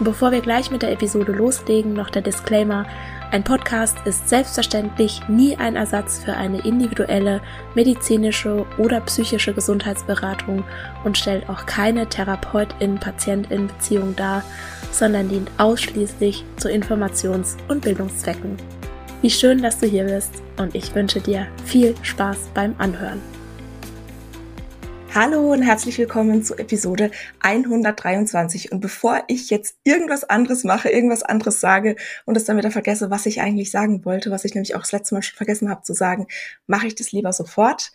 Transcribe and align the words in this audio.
Bevor 0.00 0.30
wir 0.30 0.40
gleich 0.40 0.70
mit 0.70 0.82
der 0.82 0.92
Episode 0.92 1.32
loslegen, 1.32 1.92
noch 1.92 2.08
der 2.08 2.22
Disclaimer, 2.22 2.86
ein 3.32 3.42
Podcast 3.42 3.96
ist 4.04 4.28
selbstverständlich 4.28 5.20
nie 5.28 5.56
ein 5.56 5.74
Ersatz 5.74 6.22
für 6.24 6.34
eine 6.34 6.64
individuelle 6.64 7.40
medizinische 7.74 8.64
oder 8.78 9.00
psychische 9.00 9.52
Gesundheitsberatung 9.52 10.62
und 11.04 11.18
stellt 11.18 11.48
auch 11.48 11.66
keine 11.66 12.08
Therapeutin-Patientin-Beziehung 12.08 14.14
dar, 14.14 14.44
sondern 14.92 15.28
dient 15.28 15.50
ausschließlich 15.58 16.44
zu 16.58 16.68
Informations- 16.68 17.56
und 17.66 17.82
Bildungszwecken. 17.82 18.56
Wie 19.20 19.30
schön, 19.30 19.62
dass 19.62 19.80
du 19.80 19.86
hier 19.86 20.04
bist 20.04 20.30
und 20.58 20.76
ich 20.76 20.94
wünsche 20.94 21.20
dir 21.20 21.48
viel 21.64 21.96
Spaß 22.02 22.50
beim 22.54 22.76
Anhören. 22.78 23.20
Hallo 25.14 25.52
und 25.52 25.62
herzlich 25.62 25.96
willkommen 25.96 26.44
zu 26.44 26.54
Episode 26.58 27.10
123. 27.40 28.70
Und 28.72 28.80
bevor 28.80 29.24
ich 29.26 29.48
jetzt 29.48 29.78
irgendwas 29.82 30.22
anderes 30.22 30.64
mache, 30.64 30.90
irgendwas 30.90 31.22
anderes 31.22 31.60
sage 31.60 31.96
und 32.26 32.36
es 32.36 32.44
dann 32.44 32.58
wieder 32.58 32.70
vergesse, 32.70 33.10
was 33.10 33.24
ich 33.24 33.40
eigentlich 33.40 33.70
sagen 33.70 34.04
wollte, 34.04 34.30
was 34.30 34.44
ich 34.44 34.54
nämlich 34.54 34.76
auch 34.76 34.82
das 34.82 34.92
letzte 34.92 35.14
Mal 35.14 35.22
schon 35.22 35.36
vergessen 35.38 35.70
habe 35.70 35.82
zu 35.82 35.94
sagen, 35.94 36.26
mache 36.66 36.86
ich 36.86 36.94
das 36.94 37.10
lieber 37.10 37.32
sofort. 37.32 37.90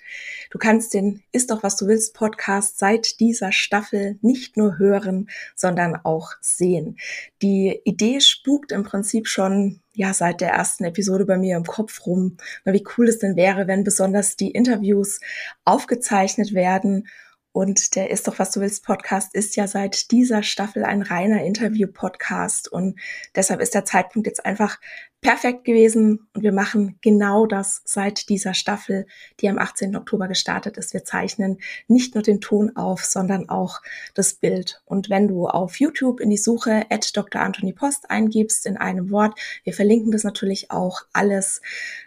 Du 0.49 0.57
kannst 0.57 0.95
den 0.95 1.21
Ist 1.31 1.51
doch 1.51 1.61
was 1.61 1.77
du 1.77 1.87
willst 1.87 2.15
Podcast 2.15 2.79
seit 2.79 3.19
dieser 3.19 3.51
Staffel 3.51 4.17
nicht 4.21 4.57
nur 4.57 4.79
hören, 4.79 5.29
sondern 5.55 5.95
auch 5.95 6.31
sehen. 6.41 6.97
Die 7.43 7.79
Idee 7.85 8.21
spukt 8.21 8.71
im 8.71 8.83
Prinzip 8.83 9.27
schon 9.27 9.82
ja 9.95 10.13
seit 10.13 10.41
der 10.41 10.51
ersten 10.51 10.83
Episode 10.83 11.25
bei 11.25 11.37
mir 11.37 11.57
im 11.57 11.65
Kopf 11.65 12.05
rum, 12.05 12.37
wie 12.65 12.83
cool 12.97 13.07
es 13.07 13.19
denn 13.19 13.35
wäre, 13.35 13.67
wenn 13.67 13.83
besonders 13.83 14.35
die 14.35 14.51
Interviews 14.51 15.19
aufgezeichnet 15.65 16.53
werden. 16.53 17.07
Und 17.51 17.95
der 17.95 18.09
Ist 18.09 18.27
doch, 18.27 18.39
was 18.39 18.49
du 18.49 18.61
willst 18.61 18.83
Podcast 18.83 19.35
ist 19.35 19.55
ja 19.55 19.67
seit 19.67 20.09
dieser 20.09 20.41
Staffel 20.41 20.83
ein 20.83 21.03
reiner 21.03 21.43
Interview-Podcast. 21.43 22.67
Und 22.67 22.99
deshalb 23.35 23.61
ist 23.61 23.75
der 23.75 23.85
Zeitpunkt 23.85 24.27
jetzt 24.27 24.43
einfach 24.43 24.79
perfekt 25.23 25.63
gewesen 25.63 26.27
und 26.33 26.43
wir 26.43 26.51
machen 26.51 26.97
genau 27.01 27.47
das 27.47 27.81
seit 27.85 28.29
dieser 28.29 28.53
Staffel, 28.53 29.07
die 29.39 29.49
am 29.49 29.57
18. 29.57 29.95
Oktober 29.95 30.27
gestartet 30.27 30.77
ist. 30.77 30.93
Wir 30.93 31.05
zeichnen 31.05 31.59
nicht 31.87 32.13
nur 32.13 32.21
den 32.21 32.41
Ton 32.41 32.75
auf, 32.75 33.03
sondern 33.05 33.49
auch 33.49 33.81
das 34.13 34.33
Bild. 34.33 34.83
Und 34.85 35.09
wenn 35.09 35.27
du 35.27 35.47
auf 35.47 35.79
YouTube 35.79 36.19
in 36.19 36.29
die 36.29 36.37
Suche 36.37 36.85
at 36.89 37.15
Dr. 37.15 37.41
Anthony 37.41 37.73
Post 37.73 38.11
eingibst 38.11 38.65
in 38.65 38.77
einem 38.77 39.09
Wort, 39.09 39.39
wir 39.63 39.73
verlinken 39.73 40.11
das 40.11 40.23
natürlich 40.23 40.69
auch 40.69 41.01
alles 41.13 41.61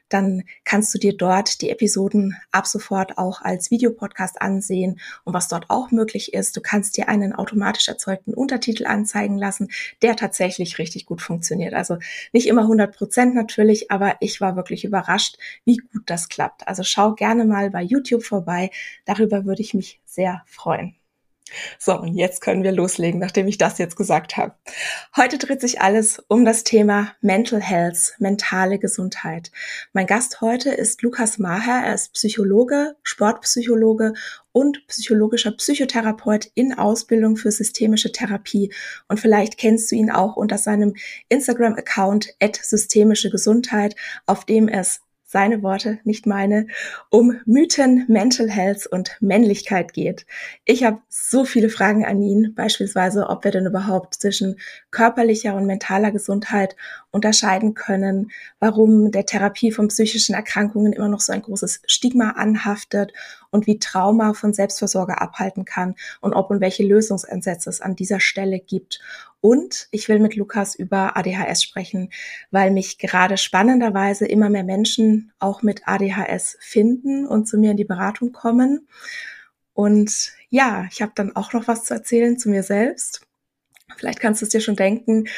dann 0.09 0.45
kannst 0.65 0.95
du 0.95 0.99
dir 0.99 1.17
dort 1.17 1.61
die 1.61 1.71
Episoden 1.71 2.37
ab 2.53 2.67
sofort 2.67 3.19
auch 3.19 3.43
als 3.43 3.71
Videopodcast 3.71 4.41
ansehen. 4.41 5.01
Und 5.25 5.35
was 5.35 5.49
dort 5.49 5.71
auch 5.71 5.91
möglich 5.91 6.35
ist, 6.35 6.57
du 6.57 6.61
kannst 6.61 6.97
dir 6.97 7.09
einen 7.09 7.35
automatisch 7.35 7.89
erzeugten 7.89 8.35
Untertitel 8.35 8.87
anzeigen 8.87 9.39
lassen, 9.39 9.69
der 10.03 10.17
tatsächlich 10.17 10.79
richtig 10.79 11.07
gut 11.07 11.23
funktioniert. 11.23 11.75
Also 11.75 11.99
nicht 12.33 12.47
immer 12.47 12.63
100 12.63 12.95
Prozent 12.95 13.35
natürlich, 13.35 13.91
aber 13.91 14.17
ich 14.21 14.41
war 14.41 14.57
wirklich 14.57 14.85
überrascht, 14.85 15.39
wie 15.65 15.79
gut 15.79 16.03
das 16.07 16.29
klappt. 16.29 16.67
Also 16.69 16.83
schau 16.83 17.15
gerne 17.15 17.45
mal 17.45 17.71
bei 17.71 17.83
YouTube 17.83 18.25
vorbei. 18.25 18.71
Darüber 19.05 19.45
würde 19.45 19.63
ich 19.63 19.75
mich 19.75 20.01
sehr 20.05 20.43
freuen. 20.47 20.95
So, 21.79 21.99
und 21.99 22.15
jetzt 22.15 22.41
können 22.41 22.65
wir 22.65 22.73
loslegen, 22.73 23.21
nachdem 23.21 23.47
ich 23.47 23.57
das 23.57 23.79
jetzt 23.79 23.97
gesagt 23.97 24.37
habe. 24.37 24.55
Heute 25.17 25.39
dreht 25.39 25.61
sich 25.61 25.81
alles 25.81 26.23
um 26.29 26.45
das 26.45 26.65
Thema 26.65 27.13
Mental 27.21 27.61
Health, 27.61 28.15
mentale 28.19 28.79
Gesundheit. 28.79 29.53
Mein 29.93 30.07
Gast 30.07 30.41
heute 30.41 30.71
ist 30.71 31.03
Lukas 31.03 31.39
Maher. 31.39 31.85
Er 31.87 31.95
ist 31.95 32.13
Psychologe, 32.15 32.97
Sportpsychologe 33.05 34.15
und 34.51 34.87
psychologischer 34.89 35.53
Psychotherapeut 35.53 36.51
in 36.55 36.73
Ausbildung 36.73 37.37
für 37.37 37.53
systemische 37.53 38.11
Therapie. 38.11 38.73
Und 39.07 39.21
vielleicht 39.21 39.59
kennst 39.59 39.93
du 39.93 39.97
ihn 39.97 40.11
auch 40.11 40.37
unter 40.37 40.59
seinem 40.59 40.95
Instagram-Account 41.29 42.35
at 42.41 42.57
systemische 42.57 43.31
Gesundheit, 43.31 43.95
auf 44.25 44.45
dem 44.47 44.67
es 44.67 45.03
seine 45.37 45.63
Worte, 45.63 45.99
nicht 46.05 46.25
meine, 46.25 46.67
um 47.11 47.39
Mythen, 47.45 48.07
Mental 48.09 48.49
Health 48.49 48.87
und 48.87 49.19
Männlichkeit 49.21 49.93
geht. 49.93 50.25
Ich 50.65 50.83
habe 50.83 51.03
so 51.11 51.45
viele 51.45 51.69
Fragen 51.69 52.07
an 52.07 52.23
ihn, 52.23 52.55
beispielsweise, 52.55 53.29
ob 53.29 53.45
wir 53.45 53.51
denn 53.51 53.67
überhaupt 53.67 54.15
zwischen 54.15 54.59
körperlicher 54.91 55.55
und 55.55 55.67
mentaler 55.67 56.11
Gesundheit 56.11 56.75
unterscheiden 57.17 57.75
können, 57.75 58.31
warum 58.61 59.11
der 59.11 59.27
Therapie 59.27 59.73
von 59.73 59.89
psychischen 59.89 60.35
Erkrankungen 60.35 60.93
immer 60.93 61.09
noch 61.09 61.21
so 61.21 61.33
ein 61.33 61.43
großes 61.43 61.83
Stigma 61.87 62.31
anhaftet 62.33 63.13
und 63.51 63.67
wie 63.67 63.79
Trauma 63.79 64.35
von 64.35 64.53
Selbstversorger 64.53 65.21
abhalten 65.21 65.65
kann 65.65 65.97
und 66.21 66.35
ob 66.35 66.51
und 66.51 66.61
welche 66.61 66.85
Lösungsansätze 66.85 67.71
es 67.71 67.81
an 67.81 67.97
dieser 67.97 68.21
Stelle 68.21 68.61
gibt. 68.61 69.01
Und 69.41 69.89
ich 69.91 70.09
will 70.09 70.19
mit 70.19 70.37
Lukas 70.37 70.75
über 70.75 71.17
ADHS 71.17 71.63
sprechen, 71.63 72.11
weil 72.51 72.71
mich 72.71 72.99
gerade 72.99 73.37
spannenderweise 73.37 74.27
immer 74.27 74.51
mehr 74.51 74.65
Menschen 74.65 75.33
auch 75.39 75.63
mit 75.63 75.89
ADHS 75.89 76.59
finden 76.61 77.27
und 77.27 77.49
zu 77.49 77.59
mir 77.59 77.73
in 77.73 77.77
die 77.77 77.85
Beratung 77.85 78.33
kommen. 78.33 78.87
Und 79.73 80.33
ja, 80.49 80.87
ich 80.91 81.03
habe 81.03 81.13
dann 81.15 81.35
auch 81.35 81.53
noch 81.53 81.69
was 81.69 81.85
zu 81.85 81.95
erzählen 81.95 82.39
zu 82.39 82.49
mir 82.49 82.63
selbst. 82.63 83.27
Vielleicht 83.97 84.21
kannst 84.21 84.43
du 84.43 84.47
es 84.47 84.51
dir 84.51 84.61
schon 84.61 84.77
denken. 84.77 85.29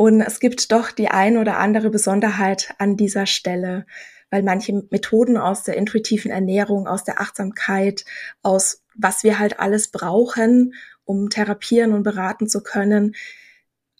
Und 0.00 0.22
es 0.22 0.40
gibt 0.40 0.72
doch 0.72 0.92
die 0.92 1.08
ein 1.08 1.36
oder 1.36 1.58
andere 1.58 1.90
Besonderheit 1.90 2.74
an 2.78 2.96
dieser 2.96 3.26
Stelle, 3.26 3.84
weil 4.30 4.42
manche 4.42 4.82
Methoden 4.88 5.36
aus 5.36 5.62
der 5.62 5.76
intuitiven 5.76 6.30
Ernährung, 6.30 6.86
aus 6.86 7.04
der 7.04 7.20
Achtsamkeit, 7.20 8.06
aus 8.40 8.82
was 8.94 9.24
wir 9.24 9.38
halt 9.38 9.60
alles 9.60 9.88
brauchen, 9.88 10.72
um 11.04 11.28
therapieren 11.28 11.92
und 11.92 12.02
beraten 12.02 12.48
zu 12.48 12.62
können, 12.62 13.14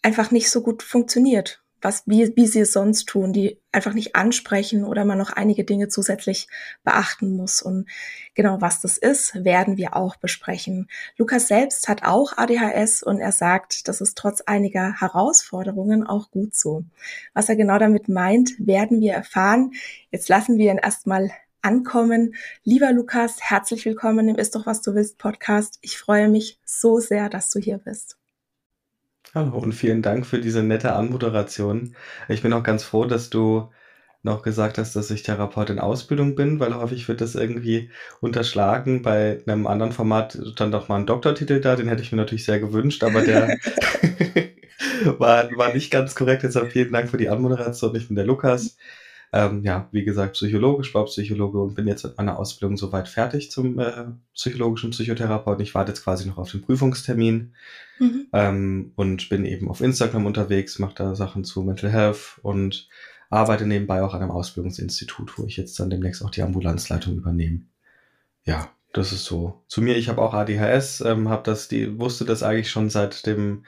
einfach 0.01 0.31
nicht 0.31 0.49
so 0.49 0.63
gut 0.63 0.81
funktioniert 0.81 1.61
was, 1.81 2.03
wie, 2.05 2.35
wie 2.35 2.47
sie 2.47 2.61
es 2.61 2.73
sonst 2.73 3.05
tun, 3.05 3.33
die 3.33 3.59
einfach 3.71 3.93
nicht 3.93 4.15
ansprechen 4.15 4.83
oder 4.83 5.05
man 5.05 5.17
noch 5.17 5.31
einige 5.31 5.63
Dinge 5.63 5.87
zusätzlich 5.87 6.47
beachten 6.83 7.35
muss. 7.35 7.61
Und 7.61 7.87
genau 8.35 8.61
was 8.61 8.81
das 8.81 8.97
ist, 8.97 9.43
werden 9.43 9.77
wir 9.77 9.95
auch 9.95 10.15
besprechen. 10.15 10.89
Lukas 11.17 11.47
selbst 11.47 11.87
hat 11.87 12.03
auch 12.03 12.37
ADHS 12.37 13.03
und 13.03 13.19
er 13.19 13.31
sagt, 13.31 13.87
das 13.87 14.01
ist 14.01 14.17
trotz 14.17 14.41
einiger 14.41 14.99
Herausforderungen 14.99 16.05
auch 16.05 16.31
gut 16.31 16.55
so. 16.55 16.83
Was 17.33 17.49
er 17.49 17.55
genau 17.55 17.77
damit 17.77 18.09
meint, 18.09 18.51
werden 18.59 19.01
wir 19.01 19.13
erfahren. 19.13 19.71
Jetzt 20.11 20.29
lassen 20.29 20.57
wir 20.57 20.71
ihn 20.71 20.77
erstmal 20.77 21.31
ankommen. 21.61 22.35
Lieber 22.63 22.91
Lukas, 22.91 23.41
herzlich 23.41 23.85
willkommen 23.85 24.29
im 24.29 24.35
Ist 24.35 24.55
doch 24.55 24.65
was 24.65 24.81
du 24.81 24.95
willst 24.95 25.17
Podcast. 25.17 25.77
Ich 25.81 25.97
freue 25.97 26.29
mich 26.29 26.59
so 26.65 26.99
sehr, 26.99 27.29
dass 27.29 27.49
du 27.49 27.59
hier 27.59 27.77
bist. 27.77 28.20
Hallo 29.33 29.57
und 29.57 29.73
vielen 29.73 30.01
Dank 30.01 30.25
für 30.25 30.39
diese 30.39 30.61
nette 30.63 30.93
Anmoderation. 30.93 31.95
Ich 32.27 32.41
bin 32.41 32.51
auch 32.53 32.63
ganz 32.63 32.83
froh, 32.83 33.05
dass 33.05 33.29
du 33.29 33.69
noch 34.23 34.41
gesagt 34.43 34.77
hast, 34.77 34.95
dass 34.95 35.09
ich 35.11 35.23
Therapeut 35.23 35.69
in 35.69 35.79
Ausbildung 35.79 36.35
bin, 36.35 36.59
weil 36.59 36.75
häufig 36.75 37.07
wird 37.07 37.21
das 37.21 37.35
irgendwie 37.35 37.89
unterschlagen. 38.19 39.01
Bei 39.01 39.41
einem 39.47 39.67
anderen 39.67 39.93
Format 39.93 40.37
stand 40.53 40.73
doch 40.73 40.89
mal 40.89 40.97
ein 40.97 41.05
Doktortitel 41.05 41.61
da, 41.61 41.75
den 41.75 41.87
hätte 41.87 42.01
ich 42.03 42.11
mir 42.11 42.17
natürlich 42.17 42.45
sehr 42.45 42.59
gewünscht, 42.59 43.03
aber 43.03 43.21
der 43.21 43.57
war, 45.17 45.49
war 45.57 45.73
nicht 45.73 45.91
ganz 45.91 46.15
korrekt. 46.15 46.43
Deshalb 46.43 46.71
vielen 46.71 46.91
Dank 46.91 47.09
für 47.09 47.17
die 47.17 47.29
Anmoderation. 47.29 47.95
Ich 47.95 48.07
bin 48.07 48.15
der 48.15 48.25
Lukas. 48.25 48.77
Ähm, 49.33 49.63
ja, 49.63 49.87
wie 49.91 50.03
gesagt, 50.03 50.33
Psychologe, 50.33 50.83
Sportpsychologe 50.83 51.61
und 51.61 51.75
bin 51.75 51.87
jetzt 51.87 52.03
mit 52.03 52.17
meiner 52.17 52.37
Ausbildung 52.37 52.75
soweit 52.75 53.07
fertig 53.07 53.49
zum 53.49 53.79
äh, 53.79 54.07
psychologischen 54.33 54.89
Psychotherapeuten. 54.89 55.63
Ich 55.63 55.73
warte 55.73 55.91
jetzt 55.91 56.03
quasi 56.03 56.27
noch 56.27 56.37
auf 56.37 56.51
den 56.51 56.61
Prüfungstermin 56.61 57.53
mhm. 57.99 58.27
ähm, 58.33 58.91
und 58.95 59.29
bin 59.29 59.45
eben 59.45 59.69
auf 59.69 59.79
Instagram 59.79 60.25
unterwegs, 60.25 60.79
mache 60.79 60.95
da 60.95 61.15
Sachen 61.15 61.45
zu 61.45 61.63
Mental 61.63 61.89
Health 61.89 62.39
und 62.41 62.89
arbeite 63.29 63.65
nebenbei 63.65 64.03
auch 64.03 64.13
an 64.13 64.21
einem 64.21 64.31
Ausbildungsinstitut, 64.31 65.37
wo 65.37 65.45
ich 65.45 65.55
jetzt 65.55 65.79
dann 65.79 65.89
demnächst 65.89 66.23
auch 66.25 66.29
die 66.29 66.41
Ambulanzleitung 66.41 67.15
übernehme. 67.15 67.61
Ja, 68.43 68.69
das 68.91 69.13
ist 69.13 69.23
so. 69.23 69.63
Zu 69.67 69.81
mir, 69.81 69.95
ich 69.95 70.09
habe 70.09 70.21
auch 70.21 70.33
ADHS, 70.33 71.01
ähm, 71.01 71.29
habe 71.29 71.43
das, 71.45 71.69
die 71.69 71.97
wusste 71.97 72.25
das 72.25 72.43
eigentlich 72.43 72.69
schon 72.69 72.89
seit 72.89 73.25
dem, 73.25 73.65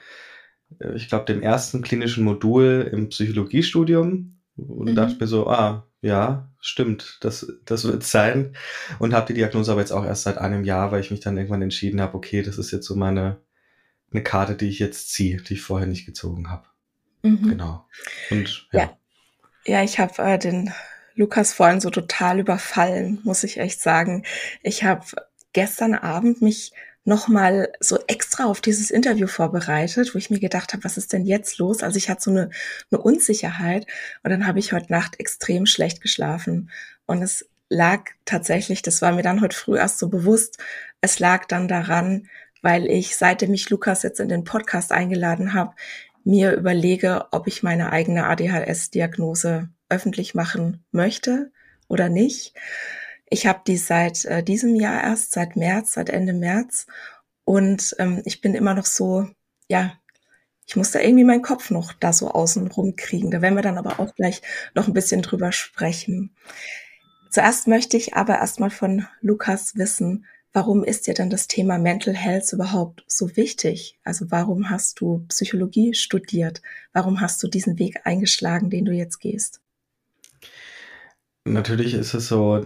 äh, 0.78 0.94
ich 0.94 1.08
glaube, 1.08 1.24
dem 1.24 1.40
ersten 1.40 1.80
klinischen 1.80 2.24
Modul 2.24 2.86
im 2.92 3.08
Psychologiestudium 3.08 4.34
und 4.56 4.90
mhm. 4.90 4.94
dachte 4.94 5.16
mir 5.18 5.26
so, 5.26 5.48
ah, 5.48 5.86
ja, 6.00 6.50
stimmt, 6.60 7.18
das, 7.22 7.46
das 7.64 7.84
wird 7.84 8.02
sein. 8.04 8.56
Und 8.98 9.14
habe 9.14 9.26
die 9.26 9.34
Diagnose 9.34 9.72
aber 9.72 9.80
jetzt 9.80 9.92
auch 9.92 10.04
erst 10.04 10.24
seit 10.24 10.38
einem 10.38 10.64
Jahr, 10.64 10.92
weil 10.92 11.00
ich 11.00 11.10
mich 11.10 11.20
dann 11.20 11.36
irgendwann 11.36 11.62
entschieden 11.62 12.00
habe, 12.00 12.16
okay, 12.16 12.42
das 12.42 12.58
ist 12.58 12.70
jetzt 12.70 12.86
so 12.86 12.94
meine 12.94 13.38
eine 14.14 14.22
Karte, 14.22 14.54
die 14.54 14.68
ich 14.68 14.78
jetzt 14.78 15.12
ziehe, 15.12 15.38
die 15.38 15.54
ich 15.54 15.62
vorher 15.62 15.88
nicht 15.88 16.06
gezogen 16.06 16.48
habe. 16.48 16.66
Mhm. 17.22 17.50
Genau. 17.50 17.86
Und 18.30 18.68
ja. 18.72 18.80
Ja, 18.80 18.96
ja 19.66 19.82
ich 19.82 19.98
habe 19.98 20.22
äh, 20.22 20.38
den 20.38 20.72
Lukas 21.16 21.52
vorhin 21.52 21.80
so 21.80 21.90
total 21.90 22.38
überfallen, 22.38 23.18
muss 23.24 23.44
ich 23.44 23.58
echt 23.58 23.80
sagen. 23.80 24.24
Ich 24.62 24.84
habe 24.84 25.04
gestern 25.52 25.94
Abend 25.94 26.42
mich 26.42 26.72
nochmal 27.04 27.72
so 27.80 27.98
extra 28.06 28.44
auf 28.44 28.60
dieses 28.60 28.90
Interview 28.90 29.26
vorbereitet, 29.26 30.14
wo 30.14 30.18
ich 30.18 30.30
mir 30.30 30.40
gedacht 30.40 30.72
habe, 30.72 30.84
was 30.84 30.96
ist 30.96 31.12
denn 31.12 31.26
jetzt 31.26 31.58
los? 31.58 31.82
Also 31.82 31.98
ich 31.98 32.08
hatte 32.08 32.22
so 32.22 32.30
eine, 32.30 32.50
eine 32.90 33.00
Unsicherheit 33.00 33.86
und 34.22 34.30
dann 34.30 34.46
habe 34.46 34.58
ich 34.58 34.72
heute 34.72 34.90
Nacht 34.90 35.20
extrem 35.20 35.66
schlecht 35.66 36.00
geschlafen 36.00 36.70
und 37.06 37.22
es 37.22 37.48
lag 37.68 38.10
tatsächlich, 38.24 38.82
das 38.82 39.02
war 39.02 39.12
mir 39.12 39.22
dann 39.22 39.40
heute 39.40 39.56
früh 39.56 39.76
erst 39.76 39.98
so 39.98 40.08
bewusst, 40.08 40.58
es 41.00 41.18
lag 41.18 41.46
dann 41.46 41.68
daran, 41.68 42.28
weil 42.62 42.86
ich, 42.86 43.16
seitdem 43.16 43.52
ich 43.52 43.68
Lukas 43.68 44.02
jetzt 44.02 44.20
in 44.20 44.28
den 44.28 44.44
Podcast 44.44 44.90
eingeladen 44.90 45.52
habe, 45.52 45.74
mir 46.24 46.52
überlege, 46.52 47.26
ob 47.30 47.46
ich 47.46 47.62
meine 47.62 47.92
eigene 47.92 48.26
ADHS-Diagnose 48.26 49.68
öffentlich 49.90 50.34
machen 50.34 50.82
möchte 50.90 51.52
oder 51.88 52.08
nicht. 52.08 52.54
Ich 53.34 53.48
habe 53.48 53.62
die 53.66 53.78
seit 53.78 54.24
äh, 54.26 54.44
diesem 54.44 54.76
Jahr 54.76 55.02
erst, 55.02 55.32
seit 55.32 55.56
März, 55.56 55.94
seit 55.94 56.08
Ende 56.08 56.32
März. 56.32 56.86
Und 57.44 57.96
ähm, 57.98 58.22
ich 58.24 58.40
bin 58.40 58.54
immer 58.54 58.74
noch 58.74 58.86
so, 58.86 59.26
ja, 59.66 59.94
ich 60.68 60.76
muss 60.76 60.92
da 60.92 61.00
irgendwie 61.00 61.24
meinen 61.24 61.42
Kopf 61.42 61.70
noch 61.70 61.92
da 61.94 62.12
so 62.12 62.30
außen 62.30 62.68
rumkriegen. 62.68 63.32
Da 63.32 63.42
werden 63.42 63.56
wir 63.56 63.62
dann 63.62 63.76
aber 63.76 63.98
auch 63.98 64.14
gleich 64.14 64.40
noch 64.76 64.86
ein 64.86 64.92
bisschen 64.92 65.20
drüber 65.20 65.50
sprechen. 65.50 66.36
Zuerst 67.28 67.66
möchte 67.66 67.96
ich 67.96 68.14
aber 68.14 68.38
erstmal 68.38 68.70
von 68.70 69.04
Lukas 69.20 69.74
wissen, 69.74 70.26
warum 70.52 70.84
ist 70.84 71.08
dir 71.08 71.14
dann 71.14 71.28
das 71.28 71.48
Thema 71.48 71.76
Mental 71.76 72.14
Health 72.14 72.52
überhaupt 72.52 73.04
so 73.08 73.36
wichtig? 73.36 73.98
Also 74.04 74.30
warum 74.30 74.70
hast 74.70 75.00
du 75.00 75.24
Psychologie 75.26 75.92
studiert? 75.94 76.62
Warum 76.92 77.20
hast 77.20 77.42
du 77.42 77.48
diesen 77.48 77.80
Weg 77.80 78.02
eingeschlagen, 78.04 78.70
den 78.70 78.84
du 78.84 78.92
jetzt 78.92 79.18
gehst? 79.18 79.60
Natürlich 81.44 81.94
ist 81.94 82.14
es 82.14 82.28
so, 82.28 82.64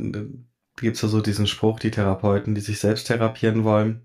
gibt 0.81 0.97
es 0.97 1.03
ja 1.03 1.09
so 1.09 1.21
diesen 1.21 1.47
Spruch, 1.47 1.79
die 1.81 1.91
Therapeuten, 1.91 2.55
die 2.55 2.61
sich 2.61 2.79
selbst 2.81 3.07
therapieren 3.07 3.65
wollen. 3.65 4.03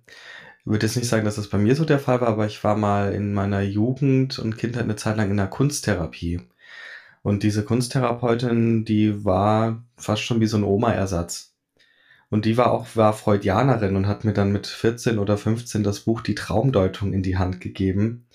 Ich 0.59 0.67
würde 0.67 0.85
jetzt 0.85 0.95
nicht 0.95 1.07
sagen, 1.07 1.25
dass 1.25 1.35
das 1.35 1.49
bei 1.49 1.57
mir 1.57 1.75
so 1.75 1.85
der 1.85 1.99
Fall 1.99 2.21
war, 2.21 2.29
aber 2.29 2.45
ich 2.45 2.63
war 2.63 2.77
mal 2.77 3.13
in 3.13 3.33
meiner 3.33 3.61
Jugend 3.61 4.39
und 4.39 4.57
Kindheit 4.57 4.83
eine 4.83 4.95
Zeit 4.95 5.17
lang 5.17 5.29
in 5.29 5.37
der 5.37 5.47
Kunsttherapie. 5.47 6.41
Und 7.21 7.43
diese 7.43 7.63
Kunsttherapeutin, 7.63 8.85
die 8.85 9.25
war 9.25 9.83
fast 9.97 10.23
schon 10.23 10.39
wie 10.39 10.47
so 10.47 10.57
ein 10.57 10.63
Oma-Ersatz. 10.63 11.53
Und 12.29 12.45
die 12.45 12.57
war 12.57 12.71
auch, 12.71 12.87
war 12.95 13.13
Freudianerin 13.13 13.95
und 13.95 14.07
hat 14.07 14.25
mir 14.25 14.33
dann 14.33 14.51
mit 14.51 14.67
14 14.67 15.19
oder 15.19 15.37
15 15.37 15.83
das 15.83 16.01
Buch 16.01 16.21
Die 16.21 16.35
Traumdeutung 16.35 17.13
in 17.13 17.23
die 17.23 17.37
Hand 17.37 17.61
gegeben 17.61 18.25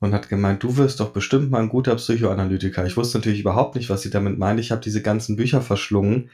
und 0.00 0.14
hat 0.14 0.28
gemeint, 0.28 0.62
du 0.62 0.76
wirst 0.76 1.00
doch 1.00 1.10
bestimmt 1.10 1.50
mal 1.50 1.60
ein 1.60 1.68
guter 1.68 1.94
Psychoanalytiker. 1.96 2.86
Ich 2.86 2.96
wusste 2.96 3.18
natürlich 3.18 3.40
überhaupt 3.40 3.74
nicht, 3.74 3.90
was 3.90 4.02
sie 4.02 4.10
damit 4.10 4.38
meint. 4.38 4.60
Ich 4.60 4.70
habe 4.70 4.80
diese 4.80 5.02
ganzen 5.02 5.36
Bücher 5.36 5.60
verschlungen. 5.60 6.30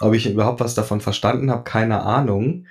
Ob 0.00 0.14
ich 0.14 0.30
überhaupt 0.30 0.60
was 0.60 0.74
davon 0.74 1.00
verstanden 1.00 1.50
habe, 1.50 1.64
keine 1.64 2.02
Ahnung. 2.02 2.66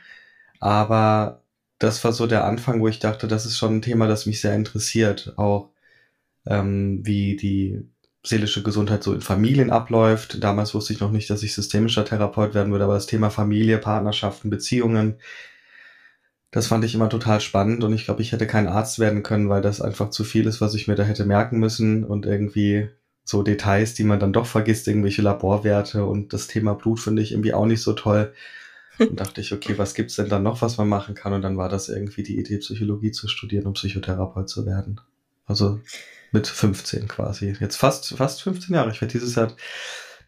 Aber 0.60 1.44
das 1.80 2.04
war 2.04 2.14
so 2.14 2.28
der 2.28 2.46
Anfang, 2.46 2.82
wo 2.82 2.88
ich 2.88 3.00
dachte, 3.00 3.28
das 3.28 3.46
ist 3.46 3.58
schon 3.58 3.78
ein 3.78 3.82
Thema, 3.82 4.08
das 4.08 4.26
mich 4.26 4.42
sehr 4.42 4.56
interessiert. 4.56 5.34
Auch 5.38 5.70
ähm, 6.46 7.02
wie 7.06 7.36
die 7.36 7.88
seelische 8.24 8.64
Gesundheit 8.64 9.04
so 9.04 9.14
in 9.14 9.22
Familien 9.22 9.72
abläuft. 9.72 10.44
Damals 10.44 10.74
wusste 10.74 10.94
ich 10.94 11.00
noch 11.00 11.12
nicht, 11.12 11.30
dass 11.30 11.44
ich 11.44 11.54
systemischer 11.54 12.06
Therapeut 12.06 12.54
werden 12.54 12.72
würde, 12.72 12.86
aber 12.86 12.96
das 12.96 13.08
Thema 13.08 13.30
Familie, 13.30 13.78
Partnerschaften, 13.80 14.50
Beziehungen, 14.50 15.18
das 16.52 16.68
fand 16.68 16.84
ich 16.84 16.94
immer 16.94 17.10
total 17.10 17.40
spannend 17.40 17.84
und 17.84 17.94
ich 17.94 18.06
glaube, 18.06 18.22
ich 18.22 18.34
hätte 18.34 18.46
kein 18.46 18.68
Arzt 18.68 19.00
werden 19.00 19.24
können, 19.24 19.50
weil 19.50 19.62
das 19.62 19.82
einfach 19.82 20.10
zu 20.10 20.24
viel 20.26 20.46
ist, 20.48 20.60
was 20.62 20.74
ich 20.76 20.88
mir 20.88 20.96
da 20.96 21.04
hätte 21.04 21.26
merken 21.26 21.60
müssen 21.60 22.04
und 22.04 22.26
irgendwie 22.26 22.90
so 23.24 23.44
Details, 23.44 23.94
die 23.94 24.04
man 24.04 24.20
dann 24.20 24.34
doch 24.34 24.46
vergisst, 24.46 24.88
irgendwelche 24.88 25.22
Laborwerte 25.22 26.06
und 26.06 26.34
das 26.34 26.48
Thema 26.48 26.74
Blut 26.74 27.00
finde 27.00 27.22
ich 27.22 27.32
irgendwie 27.32 27.54
auch 27.54 27.66
nicht 27.66 27.82
so 27.82 27.94
toll. 27.94 28.34
Und 29.00 29.20
dachte 29.20 29.42
ich, 29.42 29.54
okay, 29.54 29.78
was 29.78 29.94
gibt's 29.96 30.16
denn 30.16 30.30
dann 30.30 30.44
noch, 30.44 30.62
was 30.62 30.78
man 30.78 30.88
machen 30.88 31.16
kann? 31.16 31.34
Und 31.34 31.42
dann 31.42 31.58
war 31.58 31.70
das 31.70 31.90
irgendwie 31.90 32.24
die 32.24 32.38
Idee, 32.38 32.58
Psychologie 32.58 33.12
zu 33.12 33.28
studieren, 33.28 33.66
um 33.66 33.74
Psychotherapeut 33.74 34.50
zu 34.50 34.66
werden. 34.66 35.02
Also 35.48 35.80
mit 36.32 36.48
15 36.48 37.08
quasi. 37.08 37.56
Jetzt 37.60 37.78
fast, 37.78 38.16
fast 38.16 38.44
15 38.44 38.76
Jahre. 38.76 38.92
Ich 38.92 39.02
werde 39.02 39.12
dieses 39.12 39.36
Jahr 39.36 39.54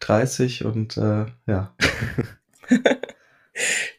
30 0.00 0.64
und 0.64 0.96
äh, 0.96 1.26
ja. 1.46 1.74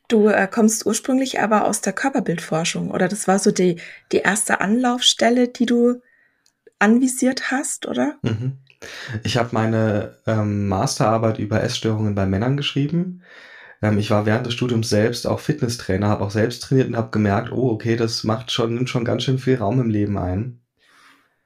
Du 0.07 0.27
äh, 0.27 0.47
kommst 0.47 0.85
ursprünglich 0.85 1.39
aber 1.39 1.65
aus 1.65 1.81
der 1.81 1.93
Körperbildforschung, 1.93 2.91
oder 2.91 3.07
das 3.07 3.27
war 3.27 3.39
so 3.39 3.51
die, 3.51 3.81
die 4.11 4.17
erste 4.17 4.61
Anlaufstelle, 4.61 5.47
die 5.47 5.65
du 5.65 6.01
anvisiert 6.77 7.49
hast, 7.51 7.87
oder? 7.87 8.19
Mhm. 8.21 8.59
Ich 9.23 9.37
habe 9.37 9.49
meine 9.51 10.17
ähm, 10.25 10.67
Masterarbeit 10.67 11.39
über 11.39 11.63
Essstörungen 11.63 12.15
bei 12.15 12.25
Männern 12.25 12.57
geschrieben. 12.57 13.21
Ähm, 13.81 13.97
ich 13.97 14.11
war 14.11 14.25
während 14.25 14.45
des 14.45 14.53
Studiums 14.53 14.89
selbst 14.89 15.27
auch 15.27 15.39
Fitnesstrainer, 15.39 16.07
habe 16.09 16.23
auch 16.23 16.31
selbst 16.31 16.63
trainiert 16.63 16.87
und 16.87 16.97
habe 16.97 17.11
gemerkt, 17.11 17.51
oh, 17.51 17.69
okay, 17.69 17.95
das 17.95 18.23
macht 18.23 18.51
schon, 18.51 18.75
nimmt 18.75 18.89
schon 18.89 19.05
ganz 19.05 19.23
schön 19.23 19.39
viel 19.39 19.55
Raum 19.55 19.79
im 19.79 19.89
Leben 19.89 20.17
ein. 20.17 20.59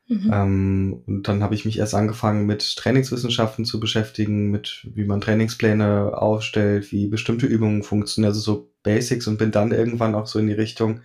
Mhm. 0.10 0.32
Ähm, 0.34 1.04
und 1.06 1.28
dann 1.28 1.44
habe 1.44 1.54
ich 1.54 1.66
mich 1.66 1.78
erst 1.78 1.94
angefangen 1.94 2.48
mit 2.48 2.76
Trainingswissenschaften 2.78 3.64
zu 3.64 3.80
beschäftigen, 3.80 4.50
mit 4.50 4.88
wie 4.96 5.06
man 5.06 5.22
Trainingspläne 5.22 6.18
aufstellt, 6.18 6.92
wie 6.92 7.08
bestimmte 7.08 7.46
Übungen 7.46 7.84
funktionieren, 7.84 8.32
also 8.32 8.40
so 8.40 8.72
Basics 8.82 9.28
und 9.28 9.38
bin 9.38 9.52
dann 9.52 9.72
irgendwann 9.72 10.16
auch 10.16 10.26
so 10.26 10.40
in 10.40 10.48
die 10.48 10.54
Richtung 10.54 11.02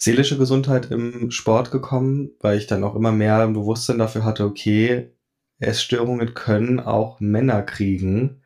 seelische 0.00 0.38
Gesundheit 0.38 0.90
im 0.90 1.30
Sport 1.30 1.70
gekommen, 1.70 2.30
weil 2.40 2.56
ich 2.56 2.66
dann 2.66 2.82
auch 2.84 2.96
immer 2.96 3.12
mehr 3.12 3.42
ein 3.42 3.52
Bewusstsein 3.52 3.98
dafür 3.98 4.24
hatte, 4.24 4.46
okay, 4.46 5.12
Essstörungen 5.58 6.32
können 6.32 6.80
auch 6.80 7.20
Männer 7.20 7.62
kriegen 7.62 8.40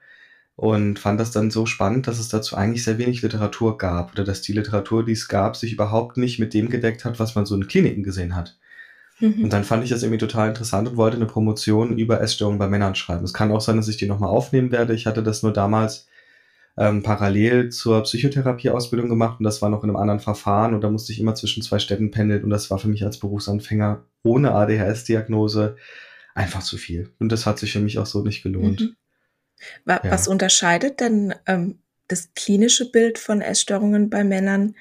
und 0.56 0.98
fand 0.98 1.20
das 1.20 1.30
dann 1.30 1.52
so 1.52 1.64
spannend, 1.64 2.08
dass 2.08 2.18
es 2.18 2.28
dazu 2.28 2.56
eigentlich 2.56 2.82
sehr 2.82 2.98
wenig 2.98 3.22
Literatur 3.22 3.78
gab 3.78 4.12
oder 4.12 4.24
dass 4.24 4.42
die 4.42 4.52
Literatur, 4.52 5.04
die 5.04 5.12
es 5.12 5.28
gab, 5.28 5.56
sich 5.56 5.72
überhaupt 5.72 6.16
nicht 6.16 6.40
mit 6.40 6.54
dem 6.54 6.70
gedeckt 6.70 7.04
hat, 7.04 7.20
was 7.20 7.36
man 7.36 7.46
so 7.46 7.54
in 7.54 7.68
Kliniken 7.68 8.02
gesehen 8.02 8.34
hat. 8.34 8.58
Mhm. 9.20 9.44
Und 9.44 9.52
dann 9.52 9.62
fand 9.62 9.84
ich 9.84 9.90
das 9.90 10.02
irgendwie 10.02 10.18
total 10.18 10.48
interessant 10.48 10.88
und 10.88 10.96
wollte 10.96 11.16
eine 11.16 11.26
Promotion 11.26 11.96
über 11.96 12.20
Essstörungen 12.20 12.58
bei 12.58 12.68
Männern 12.68 12.96
schreiben. 12.96 13.24
Es 13.24 13.32
kann 13.32 13.52
auch 13.52 13.60
sein, 13.60 13.76
dass 13.76 13.86
ich 13.86 13.96
die 13.96 14.08
nochmal 14.08 14.30
aufnehmen 14.30 14.72
werde. 14.72 14.92
Ich 14.92 15.06
hatte 15.06 15.22
das 15.22 15.44
nur 15.44 15.52
damals 15.52 16.08
ähm, 16.76 17.02
parallel 17.02 17.70
zur 17.70 18.02
Psychotherapieausbildung 18.02 19.08
gemacht 19.08 19.38
und 19.38 19.44
das 19.44 19.62
war 19.62 19.68
noch 19.68 19.84
in 19.84 19.90
einem 19.90 19.96
anderen 19.96 20.20
Verfahren 20.20 20.74
und 20.74 20.80
da 20.80 20.90
musste 20.90 21.12
ich 21.12 21.20
immer 21.20 21.34
zwischen 21.34 21.62
zwei 21.62 21.78
Städten 21.78 22.10
pendeln 22.10 22.44
und 22.44 22.50
das 22.50 22.70
war 22.70 22.78
für 22.78 22.88
mich 22.88 23.04
als 23.04 23.18
Berufsanfänger 23.18 24.04
ohne 24.22 24.52
ADHS-Diagnose 24.52 25.76
einfach 26.34 26.62
zu 26.62 26.76
viel. 26.76 27.10
Und 27.20 27.30
das 27.30 27.46
hat 27.46 27.58
sich 27.58 27.72
für 27.72 27.80
mich 27.80 27.98
auch 27.98 28.06
so 28.06 28.22
nicht 28.22 28.42
gelohnt. 28.42 28.80
Mhm. 28.80 28.96
Was 29.84 30.26
ja. 30.26 30.32
unterscheidet 30.32 31.00
denn 31.00 31.34
ähm, 31.46 31.78
das 32.08 32.30
klinische 32.34 32.90
Bild 32.90 33.18
von 33.18 33.40
Essstörungen 33.40 34.10
bei 34.10 34.24
Männern 34.24 34.74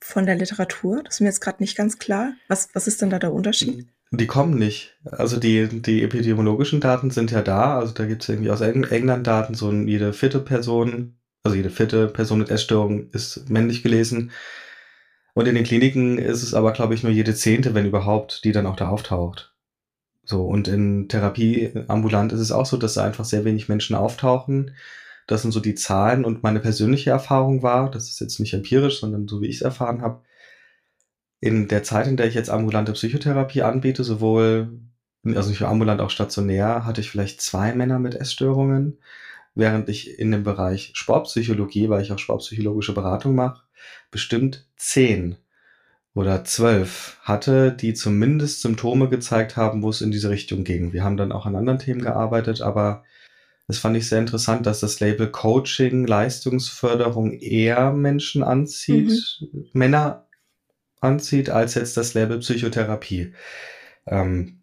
von 0.00 0.26
der 0.26 0.36
Literatur? 0.36 1.02
Das 1.02 1.14
ist 1.14 1.20
mir 1.20 1.28
jetzt 1.28 1.40
gerade 1.40 1.62
nicht 1.62 1.76
ganz 1.76 1.98
klar. 1.98 2.34
Was, 2.48 2.68
was 2.74 2.86
ist 2.86 3.00
denn 3.02 3.10
da 3.10 3.18
der 3.18 3.32
Unterschied? 3.32 3.88
Die 4.10 4.26
kommen 4.26 4.58
nicht. 4.58 4.96
Also 5.04 5.38
die, 5.38 5.66
die 5.82 6.02
epidemiologischen 6.02 6.80
Daten 6.80 7.10
sind 7.10 7.30
ja 7.30 7.42
da. 7.42 7.78
Also 7.78 7.92
da 7.92 8.06
gibt 8.06 8.22
es 8.22 8.28
irgendwie 8.28 8.50
aus 8.50 8.60
England 8.60 9.26
Daten, 9.26 9.54
so 9.54 9.72
jede 9.72 10.12
vierte 10.12 10.40
Person, 10.40 11.17
also 11.42 11.56
jede 11.56 11.70
vierte 11.70 12.08
Person 12.08 12.38
mit 12.38 12.50
Essstörung 12.50 13.10
ist 13.10 13.48
männlich 13.48 13.82
gelesen. 13.82 14.30
Und 15.34 15.46
in 15.46 15.54
den 15.54 15.64
Kliniken 15.64 16.18
ist 16.18 16.42
es 16.42 16.54
aber, 16.54 16.72
glaube 16.72 16.94
ich, 16.94 17.02
nur 17.02 17.12
jede 17.12 17.34
zehnte, 17.34 17.74
wenn 17.74 17.86
überhaupt, 17.86 18.44
die 18.44 18.52
dann 18.52 18.66
auch 18.66 18.76
da 18.76 18.88
auftaucht. 18.88 19.54
So, 20.24 20.44
und 20.44 20.68
in 20.68 21.08
Therapie 21.08 21.72
ambulant 21.88 22.32
ist 22.32 22.40
es 22.40 22.52
auch 22.52 22.66
so, 22.66 22.76
dass 22.76 22.94
da 22.94 23.04
einfach 23.04 23.24
sehr 23.24 23.44
wenig 23.44 23.68
Menschen 23.68 23.96
auftauchen. 23.96 24.74
Das 25.26 25.42
sind 25.42 25.52
so 25.52 25.60
die 25.60 25.74
Zahlen 25.74 26.24
und 26.24 26.42
meine 26.42 26.60
persönliche 26.60 27.10
Erfahrung 27.10 27.62
war, 27.62 27.90
das 27.90 28.08
ist 28.08 28.20
jetzt 28.20 28.40
nicht 28.40 28.52
empirisch, 28.52 29.00
sondern 29.00 29.28
so 29.28 29.40
wie 29.40 29.46
ich 29.46 29.56
es 29.56 29.62
erfahren 29.62 30.02
habe, 30.02 30.22
in 31.40 31.68
der 31.68 31.82
Zeit, 31.82 32.06
in 32.08 32.16
der 32.16 32.26
ich 32.26 32.34
jetzt 32.34 32.50
ambulante 32.50 32.92
Psychotherapie 32.92 33.62
anbiete, 33.62 34.04
sowohl, 34.04 34.80
also 35.24 35.50
nicht 35.50 35.60
nur 35.60 35.70
ambulant, 35.70 36.00
auch 36.00 36.10
stationär, 36.10 36.84
hatte 36.84 37.00
ich 37.00 37.10
vielleicht 37.10 37.40
zwei 37.40 37.74
Männer 37.74 37.98
mit 37.98 38.14
Essstörungen, 38.14 38.98
während 39.58 39.88
ich 39.88 40.18
in 40.18 40.30
dem 40.30 40.44
Bereich 40.44 40.92
Sportpsychologie, 40.94 41.88
weil 41.90 42.02
ich 42.02 42.12
auch 42.12 42.18
sportpsychologische 42.18 42.94
Beratung 42.94 43.34
mache, 43.34 43.62
bestimmt 44.10 44.66
zehn 44.76 45.36
oder 46.14 46.44
zwölf 46.44 47.18
hatte, 47.22 47.72
die 47.72 47.92
zumindest 47.94 48.62
Symptome 48.62 49.08
gezeigt 49.08 49.56
haben, 49.56 49.82
wo 49.82 49.90
es 49.90 50.00
in 50.00 50.10
diese 50.10 50.30
Richtung 50.30 50.64
ging. 50.64 50.92
Wir 50.92 51.04
haben 51.04 51.16
dann 51.16 51.32
auch 51.32 51.46
an 51.46 51.56
anderen 51.56 51.78
Themen 51.78 52.02
gearbeitet, 52.02 52.62
aber 52.62 53.04
Das 53.68 53.78
fand 53.78 53.96
ich 53.98 54.08
sehr 54.08 54.18
interessant, 54.18 54.64
dass 54.64 54.80
das 54.80 54.98
Label 54.98 55.30
Coaching, 55.30 56.06
Leistungsförderung 56.06 57.34
eher 57.34 57.92
Menschen 57.92 58.42
anzieht, 58.42 59.38
mhm. 59.40 59.66
Männer 59.74 60.26
anzieht, 61.00 61.50
als 61.50 61.74
jetzt 61.74 61.98
das 61.98 62.14
Label 62.14 62.38
Psychotherapie. 62.38 63.34
Ähm, 64.06 64.60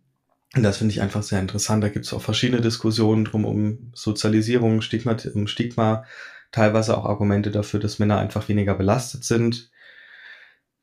das 0.63 0.77
finde 0.77 0.93
ich 0.93 1.01
einfach 1.01 1.23
sehr 1.23 1.39
interessant. 1.39 1.83
Da 1.83 1.89
gibt 1.89 2.05
es 2.05 2.13
auch 2.13 2.21
verschiedene 2.21 2.61
Diskussionen 2.61 3.25
drum 3.25 3.45
um 3.45 3.91
Sozialisierung, 3.93 4.81
Stigma, 4.81 5.17
um 5.33 5.47
Stigma, 5.47 6.05
teilweise 6.51 6.97
auch 6.97 7.05
Argumente 7.05 7.51
dafür, 7.51 7.79
dass 7.79 7.99
Männer 7.99 8.17
einfach 8.17 8.47
weniger 8.47 8.75
belastet 8.75 9.23
sind 9.23 9.69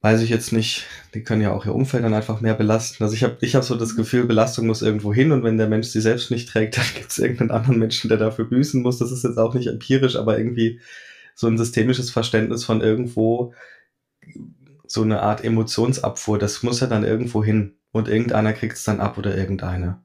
weiß 0.02 0.20
ich 0.20 0.30
jetzt 0.30 0.52
nicht. 0.52 0.84
Die 1.14 1.22
können 1.22 1.40
ja 1.40 1.52
auch 1.52 1.64
ihr 1.64 1.74
Umfeld 1.74 2.04
dann 2.04 2.12
einfach 2.12 2.40
mehr 2.40 2.54
belasten. 2.54 3.02
Also 3.04 3.14
ich 3.14 3.22
habe 3.22 3.38
ich 3.40 3.54
hab 3.54 3.62
so 3.62 3.76
das 3.76 3.96
Gefühl, 3.96 4.26
Belastung 4.26 4.66
muss 4.66 4.82
irgendwo 4.82 5.14
hin 5.14 5.32
und 5.32 5.44
wenn 5.44 5.58
der 5.58 5.68
Mensch 5.68 5.86
sie 5.88 6.00
selbst 6.00 6.30
nicht 6.30 6.48
trägt, 6.48 6.76
dann 6.76 6.84
gibt 6.94 7.10
es 7.10 7.18
irgendeinen 7.18 7.52
anderen 7.52 7.78
Menschen, 7.78 8.08
der 8.08 8.18
dafür 8.18 8.44
büßen 8.44 8.82
muss. 8.82 8.98
Das 8.98 9.12
ist 9.12 9.24
jetzt 9.24 9.38
auch 9.38 9.54
nicht 9.54 9.68
empirisch, 9.68 10.16
aber 10.16 10.36
irgendwie 10.36 10.80
so 11.34 11.46
ein 11.46 11.56
systemisches 11.56 12.10
Verständnis 12.10 12.64
von 12.64 12.82
irgendwo 12.82 13.54
so 14.86 15.02
eine 15.02 15.22
Art 15.22 15.44
Emotionsabfuhr. 15.44 16.38
Das 16.38 16.62
muss 16.62 16.80
ja 16.80 16.88
dann 16.88 17.04
irgendwo 17.04 17.42
hin 17.42 17.76
und 17.92 18.08
irgendeiner 18.08 18.52
kriegt 18.52 18.76
es 18.76 18.84
dann 18.84 19.00
ab 19.00 19.18
oder 19.18 19.36
irgendeine. 19.36 20.02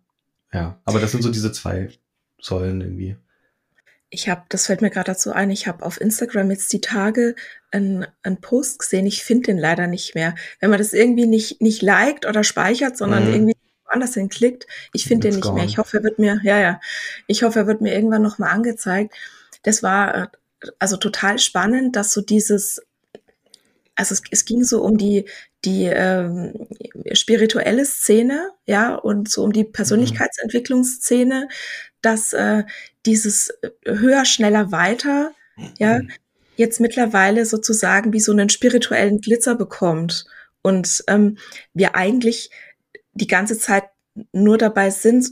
Ja, 0.54 0.80
aber 0.86 1.00
das 1.00 1.12
sind 1.12 1.24
so 1.24 1.32
diese 1.32 1.52
zwei 1.52 1.90
Säulen 2.40 2.82
irgendwie. 2.82 3.18
Ich 4.10 4.30
habe, 4.30 4.44
das 4.50 4.68
fällt 4.68 4.82
mir 4.82 4.90
gerade 4.90 5.12
dazu 5.12 5.34
ein, 5.34 5.50
ich 5.50 5.68
habe 5.68 5.86
auf 5.86 6.00
Instagram 6.00 6.50
jetzt 6.52 6.72
die 6.72 6.80
Tage 6.80 7.36
einen, 7.72 8.06
einen 8.24 8.40
Post 8.40 8.80
gesehen. 8.80 9.06
Ich 9.06 9.24
finde 9.24 9.48
den 9.48 9.58
leider 9.58 9.88
nicht 9.88 10.16
mehr. 10.16 10.36
Wenn 10.60 10.70
man 10.70 10.80
das 10.80 10.94
irgendwie 10.94 11.26
nicht, 11.26 11.62
nicht 11.62 11.82
liked 11.82 12.26
oder 12.26 12.46
speichert, 12.46 12.98
sondern 12.98 13.28
mhm. 13.28 13.34
irgendwie 13.34 13.58
anders 13.86 14.14
hinklickt, 14.14 14.68
ich 14.94 15.06
finde 15.06 15.28
den 15.28 15.36
nicht 15.36 15.44
gone. 15.44 15.56
mehr. 15.56 15.66
Ich 15.66 15.78
hoffe, 15.78 15.98
er 15.98 16.04
wird 16.04 16.20
mir, 16.20 16.40
ja, 16.44 16.60
ja, 16.60 16.80
ich 17.28 17.44
hoffe, 17.44 17.60
er 17.60 17.68
wird 17.68 17.82
mir 17.82 17.94
irgendwann 17.94 18.22
nochmal 18.22 18.52
angezeigt. 18.52 19.14
Das 19.64 19.84
war 19.84 20.16
äh, 20.16 20.28
also 20.80 20.98
total 20.98 21.40
spannend, 21.40 21.96
dass 21.96 22.14
so 22.14 22.22
dieses, 22.22 22.82
also 23.98 24.14
es, 24.14 24.22
es 24.32 24.46
ging 24.46 24.64
so 24.64 24.82
um 24.84 24.98
die, 24.98 25.26
die 25.66 25.86
ähm, 25.86 26.54
spirituelle 27.14 27.84
Szene, 27.86 28.52
ja, 28.66 28.96
und 28.96 29.30
so 29.30 29.44
um 29.44 29.52
die 29.52 29.64
mhm. 29.66 29.72
Persönlichkeitsentwicklungsszene, 29.72 31.50
dass 32.02 32.32
äh, 32.34 32.64
dieses 33.06 33.50
äh, 33.62 33.72
höher, 33.86 34.24
schneller, 34.26 34.72
weiter, 34.72 35.34
ja, 35.80 36.00
mhm. 36.00 36.12
jetzt 36.56 36.80
mittlerweile 36.80 37.46
sozusagen 37.46 38.14
wie 38.14 38.20
so 38.20 38.32
einen 38.32 38.50
spirituellen 38.50 39.20
Glitzer 39.20 39.56
bekommt 39.56 40.26
und 40.62 41.04
ähm, 41.08 41.38
wir 41.74 41.96
eigentlich 41.96 42.52
die 43.14 43.28
ganze 43.28 43.58
Zeit 43.58 43.86
nur 44.32 44.58
dabei 44.58 44.92
sind, 44.92 45.32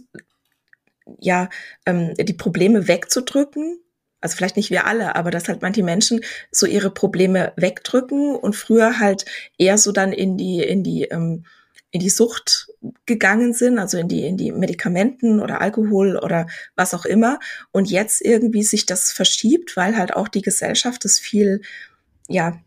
ja, 1.19 1.49
ähm, 1.85 2.13
die 2.15 2.33
Probleme 2.33 2.87
wegzudrücken. 2.87 3.79
Also 4.25 4.37
vielleicht 4.37 4.57
nicht 4.57 4.71
wir 4.71 4.87
alle, 4.87 5.15
aber 5.15 5.29
dass 5.29 5.47
halt 5.47 5.61
manche 5.61 5.83
Menschen 5.83 6.21
so 6.49 6.65
ihre 6.65 6.89
Probleme 6.89 7.53
wegdrücken 7.57 8.35
und 8.35 8.55
früher 8.55 8.99
halt 8.99 9.25
eher 9.59 9.77
so 9.77 9.91
dann 9.91 10.11
in 10.11 10.35
die, 10.35 10.63
in 10.63 10.83
die 10.83 11.03
ähm, 11.03 11.45
in 11.91 11.99
die 11.99 12.09
Sucht 12.09 12.67
gegangen 13.05 13.53
sind, 13.53 13.77
also 13.77 13.99
in 13.99 14.07
die, 14.07 14.25
in 14.25 14.35
die 14.35 14.51
Medikamenten 14.51 15.39
oder 15.39 15.61
Alkohol 15.61 16.17
oder 16.17 16.47
was 16.75 16.95
auch 16.95 17.05
immer. 17.05 17.39
Und 17.71 17.89
jetzt 17.91 18.19
irgendwie 18.21 18.63
sich 18.63 18.87
das 18.87 19.11
verschiebt, 19.11 19.77
weil 19.77 19.95
halt 19.95 20.13
auch 20.13 20.27
die 20.27 20.41
Gesellschaft 20.41 21.05
es 21.05 21.19
viel, 21.19 21.61
ja, 22.27 22.59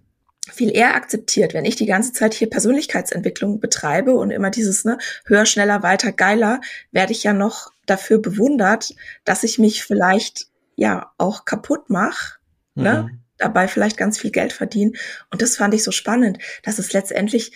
viel 0.51 0.75
eher 0.75 0.95
akzeptiert. 0.95 1.55
Wenn 1.55 1.65
ich 1.65 1.77
die 1.77 1.87
ganze 1.87 2.13
Zeit 2.13 2.35
hier 2.35 2.49
Persönlichkeitsentwicklung 2.49 3.61
betreibe 3.61 4.15
und 4.15 4.31
immer 4.31 4.51
dieses, 4.51 4.85
ne, 4.85 4.97
höher, 5.27 5.45
schneller, 5.45 5.83
weiter, 5.83 6.13
geiler, 6.13 6.61
werde 6.93 7.13
ich 7.13 7.25
ja 7.25 7.33
noch 7.33 7.73
dafür 7.85 8.23
bewundert, 8.23 8.95
dass 9.25 9.45
ich 9.45 9.59
mich 9.59 9.83
vielleicht, 9.83 10.47
ja, 10.79 11.13
auch 11.19 11.45
kaputt 11.45 11.91
mache, 11.91 12.39
ne, 12.77 13.03
mhm. 13.03 13.09
ne, 13.09 13.19
dabei 13.37 13.67
vielleicht 13.67 13.97
ganz 13.97 14.17
viel 14.17 14.31
Geld 14.31 14.53
verdiene. 14.53 14.93
Und 15.31 15.43
das 15.43 15.57
fand 15.57 15.75
ich 15.75 15.83
so 15.83 15.91
spannend, 15.91 16.39
dass 16.63 16.79
es 16.79 16.93
letztendlich 16.93 17.53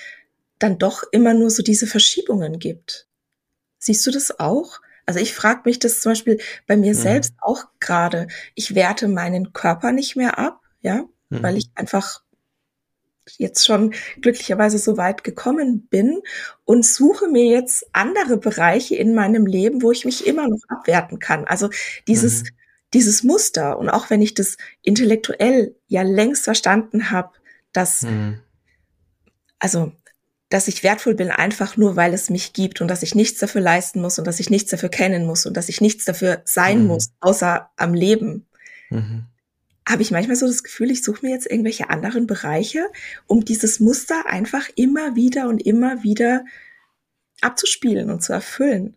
dann 0.59 0.77
doch 0.77 1.05
immer 1.13 1.33
nur 1.33 1.49
so 1.49 1.63
diese 1.63 1.87
Verschiebungen 1.87 2.59
gibt. 2.59 3.07
Siehst 3.79 4.05
du 4.07 4.11
das 4.11 4.41
auch? 4.41 4.81
Also 5.07 5.21
ich 5.21 5.35
frage 5.35 5.63
mich 5.67 5.79
das 5.79 6.01
zum 6.01 6.13
Beispiel 6.13 6.41
bei 6.67 6.77
mir 6.77 6.95
mhm. 6.95 6.99
selbst 6.99 7.35
auch 7.41 7.67
gerade. 7.79 8.27
Ich 8.57 8.75
werte 8.75 9.07
meinen 9.07 9.53
Körper 9.53 9.93
nicht 9.93 10.17
mehr 10.17 10.39
ab, 10.39 10.61
ja, 10.81 11.05
mhm. 11.29 11.43
weil 11.43 11.57
ich 11.57 11.71
einfach 11.77 12.23
jetzt 13.39 13.65
schon 13.65 13.95
glücklicherweise 14.21 14.79
so 14.79 14.97
weit 14.97 15.23
gekommen 15.23 15.87
bin 15.87 16.23
und 16.65 16.85
suche 16.85 17.29
mir 17.29 17.45
jetzt 17.45 17.87
andere 17.93 18.37
Bereiche 18.37 18.97
in 18.97 19.15
meinem 19.15 19.47
Leben, 19.47 19.81
wo 19.81 19.93
ich 19.93 20.05
mich 20.05 20.27
immer 20.27 20.49
noch 20.49 20.59
abwerten 20.69 21.21
kann. 21.21 21.45
Also 21.45 21.71
dieses, 22.09 22.43
mhm. 22.43 22.49
Dieses 22.95 23.23
Muster 23.23 23.79
und 23.79 23.89
auch 23.89 24.11
wenn 24.11 24.23
ich 24.23 24.35
das 24.35 24.57
intellektuell 24.83 25.75
ja 25.89 26.03
längst 26.03 26.45
verstanden 26.45 27.11
habe, 27.11 27.31
dass, 27.73 28.03
mhm. 28.03 28.41
also 29.59 29.93
dass 30.51 30.69
ich 30.69 30.83
wertvoll 30.83 31.15
bin, 31.15 31.31
einfach 31.31 31.77
nur, 31.79 31.97
weil 31.97 32.13
es 32.13 32.29
mich 32.29 32.53
gibt 32.53 32.81
und 32.81 32.89
dass 32.89 33.03
ich 33.03 33.15
nichts 33.15 33.41
dafür 33.41 33.63
leisten 33.63 34.03
muss 34.03 34.19
und 34.19 34.27
dass 34.27 34.41
ich 34.41 34.51
nichts 34.51 34.71
dafür 34.71 34.91
kennen 34.91 35.25
muss 35.25 35.47
und 35.47 35.57
dass 35.57 35.71
ich 35.71 35.81
nichts 35.81 36.05
dafür 36.05 36.43
sein 36.45 36.83
mhm. 36.83 36.89
muss, 36.89 37.13
außer 37.21 37.71
am 37.77 37.95
Leben. 37.95 38.47
Mhm. 38.91 39.25
Habe 39.89 40.03
ich 40.03 40.11
manchmal 40.11 40.37
so 40.37 40.47
das 40.47 40.63
Gefühl, 40.63 40.91
ich 40.91 41.03
suche 41.03 41.25
mir 41.27 41.33
jetzt 41.33 41.51
irgendwelche 41.51 41.89
anderen 41.91 42.27
Bereiche, 42.27 42.87
um 43.27 43.45
dieses 43.45 43.81
Muster 43.81 44.27
einfach 44.27 44.69
immer 44.77 45.17
wieder 45.17 45.49
und 45.49 45.65
immer 45.65 46.03
wieder 46.03 46.45
abzuspielen 47.41 48.11
und 48.11 48.23
zu 48.23 48.33
erfüllen. 48.33 48.95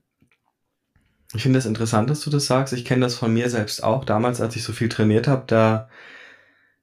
Ich 1.36 1.44
finde 1.44 1.58
das 1.58 1.65
interessant, 1.65 2.10
dass 2.10 2.22
du 2.22 2.30
das 2.30 2.46
sagst. 2.46 2.74
Ich 2.74 2.86
kenne 2.86 3.01
das 3.01 3.15
von 3.15 3.34
mir 3.34 3.50
selbst 3.50 3.84
auch. 3.84 4.06
Damals, 4.06 4.39
als 4.39 4.56
ich 4.56 4.63
so 4.63 4.72
viel 4.72 4.88
trainiert 4.88 5.27
habe, 5.27 5.44
da 5.48 5.89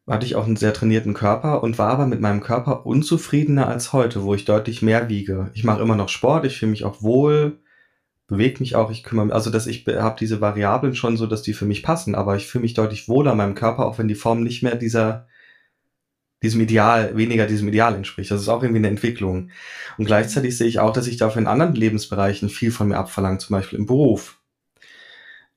hatte 0.07 0.27
ich 0.27 0.37
auch 0.37 0.45
einen 0.47 0.57
sehr 0.57 0.75
trainierten 0.75 1.15
Körper 1.15 1.63
und 1.63 1.79
war 1.79 1.91
aber 1.91 2.07
mit 2.07 2.21
meinem 2.21 2.41
Körper 2.41 2.85
unzufriedener 2.85 3.69
als 3.69 3.95
heute, 3.95 4.25
wo 4.25 4.35
ich 4.35 4.45
deutlich 4.45 4.83
mehr 4.83 5.09
wiege. 5.09 5.51
Ich 5.55 5.65
mache 5.65 5.81
immer 5.81 5.97
noch 5.97 6.11
Sport, 6.11 6.45
ich 6.45 6.59
fühle 6.59 6.73
mich 6.73 6.85
auch 6.85 7.03
wohl, 7.03 7.61
bewege 8.27 8.61
mich 8.61 8.77
auch, 8.77 8.91
ich 8.91 9.05
kümmere 9.05 9.27
mich, 9.27 9.35
also 9.35 9.51
dass 9.51 9.67
ich 9.67 9.87
habe 9.87 10.17
diese 10.19 10.41
Variablen 10.41 10.95
schon 10.95 11.17
so, 11.17 11.27
dass 11.27 11.43
die 11.43 11.55
für 11.55 11.67
mich 11.67 11.83
passen, 11.83 12.15
aber 12.15 12.37
ich 12.37 12.47
fühle 12.47 12.63
mich 12.63 12.75
deutlich 12.75 13.09
wohler 13.09 13.33
in 13.33 13.39
meinem 13.39 13.55
Körper, 13.55 13.87
auch 13.87 13.99
wenn 13.99 14.09
die 14.09 14.15
Form 14.15 14.43
nicht 14.43 14.63
mehr 14.63 14.77
dieser 14.77 15.29
diesem 16.43 16.61
Ideal, 16.61 17.17
weniger 17.17 17.47
diesem 17.47 17.69
Ideal 17.69 17.95
entspricht. 17.95 18.31
Das 18.31 18.41
ist 18.41 18.49
auch 18.49 18.63
irgendwie 18.63 18.81
eine 18.81 18.89
Entwicklung. 18.89 19.51
Und 19.97 20.07
gleichzeitig 20.07 20.59
sehe 20.59 20.67
ich 20.67 20.81
auch, 20.81 20.93
dass 20.93 21.07
ich 21.07 21.17
dafür 21.17 21.41
in 21.41 21.47
anderen 21.47 21.75
Lebensbereichen 21.77 22.49
viel 22.49 22.73
von 22.73 22.89
mir 22.89 22.99
abverlange, 22.99 23.39
zum 23.39 23.55
Beispiel 23.55 23.79
im 23.79 23.87
Beruf. 23.87 24.42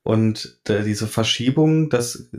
Und 0.05 0.59
äh, 0.69 0.83
diese 0.83 1.07
Verschiebung, 1.07 1.89
das 1.89 2.29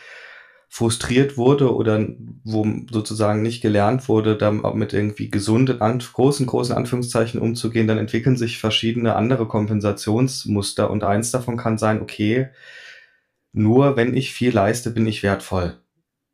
frustriert 0.75 1.37
wurde 1.37 1.75
oder 1.76 2.02
wo 2.45 2.67
sozusagen 2.91 3.43
nicht 3.43 3.61
gelernt 3.61 4.09
wurde, 4.09 4.38
damit 4.38 4.95
irgendwie 4.95 5.29
gesunden, 5.29 5.79
großen, 5.79 6.47
großen 6.47 6.75
Anführungszeichen 6.75 7.38
umzugehen, 7.43 7.87
dann 7.87 7.99
entwickeln 7.99 8.38
sich 8.38 8.57
verschiedene 8.57 9.14
andere 9.14 9.47
Kompensationsmuster 9.47 10.91
und 10.91 11.05
eins 11.05 11.31
davon 11.31 11.59
kann 11.59 11.76
sein, 11.76 12.00
okay, 12.00 12.49
nur 13.52 13.99
wenn 13.99 14.17
ich 14.17 14.33
viel 14.33 14.55
leiste, 14.55 14.91
bin 14.91 15.07
ich 15.07 15.23
wertvoll. 15.23 15.76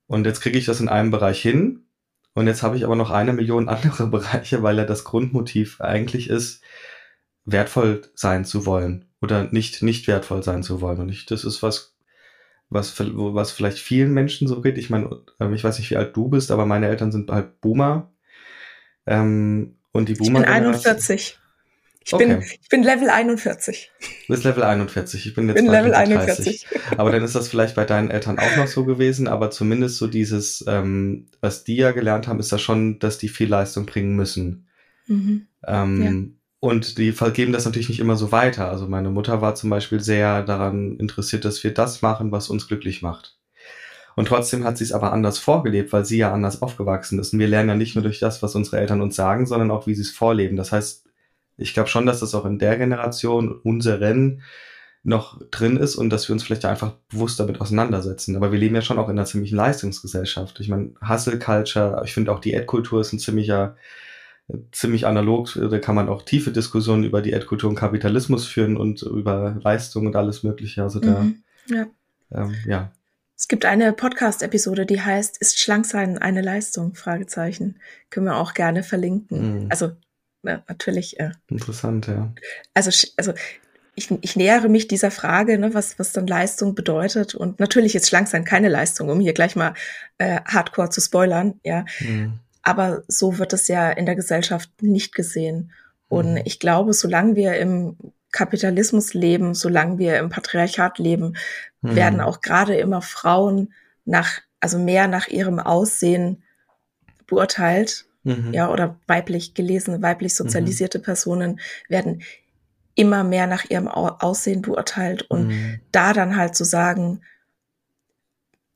Und 0.06 0.24
jetzt 0.24 0.40
kriege 0.40 0.56
ich 0.56 0.66
das 0.66 0.80
in 0.80 0.88
einem 0.88 1.10
Bereich 1.10 1.42
hin 1.42 1.80
und 2.32 2.46
jetzt 2.46 2.62
habe 2.62 2.76
ich 2.76 2.84
aber 2.84 2.94
noch 2.94 3.10
eine 3.10 3.32
Million 3.32 3.68
andere 3.68 4.06
Bereiche, 4.06 4.62
weil 4.62 4.78
ja 4.78 4.84
das 4.84 5.02
Grundmotiv 5.02 5.80
eigentlich 5.80 6.30
ist, 6.30 6.62
wertvoll 7.44 8.02
sein 8.14 8.44
zu 8.44 8.66
wollen 8.66 9.06
oder 9.20 9.48
nicht, 9.50 9.82
nicht 9.82 10.06
wertvoll 10.06 10.44
sein 10.44 10.62
zu 10.62 10.80
wollen. 10.80 11.00
Und 11.00 11.08
ich, 11.08 11.26
das 11.26 11.42
ist 11.42 11.60
was 11.64 11.97
was, 12.70 12.94
was 12.98 13.52
vielleicht 13.52 13.78
vielen 13.78 14.12
Menschen 14.12 14.48
so 14.48 14.60
geht. 14.60 14.78
Ich 14.78 14.90
meine, 14.90 15.10
ähm, 15.40 15.54
ich 15.54 15.64
weiß 15.64 15.78
nicht, 15.78 15.90
wie 15.90 15.96
alt 15.96 16.16
du 16.16 16.28
bist, 16.28 16.50
aber 16.50 16.66
meine 16.66 16.88
Eltern 16.88 17.12
sind 17.12 17.30
halt 17.30 17.60
Boomer. 17.60 18.12
Ähm, 19.06 19.76
Und 19.92 20.08
die 20.08 20.14
Boomer? 20.14 20.40
Ich 20.40 20.46
bin 20.46 20.54
41. 20.54 21.38
Ich, 22.04 22.14
okay. 22.14 22.26
bin, 22.26 22.42
ich 22.42 22.68
bin 22.70 22.82
Level 22.82 23.10
41. 23.10 23.90
Du 24.00 24.32
bist 24.32 24.44
Level 24.44 24.62
41. 24.62 25.26
Ich 25.26 25.34
bin 25.34 25.48
jetzt 25.48 25.56
bin 25.56 25.66
Level 25.66 25.94
41. 25.94 26.66
Aber 26.96 27.10
dann 27.10 27.22
ist 27.22 27.34
das 27.34 27.48
vielleicht 27.48 27.74
bei 27.74 27.84
deinen 27.84 28.10
Eltern 28.10 28.38
auch 28.38 28.56
noch 28.56 28.66
so 28.66 28.84
gewesen. 28.84 29.28
Aber 29.28 29.50
zumindest 29.50 29.98
so 29.98 30.06
dieses, 30.06 30.64
ähm, 30.66 31.26
was 31.40 31.64
die 31.64 31.76
ja 31.76 31.92
gelernt 31.92 32.26
haben, 32.26 32.40
ist 32.40 32.52
ja 32.52 32.58
schon, 32.58 32.98
dass 32.98 33.18
die 33.18 33.28
viel 33.28 33.48
Leistung 33.48 33.86
bringen 33.86 34.16
müssen. 34.16 34.68
Mhm. 35.06 35.48
Ähm. 35.66 36.37
Und 36.60 36.98
die 36.98 37.12
vergeben 37.12 37.52
das 37.52 37.64
natürlich 37.64 37.88
nicht 37.88 38.00
immer 38.00 38.16
so 38.16 38.32
weiter. 38.32 38.68
Also 38.68 38.88
meine 38.88 39.10
Mutter 39.10 39.40
war 39.40 39.54
zum 39.54 39.70
Beispiel 39.70 40.00
sehr 40.00 40.42
daran 40.42 40.96
interessiert, 40.96 41.44
dass 41.44 41.62
wir 41.62 41.72
das 41.72 42.02
machen, 42.02 42.32
was 42.32 42.48
uns 42.48 42.66
glücklich 42.66 43.00
macht. 43.00 43.36
Und 44.16 44.26
trotzdem 44.26 44.64
hat 44.64 44.76
sie 44.76 44.82
es 44.82 44.90
aber 44.90 45.12
anders 45.12 45.38
vorgelebt, 45.38 45.92
weil 45.92 46.04
sie 46.04 46.18
ja 46.18 46.32
anders 46.32 46.60
aufgewachsen 46.60 47.20
ist. 47.20 47.32
Und 47.32 47.38
wir 47.38 47.46
lernen 47.46 47.68
ja 47.68 47.74
nicht 47.76 47.94
nur 47.94 48.02
durch 48.02 48.18
das, 48.18 48.42
was 48.42 48.56
unsere 48.56 48.78
Eltern 48.78 49.00
uns 49.00 49.14
sagen, 49.14 49.46
sondern 49.46 49.70
auch, 49.70 49.86
wie 49.86 49.94
sie 49.94 50.02
es 50.02 50.10
vorleben. 50.10 50.56
Das 50.56 50.72
heißt, 50.72 51.04
ich 51.56 51.72
glaube 51.72 51.88
schon, 51.88 52.06
dass 52.06 52.18
das 52.18 52.34
auch 52.34 52.44
in 52.44 52.58
der 52.58 52.76
Generation 52.76 53.52
unseren 53.52 54.42
noch 55.04 55.40
drin 55.50 55.76
ist 55.76 55.94
und 55.94 56.10
dass 56.10 56.28
wir 56.28 56.32
uns 56.32 56.42
vielleicht 56.42 56.64
einfach 56.64 56.94
bewusst 57.08 57.38
damit 57.38 57.60
auseinandersetzen. 57.60 58.34
Aber 58.34 58.50
wir 58.50 58.58
leben 58.58 58.74
ja 58.74 58.82
schon 58.82 58.98
auch 58.98 59.08
in 59.08 59.16
einer 59.16 59.26
ziemlichen 59.26 59.56
Leistungsgesellschaft. 59.56 60.58
Ich 60.58 60.68
meine, 60.68 60.94
Hustle 61.06 61.38
Culture, 61.38 62.02
ich 62.04 62.12
finde 62.12 62.32
auch 62.32 62.40
Diätkultur 62.40 63.00
ist 63.00 63.12
ein 63.12 63.20
ziemlicher, 63.20 63.76
ziemlich 64.72 65.06
analog. 65.06 65.58
Da 65.70 65.78
kann 65.78 65.94
man 65.94 66.08
auch 66.08 66.22
tiefe 66.22 66.50
Diskussionen 66.52 67.04
über 67.04 67.22
Diätkultur 67.22 67.68
und 67.68 67.76
Kapitalismus 67.76 68.46
führen 68.46 68.76
und 68.76 69.02
über 69.02 69.58
Leistung 69.62 70.06
und 70.06 70.16
alles 70.16 70.42
Mögliche. 70.42 70.82
Also 70.82 71.00
da, 71.00 71.20
mhm, 71.20 71.42
ja. 71.68 71.86
Ähm, 72.32 72.54
ja. 72.66 72.92
Es 73.36 73.46
gibt 73.46 73.64
eine 73.64 73.92
Podcast-Episode, 73.92 74.84
die 74.84 75.00
heißt 75.00 75.38
Ist 75.38 75.60
Schlanksein 75.60 76.18
eine 76.18 76.42
Leistung? 76.42 76.94
Fragezeichen. 76.94 77.78
Können 78.10 78.26
wir 78.26 78.36
auch 78.36 78.54
gerne 78.54 78.82
verlinken. 78.82 79.62
Mhm. 79.62 79.66
Also 79.70 79.92
ja, 80.42 80.62
natürlich. 80.68 81.20
Äh, 81.20 81.32
Interessant, 81.48 82.06
ja. 82.06 82.32
Also, 82.74 82.90
also 83.16 83.34
ich, 83.94 84.10
ich 84.22 84.36
nähere 84.36 84.68
mich 84.68 84.88
dieser 84.88 85.10
Frage, 85.10 85.58
ne, 85.58 85.74
was, 85.74 85.98
was 85.98 86.12
dann 86.12 86.26
Leistung 86.26 86.74
bedeutet. 86.74 87.34
Und 87.34 87.60
natürlich 87.60 87.94
ist 87.94 88.08
Schlanksein 88.08 88.44
keine 88.44 88.68
Leistung, 88.68 89.08
um 89.08 89.20
hier 89.20 89.34
gleich 89.34 89.56
mal 89.56 89.74
äh, 90.18 90.40
hardcore 90.44 90.90
zu 90.90 91.00
spoilern, 91.00 91.60
ja. 91.64 91.84
Mhm. 92.00 92.38
Aber 92.62 93.02
so 93.08 93.38
wird 93.38 93.52
es 93.52 93.68
ja 93.68 93.90
in 93.90 94.06
der 94.06 94.16
Gesellschaft 94.16 94.70
nicht 94.82 95.14
gesehen. 95.14 95.72
Und 96.08 96.32
mhm. 96.32 96.42
ich 96.44 96.60
glaube, 96.60 96.92
solange 96.92 97.36
wir 97.36 97.56
im 97.58 97.96
Kapitalismus 98.30 99.14
leben, 99.14 99.54
solange 99.54 99.98
wir 99.98 100.18
im 100.18 100.28
Patriarchat 100.28 100.98
leben, 100.98 101.36
mhm. 101.82 101.96
werden 101.96 102.20
auch 102.20 102.40
gerade 102.40 102.76
immer 102.76 103.02
Frauen 103.02 103.72
nach, 104.04 104.40
also 104.60 104.78
mehr 104.78 105.08
nach 105.08 105.28
ihrem 105.28 105.58
Aussehen 105.58 106.42
beurteilt 107.26 108.06
mhm. 108.24 108.52
ja, 108.52 108.70
oder 108.70 108.98
weiblich 109.06 109.54
gelesene, 109.54 110.02
weiblich 110.02 110.34
sozialisierte 110.34 110.98
mhm. 110.98 111.02
Personen 111.02 111.60
werden 111.88 112.22
immer 112.94 113.22
mehr 113.22 113.46
nach 113.46 113.70
ihrem 113.70 113.86
Aussehen 113.86 114.62
beurteilt 114.62 115.22
und 115.22 115.48
mhm. 115.48 115.80
da 115.92 116.12
dann 116.12 116.36
halt 116.36 116.56
zu 116.56 116.64
sagen, 116.64 117.20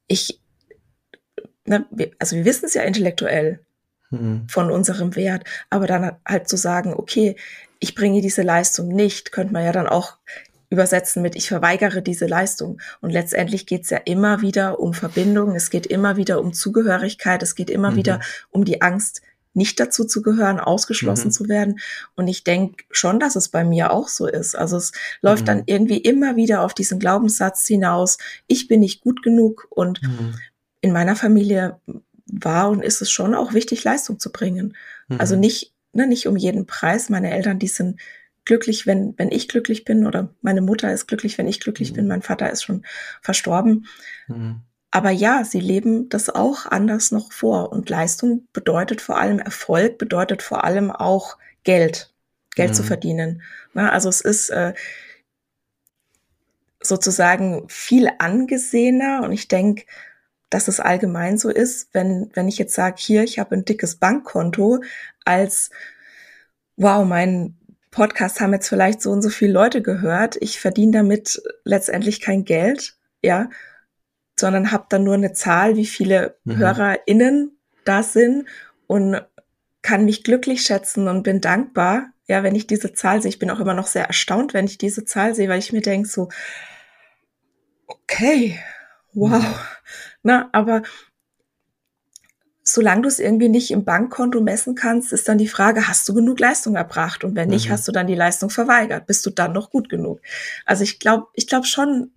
ich, 0.07 0.41
ne, 1.67 1.87
also 2.19 2.37
wir 2.37 2.45
wissen 2.45 2.67
es 2.67 2.75
ja 2.75 2.83
intellektuell 2.83 3.61
mhm. 4.13 4.47
von 4.49 4.71
unserem 4.71 5.17
Wert, 5.17 5.45
aber 5.71 5.87
dann 5.87 6.13
halt 6.27 6.49
zu 6.49 6.57
sagen, 6.57 6.95
okay, 6.95 7.37
ich 7.81 7.95
bringe 7.95 8.21
diese 8.21 8.43
Leistung 8.43 8.89
nicht, 8.89 9.33
könnte 9.33 9.53
man 9.53 9.65
ja 9.65 9.73
dann 9.73 9.89
auch 9.89 10.17
übersetzen 10.71 11.21
mit 11.21 11.37
ich 11.37 11.49
verweigere 11.49 12.01
diese 12.01 12.27
Leistung. 12.27 12.81
Und 13.01 13.11
letztendlich 13.11 13.67
geht 13.67 13.83
es 13.83 13.91
ja 13.91 13.99
immer 13.99 14.41
wieder 14.41 14.81
um 14.81 14.95
Verbindung, 14.95 15.55
es 15.55 15.69
geht 15.69 15.87
immer 15.87 16.17
wieder 16.17 16.41
um 16.41 16.55
Zugehörigkeit, 16.55 17.43
es 17.43 17.55
geht 17.55 17.69
immer 17.69 17.91
mhm. 17.91 17.97
wieder 17.97 18.21
um 18.51 18.65
die 18.65 18.81
Angst, 18.81 19.21
nicht 19.55 19.79
dazu 19.81 20.05
zu 20.05 20.23
gehören, 20.23 20.61
ausgeschlossen 20.61 21.29
mhm. 21.29 21.33
zu 21.33 21.49
werden. 21.49 21.79
Und 22.15 22.27
ich 22.29 22.43
denke 22.43 22.85
schon, 22.91 23.21
dass 23.21 23.37
es 23.37 23.51
bei 23.51 23.65
mir 23.65 23.93
auch 23.93 24.09
so 24.09 24.27
ist. 24.27 24.57
Also 24.57 24.79
es 24.79 24.93
läuft 25.21 25.43
mhm. 25.43 25.47
dann 25.47 25.63
irgendwie 25.67 25.99
immer 25.99 26.37
wieder 26.37 26.63
auf 26.63 26.73
diesen 26.73 26.99
Glaubenssatz 26.99 27.67
hinaus, 27.67 28.17
ich 28.47 28.67
bin 28.67 28.81
nicht 28.81 29.03
gut 29.03 29.23
genug. 29.23 29.67
Und 29.69 30.03
mhm. 30.03 30.35
in 30.81 30.93
meiner 30.93 31.17
Familie 31.17 31.81
war 32.33 32.71
und 32.71 32.83
ist 32.83 33.03
es 33.03 33.11
schon 33.11 33.35
auch 33.35 33.53
wichtig, 33.53 33.85
Leistung 33.85 34.19
zu 34.19 34.33
bringen. 34.33 34.75
Also 35.19 35.35
mhm. 35.35 35.41
nicht, 35.41 35.73
ne, 35.93 36.07
nicht 36.07 36.27
um 36.27 36.37
jeden 36.37 36.67
Preis. 36.67 37.11
Meine 37.11 37.31
Eltern, 37.31 37.59
die 37.59 37.69
sind 37.69 38.01
glücklich, 38.45 38.87
wenn, 38.87 39.15
wenn 39.19 39.31
ich 39.31 39.49
glücklich 39.49 39.85
bin 39.85 40.07
oder 40.07 40.35
meine 40.41 40.63
Mutter 40.63 40.93
ist 40.93 41.07
glücklich, 41.07 41.39
wenn 41.39 41.47
ich 41.47 41.61
glücklich 41.61 41.93
mhm. 41.93 41.97
bin. 41.97 42.09
Mein 42.09 42.23
Vater 42.23 42.51
ist 42.51 42.65
schon 42.65 42.85
verstorben. 43.21 43.87
Mhm. 44.27 44.63
Aber 44.91 45.11
ja, 45.11 45.45
sie 45.45 45.61
leben 45.61 46.09
das 46.09 46.29
auch 46.29 46.67
anders 46.67 47.13
noch 47.13 47.33
vor. 47.33 47.73
Und 47.73 47.89
Leistung 47.89 48.49
bedeutet 48.53 49.01
vor 49.01 49.19
allem 49.19 49.39
Erfolg, 49.39 49.99
bedeutet 49.99 50.43
vor 50.43 50.65
allem 50.65 50.91
auch 50.91 51.39
Geld, 51.65 52.13
Geld 52.55 52.71
mhm. 52.71 52.75
zu 52.75 52.83
verdienen. 52.83 53.43
Na, 53.75 53.91
also 53.91 54.09
es 54.09 54.21
ist 54.21 54.51
äh, 54.51 54.75
sozusagen 56.81 57.65
viel 57.69 58.11
angesehener 58.19 59.23
und 59.25 59.33
ich 59.33 59.49
denke, 59.49 59.85
dass 60.53 60.69
es 60.69 60.81
allgemein 60.81 61.39
so 61.39 61.49
ist, 61.49 61.89
wenn, 61.93 62.31
wenn 62.35 62.47
ich 62.47 62.59
jetzt 62.59 62.75
sage, 62.75 62.97
hier, 62.99 63.25
ich 63.25 63.39
habe 63.39 63.55
ein 63.55 63.65
dickes 63.65 63.97
Bankkonto, 63.97 64.83
als 65.25 65.71
wow, 66.77 67.07
mein 67.07 67.57
Podcast 67.91 68.41
haben 68.41 68.53
jetzt 68.53 68.69
vielleicht 68.69 69.01
so 69.01 69.11
und 69.11 69.23
so 69.23 69.31
viele 69.31 69.53
Leute 69.53 69.83
gehört, 69.83 70.37
ich 70.41 70.61
verdiene 70.61 70.93
damit 70.93 71.43
letztendlich 71.65 72.21
kein 72.21 72.45
Geld, 72.45 72.97
ja, 73.23 73.49
sondern 74.39 74.73
habe 74.73 74.87
dann 74.89 75.05
nur 75.05 75.15
eine 75.15 75.33
Zahl, 75.33 75.77
wie 75.77 75.87
viele 75.87 76.37
mhm. 76.45 76.59
HörerInnen 76.59 77.59
da 77.85 78.03
sind 78.03 78.47
und 78.87 79.23
kann 79.81 80.05
mich 80.05 80.23
glücklich 80.23 80.63
schätzen 80.63 81.09
und 81.09 81.23
bin 81.23 81.41
dankbar, 81.41 82.13
ja, 82.27 82.43
wenn 82.43 82.55
ich 82.55 82.67
diese 82.67 82.93
Zahl 82.93 83.23
sehe. 83.23 83.31
Ich 83.31 83.39
bin 83.39 83.51
auch 83.51 83.61
immer 83.61 83.75
noch 83.75 83.87
sehr 83.87 84.07
erstaunt, 84.07 84.55
wenn 84.55 84.67
ich 84.67 84.79
diese 84.79 85.05
Zahl 85.05 85.35
sehe, 85.35 85.49
weil 85.49 85.59
ich 85.59 85.73
mir 85.73 85.83
denke 85.83 86.09
so, 86.09 86.29
okay, 87.87 88.59
wow. 89.13 89.45
Na, 90.23 90.49
aber 90.53 90.83
solange 92.65 93.03
du 93.03 93.09
es 93.09 93.19
irgendwie 93.19 93.49
nicht 93.49 93.71
im 93.71 93.85
Bankkonto 93.85 94.41
messen 94.41 94.75
kannst, 94.75 95.13
ist 95.13 95.29
dann 95.29 95.39
die 95.39 95.49
Frage, 95.49 95.89
hast 95.89 96.09
du 96.09 96.15
genug 96.15 96.39
Leistung 96.39 96.77
erbracht? 96.77 97.25
Und 97.25 97.35
wenn 97.35 97.49
nicht, 97.49 97.69
mhm. 97.69 97.73
hast 97.73 97.89
du 97.89 97.93
dann 97.93 98.07
die 98.07 98.15
Leistung 98.15 98.51
verweigert? 98.51 99.07
Bist 99.07 99.27
du 99.27 99.31
dann 99.31 99.53
noch 99.53 99.71
gut 99.71 99.89
genug? 99.89 100.21
Also 100.65 100.85
ich 100.85 100.99
glaube, 101.01 101.27
ich 101.35 101.47
glaube 101.47 101.67
schon, 101.67 102.13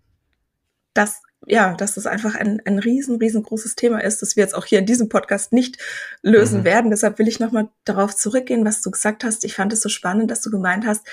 dass 0.94 1.22
ja, 1.48 1.76
dass 1.76 1.94
das 1.94 2.08
einfach 2.08 2.36
ein, 2.36 2.62
ein 2.66 2.80
riesen, 2.80 3.18
riesengroßes 3.18 3.76
Thema 3.76 4.04
ist, 4.04 4.22
das 4.22 4.36
wir 4.36 4.42
jetzt 4.42 4.56
auch 4.56 4.66
hier 4.66 4.80
in 4.80 4.86
diesem 4.86 5.10
Podcast 5.10 5.54
nicht 5.54 5.78
lösen 6.24 6.62
mhm. 6.62 6.66
werden. 6.66 6.90
Deshalb 6.90 7.20
will 7.20 7.28
ich 7.28 7.40
nochmal 7.40 7.70
darauf 7.84 8.16
zurückgehen, 8.16 8.66
was 8.66 8.82
du 8.82 8.90
gesagt 8.90 9.24
hast. 9.24 9.44
Ich 9.44 9.54
fand 9.54 9.72
es 9.72 9.82
so 9.82 9.90
spannend, 9.90 10.32
dass 10.32 10.42
du 10.42 10.50
gemeint 10.50 10.88
hast, 10.88 11.06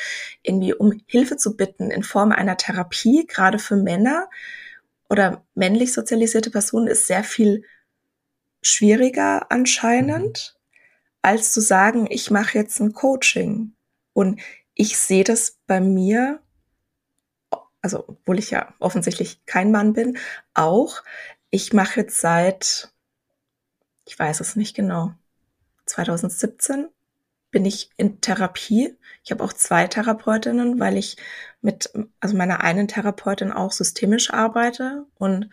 irgendwie 0.42 0.72
um 0.72 1.00
Hilfe 1.06 1.36
zu 1.36 1.56
bitten 1.56 1.90
in 1.90 2.02
Form 2.02 2.32
einer 2.32 2.56
Therapie, 2.56 3.26
gerade 3.26 3.58
für 3.58 3.76
Männer 3.76 4.28
oder 5.12 5.46
männlich 5.54 5.92
sozialisierte 5.92 6.50
Personen, 6.50 6.88
ist 6.88 7.06
sehr 7.06 7.22
viel 7.22 7.64
schwieriger 8.62 9.52
anscheinend, 9.52 10.56
mhm. 10.56 10.78
als 11.22 11.52
zu 11.52 11.60
sagen, 11.60 12.08
ich 12.10 12.32
mache 12.32 12.58
jetzt 12.58 12.80
ein 12.80 12.92
Coaching. 12.92 13.74
Und 14.14 14.40
ich 14.74 14.98
sehe 14.98 15.24
das 15.24 15.58
bei 15.66 15.80
mir 15.80 16.40
also 17.82 18.04
obwohl 18.06 18.38
ich 18.38 18.50
ja 18.50 18.72
offensichtlich 18.78 19.44
kein 19.44 19.70
Mann 19.72 19.92
bin, 19.92 20.16
auch. 20.54 21.02
Ich 21.50 21.72
mache 21.72 22.00
jetzt 22.00 22.20
seit, 22.20 22.94
ich 24.06 24.18
weiß 24.18 24.40
es 24.40 24.56
nicht 24.56 24.74
genau, 24.74 25.12
2017 25.86 26.88
bin 27.52 27.64
ich 27.64 27.90
in 27.96 28.20
Therapie. 28.20 28.96
Ich 29.22 29.30
habe 29.30 29.44
auch 29.44 29.52
zwei 29.52 29.86
Therapeutinnen, 29.86 30.80
weil 30.80 30.96
ich 30.96 31.16
mit, 31.60 31.92
also 32.18 32.36
meiner 32.36 32.62
einen 32.62 32.88
Therapeutin 32.88 33.52
auch 33.52 33.70
systemisch 33.70 34.32
arbeite 34.32 35.06
und 35.18 35.50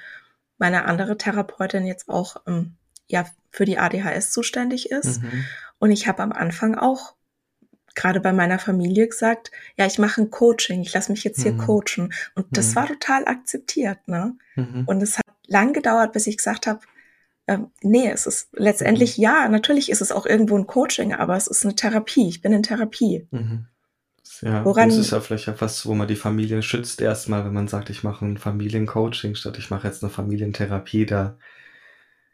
meine 0.58 0.86
andere 0.86 1.18
Therapeutin 1.18 1.86
jetzt 1.86 2.10
auch 2.10 2.38
ähm, 2.48 2.78
ja 3.08 3.26
für 3.52 3.66
die 3.66 3.78
ADHS 3.78 4.32
zuständig 4.32 4.90
ist. 4.90 5.22
Mhm. 5.22 5.46
Und 5.78 5.92
ich 5.92 6.08
habe 6.08 6.24
am 6.24 6.32
Anfang 6.32 6.76
auch 6.76 7.14
gerade 7.96 8.22
bei 8.22 8.34
meiner 8.34 8.60
Familie 8.60 9.08
gesagt, 9.08 9.52
ja, 9.78 9.86
ich 9.86 10.00
mache 10.00 10.22
ein 10.22 10.32
Coaching, 10.32 10.82
ich 10.82 10.94
lasse 10.94 11.12
mich 11.12 11.24
jetzt 11.24 11.42
hier 11.42 11.54
mhm. 11.54 11.58
coachen. 11.58 12.14
Und 12.34 12.46
das 12.52 12.72
mhm. 12.72 12.76
war 12.76 12.88
total 12.88 13.28
akzeptiert. 13.28 14.08
Ne? 14.08 14.36
Mhm. 14.56 14.84
Und 14.86 15.02
es 15.02 15.18
hat 15.18 15.26
lang 15.48 15.74
gedauert, 15.74 16.14
bis 16.14 16.28
ich 16.28 16.38
gesagt 16.38 16.66
habe, 16.66 16.80
ähm, 17.50 17.72
nee, 17.82 18.10
es 18.10 18.28
ist 18.28 18.50
letztendlich, 18.54 19.18
mhm. 19.18 19.24
ja, 19.24 19.50
natürlich 19.50 19.90
ist 19.90 20.02
es 20.02 20.12
auch 20.12 20.28
irgendwo 20.28 20.56
ein 20.56 20.68
Coaching, 20.68 21.14
aber 21.14 21.36
es 21.36 21.48
ist 21.48 21.66
eine 21.66 21.76
Therapie. 21.76 22.28
Ich 22.30 22.42
bin 22.42 22.54
in 22.54 22.62
Therapie. 22.62 23.28
Mhm. 23.32 23.66
Ja, 24.42 24.64
Woran, 24.64 24.90
das 24.90 25.00
ist 25.00 25.12
ja 25.12 25.20
vielleicht 25.20 25.48
ja 25.48 25.56
was, 25.60 25.88
wo 25.88 25.96
man 25.96 26.08
die 26.08 26.16
Familie 26.16 26.62
schützt 26.62 27.02
erstmal, 27.02 27.44
wenn 27.46 27.54
man 27.54 27.68
sagt, 27.68 27.90
ich 27.90 28.04
mache 28.04 28.24
ein 28.24 28.38
Familiencoaching 28.38 29.34
statt 29.34 29.58
ich 29.58 29.72
mache 29.72 29.88
jetzt 29.88 30.04
eine 30.04 30.12
Familientherapie. 30.12 31.08
Da 31.08 31.38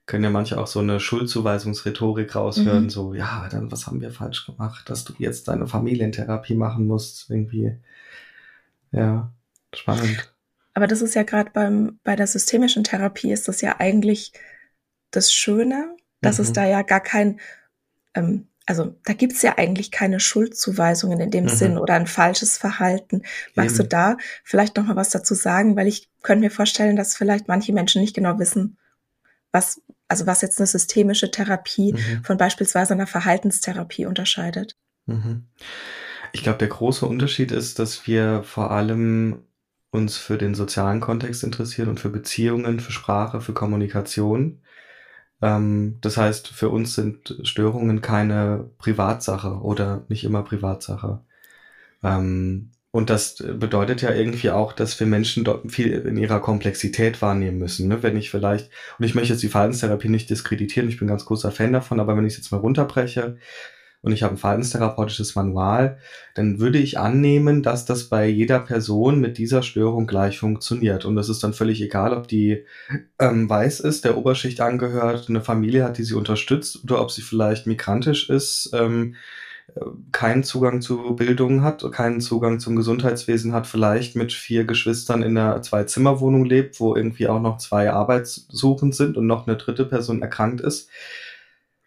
können 0.05 0.25
ja 0.25 0.29
manche 0.29 0.59
auch 0.59 0.67
so 0.67 0.79
eine 0.79 0.99
Schuldzuweisungsrhetorik 0.99 2.35
raushören, 2.35 2.83
mhm. 2.83 2.89
so, 2.89 3.13
ja, 3.13 3.47
dann 3.49 3.71
was 3.71 3.87
haben 3.87 4.01
wir 4.01 4.11
falsch 4.11 4.45
gemacht, 4.45 4.89
dass 4.89 5.05
du 5.05 5.13
jetzt 5.17 5.47
deine 5.47 5.67
Familientherapie 5.67 6.55
machen 6.55 6.85
musst, 6.85 7.29
irgendwie. 7.29 7.77
Ja, 8.91 9.31
spannend. 9.73 10.35
Aber 10.73 10.87
das 10.87 11.01
ist 11.01 11.15
ja 11.15 11.23
gerade 11.23 11.51
beim 11.51 11.99
bei 12.03 12.17
der 12.17 12.27
systemischen 12.27 12.83
Therapie 12.83 13.31
ist 13.31 13.47
das 13.47 13.61
ja 13.61 13.79
eigentlich 13.79 14.33
das 15.15 15.33
Schöne, 15.33 15.95
dass 16.21 16.37
mhm. 16.37 16.43
es 16.43 16.53
da 16.53 16.65
ja 16.65 16.81
gar 16.81 17.01
kein 17.01 17.39
ähm, 18.13 18.47
also 18.65 18.95
da 19.05 19.13
gibt's 19.13 19.41
ja 19.41 19.57
eigentlich 19.57 19.91
keine 19.91 20.19
Schuldzuweisungen 20.19 21.19
in 21.19 21.31
dem 21.31 21.45
mhm. 21.45 21.49
Sinn 21.49 21.77
oder 21.77 21.93
ein 21.93 22.07
falsches 22.07 22.57
Verhalten. 22.57 23.21
Magst 23.53 23.75
Eben. 23.75 23.83
du 23.83 23.89
da 23.89 24.17
vielleicht 24.43 24.75
noch 24.75 24.85
mal 24.85 24.95
was 24.95 25.09
dazu 25.09 25.35
sagen? 25.35 25.75
Weil 25.75 25.87
ich 25.87 26.09
könnte 26.23 26.43
mir 26.43 26.51
vorstellen, 26.51 26.95
dass 26.95 27.15
vielleicht 27.15 27.47
manche 27.47 27.73
Menschen 27.73 28.01
nicht 28.01 28.15
genau 28.15 28.39
wissen, 28.39 28.77
was, 29.51 29.81
also 30.07 30.25
was 30.25 30.41
jetzt 30.41 30.59
eine 30.59 30.67
systemische 30.67 31.29
Therapie 31.29 31.93
mhm. 31.93 32.23
von 32.23 32.37
beispielsweise 32.37 32.93
einer 32.93 33.07
Verhaltenstherapie 33.07 34.07
unterscheidet. 34.07 34.75
Mhm. 35.05 35.45
Ich 36.33 36.41
glaube, 36.41 36.57
der 36.57 36.67
große 36.67 37.05
Unterschied 37.05 37.51
ist, 37.51 37.77
dass 37.77 38.07
wir 38.07 38.43
vor 38.43 38.71
allem 38.71 39.43
uns 39.91 40.17
für 40.17 40.37
den 40.37 40.55
sozialen 40.55 40.99
Kontext 40.99 41.43
interessieren 41.43 41.87
und 41.87 41.99
für 41.99 42.09
Beziehungen, 42.09 42.79
für 42.79 42.91
Sprache, 42.91 43.39
für 43.39 43.53
Kommunikation. 43.53 44.61
Ähm, 45.45 45.97
das 46.01 46.17
heißt, 46.17 46.47
für 46.47 46.69
uns 46.69 46.95
sind 46.95 47.37
Störungen 47.43 48.01
keine 48.01 48.71
Privatsache 48.79 49.59
oder 49.61 50.03
nicht 50.09 50.23
immer 50.23 50.41
Privatsache. 50.41 51.21
Ähm, 52.03 52.71
und 52.89 53.09
das 53.11 53.35
bedeutet 53.35 54.01
ja 54.01 54.11
irgendwie 54.11 54.49
auch, 54.49 54.73
dass 54.73 54.99
wir 54.99 55.05
Menschen 55.05 55.43
dort 55.43 55.71
viel 55.71 55.91
in 55.91 56.17
ihrer 56.17 56.39
Komplexität 56.39 57.21
wahrnehmen 57.21 57.59
müssen. 57.59 57.87
Ne? 57.89 58.01
Wenn 58.01 58.17
ich 58.17 58.31
vielleicht, 58.31 58.71
und 58.97 59.05
ich 59.05 59.13
möchte 59.13 59.33
jetzt 59.33 59.43
die 59.43 59.49
Verhaltenstherapie 59.49 60.09
nicht 60.09 60.29
diskreditieren, 60.31 60.89
ich 60.89 60.97
bin 60.97 61.07
ganz 61.07 61.25
großer 61.25 61.51
Fan 61.51 61.73
davon, 61.73 61.99
aber 61.99 62.17
wenn 62.17 62.25
ich 62.25 62.33
es 62.33 62.37
jetzt 62.37 62.51
mal 62.51 62.59
runterbreche, 62.59 63.37
und 64.05 64.11
ich 64.11 64.21
habe 64.21 64.35
ein 64.35 64.37
verhaltenstherapeutisches 64.37 65.33
Manual, 65.33 65.97
dann 66.35 66.59
würde 66.59 66.77
ich 66.77 66.99
annehmen, 66.99 67.63
dass 67.63 67.85
das 67.85 68.03
bei 68.03 68.27
jeder 68.27 68.59
Person 68.59 69.19
mit 69.19 69.39
dieser 69.39 69.63
Störung 69.63 70.05
gleich 70.05 70.37
funktioniert. 70.37 71.05
Und 71.05 71.15
das 71.15 71.27
ist 71.27 71.43
dann 71.43 71.53
völlig 71.53 71.81
egal, 71.81 72.13
ob 72.13 72.27
die 72.27 72.65
ähm, 73.17 73.49
weiß 73.49 73.79
ist, 73.79 74.05
der 74.05 74.15
Oberschicht 74.15 74.61
angehört, 74.61 75.25
eine 75.27 75.41
Familie 75.41 75.83
hat, 75.83 75.97
die 75.97 76.03
sie 76.03 76.13
unterstützt, 76.13 76.83
oder 76.83 77.01
ob 77.01 77.09
sie 77.09 77.23
vielleicht 77.23 77.65
migrantisch 77.65 78.29
ist, 78.29 78.69
ähm, 78.73 79.15
keinen 80.11 80.43
Zugang 80.43 80.81
zu 80.81 81.15
Bildung 81.15 81.63
hat, 81.63 81.83
keinen 81.91 82.21
Zugang 82.21 82.59
zum 82.59 82.75
Gesundheitswesen 82.75 83.53
hat, 83.53 83.65
vielleicht 83.65 84.15
mit 84.15 84.31
vier 84.33 84.65
Geschwistern 84.65 85.23
in 85.23 85.35
einer 85.35 85.63
Zwei-Zimmer-Wohnung 85.63 86.45
lebt, 86.45 86.79
wo 86.79 86.95
irgendwie 86.95 87.27
auch 87.27 87.41
noch 87.41 87.57
zwei 87.57 87.91
arbeitssuchend 87.91 88.93
sind 88.93 89.17
und 89.17 89.25
noch 89.25 89.47
eine 89.47 89.57
dritte 89.57 89.85
Person 89.85 90.21
erkrankt 90.21 90.61
ist 90.61 90.91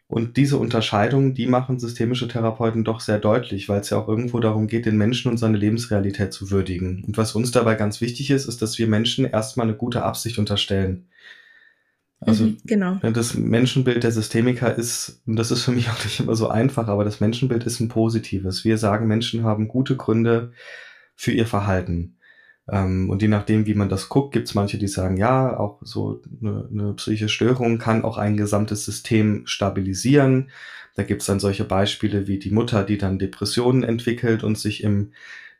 und 0.08 0.38
diese 0.38 0.56
Unterscheidungen, 0.56 1.34
die 1.34 1.46
machen 1.46 1.78
systemische 1.78 2.28
Therapeuten 2.28 2.82
doch 2.82 3.00
sehr 3.00 3.18
deutlich, 3.18 3.68
weil 3.68 3.80
es 3.80 3.90
ja 3.90 3.98
auch 3.98 4.08
irgendwo 4.08 4.40
darum 4.40 4.66
geht, 4.66 4.86
den 4.86 4.96
Menschen 4.96 5.30
und 5.30 5.36
seine 5.36 5.58
Lebensrealität 5.58 6.32
zu 6.32 6.50
würdigen. 6.50 7.04
Und 7.06 7.18
was 7.18 7.34
uns 7.34 7.50
dabei 7.50 7.74
ganz 7.74 8.00
wichtig 8.00 8.30
ist, 8.30 8.46
ist, 8.46 8.62
dass 8.62 8.78
wir 8.78 8.86
Menschen 8.86 9.26
erstmal 9.26 9.66
eine 9.66 9.76
gute 9.76 10.02
Absicht 10.02 10.38
unterstellen. 10.38 11.08
Also 12.20 12.44
mhm, 12.46 12.56
genau. 12.64 12.98
das 13.02 13.34
Menschenbild 13.34 14.02
der 14.02 14.10
Systemiker 14.10 14.74
ist, 14.74 15.20
und 15.26 15.36
das 15.36 15.50
ist 15.50 15.62
für 15.62 15.72
mich 15.72 15.88
auch 15.90 16.02
nicht 16.02 16.20
immer 16.20 16.34
so 16.34 16.48
einfach, 16.48 16.88
aber 16.88 17.04
das 17.04 17.20
Menschenbild 17.20 17.64
ist 17.64 17.78
ein 17.78 17.88
positives. 17.88 18.64
Wir 18.64 18.78
sagen, 18.78 19.06
Menschen 19.06 19.44
haben 19.44 19.68
gute 19.68 19.96
Gründe 19.96 20.52
für 21.16 21.32
ihr 21.32 21.46
Verhalten. 21.46 22.17
Ähm, 22.70 23.10
und 23.10 23.22
je 23.22 23.28
nachdem, 23.28 23.66
wie 23.66 23.74
man 23.74 23.88
das 23.88 24.08
guckt, 24.08 24.32
gibt 24.32 24.48
es 24.48 24.54
manche, 24.54 24.78
die 24.78 24.88
sagen, 24.88 25.16
ja, 25.16 25.58
auch 25.58 25.78
so 25.82 26.20
eine, 26.40 26.68
eine 26.70 26.92
psychische 26.94 27.28
Störung 27.28 27.78
kann 27.78 28.04
auch 28.04 28.18
ein 28.18 28.36
gesamtes 28.36 28.84
System 28.84 29.46
stabilisieren. 29.46 30.50
Da 30.94 31.02
gibt 31.04 31.22
es 31.22 31.26
dann 31.26 31.40
solche 31.40 31.64
Beispiele 31.64 32.26
wie 32.26 32.38
die 32.38 32.50
Mutter, 32.50 32.84
die 32.84 32.98
dann 32.98 33.18
Depressionen 33.18 33.84
entwickelt 33.84 34.44
und 34.44 34.58
sich 34.58 34.82
im 34.82 35.12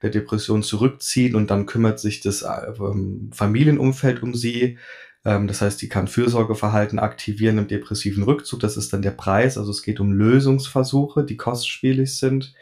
der 0.03 0.11
Depression 0.11 0.63
zurückzieht 0.63 1.35
und 1.35 1.51
dann 1.51 1.67
kümmert 1.67 1.99
sich 1.99 2.21
das 2.21 2.43
ähm, 2.79 3.31
Familienumfeld 3.33 4.23
um 4.23 4.35
sie. 4.35 4.79
Ähm, 5.25 5.49
das 5.49 5.61
heißt, 5.61 5.81
die 5.83 5.89
kann 5.89 6.07
Fürsorgeverhalten 6.07 6.99
aktivieren 6.99 7.59
im 7.59 7.69
depressiven 7.69 8.23
Rückzug. 8.23 8.61
Das 8.61 8.77
ist 8.77 8.93
dann 8.93 9.03
der 9.03 9.11
Preis. 9.11 9.59
Also 9.59 9.71
es 9.71 9.83
geht 9.83 10.01
um 10.01 10.13
Lösungsversuche, 10.13 11.25
die 11.25 11.37
kostspielig 11.37 12.17
sind. 12.17 12.55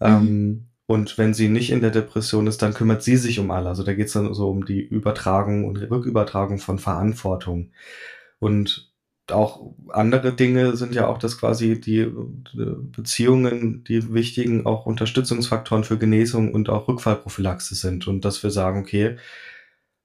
Mhm. 0.00 0.06
Ähm, 0.06 0.66
und 0.86 1.16
wenn 1.16 1.32
sie 1.32 1.48
nicht 1.48 1.70
in 1.70 1.80
der 1.80 1.90
Depression 1.90 2.46
ist, 2.46 2.62
dann 2.62 2.74
kümmert 2.74 3.02
sie 3.02 3.16
sich 3.16 3.38
um 3.38 3.50
alle. 3.50 3.68
Also 3.68 3.82
da 3.82 3.94
geht 3.94 4.08
es 4.08 4.12
dann 4.12 4.34
so 4.34 4.50
um 4.50 4.64
die 4.64 4.80
Übertragung 4.80 5.64
und 5.64 5.76
Rückübertragung 5.76 6.58
von 6.58 6.78
Verantwortung. 6.78 7.70
Und 8.38 8.92
auch 9.30 9.74
andere 9.90 10.32
Dinge 10.32 10.76
sind 10.76 10.94
ja 10.94 11.06
auch, 11.06 11.18
dass 11.18 11.38
quasi 11.38 11.80
die 11.80 12.10
Beziehungen, 12.54 13.84
die 13.84 14.12
wichtigen 14.12 14.66
auch 14.66 14.84
Unterstützungsfaktoren 14.84 15.84
für 15.84 15.98
Genesung 15.98 16.52
und 16.52 16.68
auch 16.68 16.88
Rückfallprophylaxe 16.88 17.74
sind. 17.76 18.08
Und 18.08 18.24
dass 18.24 18.42
wir 18.42 18.50
sagen, 18.50 18.80
okay, 18.80 19.16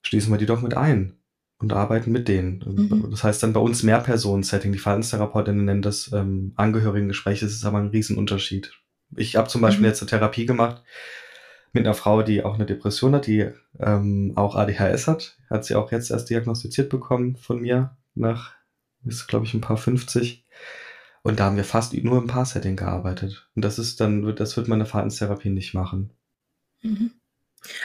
schließen 0.04 0.32
wir 0.32 0.38
die 0.38 0.46
doch 0.46 0.62
mit 0.62 0.78
ein 0.78 1.18
und 1.60 1.74
arbeiten 1.74 2.12
mit 2.12 2.28
denen. 2.28 2.64
Mhm. 2.66 3.08
Das 3.10 3.24
heißt 3.24 3.42
dann 3.42 3.54
bei 3.54 3.60
uns 3.60 3.82
mehr 3.82 4.00
Personen-Setting. 4.00 4.72
Die 4.72 4.78
Verhaltenstherapeutinnen 4.78 5.66
nennen 5.66 5.82
das 5.82 6.12
ähm, 6.14 6.54
Angehörigengespräche. 6.56 7.46
Das 7.46 7.56
ist 7.56 7.66
aber 7.66 7.80
ein 7.80 7.88
Riesenunterschied. 7.88 8.74
Ich 9.16 9.36
habe 9.36 9.48
zum 9.48 9.62
Beispiel 9.62 9.82
mhm. 9.82 9.88
jetzt 9.88 10.02
eine 10.02 10.10
Therapie 10.10 10.46
gemacht 10.46 10.84
mit 11.74 11.86
einer 11.86 11.94
Frau, 11.94 12.24
die 12.24 12.44
auch 12.44 12.56
eine 12.56 12.66
Depression 12.66 13.14
hat, 13.16 13.28
die 13.28 13.50
ähm, 13.80 14.34
auch 14.36 14.56
ADHS 14.56 15.08
hat. 15.08 15.38
Hat 15.50 15.66
sie 15.66 15.76
auch 15.76 15.92
jetzt 15.92 16.12
erst 16.12 16.30
diagnostiziert 16.30 16.90
bekommen 16.90 17.36
von 17.36 17.62
mir 17.62 17.96
nach, 18.16 18.54
ist 19.06 19.28
glaube 19.28 19.46
ich 19.46 19.54
ein 19.54 19.62
paar 19.62 19.78
50. 19.78 20.46
Und 21.24 21.40
da 21.40 21.46
haben 21.46 21.58
wir 21.58 21.66
fast 21.66 21.94
nur 21.94 22.18
im 22.18 22.28
Paar-Setting 22.28 22.78
gearbeitet. 22.78 23.50
Und 23.56 23.66
das 23.66 23.80
ist 23.80 24.00
dann, 24.00 24.36
das 24.36 24.56
wird 24.56 24.70
meine 24.70 24.86
Verhaltenstherapie 24.86 25.50
nicht 25.50 25.74
machen. 25.74 26.14
Mhm. 26.82 27.12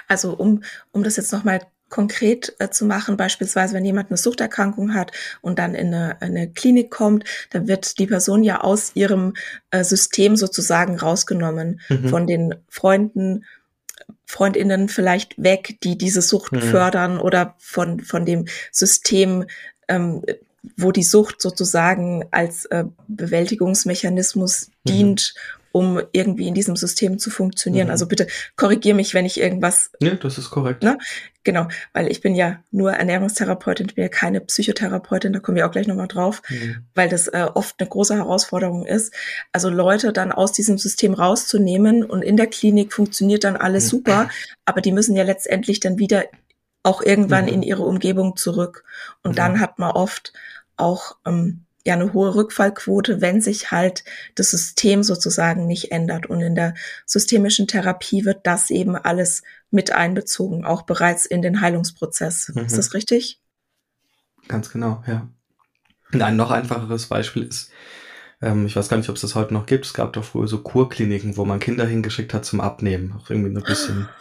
Also 0.06 0.34
um, 0.34 0.62
um 0.92 1.02
das 1.02 1.16
jetzt 1.16 1.32
nochmal 1.32 1.60
konkret 1.92 2.54
äh, 2.58 2.70
zu 2.70 2.86
machen. 2.86 3.18
Beispielsweise, 3.18 3.74
wenn 3.74 3.84
jemand 3.84 4.10
eine 4.10 4.16
Suchterkrankung 4.16 4.94
hat 4.94 5.12
und 5.42 5.58
dann 5.58 5.74
in 5.74 5.88
eine, 5.88 6.20
eine 6.22 6.50
Klinik 6.50 6.90
kommt, 6.90 7.24
dann 7.50 7.68
wird 7.68 7.98
die 7.98 8.06
Person 8.06 8.42
ja 8.42 8.62
aus 8.62 8.92
ihrem 8.94 9.34
äh, 9.70 9.84
System 9.84 10.34
sozusagen 10.36 10.98
rausgenommen 10.98 11.80
mhm. 11.90 12.08
von 12.08 12.26
den 12.26 12.54
Freunden, 12.68 13.44
Freundinnen 14.24 14.88
vielleicht 14.88 15.40
weg, 15.40 15.76
die 15.82 15.98
diese 15.98 16.22
Sucht 16.22 16.52
mhm. 16.52 16.62
fördern 16.62 17.18
oder 17.18 17.56
von, 17.58 18.00
von 18.00 18.24
dem 18.24 18.46
System, 18.70 19.44
ähm, 19.86 20.24
wo 20.78 20.92
die 20.92 21.02
Sucht 21.02 21.42
sozusagen 21.42 22.24
als 22.30 22.64
äh, 22.66 22.84
Bewältigungsmechanismus 23.06 24.68
mhm. 24.68 24.88
dient 24.88 25.34
um 25.72 26.00
irgendwie 26.12 26.46
in 26.46 26.54
diesem 26.54 26.76
System 26.76 27.18
zu 27.18 27.30
funktionieren. 27.30 27.88
Mhm. 27.88 27.92
Also 27.92 28.06
bitte 28.06 28.26
korrigier 28.56 28.94
mich, 28.94 29.14
wenn 29.14 29.26
ich 29.26 29.40
irgendwas. 29.40 29.90
Ja, 30.00 30.14
das 30.14 30.38
ist 30.38 30.50
korrekt. 30.50 30.82
Ne? 30.82 30.98
Genau, 31.44 31.66
weil 31.92 32.10
ich 32.10 32.20
bin 32.20 32.36
ja 32.36 32.62
nur 32.70 32.92
Ernährungstherapeutin, 32.92 33.86
ich 33.88 33.96
bin 33.96 34.02
ja 34.02 34.08
keine 34.08 34.40
Psychotherapeutin, 34.40 35.32
da 35.32 35.40
kommen 35.40 35.56
wir 35.56 35.66
auch 35.66 35.72
gleich 35.72 35.88
nochmal 35.88 36.06
drauf, 36.06 36.40
mhm. 36.48 36.84
weil 36.94 37.08
das 37.08 37.26
äh, 37.26 37.48
oft 37.52 37.80
eine 37.80 37.88
große 37.88 38.14
Herausforderung 38.14 38.86
ist. 38.86 39.12
Also 39.50 39.68
Leute 39.68 40.12
dann 40.12 40.30
aus 40.30 40.52
diesem 40.52 40.78
System 40.78 41.14
rauszunehmen 41.14 42.04
und 42.04 42.22
in 42.22 42.36
der 42.36 42.46
Klinik 42.46 42.92
funktioniert 42.92 43.42
dann 43.42 43.56
alles 43.56 43.86
mhm. 43.86 43.88
super, 43.88 44.28
aber 44.64 44.80
die 44.80 44.92
müssen 44.92 45.16
ja 45.16 45.24
letztendlich 45.24 45.80
dann 45.80 45.98
wieder 45.98 46.24
auch 46.84 47.02
irgendwann 47.02 47.46
mhm. 47.46 47.52
in 47.52 47.62
ihre 47.62 47.82
Umgebung 47.82 48.36
zurück. 48.36 48.84
Und 49.22 49.38
dann 49.38 49.60
hat 49.60 49.78
man 49.78 49.92
oft 49.92 50.32
auch 50.76 51.16
ähm, 51.26 51.64
ja 51.84 51.94
eine 51.94 52.12
hohe 52.12 52.34
Rückfallquote, 52.34 53.20
wenn 53.20 53.40
sich 53.40 53.70
halt 53.70 54.04
das 54.34 54.50
System 54.50 55.02
sozusagen 55.02 55.66
nicht 55.66 55.92
ändert. 55.92 56.26
Und 56.26 56.40
in 56.40 56.54
der 56.54 56.74
systemischen 57.06 57.66
Therapie 57.66 58.24
wird 58.24 58.46
das 58.46 58.70
eben 58.70 58.96
alles 58.96 59.42
mit 59.70 59.92
einbezogen, 59.92 60.64
auch 60.64 60.82
bereits 60.82 61.26
in 61.26 61.42
den 61.42 61.60
Heilungsprozess. 61.60 62.52
Mhm. 62.54 62.66
Ist 62.66 62.78
das 62.78 62.94
richtig? 62.94 63.40
Ganz 64.48 64.70
genau, 64.70 65.02
ja. 65.06 65.28
Und 66.12 66.22
ein 66.22 66.36
noch 66.36 66.50
einfacheres 66.50 67.06
Beispiel 67.06 67.44
ist, 67.44 67.70
ähm, 68.42 68.66
ich 68.66 68.76
weiß 68.76 68.88
gar 68.88 68.96
nicht, 68.96 69.08
ob 69.08 69.16
es 69.16 69.22
das 69.22 69.34
heute 69.34 69.54
noch 69.54 69.66
gibt, 69.66 69.86
es 69.86 69.94
gab 69.94 70.12
doch 70.12 70.24
früher 70.24 70.46
so 70.46 70.58
Kurkliniken, 70.62 71.36
wo 71.36 71.44
man 71.44 71.60
Kinder 71.60 71.86
hingeschickt 71.86 72.34
hat 72.34 72.44
zum 72.44 72.60
Abnehmen. 72.60 73.14
Auch 73.16 73.30
irgendwie 73.30 73.50
ein 73.50 73.62
bisschen 73.62 74.08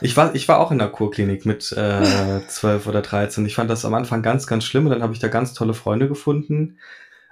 ich 0.00 0.16
war, 0.16 0.34
ich 0.34 0.48
war 0.48 0.58
auch 0.58 0.70
in 0.70 0.78
der 0.78 0.88
Kurklinik 0.88 1.46
mit 1.46 1.72
äh, 1.72 2.40
12 2.46 2.86
oder 2.86 3.02
13. 3.02 3.44
Ich 3.46 3.54
fand 3.54 3.70
das 3.70 3.84
am 3.84 3.94
Anfang 3.94 4.22
ganz, 4.22 4.46
ganz 4.46 4.64
schlimm 4.64 4.86
und 4.86 4.90
dann 4.90 5.02
habe 5.02 5.12
ich 5.12 5.18
da 5.18 5.28
ganz 5.28 5.54
tolle 5.54 5.74
Freunde 5.74 6.08
gefunden. 6.08 6.78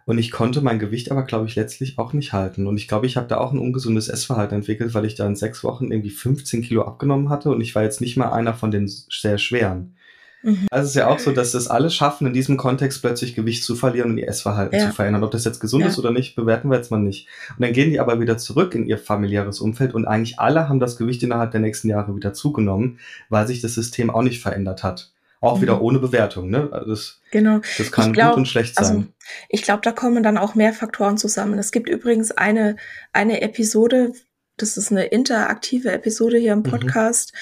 Und 0.07 0.18
ich 0.18 0.31
konnte 0.31 0.61
mein 0.61 0.79
Gewicht 0.79 1.11
aber, 1.11 1.23
glaube 1.23 1.47
ich, 1.47 1.57
letztlich 1.57 1.99
auch 1.99 2.12
nicht 2.12 2.35
halten. 2.35 2.66
Und 2.66 2.77
ich 2.77 2.88
glaube, 2.88 3.07
ich 3.07 3.16
habe 3.16 3.27
da 3.27 3.38
auch 3.38 3.53
ein 3.53 3.59
ungesundes 3.59 4.09
Essverhalten 4.09 4.57
entwickelt, 4.57 4.92
weil 4.92 5.07
ich 5.07 5.14
da 5.14 5.27
in 5.27 5.37
sechs 5.37 5.64
Wochen 5.64 5.90
irgendwie 5.90 6.11
15 6.11 6.62
Kilo 6.62 6.83
abgenommen 6.83 7.31
hatte 7.31 7.51
und 7.51 7.61
ich 7.62 7.75
war 7.75 7.83
jetzt 7.83 8.03
nicht 8.03 8.16
mal 8.16 8.31
einer 8.31 8.55
von 8.55 8.70
den 8.70 8.87
sehr 8.87 9.38
schweren. 9.38 9.97
Mhm. 10.44 10.66
Also 10.70 10.85
es 10.85 10.90
ist 10.90 10.96
ja 10.96 11.09
auch 11.09 11.18
so, 11.18 11.33
dass 11.33 11.52
das 11.52 11.68
alle 11.68 11.90
schaffen, 11.90 12.26
in 12.26 12.35
diesem 12.35 12.59
Kontext 12.59 13.00
plötzlich 13.00 13.35
Gewicht 13.35 13.64
zu 13.64 13.74
verlieren 13.74 14.11
und 14.11 14.18
ihr 14.18 14.28
Essverhalten 14.28 14.78
ja. 14.78 14.87
zu 14.87 14.94
verändern. 14.94 15.24
Ob 15.24 15.30
das 15.30 15.44
jetzt 15.44 15.59
gesund 15.59 15.83
ja. 15.83 15.88
ist 15.88 15.98
oder 15.98 16.11
nicht, 16.11 16.37
bewerten 16.37 16.68
wir 16.68 16.76
jetzt 16.76 16.90
mal 16.90 17.00
nicht. 17.00 17.26
Und 17.57 17.64
dann 17.64 17.72
gehen 17.72 17.90
die 17.90 17.98
aber 17.98 18.20
wieder 18.20 18.37
zurück 18.37 18.74
in 18.74 18.87
ihr 18.87 18.98
familiäres 18.98 19.61
Umfeld 19.61 19.94
und 19.94 20.07
eigentlich 20.07 20.38
alle 20.38 20.68
haben 20.68 20.80
das 20.80 20.96
Gewicht 20.96 21.22
innerhalb 21.22 21.50
der 21.50 21.61
nächsten 21.61 21.88
Jahre 21.88 22.14
wieder 22.14 22.35
zugenommen, 22.35 22.98
weil 23.30 23.46
sich 23.46 23.62
das 23.62 23.74
System 23.74 24.11
auch 24.11 24.22
nicht 24.22 24.42
verändert 24.42 24.83
hat. 24.83 25.12
Auch 25.40 25.59
mhm. 25.59 25.62
wieder 25.62 25.80
ohne 25.80 25.98
Bewertung, 25.98 26.50
ne? 26.50 26.68
Also 26.72 26.90
das, 26.90 27.20
genau. 27.30 27.61
das 27.78 27.90
kann 27.90 28.12
glaub, 28.12 28.30
gut 28.30 28.38
und 28.38 28.46
schlecht 28.46 28.76
sein. 28.76 28.85
Also, 28.85 29.04
ich 29.48 29.62
glaube, 29.62 29.80
da 29.83 29.92
kommen 29.92 30.22
dann 30.22 30.38
auch 30.38 30.54
mehr 30.54 30.72
Faktoren 30.72 31.18
zusammen. 31.18 31.59
Es 31.59 31.70
gibt 31.72 31.88
übrigens 31.88 32.30
eine, 32.30 32.76
eine 33.12 33.40
Episode, 33.42 34.12
das 34.56 34.76
ist 34.76 34.92
eine 34.92 35.06
interaktive 35.06 35.90
Episode 35.92 36.38
hier 36.38 36.52
im 36.52 36.60
mhm. 36.60 36.64
Podcast, 36.64 37.32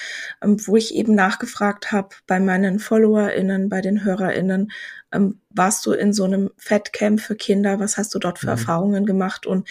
mhm. 0.43 0.65
wo 0.67 0.75
ich 0.75 0.95
eben 0.95 1.13
nachgefragt 1.15 1.91
habe 1.91 2.09
bei 2.25 2.39
meinen 2.39 2.79
FollowerInnen, 2.79 3.69
bei 3.69 3.81
den 3.81 4.03
HörerInnen, 4.03 4.71
ähm, 5.11 5.41
warst 5.49 5.85
du 5.85 5.91
in 5.91 6.13
so 6.13 6.23
einem 6.23 6.51
Fettcamp 6.57 7.21
für 7.21 7.35
Kinder? 7.35 7.79
Was 7.79 7.97
hast 7.97 8.15
du 8.15 8.19
dort 8.19 8.39
für 8.39 8.47
mhm. 8.47 8.57
Erfahrungen 8.57 9.05
gemacht? 9.05 9.45
Und 9.45 9.69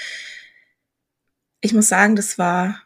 ich 1.60 1.72
muss 1.72 1.88
sagen, 1.88 2.16
das 2.16 2.38
war 2.38 2.80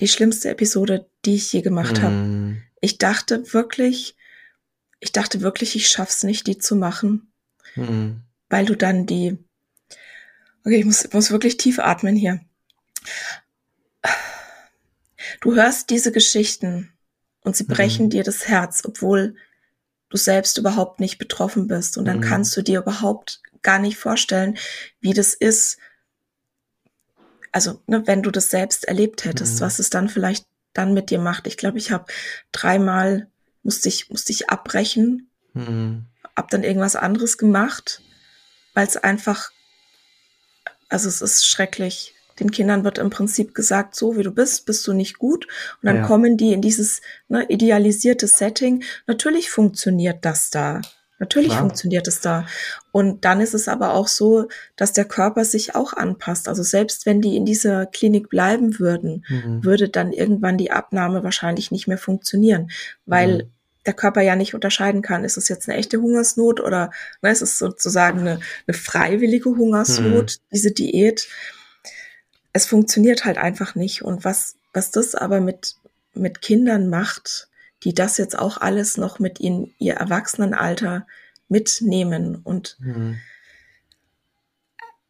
die 0.00 0.08
schlimmste 0.08 0.50
Episode, 0.50 1.08
die 1.24 1.36
ich 1.36 1.52
je 1.52 1.62
gemacht 1.62 2.02
habe. 2.02 2.14
Mhm. 2.14 2.62
Ich 2.80 2.98
dachte 2.98 3.52
wirklich, 3.52 4.16
ich 5.00 5.12
dachte 5.12 5.40
wirklich, 5.40 5.76
ich 5.76 5.88
schaff's 5.88 6.24
nicht, 6.24 6.46
die 6.46 6.58
zu 6.58 6.76
machen, 6.76 7.32
Mhm. 7.76 8.22
weil 8.48 8.64
du 8.66 8.76
dann 8.76 9.06
die, 9.06 9.38
okay, 10.64 10.78
ich 10.78 10.84
muss, 10.84 11.12
muss 11.12 11.30
wirklich 11.30 11.56
tief 11.56 11.78
atmen 11.78 12.16
hier. 12.16 12.40
Du 15.40 15.54
hörst 15.54 15.90
diese 15.90 16.12
Geschichten 16.12 16.92
und 17.40 17.56
sie 17.56 17.64
brechen 17.64 18.06
Mhm. 18.06 18.10
dir 18.10 18.24
das 18.24 18.48
Herz, 18.48 18.82
obwohl 18.84 19.36
du 20.08 20.16
selbst 20.16 20.58
überhaupt 20.58 21.00
nicht 21.00 21.18
betroffen 21.18 21.66
bist. 21.66 21.96
Und 21.98 22.04
dann 22.06 22.18
Mhm. 22.18 22.22
kannst 22.22 22.56
du 22.56 22.62
dir 22.62 22.80
überhaupt 22.80 23.40
gar 23.62 23.78
nicht 23.78 23.98
vorstellen, 23.98 24.56
wie 25.00 25.12
das 25.12 25.34
ist. 25.34 25.78
Also, 27.52 27.80
ne, 27.86 28.06
wenn 28.06 28.22
du 28.22 28.30
das 28.30 28.50
selbst 28.50 28.84
erlebt 28.84 29.24
hättest, 29.24 29.60
Mhm. 29.60 29.64
was 29.64 29.78
es 29.78 29.90
dann 29.90 30.08
vielleicht 30.08 30.46
dann 30.74 30.92
mit 30.94 31.10
dir 31.10 31.18
macht. 31.18 31.46
Ich 31.46 31.56
glaube, 31.56 31.78
ich 31.78 31.90
habe 31.90 32.12
dreimal 32.52 33.28
musste 33.62 33.88
ich, 33.88 34.10
musste 34.10 34.30
ich 34.32 34.48
abbrechen, 34.50 35.30
Mhm. 35.54 36.06
hab 36.36 36.50
dann 36.50 36.62
irgendwas 36.62 36.94
anderes 36.96 37.38
gemacht, 37.38 38.02
weil 38.74 38.86
es 38.86 38.96
einfach, 38.96 39.50
also 40.88 41.08
es 41.08 41.20
ist 41.22 41.48
schrecklich. 41.48 42.14
Den 42.40 42.50
Kindern 42.50 42.84
wird 42.84 42.98
im 42.98 43.10
Prinzip 43.10 43.54
gesagt, 43.54 43.94
so 43.94 44.16
wie 44.16 44.22
du 44.22 44.30
bist, 44.30 44.66
bist 44.66 44.86
du 44.86 44.92
nicht 44.92 45.18
gut. 45.18 45.46
Und 45.82 45.86
dann 45.86 45.96
Ja. 45.96 46.06
kommen 46.06 46.36
die 46.36 46.52
in 46.52 46.60
dieses 46.62 47.00
ne, 47.28 47.44
idealisierte 47.48 48.26
Setting. 48.26 48.82
Natürlich 49.06 49.50
funktioniert 49.50 50.24
das 50.24 50.50
da. 50.50 50.80
Natürlich 51.18 51.48
Klar. 51.48 51.60
funktioniert 51.60 52.06
es 52.08 52.20
da. 52.20 52.44
Und 52.92 53.24
dann 53.24 53.40
ist 53.40 53.54
es 53.54 53.68
aber 53.68 53.94
auch 53.94 54.06
so, 54.06 54.48
dass 54.76 54.92
der 54.92 55.06
Körper 55.06 55.46
sich 55.46 55.74
auch 55.74 55.94
anpasst. 55.94 56.46
Also 56.46 56.62
selbst 56.62 57.06
wenn 57.06 57.22
die 57.22 57.36
in 57.36 57.46
dieser 57.46 57.86
Klinik 57.86 58.28
bleiben 58.28 58.78
würden, 58.78 59.24
Mhm. 59.30 59.64
würde 59.64 59.88
dann 59.88 60.12
irgendwann 60.12 60.58
die 60.58 60.70
Abnahme 60.72 61.24
wahrscheinlich 61.24 61.70
nicht 61.70 61.88
mehr 61.88 61.96
funktionieren, 61.96 62.70
weil 63.06 63.34
Mhm. 63.44 63.50
der 63.86 63.94
Körper 63.94 64.20
ja 64.20 64.36
nicht 64.36 64.52
unterscheiden 64.52 65.00
kann, 65.00 65.24
ist 65.24 65.38
es 65.38 65.48
jetzt 65.48 65.68
eine 65.70 65.78
echte 65.78 66.02
Hungersnot 66.02 66.60
oder 66.60 66.90
ne, 67.22 67.30
ist 67.30 67.40
es 67.40 67.56
sozusagen 67.58 68.18
eine, 68.20 68.40
eine 68.66 68.76
freiwillige 68.76 69.48
Hungersnot, 69.48 70.36
diese 70.52 70.72
Diät. 70.72 71.28
Es 72.56 72.64
funktioniert 72.64 73.26
halt 73.26 73.36
einfach 73.36 73.74
nicht. 73.74 74.00
Und 74.02 74.24
was, 74.24 74.56
was 74.72 74.90
das 74.90 75.14
aber 75.14 75.40
mit, 75.42 75.74
mit 76.14 76.40
Kindern 76.40 76.88
macht, 76.88 77.48
die 77.84 77.92
das 77.92 78.16
jetzt 78.16 78.38
auch 78.38 78.56
alles 78.56 78.96
noch 78.96 79.18
mit 79.18 79.38
in 79.40 79.74
ihr 79.78 79.94
Erwachsenenalter 79.96 81.06
mitnehmen 81.48 82.36
und 82.42 82.76
Mhm. 82.80 83.18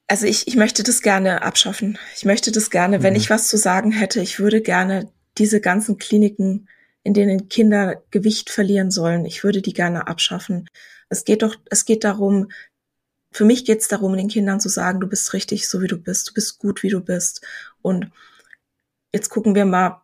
also 0.09 0.27
ich, 0.27 0.49
ich 0.49 0.57
möchte 0.57 0.83
das 0.83 1.03
gerne 1.03 1.43
abschaffen. 1.43 1.99
Ich 2.17 2.25
möchte 2.25 2.51
das 2.51 2.71
gerne, 2.71 3.05
wenn 3.05 3.15
Mhm. 3.15 3.21
ich 3.21 3.31
was 3.31 3.47
zu 3.47 3.57
sagen 3.57 3.93
hätte, 3.93 4.21
ich 4.21 4.41
würde 4.41 4.61
gerne 4.61 5.09
diese 5.39 5.61
ganzen 5.61 5.99
Kliniken, 5.99 6.69
in 7.05 7.15
denen 7.15 7.49
Kinder 7.49 8.03
Gewicht 8.11 8.51
verlieren 8.51 8.91
sollen, 8.91 9.25
ich 9.25 9.45
würde 9.45 9.63
die 9.63 9.73
gerne 9.73 10.09
abschaffen. 10.09 10.69
Es 11.09 11.25
geht 11.25 11.43
doch, 11.43 11.55
es 11.71 11.85
geht 11.85 12.03
darum, 12.03 12.51
für 13.33 13.45
mich 13.45 13.65
geht 13.65 13.81
es 13.81 13.89
darum, 13.89 14.17
den 14.17 14.29
Kindern 14.29 14.61
zu 14.61 14.69
sagen, 14.69 15.01
du 15.01 15.07
bist 15.07 15.33
richtig, 15.33 15.69
so 15.69 15.83
wie 15.83 15.89
du 15.89 15.99
bist, 15.99 16.29
du 16.31 16.35
bist 16.35 16.59
gut, 16.59 16.83
wie 16.83 16.89
du 16.91 17.01
bist. 17.01 17.43
Und 17.83 18.11
jetzt 19.13 19.29
gucken 19.29 19.55
wir 19.55 19.65
mal, 19.67 20.03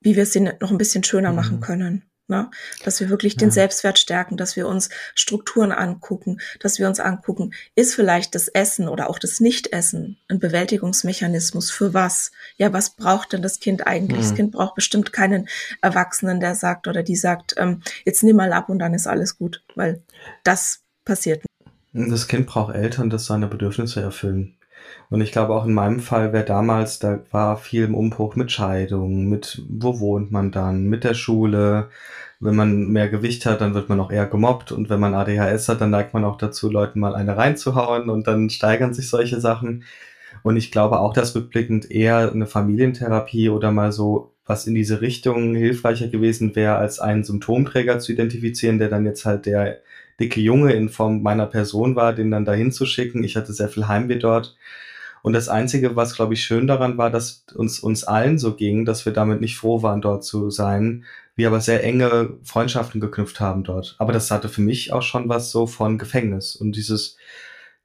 wie 0.00 0.16
wir 0.16 0.22
es 0.22 0.34
ihnen 0.36 0.54
noch 0.60 0.70
ein 0.70 0.78
bisschen 0.78 1.04
schöner 1.04 1.30
Mhm. 1.30 1.36
machen 1.36 1.60
können. 1.60 2.02
Ne? 2.30 2.50
Dass 2.84 3.00
wir 3.00 3.08
wirklich 3.08 3.36
den 3.38 3.48
Ja. 3.48 3.54
Selbstwert 3.54 3.98
stärken, 3.98 4.36
dass 4.36 4.54
wir 4.54 4.68
uns 4.68 4.90
Strukturen 5.14 5.72
angucken, 5.72 6.40
dass 6.60 6.78
wir 6.78 6.86
uns 6.86 7.00
angucken, 7.00 7.54
ist 7.74 7.94
vielleicht 7.94 8.34
das 8.34 8.48
Essen 8.48 8.86
oder 8.86 9.08
auch 9.08 9.18
das 9.18 9.40
Nichtessen 9.40 10.18
ein 10.28 10.38
Bewältigungsmechanismus 10.38 11.70
für 11.70 11.94
was? 11.94 12.30
Ja, 12.58 12.70
was 12.74 12.90
braucht 12.96 13.32
denn 13.32 13.40
das 13.40 13.60
Kind 13.60 13.86
eigentlich? 13.86 14.20
Das 14.20 14.32
Mhm. 14.32 14.36
Kind 14.36 14.52
braucht 14.52 14.74
bestimmt 14.74 15.10
keinen 15.14 15.48
Erwachsenen, 15.80 16.38
der 16.38 16.54
sagt 16.54 16.86
oder 16.86 17.02
die 17.02 17.16
sagt, 17.16 17.54
ähm, 17.56 17.82
jetzt 18.04 18.22
nimm 18.22 18.36
mal 18.36 18.52
ab 18.52 18.68
und 18.68 18.78
dann 18.78 18.92
ist 18.92 19.06
alles 19.06 19.38
gut, 19.38 19.64
weil 19.74 20.02
das 20.44 20.80
passiert. 21.06 21.42
Das 21.92 22.28
Kind 22.28 22.46
braucht 22.46 22.74
Eltern, 22.74 23.10
das 23.10 23.26
seine 23.26 23.46
Bedürfnisse 23.46 24.00
erfüllen. 24.00 24.54
Und 25.10 25.20
ich 25.20 25.32
glaube 25.32 25.54
auch 25.54 25.64
in 25.64 25.72
meinem 25.72 26.00
Fall 26.00 26.32
wäre 26.32 26.44
damals, 26.44 26.98
da 26.98 27.20
war 27.30 27.56
viel 27.56 27.84
im 27.84 27.94
Umbruch 27.94 28.36
mit 28.36 28.52
Scheidung, 28.52 29.26
mit 29.26 29.62
wo 29.68 30.00
wohnt 30.00 30.30
man 30.30 30.50
dann, 30.50 30.84
mit 30.84 31.04
der 31.04 31.14
Schule. 31.14 31.88
Wenn 32.40 32.54
man 32.54 32.88
mehr 32.88 33.08
Gewicht 33.08 33.46
hat, 33.46 33.60
dann 33.60 33.74
wird 33.74 33.88
man 33.88 34.00
auch 34.00 34.12
eher 34.12 34.26
gemobbt. 34.26 34.70
Und 34.70 34.90
wenn 34.90 35.00
man 35.00 35.14
ADHS 35.14 35.68
hat, 35.68 35.80
dann 35.80 35.90
neigt 35.90 36.14
man 36.14 36.24
auch 36.24 36.36
dazu, 36.38 36.70
Leuten 36.70 37.00
mal 37.00 37.14
eine 37.14 37.36
reinzuhauen 37.36 38.10
und 38.10 38.26
dann 38.26 38.50
steigern 38.50 38.94
sich 38.94 39.08
solche 39.08 39.40
Sachen. 39.40 39.84
Und 40.42 40.56
ich 40.56 40.70
glaube 40.70 41.00
auch, 41.00 41.14
dass 41.14 41.34
rückblickend 41.34 41.90
eher 41.90 42.30
eine 42.30 42.46
Familientherapie 42.46 43.48
oder 43.48 43.72
mal 43.72 43.92
so 43.92 44.34
was 44.46 44.66
in 44.66 44.74
diese 44.74 45.02
Richtung 45.02 45.54
hilfreicher 45.54 46.08
gewesen 46.08 46.56
wäre, 46.56 46.76
als 46.76 47.00
einen 47.00 47.22
Symptomträger 47.22 47.98
zu 47.98 48.12
identifizieren, 48.12 48.78
der 48.78 48.88
dann 48.88 49.04
jetzt 49.04 49.26
halt 49.26 49.44
der 49.46 49.80
dicke 50.20 50.40
Junge 50.40 50.72
in 50.72 50.88
Form 50.88 51.22
meiner 51.22 51.46
Person 51.46 51.96
war, 51.96 52.12
den 52.12 52.30
dann 52.30 52.44
dahin 52.44 52.72
zu 52.72 52.86
schicken. 52.86 53.24
Ich 53.24 53.36
hatte 53.36 53.52
sehr 53.52 53.68
viel 53.68 53.88
Heimweh 53.88 54.18
dort. 54.18 54.56
Und 55.22 55.32
das 55.32 55.48
Einzige, 55.48 55.96
was, 55.96 56.14
glaube 56.14 56.34
ich, 56.34 56.44
schön 56.44 56.66
daran 56.66 56.96
war, 56.96 57.10
dass 57.10 57.44
uns, 57.54 57.80
uns 57.80 58.04
allen 58.04 58.38
so 58.38 58.54
ging, 58.54 58.84
dass 58.84 59.04
wir 59.04 59.12
damit 59.12 59.40
nicht 59.40 59.56
froh 59.56 59.82
waren, 59.82 60.00
dort 60.00 60.24
zu 60.24 60.50
sein, 60.50 61.04
wir 61.34 61.48
aber 61.48 61.60
sehr 61.60 61.84
enge 61.84 62.34
Freundschaften 62.42 63.00
geknüpft 63.00 63.40
haben 63.40 63.64
dort. 63.64 63.96
Aber 63.98 64.12
das 64.12 64.30
hatte 64.30 64.48
für 64.48 64.60
mich 64.60 64.92
auch 64.92 65.02
schon 65.02 65.28
was 65.28 65.50
so 65.50 65.66
von 65.66 65.98
Gefängnis 65.98 66.56
und 66.56 66.76
dieses, 66.76 67.16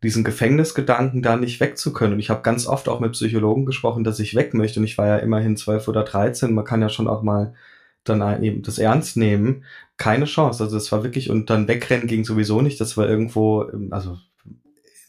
diesen 0.02 0.24
Gefängnisgedanken 0.24 1.22
da 1.22 1.36
nicht 1.36 1.60
weg 1.60 1.78
zu 1.78 1.94
können. 1.94 2.14
Und 2.14 2.20
ich 2.20 2.30
habe 2.30 2.42
ganz 2.42 2.68
oft 2.68 2.90
auch 2.90 3.00
mit 3.00 3.14
Psychologen 3.14 3.66
gesprochen, 3.66 4.04
dass 4.04 4.20
ich 4.20 4.36
weg 4.36 4.54
möchte. 4.54 4.80
Und 4.80 4.86
ich 4.86 4.98
war 4.98 5.08
ja 5.08 5.18
immerhin 5.18 5.58
zwölf 5.58 5.88
oder 5.88 6.04
dreizehn. 6.04 6.54
Man 6.54 6.66
kann 6.66 6.82
ja 6.82 6.90
schon 6.90 7.08
auch 7.08 7.24
mal 7.24 7.54
dann 8.04 8.44
eben 8.44 8.62
das 8.64 8.78
ernst 8.80 9.18
nehmen. 9.18 9.64
Keine 9.98 10.26
Chance. 10.26 10.64
Also 10.64 10.76
das 10.76 10.92
war 10.92 11.04
wirklich, 11.04 11.30
und 11.30 11.50
dann 11.50 11.68
wegrennen 11.68 12.08
ging 12.08 12.26
sowieso 12.26 12.62
nicht. 12.62 12.80
Das 12.82 12.98
war 12.98 13.08
irgendwo, 13.08 13.62
also 13.92 14.18
in 14.46 14.62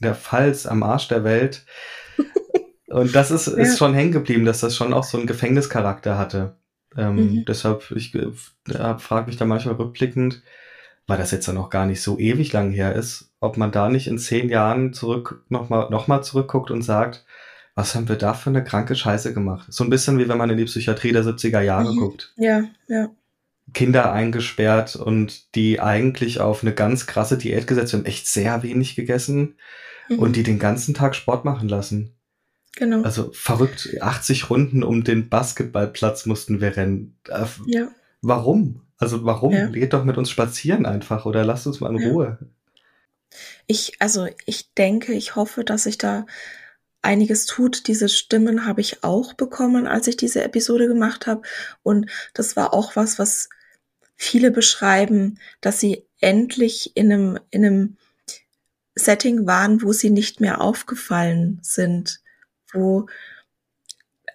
der 0.02 0.14
Pfalz 0.14 0.66
am 0.66 0.82
Arsch 0.82 1.08
der 1.08 1.24
Welt. 1.24 1.64
Und 2.88 3.14
das 3.14 3.30
ist, 3.32 3.48
ist 3.48 3.72
Ja. 3.72 3.76
schon 3.76 3.94
hängen 3.94 4.12
geblieben, 4.12 4.44
dass 4.44 4.60
das 4.60 4.76
schon 4.76 4.92
auch 4.94 5.02
so 5.04 5.18
einen 5.18 5.26
Gefängnischarakter 5.26 6.16
hatte. 6.16 6.56
Ähm, 6.96 7.16
Mhm. 7.16 7.44
Deshalb, 7.46 7.90
ich 7.90 8.14
äh, 8.14 8.28
frage 8.98 9.26
mich 9.26 9.36
da 9.36 9.44
manchmal 9.46 9.74
rückblickend, 9.74 10.42
weil 11.08 11.18
das 11.18 11.32
jetzt 11.32 11.46
ja 11.46 11.52
noch 11.52 11.70
gar 11.70 11.86
nicht 11.86 12.02
so 12.02 12.18
ewig 12.18 12.52
lang 12.52 12.70
her 12.70 12.94
ist, 12.94 13.32
ob 13.40 13.56
man 13.56 13.72
da 13.72 13.88
nicht 13.88 14.06
in 14.06 14.18
zehn 14.18 14.48
Jahren 14.48 14.92
zurück 14.92 15.44
nochmal 15.48 15.88
noch 15.90 16.06
mal 16.06 16.22
zurückguckt 16.22 16.70
und 16.70 16.82
sagt, 16.82 17.24
was 17.74 17.94
haben 17.94 18.08
wir 18.08 18.16
da 18.16 18.34
für 18.34 18.50
eine 18.50 18.62
kranke 18.64 18.94
Scheiße 18.94 19.34
gemacht? 19.34 19.66
So 19.72 19.84
ein 19.84 19.90
bisschen 19.90 20.18
wie 20.18 20.28
wenn 20.28 20.38
man 20.38 20.50
in 20.50 20.56
die 20.58 20.64
Psychiatrie 20.64 21.12
der 21.12 21.24
70er 21.24 21.60
Jahre 21.60 21.92
Mhm. 21.92 21.98
guckt. 21.98 22.32
Ja, 22.36 22.64
ja. 22.88 23.10
Kinder 23.72 24.12
eingesperrt 24.12 24.94
und 24.96 25.54
die 25.54 25.80
eigentlich 25.80 26.38
auf 26.40 26.62
eine 26.62 26.72
ganz 26.74 27.06
krasse 27.06 27.38
Diät 27.38 27.66
gesetzt 27.66 27.94
haben, 27.94 28.04
echt 28.04 28.26
sehr 28.26 28.62
wenig 28.62 28.94
gegessen 28.94 29.56
Mhm. 30.08 30.18
und 30.18 30.36
die 30.36 30.42
den 30.42 30.58
ganzen 30.58 30.94
Tag 30.94 31.14
Sport 31.16 31.44
machen 31.44 31.68
lassen. 31.68 32.10
genau. 32.76 33.02
Also 33.02 33.30
verrückt, 33.32 33.96
80 34.00 34.50
Runden 34.50 34.82
um 34.82 35.04
den 35.04 35.28
Basketballplatz 35.28 36.26
mussten 36.26 36.60
wir 36.60 36.76
rennen. 36.76 37.16
Äh, 37.28 37.44
ja. 37.66 37.88
Warum? 38.20 38.80
Also 38.98 39.24
warum? 39.24 39.52
Ja. 39.52 39.66
Geht 39.66 39.92
doch 39.92 40.04
mit 40.04 40.18
uns 40.18 40.28
spazieren 40.30 40.84
einfach 40.84 41.24
oder 41.24 41.44
lasst 41.44 41.66
uns 41.68 41.80
mal 41.80 41.94
in 41.94 42.02
Ja. 42.02 42.08
Ruhe. 42.10 42.38
Ich, 43.66 43.92
also 44.00 44.26
ich 44.46 44.72
denke, 44.74 45.12
ich 45.12 45.36
hoffe, 45.36 45.64
dass 45.64 45.84
sich 45.84 45.98
da 45.98 46.26
einiges 47.04 47.46
tut. 47.46 47.86
Diese 47.88 48.08
Stimmen 48.08 48.66
habe 48.66 48.80
ich 48.80 49.04
auch 49.04 49.34
bekommen, 49.34 49.86
als 49.86 50.06
ich 50.06 50.16
diese 50.16 50.42
Episode 50.42 50.88
gemacht 50.88 51.26
habe. 51.26 51.42
Und 51.82 52.10
das 52.34 52.56
war 52.56 52.74
auch 52.74 52.96
was, 52.96 53.18
was 53.18 53.48
viele 54.16 54.50
beschreiben, 54.50 55.38
dass 55.60 55.80
sie 55.80 56.06
endlich 56.20 56.96
in 56.96 57.12
einem, 57.12 57.38
in 57.50 57.64
einem 57.64 57.96
Setting 58.94 59.46
waren, 59.46 59.82
wo 59.82 59.92
sie 59.92 60.10
nicht 60.10 60.40
mehr 60.40 60.60
aufgefallen 60.60 61.58
sind, 61.62 62.20
wo 62.72 63.06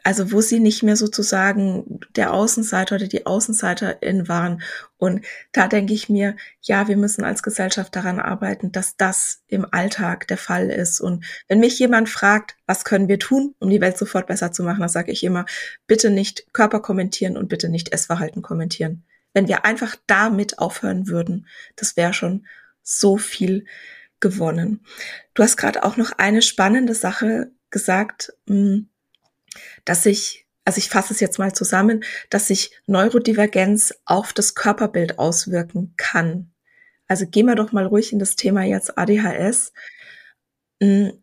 also 0.10 0.32
wo 0.32 0.42
sie 0.42 0.60
nicht 0.60 0.82
mehr 0.82 0.96
sozusagen 0.96 2.00
der 2.16 2.34
Außenseiter 2.34 2.96
oder 2.96 3.06
die 3.06 3.28
Außenseiterin 3.28 4.28
waren. 4.28 4.64
Und 4.98 5.24
da 5.52 5.68
denke 5.68 5.94
ich 5.94 6.10
mir, 6.10 6.36
ja, 6.64 6.88
wir 6.88 6.98
müssen 6.98 7.24
als 7.24 7.44
Gesellschaft 7.44 7.96
daran 7.96 8.20
arbeiten, 8.20 8.72
dass 8.72 8.98
das 8.98 9.44
im 9.46 9.72
Alltag 9.72 10.28
der 10.28 10.38
Fall 10.38 10.72
ist. 10.72 11.00
Und 11.00 11.26
wenn 11.48 11.60
mich 11.60 11.78
jemand 11.78 12.10
fragt, 12.10 12.58
was 12.66 12.86
können 12.86 13.08
wir 13.08 13.20
tun, 13.20 13.54
um 13.60 13.70
die 13.70 13.82
Welt 13.82 14.00
sofort 14.00 14.26
besser 14.26 14.52
zu 14.52 14.64
machen, 14.64 14.80
dann 14.80 14.90
sage 14.90 15.12
ich 15.12 15.24
immer, 15.24 15.46
bitte 15.86 16.10
nicht 16.10 16.52
Körper 16.54 16.80
kommentieren 16.80 17.38
und 17.38 17.48
bitte 17.48 17.70
nicht 17.70 17.94
Essverhalten 17.94 18.42
kommentieren. 18.42 19.04
Wenn 19.36 19.48
wir 19.48 19.64
einfach 19.64 19.96
damit 20.08 20.58
aufhören 20.58 21.08
würden, 21.08 21.46
das 21.76 21.98
wäre 21.98 22.16
schon 22.16 22.48
so 22.82 23.18
viel 23.18 23.66
gewonnen. 24.20 24.84
Du 25.36 25.44
hast 25.44 25.56
gerade 25.56 25.84
auch 25.84 25.98
noch 25.98 26.14
eine 26.14 26.42
spannende 26.42 26.96
Sache 26.96 27.52
gesagt, 27.70 28.34
mh, 28.48 28.86
dass 29.86 30.04
sich, 30.04 30.46
also 30.66 30.78
ich 30.78 30.90
fasse 30.90 31.14
es 31.14 31.20
jetzt 31.20 31.40
mal 31.40 31.54
zusammen, 31.54 32.04
dass 32.30 32.48
sich 32.48 32.72
Neurodivergenz 32.88 33.94
auf 34.06 34.34
das 34.34 34.56
Körperbild 34.56 35.20
auswirken 35.20 35.94
kann. 35.98 36.52
Also 37.08 37.26
gehen 37.26 37.48
wir 37.48 37.56
doch 37.56 37.72
mal 37.72 37.86
ruhig 37.86 38.14
in 38.14 38.20
das 38.20 38.36
Thema 38.36 38.64
jetzt 38.64 38.98
ADHS. 38.98 39.74
Hm, 40.82 41.14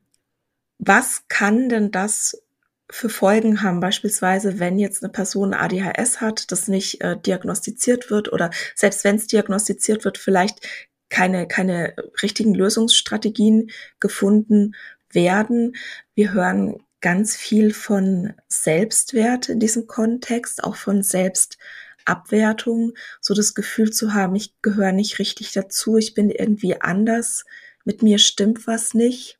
Was 0.78 1.24
kann 1.28 1.68
denn 1.68 1.90
das 1.90 2.42
für 2.90 3.08
Folgen 3.08 3.62
haben, 3.62 3.80
beispielsweise 3.80 4.60
wenn 4.60 4.78
jetzt 4.78 5.02
eine 5.02 5.12
Person 5.12 5.54
ADHS 5.54 6.20
hat, 6.20 6.52
das 6.52 6.68
nicht 6.68 7.00
äh, 7.00 7.16
diagnostiziert 7.18 8.10
wird 8.10 8.32
oder 8.32 8.50
selbst 8.74 9.04
wenn 9.04 9.16
es 9.16 9.26
diagnostiziert 9.26 10.04
wird, 10.04 10.18
vielleicht 10.18 10.66
keine, 11.08 11.46
keine 11.48 11.94
richtigen 12.22 12.54
Lösungsstrategien 12.54 13.70
gefunden 14.00 14.74
werden. 15.10 15.76
Wir 16.14 16.32
hören 16.32 16.82
ganz 17.06 17.36
viel 17.36 17.72
von 17.72 18.32
Selbstwert 18.48 19.48
in 19.48 19.60
diesem 19.60 19.86
Kontext, 19.86 20.64
auch 20.64 20.74
von 20.74 21.04
Selbstabwertung, 21.04 22.94
so 23.20 23.32
das 23.32 23.54
Gefühl 23.54 23.92
zu 23.92 24.12
haben, 24.12 24.34
ich 24.34 24.60
gehöre 24.60 24.90
nicht 24.90 25.20
richtig 25.20 25.52
dazu, 25.52 25.98
ich 25.98 26.14
bin 26.14 26.30
irgendwie 26.30 26.80
anders, 26.80 27.44
mit 27.84 28.02
mir 28.02 28.18
stimmt 28.18 28.66
was 28.66 28.92
nicht. 28.92 29.38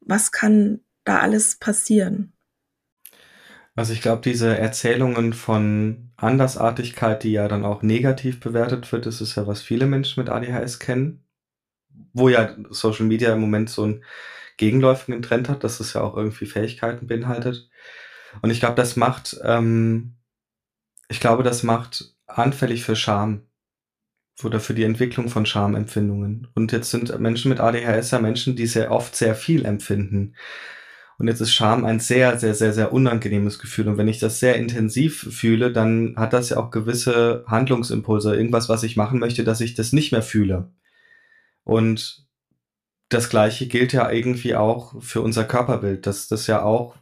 Was 0.00 0.32
kann 0.32 0.80
da 1.04 1.20
alles 1.20 1.54
passieren? 1.54 2.32
Also 3.76 3.92
ich 3.92 4.02
glaube, 4.02 4.22
diese 4.22 4.58
Erzählungen 4.58 5.34
von 5.34 6.10
Andersartigkeit, 6.16 7.22
die 7.22 7.30
ja 7.30 7.46
dann 7.46 7.64
auch 7.64 7.82
negativ 7.82 8.40
bewertet 8.40 8.90
wird, 8.90 9.06
das 9.06 9.20
ist 9.20 9.36
ja, 9.36 9.46
was 9.46 9.62
viele 9.62 9.86
Menschen 9.86 10.20
mit 10.20 10.28
ADHS 10.28 10.80
kennen, 10.80 11.22
wo 12.12 12.28
ja 12.28 12.56
Social 12.70 13.06
Media 13.06 13.32
im 13.32 13.40
Moment 13.40 13.70
so 13.70 13.84
einen 13.84 14.02
gegenläufigen 14.60 15.22
Trend 15.22 15.48
hat, 15.48 15.64
dass 15.64 15.80
es 15.80 15.94
ja 15.94 16.02
auch 16.02 16.16
irgendwie 16.16 16.44
Fähigkeiten 16.44 17.06
beinhaltet. 17.06 17.70
Und 18.42 18.50
ich 18.50 18.60
glaube, 18.60 18.76
das 18.76 18.94
macht, 18.94 19.40
ähm, 19.42 20.16
ich 21.08 21.18
glaube, 21.18 21.42
das 21.42 21.62
macht 21.62 22.14
anfällig 22.26 22.84
für 22.84 22.94
Scham 22.94 23.46
oder 24.44 24.60
für 24.60 24.74
die 24.74 24.84
Entwicklung 24.84 25.30
von 25.30 25.46
Schamempfindungen. 25.46 26.48
Und 26.54 26.72
jetzt 26.72 26.90
sind 26.90 27.18
Menschen 27.18 27.48
mit 27.48 27.58
ADHS 27.58 28.10
ja 28.10 28.20
Menschen, 28.20 28.54
die 28.54 28.66
sehr 28.66 28.92
oft 28.92 29.16
sehr 29.16 29.34
viel 29.34 29.64
empfinden. 29.64 30.36
Und 31.18 31.28
jetzt 31.28 31.40
ist 31.40 31.54
Scham 31.54 31.86
ein 31.86 31.98
sehr, 31.98 32.38
sehr, 32.38 32.54
sehr, 32.54 32.74
sehr 32.74 32.92
unangenehmes 32.92 33.58
Gefühl. 33.58 33.88
Und 33.88 33.96
wenn 33.96 34.08
ich 34.08 34.18
das 34.18 34.40
sehr 34.40 34.56
intensiv 34.56 35.26
fühle, 35.30 35.72
dann 35.72 36.14
hat 36.16 36.34
das 36.34 36.50
ja 36.50 36.58
auch 36.58 36.70
gewisse 36.70 37.44
Handlungsimpulse, 37.46 38.36
irgendwas, 38.36 38.68
was 38.68 38.82
ich 38.82 38.96
machen 38.96 39.18
möchte, 39.20 39.42
dass 39.42 39.62
ich 39.62 39.74
das 39.74 39.92
nicht 39.92 40.12
mehr 40.12 40.22
fühle. 40.22 40.70
Und 41.64 42.29
das 43.10 43.28
Gleiche 43.28 43.66
gilt 43.66 43.92
ja 43.92 44.10
irgendwie 44.10 44.54
auch 44.54 44.94
für 45.02 45.20
unser 45.20 45.44
Körperbild, 45.44 46.06
dass 46.06 46.28
das 46.28 46.46
ja 46.46 46.62
auch 46.62 46.96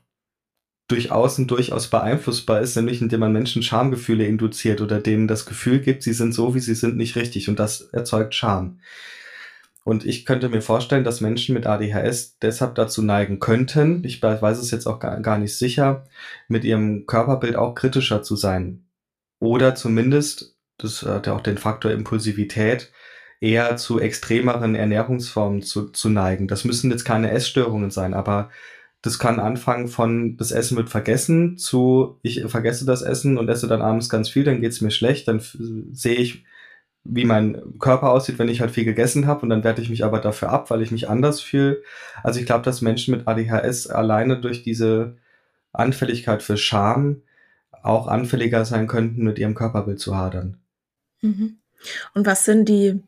durch 0.88 1.12
Außen 1.12 1.46
durchaus 1.46 1.88
beeinflussbar 1.88 2.62
ist, 2.62 2.74
nämlich 2.74 3.02
indem 3.02 3.20
man 3.20 3.32
Menschen 3.32 3.62
Schamgefühle 3.62 4.24
induziert 4.24 4.80
oder 4.80 5.00
denen 5.00 5.28
das 5.28 5.44
Gefühl 5.44 5.80
gibt, 5.80 6.02
sie 6.02 6.14
sind 6.14 6.32
so, 6.32 6.54
wie 6.54 6.60
sie 6.60 6.74
sind, 6.74 6.96
nicht 6.96 7.14
richtig. 7.14 7.50
Und 7.50 7.58
das 7.58 7.82
erzeugt 7.82 8.34
Scham. 8.34 8.80
Und 9.84 10.06
ich 10.06 10.24
könnte 10.24 10.48
mir 10.48 10.62
vorstellen, 10.62 11.04
dass 11.04 11.20
Menschen 11.20 11.54
mit 11.54 11.66
ADHS 11.66 12.38
deshalb 12.40 12.74
dazu 12.74 13.02
neigen 13.02 13.38
könnten, 13.38 14.02
ich 14.04 14.22
weiß 14.22 14.58
es 14.58 14.70
jetzt 14.70 14.86
auch 14.86 14.98
gar, 14.98 15.20
gar 15.20 15.38
nicht 15.38 15.56
sicher, 15.56 16.06
mit 16.48 16.64
ihrem 16.64 17.06
Körperbild 17.06 17.56
auch 17.56 17.74
kritischer 17.74 18.22
zu 18.22 18.36
sein. 18.36 18.86
Oder 19.40 19.74
zumindest, 19.74 20.56
das 20.78 21.02
hat 21.02 21.26
ja 21.26 21.34
auch 21.34 21.42
den 21.42 21.58
Faktor 21.58 21.90
Impulsivität, 21.90 22.92
eher 23.40 23.76
zu 23.76 24.00
extremeren 24.00 24.74
Ernährungsformen 24.74 25.62
zu, 25.62 25.90
zu 25.90 26.08
neigen. 26.08 26.48
Das 26.48 26.64
müssen 26.64 26.90
jetzt 26.90 27.04
keine 27.04 27.30
Essstörungen 27.30 27.90
sein, 27.90 28.14
aber 28.14 28.50
das 29.02 29.18
kann 29.18 29.38
anfangen 29.38 29.86
von 29.86 30.36
das 30.36 30.50
Essen 30.50 30.76
wird 30.76 30.90
vergessen 30.90 31.56
zu 31.56 32.18
ich 32.22 32.44
vergesse 32.46 32.84
das 32.84 33.02
Essen 33.02 33.38
und 33.38 33.48
esse 33.48 33.68
dann 33.68 33.80
abends 33.80 34.08
ganz 34.08 34.28
viel, 34.28 34.42
dann 34.42 34.60
geht's 34.60 34.80
mir 34.80 34.90
schlecht, 34.90 35.28
dann 35.28 35.40
sehe 35.92 36.16
ich 36.16 36.44
wie 37.04 37.24
mein 37.24 37.78
Körper 37.78 38.10
aussieht, 38.10 38.38
wenn 38.38 38.48
ich 38.48 38.60
halt 38.60 38.72
viel 38.72 38.84
gegessen 38.84 39.26
habe 39.26 39.42
und 39.42 39.50
dann 39.50 39.64
werte 39.64 39.80
ich 39.80 39.88
mich 39.88 40.04
aber 40.04 40.20
dafür 40.20 40.50
ab, 40.50 40.70
weil 40.70 40.82
ich 40.82 40.90
mich 40.90 41.08
anders 41.08 41.40
fühle. 41.40 41.80
Also 42.22 42.40
ich 42.40 42.46
glaube, 42.46 42.64
dass 42.64 42.82
Menschen 42.82 43.16
mit 43.16 43.26
ADHS 43.26 43.86
alleine 43.86 44.40
durch 44.40 44.62
diese 44.62 45.16
Anfälligkeit 45.72 46.42
für 46.42 46.56
Scham 46.56 47.22
auch 47.82 48.08
anfälliger 48.08 48.64
sein 48.64 48.88
könnten, 48.88 49.22
mit 49.24 49.38
ihrem 49.38 49.54
Körperbild 49.54 50.00
zu 50.00 50.16
hadern. 50.16 50.58
Mhm. 51.22 51.58
Und 52.14 52.26
was 52.26 52.44
sind 52.44 52.68
die, 52.68 53.00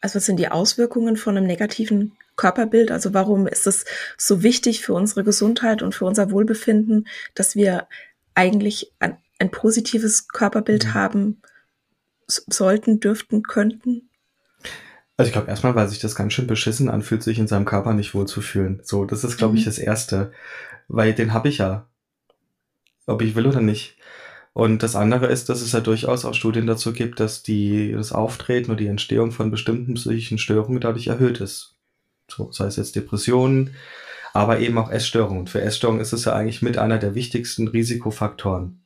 also 0.00 0.16
was 0.16 0.26
sind 0.26 0.38
die 0.38 0.48
Auswirkungen 0.48 1.16
von 1.16 1.36
einem 1.36 1.46
negativen 1.46 2.12
Körperbild? 2.36 2.90
Also 2.90 3.14
warum 3.14 3.46
ist 3.46 3.66
es 3.66 3.84
so 4.16 4.42
wichtig 4.42 4.82
für 4.82 4.94
unsere 4.94 5.24
Gesundheit 5.24 5.82
und 5.82 5.94
für 5.94 6.04
unser 6.04 6.30
Wohlbefinden, 6.30 7.08
dass 7.34 7.56
wir 7.56 7.88
eigentlich 8.34 8.92
ein, 9.00 9.16
ein 9.38 9.50
positives 9.50 10.28
Körperbild 10.28 10.86
mhm. 10.86 10.94
haben? 10.94 11.42
sollten, 12.28 13.00
dürften, 13.00 13.42
könnten? 13.42 14.08
Also 15.16 15.28
ich 15.28 15.32
glaube 15.32 15.48
erstmal, 15.48 15.74
weil 15.74 15.88
sich 15.88 15.98
das 15.98 16.14
ganz 16.14 16.32
schön 16.32 16.46
beschissen 16.46 16.88
anfühlt, 16.88 17.22
sich 17.22 17.38
in 17.38 17.48
seinem 17.48 17.64
Körper 17.64 17.92
nicht 17.92 18.14
wohlzufühlen. 18.14 18.80
So, 18.84 19.04
das 19.04 19.24
ist, 19.24 19.36
glaube 19.36 19.52
mhm. 19.52 19.58
ich, 19.58 19.64
das 19.64 19.78
Erste. 19.78 20.32
Weil 20.86 21.12
den 21.12 21.32
habe 21.32 21.48
ich 21.48 21.58
ja. 21.58 21.86
Ob 23.06 23.22
ich 23.22 23.34
will 23.34 23.46
oder 23.46 23.60
nicht. 23.60 23.96
Und 24.58 24.82
das 24.82 24.96
andere 24.96 25.26
ist, 25.26 25.48
dass 25.48 25.62
es 25.62 25.70
ja 25.70 25.78
durchaus 25.78 26.24
auch 26.24 26.34
Studien 26.34 26.66
dazu 26.66 26.92
gibt, 26.92 27.20
dass 27.20 27.44
die, 27.44 27.92
das 27.92 28.10
Auftreten 28.10 28.72
oder 28.72 28.80
die 28.80 28.88
Entstehung 28.88 29.30
von 29.30 29.52
bestimmten 29.52 29.94
psychischen 29.94 30.36
Störungen 30.36 30.80
dadurch 30.80 31.06
erhöht 31.06 31.40
ist. 31.40 31.76
So, 32.28 32.50
sei 32.50 32.66
es 32.66 32.74
jetzt 32.74 32.96
Depressionen, 32.96 33.76
aber 34.32 34.58
eben 34.58 34.76
auch 34.76 34.90
Essstörungen. 34.90 35.38
Und 35.38 35.48
für 35.48 35.60
Essstörungen 35.60 36.02
ist 36.02 36.12
es 36.12 36.24
ja 36.24 36.32
eigentlich 36.32 36.60
mit 36.60 36.76
einer 36.76 36.98
der 36.98 37.14
wichtigsten 37.14 37.68
Risikofaktoren 37.68 38.82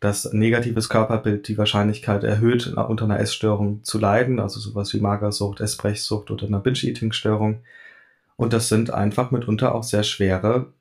dass 0.00 0.30
negatives 0.32 0.90
Körperbild 0.90 1.46
die 1.48 1.56
Wahrscheinlichkeit 1.56 2.24
erhöht, 2.24 2.66
unter 2.66 3.04
einer 3.04 3.20
Essstörung 3.20 3.84
zu 3.84 3.98
leiden, 3.98 4.40
also 4.40 4.60
sowas 4.60 4.92
wie 4.92 5.00
Magersucht, 5.00 5.60
Essbrechsucht 5.60 6.30
oder 6.30 6.46
einer 6.46 6.60
Binge-Eating-Störung. 6.60 7.60
Und 8.36 8.52
das 8.52 8.68
sind 8.68 8.92
einfach 8.92 9.30
mitunter 9.30 9.74
auch 9.74 9.84
sehr 9.84 10.02
schwere 10.02 10.74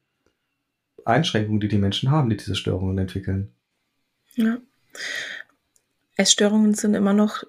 Einschränkungen, 1.05 1.61
die 1.61 1.69
die 1.69 1.77
Menschen 1.77 2.11
haben, 2.11 2.31
die 2.31 2.35
diese 2.35 2.55
Störungen 2.55 2.97
entwickeln. 2.97 3.52
Ja. 4.35 4.57
Essstörungen 6.15 6.73
sind 6.73 6.93
immer 6.93 7.13
noch 7.13 7.43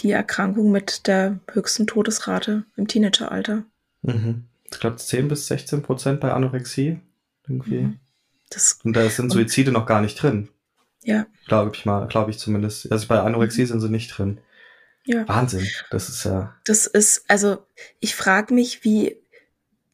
die 0.00 0.10
Erkrankung 0.10 0.70
mit 0.70 1.06
der 1.06 1.40
höchsten 1.52 1.86
Todesrate 1.86 2.64
im 2.76 2.86
Teenageralter. 2.86 3.64
Mhm. 4.02 4.44
Ich 4.70 4.78
glaube 4.78 4.96
10 4.96 5.28
bis 5.28 5.46
16 5.46 5.82
Prozent 5.82 6.20
bei 6.20 6.32
Anorexie. 6.32 7.00
Irgendwie. 7.48 7.82
Mhm. 7.82 8.00
Das, 8.50 8.78
und 8.84 8.94
da 8.94 9.08
sind 9.08 9.30
Suizide 9.30 9.72
noch 9.72 9.86
gar 9.86 10.00
nicht 10.00 10.16
drin. 10.16 10.48
Ja. 11.02 11.26
Glaube 11.46 11.72
ich 11.74 11.86
mal, 11.86 12.06
glaube 12.08 12.30
ich 12.30 12.38
zumindest. 12.38 12.90
Also 12.90 13.06
bei 13.06 13.20
Anorexie 13.20 13.62
mhm. 13.62 13.66
sind 13.66 13.80
sie 13.80 13.88
nicht 13.88 14.16
drin. 14.16 14.40
Ja. 15.04 15.26
Wahnsinn. 15.28 15.66
Das 15.90 16.08
ist 16.08 16.24
ja. 16.24 16.54
Das 16.64 16.86
ist, 16.86 17.24
also 17.28 17.66
ich 18.00 18.14
frage 18.14 18.52
mich, 18.54 18.84
wie, 18.84 19.16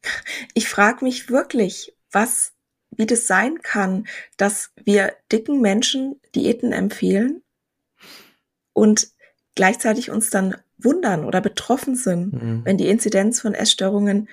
ich 0.53 0.67
frage 0.67 1.03
mich 1.05 1.29
wirklich, 1.29 1.95
was, 2.11 2.53
wie 2.91 3.05
das 3.05 3.27
sein 3.27 3.61
kann, 3.61 4.07
dass 4.37 4.71
wir 4.83 5.13
dicken 5.31 5.61
Menschen 5.61 6.19
Diäten 6.35 6.71
empfehlen 6.71 7.41
und 8.73 9.09
gleichzeitig 9.55 10.09
uns 10.11 10.29
dann 10.29 10.55
wundern 10.77 11.25
oder 11.25 11.41
betroffen 11.41 11.95
sind, 11.95 12.33
mhm. 12.33 12.61
wenn 12.63 12.77
die 12.77 12.87
Inzidenz 12.87 13.41
von 13.41 13.53
Essstörungen 13.53 14.29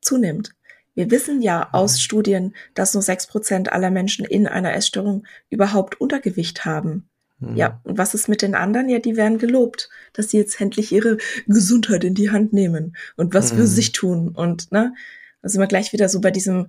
zunimmt. 0.00 0.54
Wir 0.94 1.10
wissen 1.10 1.40
ja 1.40 1.70
aus 1.72 2.00
Studien, 2.00 2.54
dass 2.74 2.94
nur 2.94 3.02
sechs 3.02 3.26
Prozent 3.26 3.72
aller 3.72 3.90
Menschen 3.90 4.24
in 4.24 4.46
einer 4.46 4.74
Essstörung 4.74 5.24
überhaupt 5.48 6.00
Untergewicht 6.00 6.64
haben. 6.64 7.08
Mhm. 7.38 7.56
Ja, 7.56 7.80
und 7.84 7.96
was 7.96 8.14
ist 8.14 8.28
mit 8.28 8.42
den 8.42 8.54
anderen? 8.54 8.88
Ja, 8.88 8.98
die 8.98 9.16
werden 9.16 9.38
gelobt, 9.38 9.88
dass 10.12 10.30
sie 10.30 10.38
jetzt 10.38 10.60
endlich 10.60 10.92
ihre 10.92 11.16
Gesundheit 11.46 12.04
in 12.04 12.14
die 12.14 12.30
Hand 12.30 12.52
nehmen 12.52 12.96
und 13.16 13.34
was 13.34 13.52
mhm. 13.52 13.58
für 13.58 13.66
sich 13.66 13.92
tun. 13.92 14.28
Und, 14.28 14.70
ne, 14.72 14.94
da 15.42 15.48
sind 15.48 15.60
wir 15.60 15.68
gleich 15.68 15.92
wieder 15.92 16.08
so 16.08 16.20
bei 16.20 16.30
diesem, 16.30 16.68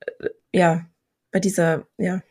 äh, 0.00 0.28
ja, 0.56 0.86
bei 1.32 1.38
dieser, 1.38 1.86
ja, 1.98 2.22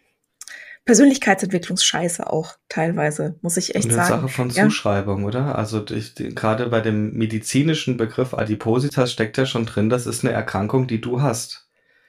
Persönlichkeitsentwicklungsscheiße 0.85 2.31
auch 2.31 2.55
teilweise, 2.69 3.35
muss 3.41 3.57
ich 3.57 3.75
echt 3.75 3.85
Eine 3.85 3.95
sagen. 3.95 4.09
Sache 4.09 4.27
von 4.27 4.51
Zuschreibung, 4.51 5.21
ja. 5.21 5.27
oder? 5.27 5.57
Also 5.57 5.83
gerade 5.83 6.67
bei 6.67 6.81
dem 6.81 7.13
medizinischen 7.13 7.97
Begriff 7.97 8.33
Adipositas 8.33 9.11
steckt 9.11 9.37
ja 9.37 9.45
schon 9.45 9.65
drin, 9.65 9.89
das 9.89 10.05
ist 10.05 10.23
eine 10.23 10.33
Erkrankung, 10.33 10.85
die 10.85 11.01
du 11.01 11.21
hast. 11.21 11.67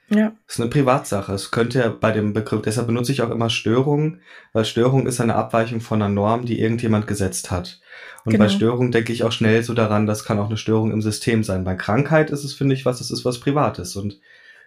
Ja. 0.09 0.33
Das 0.47 0.57
ist 0.57 0.61
eine 0.61 0.71
Privatsache. 0.71 1.33
Es 1.33 1.51
könnte 1.51 1.81
ja 1.81 1.89
bei 1.89 2.13
dem 2.13 2.33
Begriff, 2.33 2.63
deshalb 2.63 2.87
benutze 2.87 3.13
ich 3.13 3.23
auch 3.23 3.31
immer 3.31 3.51
Störung, 3.51 4.21
weil 4.53 4.65
Störung 4.65 5.07
ist 5.07 5.21
eine 5.21 5.35
Abweichung 5.35 5.81
von 5.81 6.01
einer 6.01 6.13
Norm, 6.13 6.45
die 6.45 6.61
irgendjemand 6.61 7.07
gesetzt 7.07 7.51
hat. 7.51 7.81
Und 8.25 8.33
genau. 8.33 8.45
bei 8.45 8.49
Störung 8.51 8.91
denke 8.91 9.13
ich 9.13 9.25
auch 9.25 9.33
schnell 9.33 9.63
so 9.63 9.73
daran, 9.75 10.07
das 10.07 10.25
kann 10.25 10.39
auch 10.39 10.49
eine 10.49 10.59
Störung 10.59 10.93
im 10.93 11.03
System 11.03 11.45
sein. 11.45 11.65
Bei 11.65 11.75
Krankheit 11.75 12.31
ist 12.31 12.45
es, 12.45 12.55
finde 12.55 12.75
ich, 12.75 12.85
was, 12.85 13.01
es 13.01 13.11
ist 13.11 13.25
was 13.25 13.41
Privates. 13.41 13.97
Und 13.97 14.21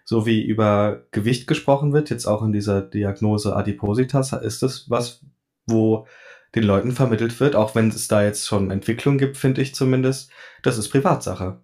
so 0.09 0.25
wie 0.25 0.41
über 0.43 1.03
Gewicht 1.11 1.45
gesprochen 1.45 1.93
wird, 1.93 2.09
jetzt 2.09 2.25
auch 2.25 2.41
in 2.41 2.51
dieser 2.51 2.81
Diagnose 2.81 3.55
Adipositas, 3.55 4.33
ist 4.33 4.63
das 4.63 4.89
was, 4.89 5.23
wo 5.67 6.07
den 6.55 6.63
Leuten 6.63 6.93
vermittelt 6.93 7.39
wird, 7.39 7.55
auch 7.55 7.75
wenn 7.75 7.89
es 7.89 8.07
da 8.07 8.23
jetzt 8.23 8.47
schon 8.47 8.71
Entwicklung 8.71 9.19
gibt, 9.19 9.37
finde 9.37 9.61
ich 9.61 9.75
zumindest, 9.75 10.31
das 10.63 10.79
ist 10.79 10.89
Privatsache. 10.89 11.59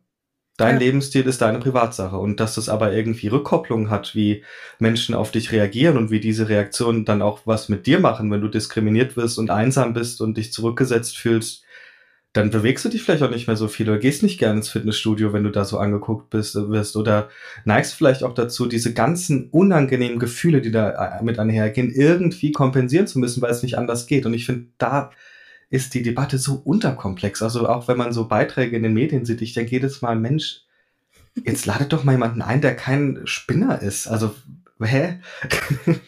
Dein 0.58 0.76
ja. 0.76 0.82
Lebensstil 0.82 1.26
ist 1.26 1.42
deine 1.42 1.58
Privatsache 1.58 2.20
und 2.20 2.40
dass 2.40 2.54
das 2.54 2.70
aber 2.70 2.94
irgendwie 2.94 3.30
Rückkopplung 3.30 3.90
hat, 3.90 4.14
wie 4.14 4.44
Menschen 4.78 5.16
auf 5.16 5.32
dich 5.32 5.52
reagieren 5.52 5.98
und 5.98 6.12
wie 6.12 6.20
diese 6.20 6.48
Reaktionen 6.48 7.04
dann 7.04 7.24
auch 7.24 7.40
was 7.46 7.68
mit 7.68 7.88
dir 7.88 8.00
machen, 8.00 8.30
wenn 8.30 8.42
du 8.42 8.48
diskriminiert 8.48 9.18
wirst 9.18 9.40
und 9.40 9.50
einsam 9.50 9.94
bist 9.94 10.22
und 10.22 10.38
dich 10.38 10.54
zurückgesetzt 10.54 11.18
fühlst, 11.18 11.65
dann 12.36 12.50
bewegst 12.50 12.84
du 12.84 12.90
dich 12.90 13.02
vielleicht 13.02 13.24
auch 13.24 13.30
nicht 13.30 13.48
mehr 13.48 13.56
so 13.56 13.70
viel 13.70 13.90
oder 13.90 13.98
gehst 13.98 14.22
nicht 14.22 14.38
gerne 14.38 14.58
ins 14.58 14.68
Fitnessstudio, 14.68 15.32
wenn 15.32 15.46
du 15.46 15.52
da 15.52 15.64
so 15.64 15.78
angeguckt 15.78 16.30
bist, 16.30 16.58
äh, 16.58 16.70
wirst 16.70 16.98
oder 16.98 17.30
neigst 17.64 17.94
vielleicht 17.94 18.24
auch 18.24 18.34
dazu, 18.34 18.66
diese 18.66 18.94
ganzen 18.94 19.48
unangenehmen 19.52 20.20
Gefühle, 20.20 20.60
die 20.60 20.72
da 20.72 21.20
äh, 21.20 21.24
mit 21.24 21.40
einhergehen, 21.40 21.92
irgendwie 21.92 22.52
kompensieren 22.52 23.08
zu 23.08 23.20
müssen, 23.20 23.42
weil 23.42 23.52
es 23.52 23.64
nicht 23.64 23.78
anders 23.78 24.06
geht. 24.06 24.26
Und 24.26 24.34
ich 24.34 24.46
finde, 24.46 24.66
da 24.78 25.12
ist 25.70 25.94
die 25.94 26.02
Debatte 26.02 26.38
so 26.38 26.56
unterkomplex. 26.56 27.42
Also 27.42 27.70
auch 27.70 27.88
wenn 27.88 27.98
man 27.98 28.12
so 28.12 28.28
Beiträge 28.28 28.76
in 28.76 28.84
den 28.84 28.94
Medien 28.94 29.24
sieht, 29.24 29.42
ich 29.42 29.54
denke 29.54 29.72
jedes 29.72 30.02
Mal, 30.02 30.18
Mensch, 30.18 30.64
jetzt 31.46 31.66
ladet 31.66 31.94
doch 31.94 32.04
mal 32.04 32.12
jemanden 32.12 32.42
ein, 32.42 32.60
der 32.60 32.76
kein 32.76 33.22
Spinner 33.24 33.82
ist. 33.82 34.08
Also 34.08 34.36
Hä? 34.82 35.20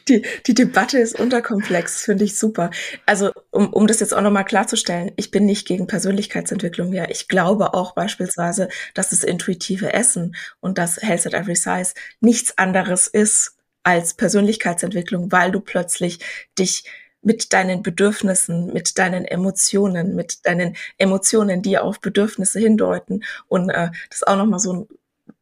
Die, 0.09 0.25
die 0.45 0.53
Debatte 0.53 0.99
ist 0.99 1.17
unterkomplex, 1.17 2.01
finde 2.03 2.25
ich 2.25 2.37
super. 2.37 2.69
Also, 3.05 3.31
um, 3.51 3.71
um 3.73 3.87
das 3.87 4.01
jetzt 4.01 4.13
auch 4.13 4.21
nochmal 4.21 4.43
klarzustellen, 4.43 5.11
ich 5.15 5.31
bin 5.31 5.45
nicht 5.45 5.67
gegen 5.67 5.87
Persönlichkeitsentwicklung. 5.87 6.91
Ja, 6.91 7.09
ich 7.09 7.29
glaube 7.29 7.73
auch 7.73 7.93
beispielsweise, 7.93 8.67
dass 8.93 9.11
das 9.11 9.23
intuitive 9.23 9.93
Essen 9.93 10.35
und 10.59 10.77
das 10.77 11.01
Health 11.01 11.27
at 11.27 11.33
Every 11.33 11.55
Size 11.55 11.93
nichts 12.19 12.57
anderes 12.57 13.07
ist 13.07 13.55
als 13.83 14.15
Persönlichkeitsentwicklung, 14.15 15.31
weil 15.31 15.51
du 15.51 15.61
plötzlich 15.61 16.19
dich 16.59 16.83
mit 17.21 17.53
deinen 17.53 17.83
Bedürfnissen, 17.83 18.73
mit 18.73 18.97
deinen 18.97 19.25
Emotionen, 19.25 20.13
mit 20.15 20.45
deinen 20.45 20.75
Emotionen, 20.97 21.61
die 21.61 21.77
auf 21.77 22.01
Bedürfnisse 22.01 22.59
hindeuten 22.59 23.23
und 23.47 23.69
äh, 23.69 23.91
das 24.09 24.23
auch 24.23 24.35
nochmal 24.35 24.59
so 24.59 24.73
ein 24.73 24.87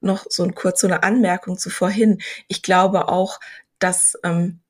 noch 0.06 0.26
so 0.30 0.44
ein 0.44 0.56
kurz 0.56 0.82
so 0.82 0.88
eine 0.88 1.04
Anmerkung 1.04 1.58
zu 1.58 1.70
vorhin. 1.70 2.20
Ich 2.48 2.62
glaube 2.62 3.10
auch, 3.10 3.40
dass 3.80 4.18
ähm, 4.24 4.62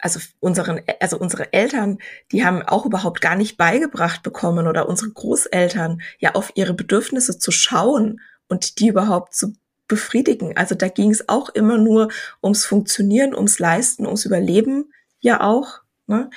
also 0.00 0.20
unseren, 0.40 0.80
also 1.00 1.18
unsere 1.18 1.52
Eltern, 1.52 1.98
die 2.32 2.44
haben 2.44 2.62
auch 2.62 2.86
überhaupt 2.86 3.20
gar 3.20 3.36
nicht 3.36 3.56
beigebracht 3.56 4.22
bekommen 4.22 4.66
oder 4.66 4.88
unsere 4.88 5.10
Großeltern 5.10 6.00
ja 6.18 6.34
auf 6.34 6.52
ihre 6.54 6.74
Bedürfnisse 6.74 7.38
zu 7.38 7.50
schauen 7.50 8.20
und 8.48 8.78
die 8.78 8.88
überhaupt 8.88 9.34
zu 9.34 9.54
befriedigen. 9.88 10.56
Also 10.56 10.74
da 10.74 10.88
ging 10.88 11.10
es 11.10 11.28
auch 11.28 11.48
immer 11.48 11.78
nur 11.78 12.10
ums 12.42 12.64
Funktionieren, 12.64 13.34
ums 13.34 13.58
Leisten, 13.58 14.06
ums 14.06 14.24
Überleben 14.24 14.92
ja 15.20 15.40
auch. 15.40 15.80
Ne? 16.06 16.30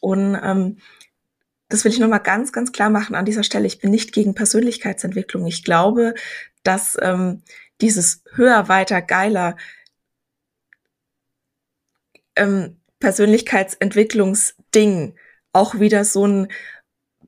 Und 0.00 0.38
ähm, 0.42 0.78
das 1.68 1.84
will 1.84 1.92
ich 1.92 1.98
nochmal 1.98 2.20
ganz, 2.20 2.52
ganz 2.52 2.72
klar 2.72 2.90
machen 2.90 3.16
an 3.16 3.24
dieser 3.24 3.42
Stelle. 3.42 3.66
Ich 3.66 3.80
bin 3.80 3.90
nicht 3.90 4.12
gegen 4.12 4.34
Persönlichkeitsentwicklung. 4.34 5.46
Ich 5.46 5.64
glaube, 5.64 6.14
dass 6.62 6.98
ähm, 7.00 7.42
dieses 7.80 8.22
höher, 8.34 8.68
weiter, 8.68 9.00
geiler 9.02 9.56
ähm, 12.36 12.80
Persönlichkeitsentwicklungsding 13.00 15.16
auch 15.52 15.78
wieder 15.78 16.04
so 16.04 16.26
ein 16.26 16.48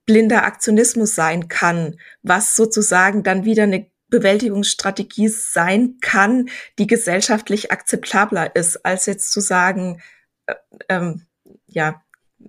blinder 0.04 0.44
Aktionismus 0.44 1.14
sein 1.14 1.48
kann, 1.48 1.98
was 2.22 2.56
sozusagen 2.56 3.22
dann 3.22 3.44
wieder 3.44 3.62
eine 3.64 3.90
Bewältigungsstrategie 4.08 5.28
sein 5.28 5.98
kann, 6.00 6.48
die 6.78 6.86
gesellschaftlich 6.86 7.72
akzeptabler 7.72 8.54
ist, 8.54 8.84
als 8.84 9.06
jetzt 9.06 9.32
zu 9.32 9.40
sagen, 9.40 10.00
äh, 10.46 10.54
ähm, 10.88 11.26
ja, 11.66 12.02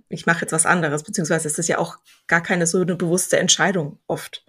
ich 0.08 0.26
mache 0.26 0.42
jetzt 0.42 0.52
was 0.52 0.66
anderes, 0.66 1.02
beziehungsweise 1.02 1.48
es 1.48 1.58
ist 1.58 1.68
ja 1.68 1.78
auch 1.78 1.98
gar 2.26 2.42
keine 2.42 2.66
so 2.66 2.80
eine 2.80 2.96
bewusste 2.96 3.38
Entscheidung 3.38 3.98
oft. 4.06 4.44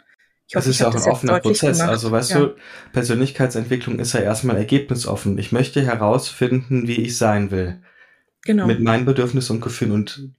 Ich 0.48 0.56
hoffe, 0.56 0.68
das 0.68 0.76
ist 0.76 0.80
ja 0.80 0.88
auch 0.88 0.96
ein 0.96 1.12
offener 1.12 1.40
Prozess. 1.40 1.78
Gemacht. 1.78 1.92
Also 1.92 2.12
weißt 2.12 2.32
ja. 2.32 2.40
du, 2.40 2.56
Persönlichkeitsentwicklung 2.92 4.00
ist 4.00 4.14
ja 4.14 4.22
erstmal 4.22 4.58
ergebnisoffen. 4.58 5.38
Ich 5.38 5.52
möchte 5.52 5.86
herausfinden, 5.86 6.88
wie 6.88 7.02
ich 7.02 7.18
sein 7.18 7.52
will. 7.52 7.82
Genau. 8.44 8.66
Mit 8.66 8.80
meinen 8.80 9.06
Bedürfnissen 9.06 9.58
und 9.58 9.62
Gefühlen. 9.62 9.92
Und 9.92 10.32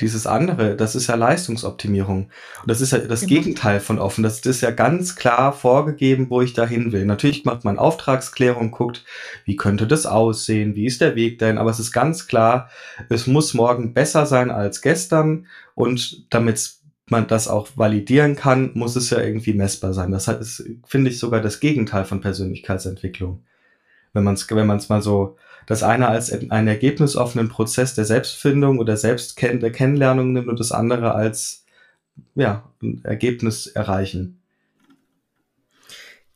dieses 0.00 0.26
andere, 0.26 0.76
das 0.76 0.94
ist 0.94 1.06
ja 1.06 1.14
Leistungsoptimierung. 1.14 2.24
Und 2.62 2.70
das 2.70 2.80
ist 2.80 2.92
ja 2.92 2.98
das 2.98 3.20
genau. 3.20 3.34
Gegenteil 3.34 3.80
von 3.80 3.98
offen. 3.98 4.22
Das 4.22 4.40
ist 4.40 4.60
ja 4.60 4.70
ganz 4.70 5.16
klar 5.16 5.52
vorgegeben, 5.52 6.30
wo 6.30 6.40
ich 6.40 6.52
dahin 6.52 6.92
will. 6.92 7.04
Natürlich 7.04 7.44
macht 7.44 7.64
man 7.64 7.78
Auftragsklärung, 7.78 8.70
guckt, 8.70 9.04
wie 9.44 9.56
könnte 9.56 9.86
das 9.86 10.06
aussehen, 10.06 10.74
wie 10.74 10.86
ist 10.86 11.00
der 11.00 11.16
Weg 11.16 11.38
denn, 11.38 11.58
aber 11.58 11.70
es 11.70 11.80
ist 11.80 11.92
ganz 11.92 12.26
klar, 12.26 12.70
es 13.08 13.26
muss 13.26 13.54
morgen 13.54 13.94
besser 13.94 14.26
sein 14.26 14.50
als 14.50 14.80
gestern 14.80 15.46
und 15.74 16.24
damit 16.30 16.80
man 17.10 17.26
das 17.26 17.48
auch 17.48 17.68
validieren 17.76 18.36
kann, 18.36 18.70
muss 18.74 18.96
es 18.96 19.10
ja 19.10 19.18
irgendwie 19.18 19.52
messbar 19.52 19.92
sein. 19.92 20.12
Das 20.12 20.28
ist, 20.28 20.64
finde 20.86 21.10
ich, 21.10 21.18
sogar 21.18 21.40
das 21.40 21.60
Gegenteil 21.60 22.04
von 22.04 22.20
Persönlichkeitsentwicklung. 22.20 23.42
Wenn 24.12 24.24
man 24.24 24.34
es 24.34 24.48
wenn 24.50 24.66
man's 24.66 24.88
mal 24.88 25.02
so, 25.02 25.36
das 25.66 25.82
eine 25.82 26.08
als 26.08 26.32
einen 26.32 26.68
ergebnisoffenen 26.68 27.48
Prozess 27.48 27.94
der 27.94 28.04
Selbstfindung 28.04 28.78
oder 28.78 28.96
Selbstkenn 28.96 29.60
der 29.60 29.72
Kennenlernung 29.72 30.32
nimmt 30.32 30.48
und 30.48 30.60
das 30.60 30.72
andere 30.72 31.14
als 31.14 31.64
ja, 32.34 32.70
ein 32.82 33.00
Ergebnis 33.04 33.66
erreichen. 33.66 34.40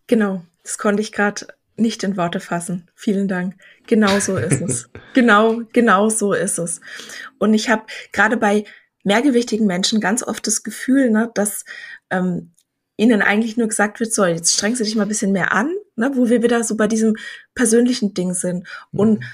Genau, 0.07 0.43
das 0.63 0.79
konnte 0.79 1.03
ich 1.03 1.13
gerade 1.13 1.47
nicht 1.77 2.05
in 2.05 2.17
Worte 2.17 2.41
fassen. 2.41 2.89
Vielen 2.95 3.27
Dank. 3.29 3.57
Genau 3.87 4.19
so 4.21 4.37
ist 4.37 4.61
es. 4.61 4.91
genau, 5.15 5.63
genau 5.73 6.09
so 6.09 6.33
ist 6.33 6.59
es. 6.59 6.81
Und 7.39 7.55
ich 7.55 7.69
habe 7.69 7.85
gerade 8.13 8.37
bei 8.37 8.65
mehrgewichtigen 9.03 9.67
Menschen 9.67 10.01
ganz 10.01 10.23
oft 10.23 10.47
das 10.47 10.63
Gefühl, 10.63 11.11
ne, 11.11 11.31
dass 11.35 11.65
ähm, 12.11 12.53
ihnen 12.97 13.23
eigentlich 13.23 13.57
nur 13.57 13.69
gesagt 13.69 14.01
wird, 14.01 14.13
so, 14.13 14.25
jetzt 14.25 14.55
strengst 14.55 14.81
du 14.81 14.85
dich 14.85 14.95
mal 14.95 15.03
ein 15.03 15.09
bisschen 15.09 15.33
mehr 15.33 15.53
an, 15.53 15.75
ne, 15.97 16.11
wo 16.15 16.29
wir 16.29 16.43
wieder 16.43 16.65
so 16.65 16.77
bei 16.77 16.87
diesem 16.87 17.17
persönlichen 17.55 18.15
Ding 18.15 18.35
sind. 18.35 18.67
Mhm. 18.93 19.01
Und 19.01 19.25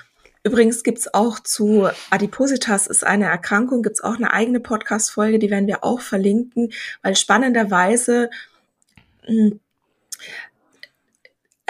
übrigens 0.42 0.82
gibt's 0.82 1.12
auch 1.12 1.40
zu 1.40 1.88
Adipositas 2.10 2.86
ist 2.86 3.04
eine 3.04 3.26
Erkrankung, 3.26 3.82
gibt's 3.82 4.02
auch 4.02 4.16
eine 4.16 4.32
eigene 4.32 4.60
Podcast-Folge, 4.60 5.38
die 5.38 5.50
werden 5.50 5.66
wir 5.66 5.84
auch 5.84 6.00
verlinken, 6.00 6.72
weil 7.02 7.16
spannenderweise 7.16 8.30
hm, 9.24 9.60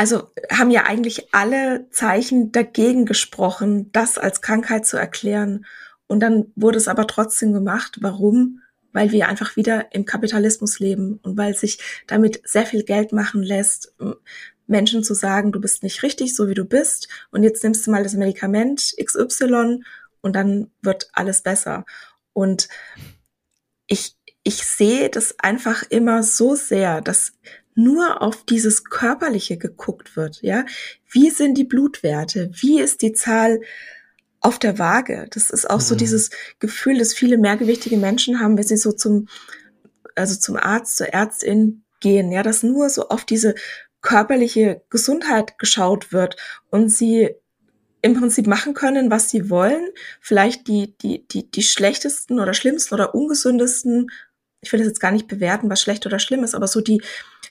also 0.01 0.30
haben 0.51 0.70
ja 0.70 0.84
eigentlich 0.84 1.34
alle 1.34 1.86
Zeichen 1.91 2.53
dagegen 2.53 3.05
gesprochen, 3.05 3.93
das 3.93 4.16
als 4.16 4.41
Krankheit 4.41 4.86
zu 4.86 4.97
erklären. 4.97 5.66
Und 6.07 6.20
dann 6.20 6.47
wurde 6.57 6.78
es 6.78 6.88
aber 6.88 7.07
trotzdem 7.07 7.53
gemacht. 7.53 7.99
Warum? 8.01 8.62
Weil 8.95 9.12
wir 9.12 9.28
einfach 9.28 9.57
wieder 9.57 9.95
im 9.95 10.07
Kapitalismus 10.07 10.78
leben 10.78 11.20
und 11.22 11.36
weil 11.36 11.55
sich 11.55 11.80
damit 12.07 12.41
sehr 12.45 12.64
viel 12.64 12.82
Geld 12.82 13.12
machen 13.12 13.43
lässt, 13.43 13.95
Menschen 14.71 15.03
zu 15.05 15.14
sagen, 15.14 15.53
du 15.53 15.61
bist 15.61 15.83
nicht 15.83 16.03
richtig, 16.03 16.35
so 16.35 16.49
wie 16.49 16.55
du 16.55 16.64
bist, 16.64 17.09
und 17.31 17.43
jetzt 17.43 17.62
nimmst 17.62 17.87
du 17.87 17.91
mal 17.91 18.03
das 18.03 18.14
Medikament 18.14 18.95
XY 19.03 19.83
und 20.21 20.37
dann 20.37 20.71
wird 20.83 21.09
alles 21.12 21.43
besser. 21.43 21.85
Und 22.33 22.68
ich, 23.87 24.16
ich 24.43 24.64
sehe 24.64 25.11
das 25.11 25.39
einfach 25.39 25.83
immer 25.91 26.23
so 26.23 26.55
sehr, 26.55 27.01
dass 27.01 27.33
nur 27.75 28.23
auf 28.23 28.45
dieses 28.45 28.85
Körperliche 28.85 29.57
geguckt 29.57 30.16
wird, 30.16 30.43
ja. 30.43 30.64
Wie 31.11 31.31
sind 31.31 31.57
die 31.57 31.64
Blutwerte? 31.64 32.51
Wie 32.53 32.81
ist 32.81 33.03
die 33.03 33.12
Zahl 33.12 33.61
auf 34.41 34.59
der 34.59 34.79
Waage. 34.79 35.27
Das 35.31 35.51
ist 35.51 35.68
auch 35.68 35.77
mhm. 35.77 35.85
so 35.85 35.95
dieses 35.95 36.31
Gefühl, 36.59 36.99
dass 36.99 37.14
viele 37.14 37.39
mehrgewichtige 37.39 37.99
Menschen 37.99 38.41
haben, 38.41 38.57
wenn 38.57 38.64
sie 38.64 38.77
so 38.77 38.93
zum, 38.93 39.29
also 40.14 40.39
zum 40.39 40.57
Arzt, 40.57 40.97
zur 40.97 41.09
Ärztin 41.09 41.85
gehen, 42.01 42.33
ja, 42.33 42.43
dass 42.43 42.62
nur 42.62 42.89
so 42.89 43.09
auf 43.09 43.25
diese 43.25 43.55
körperliche 44.03 44.82
Gesundheit 44.90 45.59
geschaut 45.59 46.12
wird 46.12 46.36
und 46.70 46.90
sie 46.90 47.30
im 48.03 48.18
Prinzip 48.18 48.46
machen 48.46 48.74
können, 48.74 49.11
was 49.11 49.28
sie 49.28 49.51
wollen. 49.51 49.88
Vielleicht 50.20 50.68
die, 50.68 50.96
die, 50.98 51.26
die, 51.28 51.51
die 51.51 51.62
schlechtesten 51.62 52.40
oder 52.40 52.55
schlimmsten 52.55 52.94
oder 52.94 53.14
ungesündesten, 53.14 54.11
ich 54.62 54.72
will 54.72 54.78
das 54.78 54.88
jetzt 54.88 55.01
gar 55.01 55.11
nicht 55.11 55.28
bewerten, 55.28 55.70
was 55.70 55.80
schlecht 55.80 56.07
oder 56.07 56.18
schlimm 56.18 56.44
ist, 56.44 56.55
aber 56.55 56.66
so 56.66 56.80
die, 56.80 57.03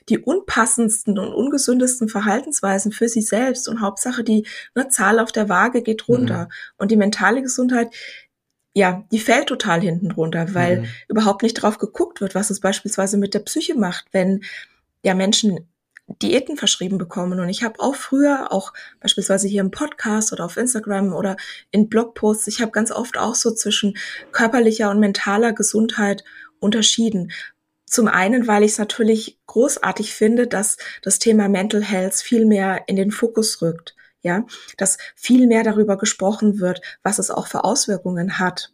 die 0.08 0.18
unpassendsten 0.18 1.18
und 1.18 1.32
ungesündesten 1.32 2.08
Verhaltensweisen 2.08 2.92
für 2.92 3.08
sie 3.08 3.22
selbst 3.22 3.68
und 3.68 3.80
Hauptsache 3.80 4.24
die 4.24 4.46
ne, 4.74 4.88
Zahl 4.88 5.18
auf 5.18 5.32
der 5.32 5.48
Waage 5.48 5.82
geht 5.82 6.08
runter 6.08 6.44
mhm. 6.44 6.74
und 6.78 6.90
die 6.90 6.96
mentale 6.96 7.42
Gesundheit 7.42 7.94
ja, 8.72 9.04
die 9.10 9.18
fällt 9.18 9.48
total 9.48 9.80
hinten 9.80 10.12
runter, 10.12 10.54
weil 10.54 10.82
mhm. 10.82 10.86
überhaupt 11.08 11.42
nicht 11.42 11.54
drauf 11.54 11.78
geguckt 11.78 12.20
wird, 12.20 12.36
was 12.36 12.50
es 12.50 12.60
beispielsweise 12.60 13.18
mit 13.18 13.34
der 13.34 13.40
Psyche 13.40 13.74
macht, 13.74 14.06
wenn 14.12 14.44
ja 15.02 15.14
Menschen 15.14 15.68
Diäten 16.22 16.56
verschrieben 16.56 16.98
bekommen. 16.98 17.40
Und 17.40 17.48
ich 17.48 17.62
habe 17.62 17.80
auch 17.80 17.94
früher, 17.94 18.52
auch 18.52 18.72
beispielsweise 19.00 19.48
hier 19.48 19.60
im 19.60 19.70
Podcast 19.70 20.32
oder 20.32 20.44
auf 20.44 20.56
Instagram 20.56 21.12
oder 21.12 21.36
in 21.70 21.88
Blogposts, 21.88 22.46
ich 22.46 22.60
habe 22.60 22.72
ganz 22.72 22.90
oft 22.90 23.16
auch 23.16 23.34
so 23.34 23.52
zwischen 23.52 23.96
körperlicher 24.32 24.90
und 24.90 25.00
mentaler 25.00 25.52
Gesundheit 25.52 26.24
unterschieden. 26.58 27.32
Zum 27.86 28.06
einen, 28.06 28.46
weil 28.46 28.62
ich 28.62 28.72
es 28.72 28.78
natürlich 28.78 29.38
großartig 29.46 30.14
finde, 30.14 30.46
dass 30.46 30.76
das 31.02 31.18
Thema 31.18 31.48
Mental 31.48 31.82
Health 31.82 32.14
viel 32.14 32.44
mehr 32.46 32.84
in 32.86 32.96
den 32.96 33.10
Fokus 33.10 33.62
rückt. 33.62 33.96
Ja, 34.22 34.44
dass 34.76 34.98
viel 35.16 35.46
mehr 35.46 35.64
darüber 35.64 35.96
gesprochen 35.96 36.60
wird, 36.60 36.82
was 37.02 37.18
es 37.18 37.30
auch 37.30 37.46
für 37.46 37.64
Auswirkungen 37.64 38.38
hat. 38.38 38.70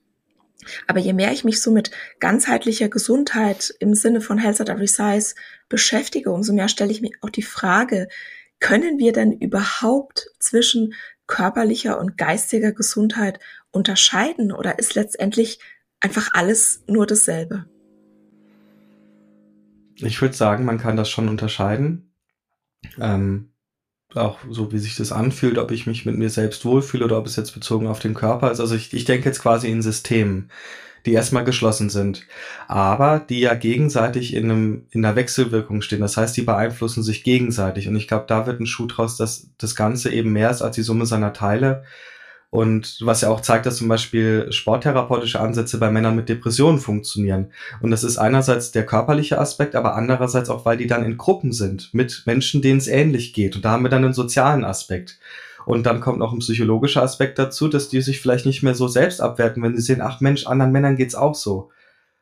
Aber 0.86 1.00
je 1.00 1.12
mehr 1.12 1.32
ich 1.32 1.44
mich 1.44 1.60
so 1.60 1.70
mit 1.70 1.90
ganzheitlicher 2.18 2.88
Gesundheit 2.88 3.74
im 3.78 3.94
Sinne 3.94 4.20
von 4.20 4.38
Health 4.38 4.60
at 4.60 4.68
Every 4.68 4.88
Size 4.88 5.34
beschäftige, 5.68 6.32
umso 6.32 6.52
mehr 6.52 6.68
stelle 6.68 6.90
ich 6.90 7.02
mir 7.02 7.10
auch 7.20 7.30
die 7.30 7.42
Frage, 7.42 8.08
können 8.58 8.98
wir 8.98 9.12
denn 9.12 9.32
überhaupt 9.32 10.28
zwischen 10.38 10.94
körperlicher 11.26 11.98
und 11.98 12.16
geistiger 12.16 12.72
Gesundheit 12.72 13.40
unterscheiden 13.70 14.52
oder 14.52 14.78
ist 14.78 14.94
letztendlich 14.94 15.58
einfach 16.00 16.30
alles 16.32 16.82
nur 16.86 17.06
dasselbe? 17.06 17.66
Ich 19.96 20.20
würde 20.20 20.34
sagen, 20.34 20.64
man 20.64 20.78
kann 20.78 20.96
das 20.96 21.08
schon 21.08 21.28
unterscheiden. 21.28 22.12
Ähm, 22.98 23.52
auch 24.14 24.38
so, 24.50 24.72
wie 24.72 24.78
sich 24.78 24.96
das 24.96 25.12
anfühlt, 25.12 25.58
ob 25.58 25.70
ich 25.70 25.86
mich 25.86 26.06
mit 26.06 26.16
mir 26.16 26.30
selbst 26.30 26.64
wohlfühle 26.64 27.04
oder 27.04 27.18
ob 27.18 27.26
es 27.26 27.36
jetzt 27.36 27.52
bezogen 27.52 27.86
auf 27.86 27.98
den 27.98 28.14
Körper 28.14 28.50
ist. 28.50 28.60
Also 28.60 28.74
ich, 28.74 28.92
ich 28.94 29.04
denke 29.04 29.26
jetzt 29.26 29.42
quasi 29.42 29.68
in 29.68 29.82
Systemen, 29.82 30.50
die 31.04 31.12
erstmal 31.12 31.44
geschlossen 31.44 31.90
sind, 31.90 32.26
aber 32.66 33.20
die 33.20 33.40
ja 33.40 33.54
gegenseitig 33.54 34.34
in, 34.34 34.44
einem, 34.44 34.86
in 34.90 35.04
einer 35.04 35.16
Wechselwirkung 35.16 35.82
stehen. 35.82 36.00
Das 36.00 36.16
heißt, 36.16 36.36
die 36.36 36.42
beeinflussen 36.42 37.02
sich 37.02 37.24
gegenseitig. 37.24 37.88
Und 37.88 37.96
ich 37.96 38.08
glaube, 38.08 38.24
da 38.28 38.46
wird 38.46 38.60
ein 38.60 38.66
Schuh 38.66 38.86
draus, 38.86 39.16
dass 39.16 39.48
das 39.58 39.76
Ganze 39.76 40.10
eben 40.10 40.32
mehr 40.32 40.50
ist 40.50 40.62
als 40.62 40.76
die 40.76 40.82
Summe 40.82 41.06
seiner 41.06 41.32
Teile 41.32 41.84
und 42.50 42.98
was 43.00 43.22
ja 43.22 43.28
auch 43.28 43.40
zeigt, 43.40 43.66
dass 43.66 43.76
zum 43.76 43.88
Beispiel 43.88 44.50
sporttherapeutische 44.52 45.40
Ansätze 45.40 45.78
bei 45.78 45.90
Männern 45.90 46.16
mit 46.16 46.28
Depressionen 46.28 46.78
funktionieren. 46.78 47.50
Und 47.80 47.90
das 47.90 48.04
ist 48.04 48.18
einerseits 48.18 48.70
der 48.70 48.86
körperliche 48.86 49.38
Aspekt, 49.38 49.74
aber 49.74 49.96
andererseits 49.96 50.48
auch, 50.48 50.64
weil 50.64 50.76
die 50.76 50.86
dann 50.86 51.04
in 51.04 51.18
Gruppen 51.18 51.52
sind 51.52 51.92
mit 51.92 52.22
Menschen, 52.24 52.62
denen 52.62 52.78
es 52.78 52.86
ähnlich 52.86 53.32
geht. 53.32 53.56
Und 53.56 53.64
da 53.64 53.72
haben 53.72 53.82
wir 53.82 53.90
dann 53.90 54.04
einen 54.04 54.14
sozialen 54.14 54.64
Aspekt. 54.64 55.18
Und 55.66 55.84
dann 55.84 56.00
kommt 56.00 56.20
noch 56.20 56.32
ein 56.32 56.38
psychologischer 56.38 57.02
Aspekt 57.02 57.40
dazu, 57.40 57.66
dass 57.66 57.88
die 57.88 58.00
sich 58.00 58.20
vielleicht 58.20 58.46
nicht 58.46 58.62
mehr 58.62 58.76
so 58.76 58.86
selbst 58.86 59.20
abwerten, 59.20 59.62
wenn 59.64 59.74
sie 59.74 59.82
sehen, 59.82 60.00
ach 60.00 60.20
Mensch, 60.20 60.46
anderen 60.46 60.70
Männern 60.70 60.96
geht's 60.96 61.16
auch 61.16 61.34
so. 61.34 61.70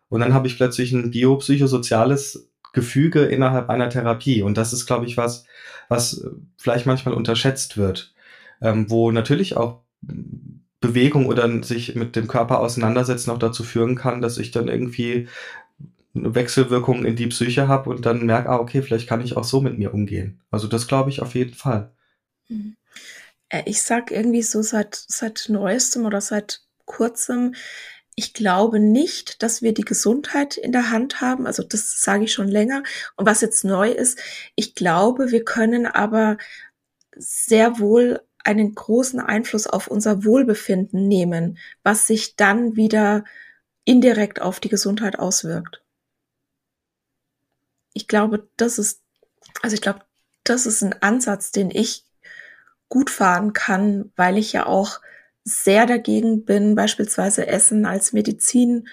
Und 0.09 0.21
dann 0.21 0.33
habe 0.33 0.47
ich 0.47 0.57
plötzlich 0.57 0.93
ein 0.93 1.11
biopsychosoziales 1.11 2.49
Gefüge 2.73 3.27
innerhalb 3.27 3.69
einer 3.69 3.91
Therapie. 3.91 4.43
Und 4.43 4.57
das 4.57 4.73
ist, 4.73 4.87
glaube 4.87 5.05
ich, 5.05 5.19
was, 5.19 5.45
was 5.91 6.27
vielleicht 6.57 6.87
manchmal 6.87 7.15
unterschätzt 7.15 7.77
wird. 7.77 8.15
Ähm, 8.63 8.89
wo 8.89 9.11
natürlich 9.11 9.57
auch 9.57 9.84
Bewegung 10.81 11.27
oder 11.27 11.63
sich 11.63 11.95
mit 11.95 12.15
dem 12.15 12.29
Körper 12.29 12.61
auseinandersetzen 12.61 13.31
auch 13.31 13.39
dazu 13.39 13.65
führen 13.65 13.95
kann, 13.97 14.21
dass 14.21 14.39
ich 14.39 14.51
dann 14.51 14.69
irgendwie 14.69 15.29
eine 16.15 16.35
Wechselwirkung 16.35 17.05
in 17.05 17.17
die 17.17 17.27
Psyche 17.27 17.69
habe 17.69 17.91
und 17.91 18.07
dann 18.07 18.27
merke, 18.27 18.51
ah, 18.51 18.59
okay, 18.59 18.83
vielleicht 18.83 19.09
kann 19.09 19.21
ich 19.21 19.37
auch 19.37 19.45
so 19.45 19.61
mit 19.61 19.79
mir 19.79 19.93
umgehen. 19.95 20.43
Also 20.51 20.69
das 20.69 20.87
glaube 20.87 21.11
ich 21.11 21.23
auf 21.23 21.35
jeden 21.35 21.55
Fall. 21.55 21.93
Mhm. 22.49 22.77
Äh, 23.49 23.63
ich 23.67 23.83
sag 23.83 24.11
irgendwie 24.11 24.43
so 24.43 24.63
seit, 24.63 24.95
seit 24.95 25.47
neuestem 25.49 26.05
oder 26.05 26.21
seit 26.21 26.63
kurzem, 26.85 27.55
ich 28.17 28.33
glaube 28.33 28.79
nicht, 28.79 29.43
dass 29.43 29.63
wir 29.63 29.75
die 29.75 29.85
Gesundheit 29.85 30.57
in 30.57 30.71
der 30.71 30.91
Hand 30.91 31.21
haben. 31.21 31.47
Also 31.47 31.63
das 31.65 32.01
sage 32.01 32.25
ich 32.25 32.33
schon 32.33 32.49
länger. 32.49 32.83
Und 33.17 33.27
was 33.27 33.41
jetzt 33.41 33.65
neu 33.65 33.91
ist, 33.91 34.19
ich 34.55 34.75
glaube, 34.75 35.33
wir 35.33 35.45
können 35.45 35.87
aber 35.87 36.37
sehr 37.17 37.79
wohl 37.79 38.21
einen 38.45 38.75
großen 38.75 39.21
Einfluss 39.21 39.67
auf 39.67 39.89
unser 39.89 40.25
Wohlbefinden 40.25 41.09
nehmen, 41.09 41.59
was 41.83 42.07
sich 42.07 42.37
dann 42.37 42.77
wieder 42.77 43.25
indirekt 43.85 44.41
auf 44.41 44.61
die 44.61 44.69
Gesundheit 44.69 45.19
auswirkt. 45.19 45.83
Ich 47.93 48.09
glaube, 48.09 48.49
das 48.57 48.79
ist, 48.79 49.03
also 49.63 49.75
ich 49.75 49.81
glaube, 49.81 50.01
das 50.43 50.67
ist 50.67 50.83
ein 50.83 51.01
Ansatz, 51.03 51.53
den 51.53 51.71
ich 51.71 52.05
gut 52.89 53.11
fahren 53.11 53.53
kann, 53.53 54.13
weil 54.17 54.37
ich 54.39 54.53
ja 54.53 54.67
auch 54.67 55.01
sehr 55.43 55.87
dagegen 55.87 56.45
bin, 56.45 56.75
beispielsweise 56.75 57.47
Essen 57.47 57.87
als 57.87 58.13
Medizin 58.13 58.89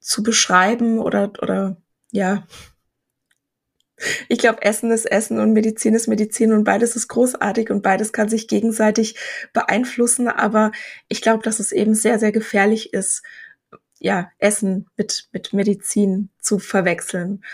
zu 0.00 0.22
beschreiben 0.22 0.98
oder, 0.98 1.32
oder, 1.42 1.76
ja, 2.10 2.46
ich 4.28 4.38
glaube, 4.38 4.62
Essen 4.62 4.90
ist 4.90 5.04
Essen 5.06 5.40
und 5.40 5.52
Medizin 5.52 5.94
ist 5.94 6.06
Medizin 6.06 6.52
und 6.52 6.64
beides 6.64 6.96
ist 6.96 7.08
großartig 7.08 7.70
und 7.70 7.82
beides 7.82 8.12
kann 8.12 8.28
sich 8.28 8.48
gegenseitig 8.48 9.16
beeinflussen. 9.52 10.28
Aber 10.28 10.72
ich 11.08 11.20
glaube, 11.22 11.42
dass 11.42 11.60
es 11.60 11.72
eben 11.72 11.94
sehr, 11.94 12.18
sehr 12.18 12.32
gefährlich 12.32 12.92
ist, 12.92 13.22
ja, 13.98 14.30
Essen 14.38 14.86
mit, 14.96 15.28
mit 15.32 15.52
Medizin 15.52 16.30
zu 16.40 16.58
verwechseln. 16.58 17.44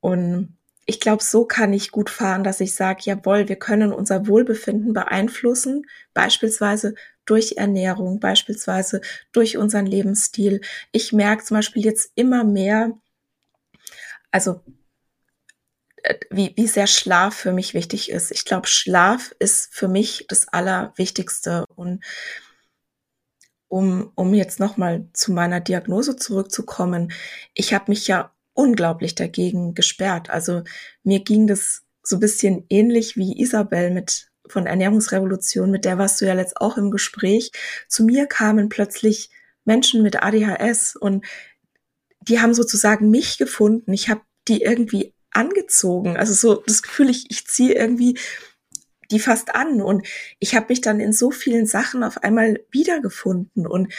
Und 0.00 0.56
ich 0.86 1.00
glaube, 1.00 1.22
so 1.22 1.46
kann 1.46 1.72
ich 1.72 1.90
gut 1.90 2.10
fahren, 2.10 2.44
dass 2.44 2.60
ich 2.60 2.74
sage, 2.74 3.02
jawohl, 3.04 3.48
wir 3.48 3.56
können 3.56 3.92
unser 3.92 4.26
Wohlbefinden 4.26 4.92
beeinflussen, 4.92 5.86
beispielsweise 6.12 6.94
durch 7.24 7.54
Ernährung, 7.56 8.20
beispielsweise 8.20 9.00
durch 9.32 9.56
unseren 9.56 9.86
Lebensstil. 9.86 10.60
Ich 10.92 11.12
merke 11.12 11.44
zum 11.44 11.56
Beispiel 11.56 11.84
jetzt 11.84 12.12
immer 12.14 12.44
mehr, 12.44 12.92
also 14.30 14.60
wie, 16.30 16.52
wie 16.56 16.66
sehr 16.66 16.86
Schlaf 16.86 17.34
für 17.34 17.52
mich 17.52 17.74
wichtig 17.74 18.10
ist. 18.10 18.30
Ich 18.30 18.44
glaube, 18.44 18.66
Schlaf 18.66 19.34
ist 19.38 19.74
für 19.74 19.88
mich 19.88 20.26
das 20.28 20.48
Allerwichtigste. 20.48 21.64
Und 21.74 22.04
um, 23.68 24.12
um 24.14 24.34
jetzt 24.34 24.60
nochmal 24.60 25.08
zu 25.12 25.32
meiner 25.32 25.60
Diagnose 25.60 26.16
zurückzukommen, 26.16 27.12
ich 27.54 27.72
habe 27.72 27.86
mich 27.88 28.06
ja 28.06 28.34
unglaublich 28.52 29.14
dagegen 29.14 29.74
gesperrt. 29.74 30.30
Also 30.30 30.62
mir 31.02 31.20
ging 31.20 31.46
das 31.46 31.82
so 32.02 32.16
ein 32.16 32.20
bisschen 32.20 32.66
ähnlich 32.68 33.16
wie 33.16 33.40
Isabel 33.40 33.90
mit 33.90 34.30
von 34.46 34.66
Ernährungsrevolution, 34.66 35.70
mit 35.70 35.86
der 35.86 35.96
warst 35.96 36.20
du 36.20 36.26
ja 36.26 36.34
letzt 36.34 36.60
auch 36.60 36.76
im 36.76 36.90
Gespräch. 36.90 37.50
Zu 37.88 38.04
mir 38.04 38.26
kamen 38.26 38.68
plötzlich 38.68 39.30
Menschen 39.64 40.02
mit 40.02 40.22
ADHS 40.22 40.96
und 40.96 41.24
die 42.20 42.40
haben 42.40 42.52
sozusagen 42.52 43.08
mich 43.08 43.38
gefunden. 43.38 43.94
Ich 43.94 44.10
habe 44.10 44.20
die 44.46 44.60
irgendwie 44.60 45.13
angezogen. 45.34 46.16
Also 46.16 46.32
so 46.32 46.62
das 46.66 46.82
Gefühl, 46.82 47.10
ich, 47.10 47.26
ich 47.30 47.46
ziehe 47.46 47.74
irgendwie 47.74 48.18
die 49.10 49.20
fast 49.20 49.54
an. 49.54 49.82
Und 49.82 50.06
ich 50.38 50.54
habe 50.54 50.66
mich 50.68 50.80
dann 50.80 51.00
in 51.00 51.12
so 51.12 51.30
vielen 51.30 51.66
Sachen 51.66 52.02
auf 52.02 52.22
einmal 52.22 52.64
wiedergefunden 52.70 53.66
und 53.66 53.92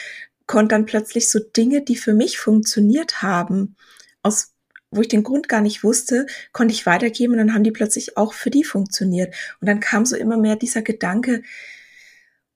konnte 0.47 0.75
dann 0.75 0.85
plötzlich 0.85 1.29
so 1.29 1.39
Dinge, 1.39 1.81
die 1.81 1.95
für 1.95 2.13
mich 2.13 2.37
funktioniert 2.37 3.21
haben, 3.21 3.75
aus 4.21 4.51
wo 4.91 5.01
ich 5.01 5.07
den 5.07 5.23
Grund 5.23 5.49
gar 5.49 5.61
nicht 5.61 5.83
wusste, 5.83 6.25
konnte 6.53 6.73
ich 6.73 6.85
weitergeben 6.85 7.33
und 7.33 7.39
dann 7.39 7.53
haben 7.53 7.63
die 7.63 7.71
plötzlich 7.71 8.17
auch 8.17 8.33
für 8.33 8.49
die 8.49 8.63
funktioniert. 8.63 9.35
Und 9.59 9.67
dann 9.67 9.79
kam 9.79 10.05
so 10.05 10.15
immer 10.15 10.37
mehr 10.37 10.55
dieser 10.55 10.81
Gedanke, 10.83 11.43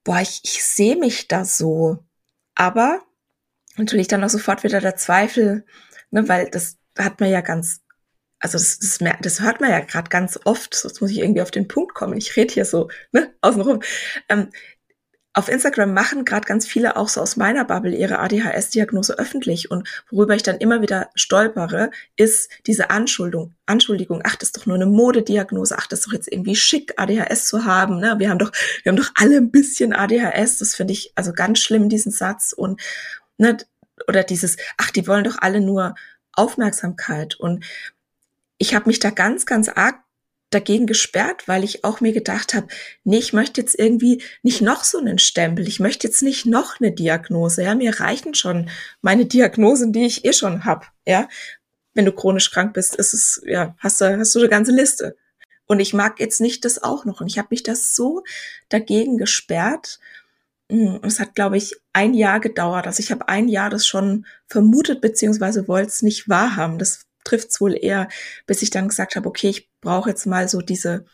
boah, 0.03 0.21
ich, 0.21 0.41
ich 0.43 0.63
sehe 0.63 0.95
mich 0.95 1.27
da 1.27 1.43
so. 1.43 1.99
Aber 2.55 3.01
natürlich 3.75 4.07
dann 4.07 4.23
auch 4.23 4.29
sofort 4.29 4.63
wieder 4.63 4.79
der 4.79 4.95
Zweifel, 4.95 5.65
ne, 6.11 6.29
weil 6.29 6.49
das 6.49 6.77
hat 6.97 7.19
man 7.19 7.29
ja 7.29 7.41
ganz 7.41 7.81
also 8.39 8.57
das, 8.57 8.79
das, 8.79 8.99
das 9.21 9.41
hört 9.41 9.61
man 9.61 9.69
ja 9.69 9.79
gerade 9.79 10.09
ganz 10.09 10.39
oft, 10.45 10.81
jetzt 10.83 11.01
muss 11.01 11.11
ich 11.11 11.19
irgendwie 11.19 11.41
auf 11.41 11.51
den 11.51 11.67
Punkt 11.67 11.93
kommen, 11.93 12.17
ich 12.17 12.35
rede 12.35 12.53
hier 12.53 12.65
so 12.65 12.89
ne, 13.11 13.33
außenrum. 13.41 13.81
Ähm, 14.29 14.49
auf 15.33 15.47
Instagram 15.47 15.93
machen 15.93 16.25
gerade 16.25 16.47
ganz 16.47 16.65
viele 16.65 16.97
auch 16.97 17.07
so 17.07 17.21
aus 17.21 17.37
meiner 17.37 17.63
Bubble 17.63 17.95
ihre 17.95 18.19
ADHS-Diagnose 18.19 19.17
öffentlich. 19.19 19.69
Und 19.69 19.87
worüber 20.09 20.35
ich 20.35 20.43
dann 20.43 20.57
immer 20.57 20.81
wieder 20.81 21.09
stolpere, 21.13 21.91
ist 22.15 22.49
diese 22.65 22.89
Anschuldigung, 22.89 23.53
Anschuldigung, 23.67 24.21
ach, 24.25 24.35
das 24.35 24.49
ist 24.49 24.57
doch 24.57 24.65
nur 24.65 24.75
eine 24.75 24.87
Modediagnose, 24.87 25.77
ach, 25.77 25.85
das 25.85 25.99
ist 25.99 26.07
doch 26.07 26.13
jetzt 26.13 26.31
irgendwie 26.31 26.55
schick, 26.55 26.93
ADHS 26.97 27.45
zu 27.45 27.63
haben, 27.63 27.99
ne? 27.99 28.15
Wir 28.17 28.29
haben 28.29 28.39
doch, 28.39 28.51
wir 28.83 28.91
haben 28.91 28.97
doch 28.97 29.11
alle 29.15 29.37
ein 29.37 29.51
bisschen 29.51 29.93
ADHS, 29.93 30.57
das 30.57 30.75
finde 30.75 30.93
ich 30.93 31.13
also 31.15 31.31
ganz 31.31 31.59
schlimm, 31.59 31.89
diesen 31.89 32.11
Satz. 32.11 32.51
Und, 32.51 32.81
ne, 33.37 33.57
oder 34.07 34.23
dieses, 34.23 34.57
ach, 34.77 34.89
die 34.89 35.07
wollen 35.07 35.23
doch 35.23 35.37
alle 35.39 35.61
nur 35.61 35.93
Aufmerksamkeit. 36.33 37.35
Und 37.35 37.63
ich 38.59 38.75
habe 38.75 38.87
mich 38.87 38.99
da 38.99 39.09
ganz, 39.09 39.47
ganz 39.47 39.69
arg 39.69 40.03
dagegen 40.51 40.87
gesperrt, 40.87 41.47
weil 41.47 41.63
ich 41.63 41.83
auch 41.83 42.01
mir 42.01 42.11
gedacht 42.11 42.53
habe, 42.53 42.67
nee, 43.03 43.17
ich 43.17 43.33
möchte 43.33 43.61
jetzt 43.61 43.77
irgendwie 43.77 44.21
nicht 44.43 44.61
noch 44.61 44.83
so 44.83 44.97
einen 44.97 45.19
Stempel, 45.19 45.67
ich 45.67 45.79
möchte 45.79 46.07
jetzt 46.07 46.23
nicht 46.23 46.45
noch 46.45 46.79
eine 46.79 46.91
Diagnose, 46.91 47.63
ja, 47.63 47.75
mir 47.75 47.99
reichen 47.99 48.33
schon 48.33 48.69
meine 49.01 49.25
Diagnosen, 49.25 49.93
die 49.93 50.05
ich 50.05 50.25
eh 50.25 50.33
schon 50.33 50.65
habe, 50.65 50.85
ja. 51.07 51.27
Wenn 51.93 52.05
du 52.05 52.11
chronisch 52.11 52.51
krank 52.51 52.73
bist, 52.73 52.95
ist 52.95 53.13
es, 53.13 53.41
ja, 53.45 53.75
hast 53.79 53.99
du, 54.01 54.17
hast 54.17 54.35
du 54.35 54.39
eine 54.39 54.49
ganze 54.49 54.71
Liste. 54.71 55.17
Und 55.65 55.79
ich 55.79 55.93
mag 55.93 56.19
jetzt 56.19 56.41
nicht 56.41 56.65
das 56.65 56.81
auch 56.81 57.05
noch. 57.05 57.21
Und 57.21 57.27
ich 57.27 57.37
habe 57.37 57.49
mich 57.51 57.63
das 57.63 57.95
so 57.95 58.23
dagegen 58.69 59.17
gesperrt. 59.17 59.99
Hm, 60.71 60.99
es 61.03 61.19
hat, 61.19 61.35
glaube 61.35 61.57
ich, 61.57 61.75
ein 61.93 62.13
Jahr 62.13 62.39
gedauert. 62.39 62.87
Also 62.87 63.01
ich 63.01 63.11
habe 63.11 63.27
ein 63.27 63.47
Jahr 63.47 63.69
das 63.69 63.85
schon 63.85 64.25
vermutet, 64.47 65.01
beziehungsweise 65.01 65.67
wollte 65.67 65.89
es 65.89 66.01
nicht 66.01 66.29
wahrhaben. 66.29 66.79
Das 66.79 67.08
trifft 67.29 67.49
es 67.49 67.61
wohl 67.61 67.77
eher, 67.79 68.07
bis 68.45 68.61
ich 68.61 68.69
dann 68.69 68.87
gesagt 68.87 69.15
habe, 69.15 69.27
okay, 69.27 69.49
ich 69.49 69.69
brauche 69.81 70.09
jetzt 70.09 70.25
mal 70.25 70.49
so 70.49 70.61
diese 70.61 71.05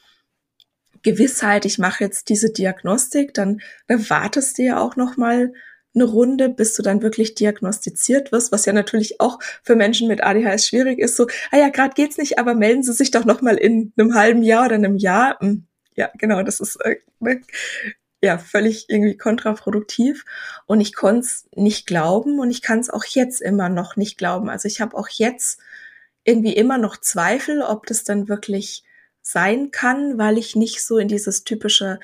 Gewissheit, 1.04 1.66
ich 1.66 1.78
mache 1.78 2.04
jetzt 2.04 2.30
diese 2.30 2.52
Diagnostik, 2.52 3.34
dann, 3.34 3.62
dann 3.88 4.10
wartest 4.10 4.58
du 4.58 4.64
ja 4.64 4.80
auch 4.80 4.96
noch 4.96 5.18
mal 5.18 5.54
eine 5.94 6.04
Runde, 6.04 6.50
bis 6.50 6.74
du 6.74 6.84
dann 6.84 7.02
wirklich 7.02 7.36
diagnostiziert 7.36 8.32
wirst, 8.32 8.52
was 8.52 8.66
ja 8.66 8.74
natürlich 8.74 9.22
auch 9.22 9.40
für 9.64 9.76
Menschen 9.76 10.08
mit 10.08 10.24
ADHS 10.24 10.68
schwierig 10.68 11.00
ist. 11.00 11.16
So, 11.16 11.28
ah 11.52 11.58
ja, 11.58 11.70
gerade 11.70 11.94
geht's 11.94 12.18
nicht, 12.18 12.38
aber 12.38 12.54
melden 12.54 12.84
Sie 12.84 12.92
sich 12.94 13.12
doch 13.12 13.24
noch 13.24 13.42
mal 13.42 13.56
in 13.56 13.94
einem 13.98 14.14
halben 14.14 14.44
Jahr 14.44 14.66
oder 14.66 14.76
einem 14.76 14.98
Jahr. 14.98 15.38
Hm, 15.40 15.68
ja, 15.96 16.10
genau, 16.18 16.44
das 16.44 16.60
ist 16.60 16.76
äh, 16.84 16.98
ne, 17.20 17.42
ja 18.22 18.38
völlig 18.38 18.90
irgendwie 18.90 19.16
kontraproduktiv. 19.16 20.26
Und 20.66 20.82
ich 20.82 20.94
konnte 20.94 21.22
es 21.22 21.48
nicht 21.56 21.88
glauben 21.88 22.40
und 22.40 22.52
ich 22.52 22.62
kann 22.62 22.80
es 22.80 22.90
auch 22.90 23.06
jetzt 23.06 23.42
immer 23.42 23.70
noch 23.70 23.96
nicht 23.96 24.18
glauben. 24.18 24.50
Also 24.50 24.68
ich 24.68 24.82
habe 24.82 24.98
auch 24.98 25.08
jetzt 25.08 25.60
irgendwie 26.26 26.54
immer 26.54 26.78
noch 26.78 26.98
Zweifel, 26.98 27.62
ob 27.62 27.86
das 27.86 28.04
dann 28.04 28.28
wirklich 28.28 28.84
sein 29.22 29.72
kann, 29.72 30.18
weil 30.18 30.38
ich 30.38 30.56
nicht 30.56 30.84
so 30.84 30.98
in 30.98 31.08
dieses 31.08 31.44
typische 31.44 32.00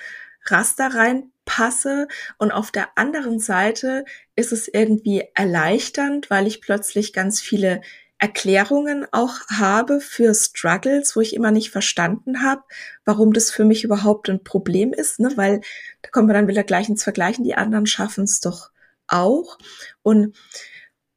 Raster 0.46 0.94
reinpasse. 0.94 2.08
Und 2.38 2.52
auf 2.52 2.72
der 2.72 2.98
anderen 2.98 3.40
Seite 3.40 4.06
ist 4.36 4.52
es 4.52 4.68
irgendwie 4.68 5.24
erleichternd, 5.36 6.30
weil 6.30 6.48
ich 6.48 6.62
plötzlich 6.62 7.14
ganz 7.14 7.42
viele 7.42 7.82
Erklärungen 8.18 9.08
auch 9.12 9.34
habe 9.50 10.00
für 10.00 10.34
Struggles, 10.36 11.16
wo 11.16 11.22
ich 11.22 11.36
immer 11.36 11.50
nicht 11.50 11.72
verstanden 11.72 12.44
habe, 12.44 12.62
warum 13.04 13.34
das 13.34 13.50
für 13.50 13.66
mich 13.66 13.84
überhaupt 13.84 14.30
ein 14.30 14.44
Problem 14.44 14.94
ist, 14.94 15.20
ne? 15.20 15.32
weil 15.36 15.62
da 16.04 16.10
kommen 16.12 16.28
wir 16.28 16.36
dann 16.36 16.48
wieder 16.48 16.64
gleich 16.64 16.88
ins 16.88 17.04
Vergleichen, 17.04 17.44
die 17.44 17.56
anderen 17.56 17.88
schaffen 17.88 18.26
es 18.26 18.40
doch 18.40 18.70
auch. 19.08 19.58
Und 20.04 20.38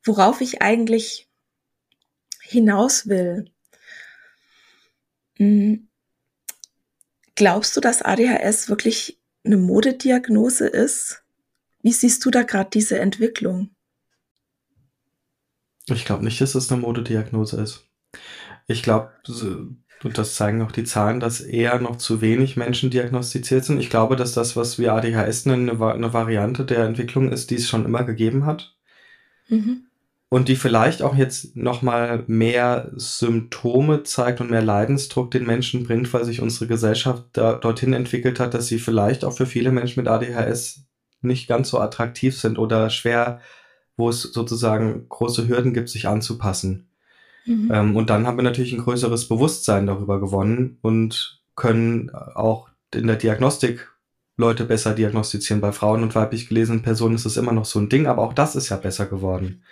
worauf 0.03 0.41
ich 0.41 0.63
eigentlich 0.63 1.29
hinaus 2.45 3.09
will, 3.09 3.51
hm, 5.37 5.89
glaubst 7.35 7.77
du, 7.77 7.81
dass 7.81 8.03
ADHS 8.03 8.69
wirklich 8.69 9.21
eine 9.45 9.57
Modediagnose 9.57 10.67
ist? 10.67 11.23
Wie 11.83 11.93
siehst 11.93 12.25
du 12.25 12.31
da 12.31 12.43
gerade 12.43 12.71
diese 12.73 12.99
Entwicklung? 12.99 13.71
Ich 15.87 16.05
glaube 16.05 16.25
nicht, 16.25 16.41
dass 16.41 16.55
es 16.55 16.73
eine 16.73 16.81
Modediagnose 16.81 17.61
ist. 17.61 17.87
Ich 18.67 18.83
glaube, 18.83 19.13
und 20.03 20.19
das 20.19 20.35
zeigen 20.35 20.63
auch 20.63 20.73
die 20.73 20.85
Zahlen, 20.85 21.21
dass 21.21 21.41
eher 21.41 21.79
noch 21.81 21.97
zu 21.97 22.21
wenig 22.21 22.57
Menschen 22.57 22.91
diagnostiziert 22.91 23.65
sind. 23.65 23.81
Ich 23.81 23.91
glaube, 23.91 24.17
dass 24.17 24.33
das, 24.33 24.57
was 24.57 24.79
wir 24.79 24.95
ADHS 24.95 25.47
nennen, 25.47 25.69
eine, 25.69 25.93
eine 25.93 26.13
Variante 26.13 26.65
der 26.65 26.85
Entwicklung 26.85 27.31
ist, 27.33 27.51
die 27.51 27.57
es 27.57 27.69
schon 27.69 27.85
immer 27.85 28.05
gegeben 28.05 28.47
hat. 28.47 28.77
Mhm. 29.49 29.87
Und 30.35 30.49
die 30.49 30.57
vielleicht 30.57 31.03
auch 31.03 31.15
jetzt 31.15 31.55
nochmal 31.55 32.25
mehr 32.27 32.91
Symptome 32.97 34.03
zeigt 34.03 34.41
und 34.41 34.51
mehr 34.51 34.63
Leidensdruck 34.63 35.31
den 35.31 35.47
Menschen 35.47 35.85
bringt, 35.85 36.13
weil 36.13 36.25
sich 36.25 36.41
unsere 36.41 36.67
Gesellschaft 36.67 37.25
da, 37.35 37.55
dorthin 37.55 37.93
entwickelt 37.93 38.41
hat, 38.41 38.53
dass 38.55 38.67
sie 38.67 38.79
vielleicht 38.79 39.25
auch 39.25 39.33
für 39.33 39.47
viele 39.47 39.71
Menschen 39.71 40.01
mit 40.01 40.09
ADHS 40.09 40.87
nicht 41.21 41.47
ganz 41.47 41.69
so 41.71 41.79
attraktiv 41.79 42.37
sind 42.37 42.59
oder 42.59 42.91
schwer 42.91 43.41
wo 43.97 44.09
es 44.09 44.23
sozusagen 44.23 45.09
große 45.09 45.49
Hürden 45.49 45.73
gibt, 45.73 45.89
sich 45.89 46.09
anzupassen. 46.09 46.89
Mhm. 47.47 47.71
Ähm, 47.73 47.97
und 47.97 48.11
dann 48.11 48.27
haben 48.27 48.39
wir 48.39 48.43
natürlich 48.43 48.73
ein 48.73 48.83
größeres 48.83 49.29
Bewusstsein 49.29 49.87
darüber 49.87 50.21
gewonnen 50.21 50.79
und 50.83 51.43
können 51.55 52.11
auch 52.11 52.69
in 52.93 53.07
der 53.07 53.17
Diagnostik 53.17 53.91
Leute 54.37 54.65
besser 54.65 54.95
diagnostizieren. 54.95 55.61
Bei 55.61 55.71
Frauen 55.71 56.03
und 56.03 56.15
weiblich 56.15 56.49
gelesenen 56.49 56.83
Personen 56.83 57.15
ist 57.15 57.27
es 57.27 57.37
immer 57.37 57.53
noch 57.53 57.65
so 57.65 57.79
ein 57.79 57.89
Ding, 57.89 58.07
aber 58.07 58.23
auch 58.23 58.33
das 58.33 58.57
ist 58.57 58.71
ja 58.71 58.77
besser 58.77 59.07
geworden. 59.07 59.63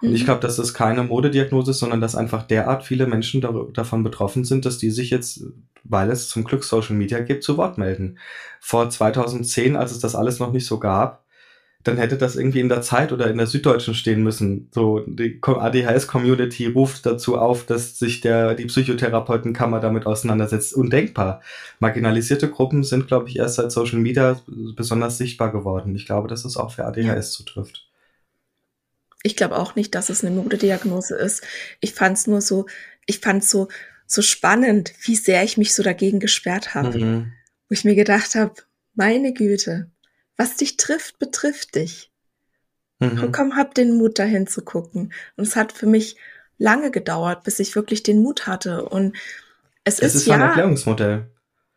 Und 0.00 0.14
ich 0.14 0.22
mhm. 0.22 0.26
glaube, 0.26 0.40
dass 0.40 0.56
das 0.56 0.74
keine 0.74 1.02
Modediagnose 1.02 1.72
ist, 1.72 1.78
sondern 1.78 2.00
dass 2.00 2.14
einfach 2.14 2.44
derart 2.44 2.84
viele 2.84 3.06
Menschen 3.06 3.40
davon 3.72 4.02
betroffen 4.02 4.44
sind, 4.44 4.64
dass 4.64 4.78
die 4.78 4.90
sich 4.90 5.10
jetzt, 5.10 5.42
weil 5.84 6.10
es 6.10 6.28
zum 6.28 6.44
Glück 6.44 6.64
Social 6.64 6.96
Media 6.96 7.20
gibt, 7.20 7.42
zu 7.42 7.56
Wort 7.56 7.78
melden. 7.78 8.18
Vor 8.60 8.88
2010, 8.88 9.76
als 9.76 9.92
es 9.92 9.98
das 9.98 10.14
alles 10.14 10.38
noch 10.38 10.52
nicht 10.52 10.66
so 10.66 10.78
gab, 10.78 11.24
dann 11.84 11.96
hätte 11.96 12.18
das 12.18 12.36
irgendwie 12.36 12.60
in 12.60 12.68
der 12.68 12.82
Zeit 12.82 13.12
oder 13.12 13.30
in 13.30 13.38
der 13.38 13.46
Süddeutschen 13.46 13.94
stehen 13.94 14.22
müssen. 14.22 14.68
So, 14.72 15.00
die 15.00 15.40
ADHS-Community 15.42 16.66
ruft 16.66 17.06
dazu 17.06 17.38
auf, 17.38 17.64
dass 17.66 17.98
sich 17.98 18.20
der, 18.20 18.54
die 18.54 18.66
Psychotherapeutenkammer 18.66 19.80
damit 19.80 20.04
auseinandersetzt. 20.04 20.74
Undenkbar. 20.74 21.40
Marginalisierte 21.78 22.50
Gruppen 22.50 22.82
sind, 22.82 23.06
glaube 23.06 23.28
ich, 23.28 23.38
erst 23.38 23.56
seit 23.56 23.70
Social 23.70 23.98
Media 23.98 24.40
besonders 24.76 25.18
sichtbar 25.18 25.52
geworden. 25.52 25.94
Ich 25.94 26.04
glaube, 26.04 26.28
dass 26.28 26.44
es 26.44 26.56
auch 26.56 26.72
für 26.72 26.84
ADHS 26.84 27.06
ja. 27.06 27.22
zutrifft. 27.22 27.87
Ich 29.22 29.36
glaube 29.36 29.56
auch 29.58 29.74
nicht, 29.74 29.94
dass 29.94 30.10
es 30.10 30.24
eine 30.24 30.34
Modediagnose 30.34 31.16
ist. 31.16 31.42
Ich 31.80 31.94
fand 31.94 32.18
es 32.18 32.26
nur 32.26 32.40
so, 32.40 32.66
ich 33.06 33.18
fand 33.18 33.42
es 33.42 33.50
so, 33.50 33.68
so 34.06 34.22
spannend, 34.22 34.92
wie 35.02 35.16
sehr 35.16 35.42
ich 35.44 35.56
mich 35.56 35.74
so 35.74 35.82
dagegen 35.82 36.20
gesperrt 36.20 36.74
habe. 36.74 36.98
Mhm. 36.98 37.32
Wo 37.68 37.72
ich 37.72 37.84
mir 37.84 37.94
gedacht 37.94 38.34
habe, 38.34 38.54
meine 38.94 39.32
Güte, 39.32 39.90
was 40.36 40.56
dich 40.56 40.76
trifft, 40.76 41.18
betrifft 41.18 41.74
dich. 41.74 42.10
Mhm. 43.00 43.22
Und 43.22 43.32
komm, 43.32 43.56
hab 43.56 43.74
den 43.74 43.96
Mut, 43.96 44.18
dahin 44.18 44.46
zu 44.46 44.62
gucken. 44.62 45.12
Und 45.36 45.46
es 45.46 45.56
hat 45.56 45.72
für 45.72 45.86
mich 45.86 46.16
lange 46.58 46.90
gedauert, 46.90 47.44
bis 47.44 47.58
ich 47.60 47.74
wirklich 47.74 48.02
den 48.02 48.20
Mut 48.20 48.46
hatte. 48.46 48.84
Und 48.84 49.16
es, 49.84 49.98
es 50.00 50.14
ist, 50.14 50.22
ist 50.22 50.26
ja 50.26 50.34
ein 50.34 50.42
Erklärungsmodell. 50.42 51.30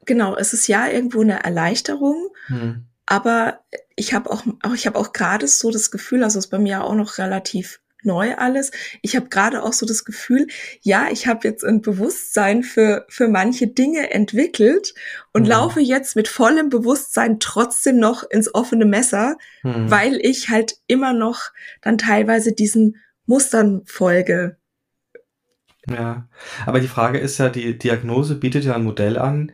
Genau, 0.06 0.36
es 0.36 0.54
ist 0.54 0.68
ja 0.68 0.88
irgendwo 0.88 1.22
eine 1.22 1.44
Erleichterung, 1.44 2.30
mhm. 2.48 2.88
Aber 3.06 3.60
ich 3.96 4.14
habe 4.14 4.30
auch, 4.30 4.44
auch 4.64 4.74
ich 4.74 4.88
habe 4.88 4.98
auch 4.98 5.14
gerade 5.14 5.48
so 5.48 5.72
das 5.72 5.92
Gefühl, 5.92 6.24
also 6.24 6.40
es 6.40 6.46
ist 6.46 6.52
bei 6.52 6.60
mir 6.60 6.84
auch 6.84 6.96
noch 6.96 7.18
relativ 7.18 7.82
neu 8.04 8.36
alles. 8.36 8.72
Ich 9.02 9.16
habe 9.16 9.30
gerade 9.30 9.64
auch 9.64 9.74
so 9.74 9.86
das 9.86 10.06
Gefühl, 10.06 10.48
ja, 10.82 11.08
ich 11.12 11.28
habe 11.28 11.48
jetzt 11.48 11.64
ein 11.64 11.82
Bewusstsein 11.82 12.64
für, 12.64 13.06
für 13.10 13.28
manche 13.28 13.68
Dinge 13.68 14.12
entwickelt 14.12 14.94
und 15.34 15.44
mhm. 15.44 15.50
laufe 15.50 15.80
jetzt 15.80 16.16
mit 16.16 16.28
vollem 16.28 16.70
Bewusstsein 16.70 17.40
trotzdem 17.40 18.00
noch 18.00 18.24
ins 18.24 18.54
offene 18.54 18.86
Messer, 18.86 19.38
mhm. 19.64 19.90
weil 19.90 20.16
ich 20.22 20.50
halt 20.50 20.78
immer 20.88 21.14
noch 21.14 21.52
dann 21.82 21.98
teilweise 21.98 22.54
diesen 22.54 22.98
Mustern 23.26 23.82
folge. 23.86 24.58
Ja, 25.90 26.28
aber 26.66 26.80
die 26.80 26.88
Frage 26.88 27.18
ist 27.18 27.38
ja, 27.40 27.50
die 27.50 27.78
Diagnose 27.78 28.36
bietet 28.36 28.66
ja 28.66 28.76
ein 28.76 28.84
Modell 28.84 29.18
an, 29.18 29.52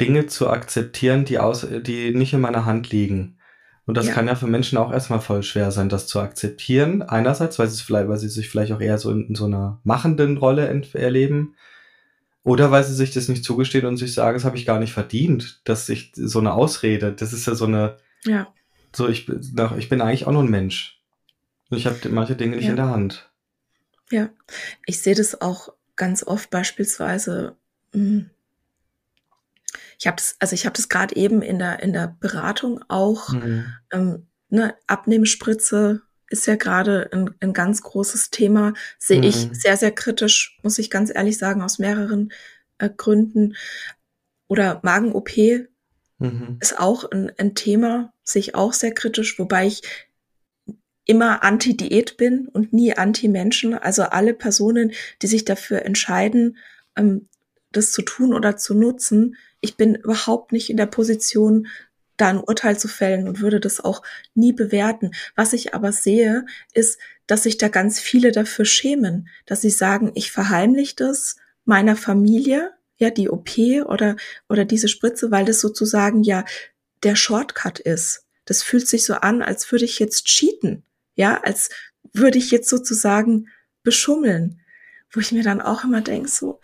Dinge 0.00 0.26
zu 0.26 0.48
akzeptieren, 0.48 1.24
die, 1.24 1.38
aus, 1.38 1.66
die 1.82 2.14
nicht 2.14 2.32
in 2.32 2.40
meiner 2.40 2.64
Hand 2.64 2.90
liegen. 2.90 3.38
Und 3.84 3.96
das 3.96 4.06
ja. 4.06 4.12
kann 4.12 4.28
ja 4.28 4.36
für 4.36 4.46
Menschen 4.46 4.78
auch 4.78 4.92
erstmal 4.92 5.20
voll 5.20 5.42
schwer 5.42 5.72
sein, 5.72 5.88
das 5.88 6.06
zu 6.06 6.20
akzeptieren. 6.20 7.02
Einerseits, 7.02 7.58
weil 7.58 7.68
sie, 7.68 7.82
vielleicht, 7.82 8.08
weil 8.08 8.18
sie 8.18 8.28
sich 8.28 8.48
vielleicht 8.48 8.72
auch 8.72 8.80
eher 8.80 8.98
so 8.98 9.10
in, 9.10 9.28
in 9.28 9.34
so 9.34 9.46
einer 9.46 9.80
machenden 9.82 10.36
Rolle 10.36 10.68
erleben. 10.94 11.56
Oder 12.44 12.70
weil 12.70 12.84
sie 12.84 12.94
sich 12.94 13.12
das 13.12 13.28
nicht 13.28 13.44
zugestehen 13.44 13.86
und 13.86 13.96
sich 13.96 14.14
sagen, 14.14 14.36
das 14.36 14.44
habe 14.44 14.56
ich 14.56 14.66
gar 14.66 14.78
nicht 14.78 14.92
verdient, 14.92 15.60
dass 15.64 15.88
ich 15.88 16.12
so 16.14 16.40
eine 16.40 16.54
Ausrede, 16.54 17.12
das 17.12 17.32
ist 17.32 17.46
ja 17.46 17.54
so 17.54 17.66
eine, 17.66 17.98
ja. 18.24 18.52
so 18.92 19.08
ich, 19.08 19.28
ich 19.28 19.88
bin 19.88 20.00
eigentlich 20.00 20.26
auch 20.26 20.32
nur 20.32 20.42
ein 20.42 20.50
Mensch. 20.50 21.00
Und 21.70 21.78
ich 21.78 21.86
habe 21.86 21.96
manche 22.10 22.36
Dinge 22.36 22.56
nicht 22.56 22.64
ja. 22.64 22.70
in 22.70 22.76
der 22.76 22.88
Hand. 22.88 23.30
Ja, 24.10 24.28
ich 24.86 25.00
sehe 25.00 25.14
das 25.14 25.40
auch 25.40 25.72
ganz 25.96 26.24
oft 26.24 26.50
beispielsweise, 26.50 27.56
hm, 27.92 28.30
ich 30.02 30.08
habe 30.08 30.16
das, 30.16 30.34
also 30.40 30.54
ich 30.54 30.66
habe 30.66 30.76
das 30.76 30.88
gerade 30.88 31.14
eben 31.14 31.42
in 31.42 31.60
der 31.60 31.80
in 31.80 31.92
der 31.92 32.16
Beratung 32.18 32.84
auch. 32.88 33.28
Mhm. 33.28 33.66
Ähm, 33.92 34.26
ne, 34.48 34.74
Abnehmspritze 34.88 36.02
ist 36.26 36.48
ja 36.48 36.56
gerade 36.56 37.08
ein, 37.12 37.30
ein 37.38 37.52
ganz 37.52 37.82
großes 37.82 38.30
Thema, 38.30 38.74
sehe 38.98 39.18
mhm. 39.18 39.24
ich 39.24 39.48
sehr 39.52 39.76
sehr 39.76 39.92
kritisch, 39.92 40.58
muss 40.64 40.80
ich 40.80 40.90
ganz 40.90 41.14
ehrlich 41.14 41.38
sagen, 41.38 41.62
aus 41.62 41.78
mehreren 41.78 42.32
äh, 42.78 42.90
Gründen. 42.90 43.54
Oder 44.48 44.80
Magen-OP 44.82 45.36
mhm. 46.18 46.58
ist 46.60 46.80
auch 46.80 47.08
ein, 47.12 47.30
ein 47.38 47.54
Thema, 47.54 48.12
sehe 48.24 48.40
ich 48.40 48.54
auch 48.56 48.72
sehr 48.72 48.92
kritisch, 48.92 49.38
wobei 49.38 49.68
ich 49.68 49.82
immer 51.04 51.44
anti-Diät 51.44 52.16
bin 52.16 52.48
und 52.48 52.72
nie 52.72 52.92
anti-Menschen. 52.92 53.74
Also 53.74 54.02
alle 54.02 54.34
Personen, 54.34 54.90
die 55.22 55.28
sich 55.28 55.44
dafür 55.44 55.84
entscheiden, 55.84 56.56
ähm, 56.96 57.28
das 57.70 57.92
zu 57.92 58.02
tun 58.02 58.34
oder 58.34 58.56
zu 58.56 58.74
nutzen, 58.74 59.36
ich 59.62 59.76
bin 59.76 59.94
überhaupt 59.94 60.52
nicht 60.52 60.68
in 60.68 60.76
der 60.76 60.86
Position, 60.86 61.68
da 62.18 62.28
ein 62.28 62.40
Urteil 62.40 62.78
zu 62.78 62.88
fällen 62.88 63.26
und 63.26 63.40
würde 63.40 63.58
das 63.58 63.80
auch 63.80 64.02
nie 64.34 64.52
bewerten. 64.52 65.12
Was 65.34 65.54
ich 65.54 65.74
aber 65.74 65.92
sehe, 65.92 66.44
ist, 66.74 66.98
dass 67.26 67.44
sich 67.44 67.56
da 67.56 67.68
ganz 67.68 67.98
viele 67.98 68.32
dafür 68.32 68.66
schämen, 68.66 69.28
dass 69.46 69.62
sie 69.62 69.70
sagen, 69.70 70.12
ich 70.14 70.30
verheimliche 70.30 70.96
das 70.96 71.36
meiner 71.64 71.96
Familie, 71.96 72.72
ja, 72.98 73.10
die 73.10 73.30
OP 73.30 73.56
oder, 73.86 74.16
oder 74.48 74.64
diese 74.64 74.88
Spritze, 74.88 75.30
weil 75.30 75.44
das 75.44 75.60
sozusagen 75.60 76.22
ja 76.22 76.44
der 77.02 77.16
Shortcut 77.16 77.78
ist. 77.80 78.26
Das 78.44 78.62
fühlt 78.62 78.86
sich 78.86 79.04
so 79.06 79.14
an, 79.14 79.42
als 79.42 79.70
würde 79.72 79.84
ich 79.84 79.98
jetzt 79.98 80.26
cheaten, 80.26 80.84
ja, 81.14 81.40
als 81.42 81.70
würde 82.12 82.38
ich 82.38 82.50
jetzt 82.50 82.68
sozusagen 82.68 83.48
beschummeln, 83.82 84.60
wo 85.10 85.20
ich 85.20 85.32
mir 85.32 85.42
dann 85.42 85.60
auch 85.60 85.84
immer 85.84 86.00
denke, 86.00 86.28
so, 86.28 86.60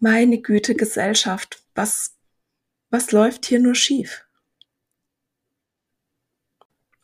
meine 0.00 0.40
Güte, 0.40 0.74
Gesellschaft, 0.74 1.62
was, 1.78 2.16
was 2.90 3.12
läuft 3.12 3.46
hier 3.46 3.60
nur 3.60 3.74
schief? 3.74 4.26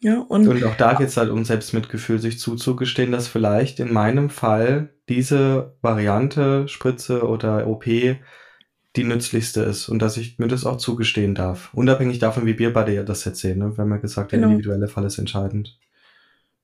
Ja, 0.00 0.18
und, 0.20 0.46
und 0.46 0.62
auch 0.64 0.76
da 0.76 0.92
geht 0.94 1.08
es 1.08 1.16
halt 1.16 1.30
um 1.30 1.46
Selbstmitgefühl, 1.46 2.18
sich 2.18 2.38
zuzugestehen, 2.38 3.10
dass 3.10 3.26
vielleicht 3.26 3.80
in 3.80 3.90
meinem 3.90 4.28
Fall 4.28 4.90
diese 5.08 5.76
Variante, 5.80 6.68
Spritze 6.68 7.26
oder 7.26 7.66
OP, 7.66 7.84
die 7.84 9.04
nützlichste 9.04 9.62
ist 9.62 9.88
und 9.88 10.00
dass 10.00 10.18
ich 10.18 10.38
mir 10.38 10.48
das 10.48 10.66
auch 10.66 10.76
zugestehen 10.76 11.34
darf. 11.34 11.72
Unabhängig 11.72 12.18
davon, 12.18 12.44
wie 12.44 12.58
wir 12.58 12.72
beide 12.72 13.04
das 13.04 13.24
jetzt 13.24 13.40
sehen. 13.40 13.58
Ne? 13.60 13.76
Wir 13.76 13.82
haben 13.82 13.90
ja 13.90 13.96
gesagt, 13.96 14.32
der 14.32 14.40
genau. 14.40 14.50
individuelle 14.50 14.88
Fall 14.88 15.04
ist 15.04 15.18
entscheidend. 15.18 15.78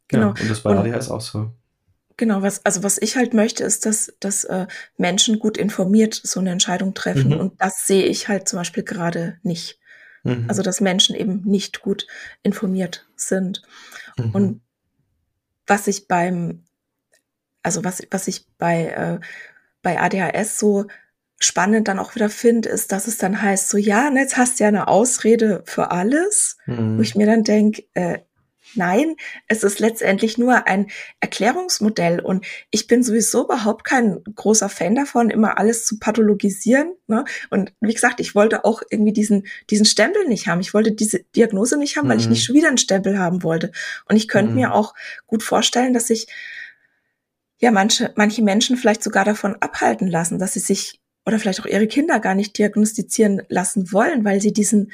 Genau. 0.09 0.35
Ja, 0.35 0.43
und 0.43 0.51
das 0.51 0.61
bei 0.61 0.77
ADHS 0.77 1.07
ist 1.07 1.11
auch 1.11 1.21
so. 1.21 1.53
Genau, 2.21 2.43
was, 2.43 2.67
also 2.67 2.83
was 2.83 2.99
ich 3.01 3.17
halt 3.17 3.33
möchte, 3.33 3.65
ist, 3.65 3.87
dass, 3.87 4.13
dass 4.21 4.45
äh, 4.45 4.67
Menschen 4.99 5.39
gut 5.39 5.57
informiert 5.57 6.21
so 6.23 6.39
eine 6.39 6.51
Entscheidung 6.51 6.93
treffen. 6.93 7.31
Mhm. 7.31 7.41
Und 7.41 7.63
das 7.63 7.87
sehe 7.87 8.05
ich 8.05 8.29
halt 8.29 8.47
zum 8.47 8.59
Beispiel 8.59 8.83
gerade 8.83 9.39
nicht. 9.43 9.81
Mhm. 10.23 10.45
Also, 10.47 10.61
dass 10.61 10.83
Menschen 10.83 11.17
eben 11.17 11.41
nicht 11.47 11.81
gut 11.81 12.07
informiert 12.43 13.09
sind. 13.17 13.63
Mhm. 14.19 14.31
Und 14.33 14.61
was 15.67 15.87
ich 15.87 16.09
beim, 16.09 16.65
also 17.63 17.85
was, 17.85 18.03
was 18.11 18.29
ich 18.29 18.47
bei, 18.59 18.89
äh, 18.89 19.19
bei 19.81 19.99
ADHS 19.99 20.59
so 20.59 20.89
spannend 21.39 21.89
dann 21.89 21.99
auch 21.99 22.15
wieder 22.17 22.29
finde, 22.29 22.69
ist, 22.69 22.93
dass 22.93 23.07
es 23.07 23.17
dann 23.17 23.41
heißt, 23.41 23.71
so 23.71 23.79
ja, 23.79 24.13
jetzt 24.15 24.37
hast 24.37 24.61
du 24.61 24.65
ja 24.65 24.69
eine 24.69 24.89
Ausrede 24.89 25.63
für 25.65 25.91
alles, 25.91 26.59
wo 26.67 26.83
mhm. 26.83 27.01
ich 27.01 27.15
mir 27.15 27.25
dann 27.25 27.45
denke, 27.45 27.85
äh, 27.95 28.19
Nein, 28.75 29.17
es 29.49 29.65
ist 29.65 29.81
letztendlich 29.81 30.39
nur 30.39 30.67
ein 30.67 30.91
Erklärungsmodell 31.21 32.21
und 32.21 32.45
ich 32.71 32.87
bin 32.87 33.03
sowieso 33.03 33.45
überhaupt 33.45 33.85
kein 33.85 34.23
großer 34.35 34.69
Fan 34.69 34.95
davon, 34.95 35.31
immer 35.31 35.59
alles 35.59 35.85
zu 35.85 35.99
pathologisieren. 35.99 36.93
Ne? 37.07 37.25
Und 37.51 37.73
wie 37.81 37.93
gesagt, 37.93 38.21
ich 38.21 38.35
wollte 38.35 38.65
auch 38.65 38.83
irgendwie 38.91 39.13
diesen, 39.13 39.47
diesen 39.71 39.87
Stempel 39.87 40.27
nicht 40.27 40.47
haben. 40.47 40.61
Ich 40.61 40.75
wollte 40.75 40.93
diese 40.93 41.21
Diagnose 41.37 41.77
nicht 41.77 41.97
haben, 41.97 42.07
mhm. 42.07 42.11
weil 42.11 42.21
ich 42.21 42.29
nicht 42.29 42.41
mhm. 42.41 42.45
schon 42.45 42.57
wieder 42.57 42.69
einen 42.69 42.79
Stempel 42.79 43.19
haben 43.19 43.43
wollte. 43.43 43.73
Und 44.09 44.17
ich 44.17 44.29
könnte 44.29 44.51
mhm. 44.51 44.57
mir 44.57 44.75
auch 44.75 44.95
gut 45.27 45.43
vorstellen, 45.43 45.95
dass 45.95 46.07
sich 46.07 46.29
ja 47.59 47.71
manche, 47.71 48.13
manche 48.17 48.43
Menschen 48.43 48.77
vielleicht 48.77 49.03
sogar 49.03 49.25
davon 49.25 49.57
abhalten 49.61 50.09
lassen, 50.09 50.39
dass 50.39 50.55
sie 50.55 50.61
sich 50.61 51.01
oder 51.27 51.39
vielleicht 51.39 51.61
auch 51.61 51.67
ihre 51.67 51.87
Kinder 51.87 52.19
gar 52.19 52.35
nicht 52.35 52.57
diagnostizieren 52.57 53.43
lassen 53.49 53.93
wollen, 53.93 54.25
weil 54.25 54.41
sie 54.41 54.53
diesen 54.53 54.93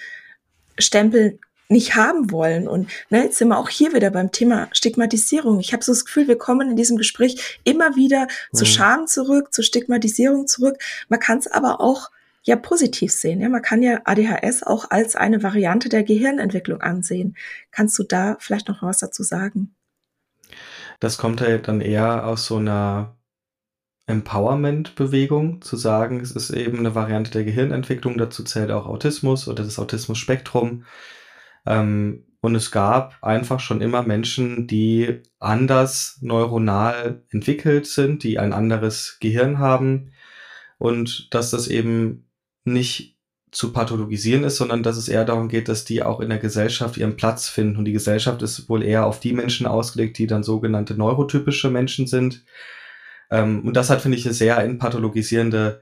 Stempel 0.79 1.39
nicht 1.69 1.95
haben 1.97 2.31
wollen. 2.31 2.69
Und 2.69 2.91
ne, 3.11 3.25
jetzt 3.25 3.39
sind 3.39 3.49
wir 3.49 3.59
auch 3.59 3.69
hier 3.69 3.93
wieder 3.93 4.11
beim 4.11 4.33
Thema 4.33 4.69
Stigmatisierung. 4.73 5.61
Ich 5.61 5.73
habe 5.73 5.85
so 5.85 5.93
das 5.93 6.05
Gefühl, 6.05 6.29
wir 6.29 6.39
kommen 6.39 6.71
in 6.71 6.77
diesem 6.77 6.97
Gespräch 6.97 7.61
immer 7.65 7.97
wieder 7.97 8.29
mhm. 8.53 8.57
zu 8.57 8.65
Scham 8.67 9.07
zurück, 9.07 9.53
zu 9.53 9.63
Stigmatisierung 9.63 10.47
zurück. 10.47 10.79
Man 11.09 11.21
kann 11.21 11.39
es 11.39 11.47
aber 11.47 11.81
auch 11.81 12.11
ja 12.43 12.57
positiv 12.57 13.13
sehen. 13.13 13.41
Ja, 13.41 13.49
man 13.49 13.63
kann 13.63 13.83
ja 13.83 14.01
ADHS 14.05 14.63
auch 14.63 14.91
als 14.91 15.17
eine 15.17 15.43
Variante 15.43 15.89
der 15.89 16.05
Gehirnentwicklung 16.05 16.81
ansehen. 16.81 17.37
Kannst 17.73 17.99
du 17.99 18.05
da 18.05 18.37
vielleicht 18.39 18.69
noch 18.69 18.83
was 18.83 18.99
dazu 18.99 19.23
sagen? 19.23 19.75
Das 21.01 21.19
kommt 21.19 21.41
ja 21.41 21.59
dann 21.59 21.81
eher 21.81 22.27
aus 22.27 22.47
so 22.47 22.57
einer 22.57 23.17
Empowerment-Bewegung, 24.07 25.61
zu 25.63 25.77
sagen, 25.77 26.21
es 26.21 26.31
ist 26.31 26.51
eben 26.51 26.79
eine 26.79 26.95
Variante 26.95 27.33
der 27.33 27.45
Gehirnentwicklung. 27.45 28.17
Dazu 28.17 28.45
zählt 28.45 28.71
auch 28.71 28.87
Autismus 28.87 29.49
oder 29.49 29.65
das 29.65 29.81
Autismus-Spektrum. 29.81 30.85
Ähm, 31.67 32.25
und 32.41 32.55
es 32.55 32.71
gab 32.71 33.17
einfach 33.23 33.59
schon 33.61 33.81
immer 33.81 34.03
Menschen, 34.03 34.67
die 34.67 35.23
anders 35.41 36.19
neuronal 36.21 37.25
entwickelt 37.31 37.87
sind, 37.87 38.23
die 38.23 38.39
ein 38.39 38.53
anderes 38.53 39.19
Gehirn 39.21 39.59
haben 39.59 40.13
und 40.79 41.35
dass 41.35 41.51
das 41.51 41.67
eben 41.67 42.29
nicht 42.65 43.17
zu 43.51 43.73
pathologisieren 43.73 44.45
ist, 44.45 44.57
sondern 44.57 44.83
dass 44.83 44.97
es 44.97 45.09
eher 45.09 45.25
darum 45.25 45.49
geht, 45.49 45.69
dass 45.69 45.85
die 45.85 46.03
auch 46.03 46.21
in 46.21 46.29
der 46.29 46.39
Gesellschaft 46.39 46.97
ihren 46.99 47.17
Platz 47.17 47.49
finden. 47.49 47.79
Und 47.79 47.87
die 47.87 47.93
Gesellschaft 47.93 48.43
ist 48.43 48.69
wohl 48.69 48.83
eher 48.83 49.07
auf 49.07 49.19
die 49.19 49.33
Menschen 49.33 49.67
ausgelegt, 49.67 50.19
die 50.19 50.27
dann 50.27 50.43
sogenannte 50.43 50.95
neurotypische 50.95 51.71
Menschen 51.71 52.07
sind. 52.07 52.45
Ähm, 53.31 53.65
und 53.67 53.75
das 53.75 53.89
hat, 53.89 54.03
finde 54.03 54.19
ich, 54.19 54.27
eine 54.27 54.35
sehr 54.35 54.59
entpathologisierende 54.59 55.81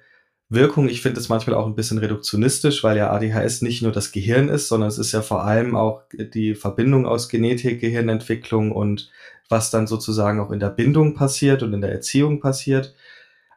Wirkung. 0.48 0.88
Ich 0.88 1.02
finde 1.02 1.20
es 1.20 1.28
manchmal 1.28 1.56
auch 1.56 1.66
ein 1.66 1.74
bisschen 1.74 1.98
reduktionistisch, 1.98 2.84
weil 2.84 2.96
ja 2.96 3.10
ADHS 3.10 3.62
nicht 3.62 3.82
nur 3.82 3.92
das 3.92 4.12
Gehirn 4.12 4.48
ist, 4.48 4.68
sondern 4.68 4.88
es 4.88 4.98
ist 4.98 5.12
ja 5.12 5.22
vor 5.22 5.44
allem 5.44 5.74
auch 5.74 6.02
die 6.12 6.54
Verbindung 6.54 7.06
aus 7.06 7.28
Genetik, 7.28 7.80
Gehirnentwicklung 7.80 8.72
und 8.72 9.10
was 9.48 9.70
dann 9.70 9.86
sozusagen 9.86 10.40
auch 10.40 10.50
in 10.50 10.60
der 10.60 10.70
Bindung 10.70 11.14
passiert 11.14 11.62
und 11.62 11.72
in 11.72 11.80
der 11.80 11.92
Erziehung 11.92 12.40
passiert. 12.40 12.94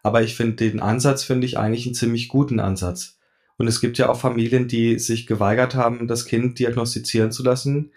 Aber 0.04 0.22
ich 0.22 0.36
finde 0.36 0.56
den 0.56 0.80
Ansatz, 0.80 1.24
finde 1.24 1.46
ich 1.46 1.58
eigentlich 1.58 1.86
einen 1.86 1.96
ziemlich 1.96 2.30
guten 2.30 2.60
Ansatz. 2.60 3.18
Und 3.58 3.68
es 3.68 3.82
gibt 3.82 3.98
ja 3.98 4.10
auch 4.10 4.20
Familien, 4.20 4.68
die 4.68 5.00
sich 5.00 5.28
geweigert 5.28 5.76
haben, 5.76 6.08
das 6.08 6.26
Kind 6.26 6.60
diagnostizieren 6.60 7.32
zu 7.32 7.44
lassen. 7.44 7.92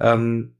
Ähm, 0.00 0.54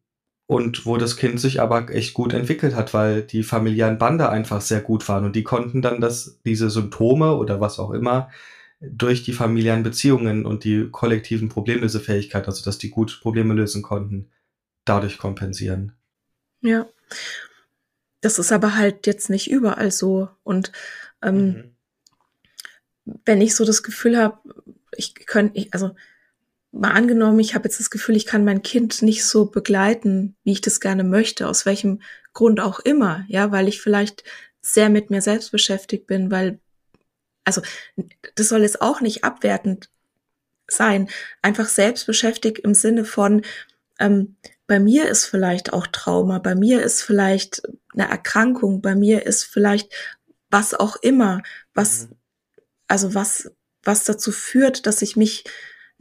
und 0.53 0.87
wo 0.87 0.97
das 0.97 1.17
Kind 1.17 1.41
sich 1.41 1.61
aber 1.61 1.89
echt 1.91 2.15
gut 2.15 2.33
entwickelt 2.35 2.75
hat, 2.75 2.95
weil 2.95 3.23
die 3.23 3.43
familiären 3.43 3.99
Bande 3.99 4.29
einfach 4.29 4.61
sehr 4.61 4.81
gut 4.81 5.09
waren 5.09 5.25
und 5.25 5.35
die 5.35 5.43
konnten 5.43 5.83
dann 5.83 6.01
das, 6.01 6.39
diese 6.45 6.71
Symptome 6.71 7.37
oder 7.37 7.61
was 7.61 7.79
auch 7.79 7.91
immer 7.91 8.31
durch 8.81 9.23
die 9.23 9.33
familiären 9.33 9.83
Beziehungen 9.83 10.45
und 10.45 10.65
die 10.65 10.89
kollektiven 10.91 11.49
Problemlösefähigkeit, 11.49 12.47
also 12.47 12.65
dass 12.65 12.79
die 12.79 12.91
gut 12.91 13.21
Probleme 13.23 13.55
lösen 13.55 13.83
konnten, 13.83 14.31
dadurch 14.85 15.19
kompensieren. 15.19 15.93
Ja. 16.61 16.87
Das 18.21 18.39
ist 18.39 18.53
aber 18.53 18.77
halt 18.77 19.07
jetzt 19.07 19.31
nicht 19.31 19.51
überall 19.51 19.91
so. 19.91 20.29
Und 20.43 20.73
ähm, 21.23 21.75
mhm. 23.05 23.17
wenn 23.25 23.41
ich 23.41 23.55
so 23.55 23.65
das 23.65 23.83
Gefühl 23.83 24.17
habe, 24.17 24.39
ich 24.97 25.15
könnte, 25.27 25.67
also 25.71 25.95
mal 26.73 26.93
angenommen, 26.93 27.39
ich 27.39 27.55
habe 27.55 27.65
jetzt 27.65 27.79
das 27.79 27.91
Gefühl, 27.91 28.17
ich 28.17 28.27
kann 28.27 28.45
mein 28.45 28.63
Kind 28.63 29.03
nicht 29.03 29.25
so 29.25 29.47
begleiten, 29.47 30.37
wie 30.43 30.53
ich 30.53 30.63
das 30.63 30.81
gerne 30.81 31.05
möchte, 31.05 31.47
aus 31.47 31.67
welchem 31.67 32.01
Grund 32.33 32.61
auch 32.61 32.81
immer, 32.81 33.25
ja, 33.29 33.53
weil 33.53 33.69
ich 33.69 33.81
vielleicht 33.81 34.25
sehr 34.63 34.89
mit 34.89 35.11
mir 35.11 35.21
selbst 35.21 35.53
beschäftigt 35.53 36.07
bin, 36.07 36.31
weil, 36.31 36.59
also, 37.45 37.61
das 38.35 38.49
soll 38.49 38.63
jetzt 38.63 38.81
auch 38.81 39.01
nicht 39.01 39.23
abwertend 39.23 39.91
sein, 40.67 41.09
einfach 41.43 41.69
selbst 41.69 42.07
beschäftigt 42.07 42.61
im 42.61 42.75
Sinne 42.75 43.05
von, 43.05 43.43
ähm, 43.99 44.37
bei 44.67 44.81
mir 44.81 45.09
ist 45.09 45.27
vielleicht 45.27 45.75
auch 45.75 45.87
Trauma, 45.87 46.39
bei 46.39 46.55
mir 46.55 46.83
ist 46.83 47.03
vielleicht 47.03 47.63
eine 47.93 48.09
Erkrankung, 48.09 48.81
bei 48.81 48.95
mir 48.95 49.27
ist 49.27 49.45
vielleicht 49.45 49.93
was 50.51 50.73
auch 50.73 50.97
immer, 50.97 51.43
was, 51.75 52.09
mhm. 52.09 52.17
also 52.89 53.15
was, 53.15 53.51
was 53.83 54.05
dazu 54.05 54.33
führt, 54.33 54.87
dass 54.87 55.03
ich 55.03 55.17
mich 55.17 55.45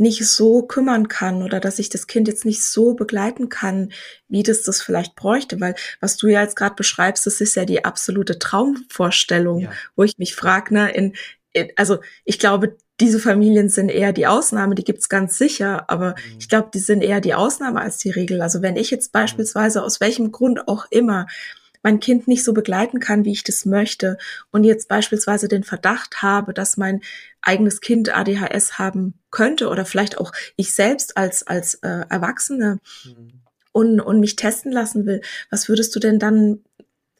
nicht 0.01 0.25
so 0.27 0.63
kümmern 0.63 1.07
kann 1.07 1.43
oder 1.43 1.59
dass 1.59 1.79
ich 1.79 1.89
das 1.89 2.07
Kind 2.07 2.27
jetzt 2.27 2.43
nicht 2.43 2.63
so 2.63 2.95
begleiten 2.95 3.49
kann, 3.49 3.93
wie 4.27 4.43
das 4.43 4.63
das 4.63 4.81
vielleicht 4.81 5.15
bräuchte, 5.15 5.61
weil 5.61 5.75
was 5.99 6.17
du 6.17 6.27
ja 6.27 6.41
jetzt 6.41 6.55
gerade 6.55 6.75
beschreibst, 6.75 7.25
das 7.25 7.39
ist 7.39 7.55
ja 7.55 7.65
die 7.65 7.85
absolute 7.85 8.39
Traumvorstellung, 8.39 9.59
ja. 9.59 9.71
wo 9.95 10.03
ich 10.03 10.17
mich 10.17 10.35
frage, 10.35 10.73
ne, 10.73 10.91
in, 10.91 11.13
in, 11.53 11.69
also 11.75 11.99
ich 12.25 12.39
glaube, 12.39 12.77
diese 12.99 13.19
Familien 13.19 13.69
sind 13.69 13.89
eher 13.89 14.11
die 14.11 14.27
Ausnahme, 14.27 14.75
die 14.75 14.83
gibt's 14.83 15.07
ganz 15.07 15.37
sicher, 15.37 15.89
aber 15.89 16.09
mhm. 16.09 16.37
ich 16.39 16.49
glaube, 16.49 16.69
die 16.73 16.79
sind 16.79 17.03
eher 17.03 17.21
die 17.21 17.33
Ausnahme 17.33 17.81
als 17.81 17.97
die 17.97 18.11
Regel. 18.11 18.41
Also 18.41 18.61
wenn 18.61 18.75
ich 18.75 18.91
jetzt 18.91 19.13
mhm. 19.13 19.19
beispielsweise 19.19 19.83
aus 19.83 20.01
welchem 20.01 20.31
Grund 20.31 20.67
auch 20.67 20.85
immer 20.89 21.27
mein 21.83 21.99
Kind 21.99 22.27
nicht 22.27 22.43
so 22.43 22.53
begleiten 22.53 22.99
kann, 22.99 23.25
wie 23.25 23.31
ich 23.31 23.43
das 23.43 23.65
möchte 23.65 24.17
und 24.51 24.63
jetzt 24.63 24.87
beispielsweise 24.87 25.47
den 25.47 25.63
Verdacht 25.63 26.21
habe, 26.21 26.53
dass 26.53 26.77
mein 26.77 27.01
eigenes 27.41 27.81
Kind 27.81 28.15
ADHS 28.15 28.77
haben 28.77 29.15
könnte 29.31 29.69
oder 29.69 29.85
vielleicht 29.85 30.17
auch 30.17 30.31
ich 30.55 30.73
selbst 30.73 31.17
als, 31.17 31.45
als 31.45 31.75
äh, 31.75 32.05
Erwachsene 32.09 32.79
mhm. 33.05 33.41
und, 33.71 33.99
und 33.99 34.19
mich 34.19 34.35
testen 34.35 34.71
lassen 34.71 35.05
will, 35.05 35.21
was 35.49 35.69
würdest 35.69 35.95
du 35.95 35.99
denn 35.99 36.19
dann 36.19 36.59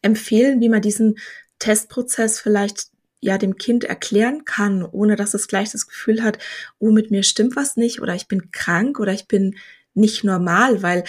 empfehlen, 0.02 0.62
wie 0.62 0.70
man 0.70 0.82
diesen 0.82 1.18
Testprozess 1.60 2.40
vielleicht 2.40 2.88
ja 3.22 3.38
dem 3.38 3.58
Kind 3.58 3.84
erklären 3.84 4.46
kann, 4.46 4.84
ohne 4.84 5.16
dass 5.16 5.34
es 5.34 5.48
gleich 5.48 5.72
das 5.72 5.88
Gefühl 5.88 6.24
hat, 6.24 6.40
oh, 6.80 6.92
mit 6.92 7.12
mir 7.12 7.24
stimmt 7.24 7.56
was 7.56 7.78
nicht 7.78 8.02
oder 8.02 8.16
ich 8.16 8.28
bin 8.28 8.52
krank 8.52 9.00
oder 9.00 9.14
ich 9.14 9.28
bin 9.28 9.56
nicht 9.94 10.24
normal, 10.24 10.82
weil 10.82 11.04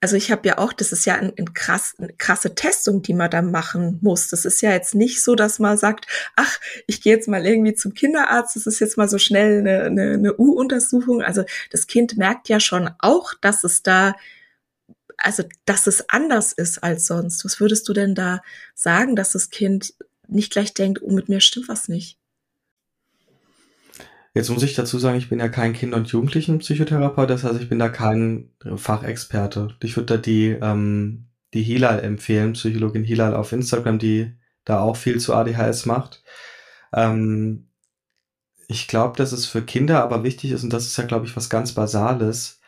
also 0.00 0.16
ich 0.16 0.30
habe 0.30 0.48
ja 0.48 0.58
auch, 0.58 0.72
das 0.72 0.92
ist 0.92 1.04
ja 1.04 1.16
ein, 1.16 1.32
ein 1.38 1.52
krass, 1.52 1.94
eine 1.98 2.12
krasse 2.14 2.54
Testung, 2.54 3.02
die 3.02 3.12
man 3.12 3.30
da 3.30 3.42
machen 3.42 3.98
muss. 4.00 4.28
Das 4.28 4.46
ist 4.46 4.62
ja 4.62 4.72
jetzt 4.72 4.94
nicht 4.94 5.22
so, 5.22 5.34
dass 5.34 5.58
man 5.58 5.76
sagt, 5.76 6.06
ach, 6.36 6.58
ich 6.86 7.02
gehe 7.02 7.14
jetzt 7.14 7.28
mal 7.28 7.46
irgendwie 7.46 7.74
zum 7.74 7.92
Kinderarzt, 7.92 8.56
das 8.56 8.66
ist 8.66 8.80
jetzt 8.80 8.96
mal 8.96 9.08
so 9.08 9.18
schnell 9.18 9.58
eine, 9.58 9.82
eine, 9.84 10.12
eine 10.14 10.36
U-Untersuchung. 10.38 11.22
Also 11.22 11.44
das 11.70 11.86
Kind 11.86 12.16
merkt 12.16 12.48
ja 12.48 12.60
schon 12.60 12.90
auch, 12.98 13.34
dass 13.42 13.62
es 13.62 13.82
da, 13.82 14.14
also 15.18 15.44
dass 15.66 15.86
es 15.86 16.08
anders 16.08 16.52
ist 16.54 16.82
als 16.82 17.06
sonst. 17.06 17.44
Was 17.44 17.60
würdest 17.60 17.86
du 17.86 17.92
denn 17.92 18.14
da 18.14 18.40
sagen, 18.74 19.16
dass 19.16 19.32
das 19.32 19.50
Kind 19.50 19.94
nicht 20.28 20.52
gleich 20.52 20.72
denkt, 20.72 21.02
oh, 21.02 21.10
mit 21.10 21.28
mir 21.28 21.40
stimmt 21.40 21.68
was 21.68 21.88
nicht? 21.88 22.19
Jetzt 24.32 24.50
muss 24.50 24.62
ich 24.62 24.74
dazu 24.74 24.98
sagen, 24.98 25.18
ich 25.18 25.28
bin 25.28 25.40
ja 25.40 25.48
kein 25.48 25.72
Kinder- 25.72 25.96
und 25.96 26.08
Jugendlichenpsychotherapeut, 26.08 27.28
das 27.28 27.42
heißt, 27.42 27.60
ich 27.60 27.68
bin 27.68 27.80
da 27.80 27.88
kein 27.88 28.50
Fachexperte. 28.76 29.76
Ich 29.82 29.96
würde 29.96 30.14
da 30.14 30.16
die, 30.18 30.50
ähm, 30.50 31.26
die 31.52 31.62
Hilal 31.62 32.00
empfehlen, 32.00 32.52
Psychologin 32.52 33.02
Hilal 33.02 33.34
auf 33.34 33.52
Instagram, 33.52 33.98
die 33.98 34.32
da 34.64 34.80
auch 34.80 34.96
viel 34.96 35.18
zu 35.18 35.34
ADHS 35.34 35.86
macht. 35.86 36.22
Ähm, 36.92 37.68
ich 38.68 38.86
glaube, 38.86 39.16
dass 39.16 39.32
es 39.32 39.46
für 39.46 39.62
Kinder 39.62 40.02
aber 40.02 40.22
wichtig 40.22 40.52
ist, 40.52 40.62
und 40.62 40.72
das 40.72 40.86
ist 40.86 40.96
ja, 40.96 41.04
glaube 41.04 41.26
ich, 41.26 41.36
was 41.36 41.50
ganz 41.50 41.72
Basales, 41.72 42.60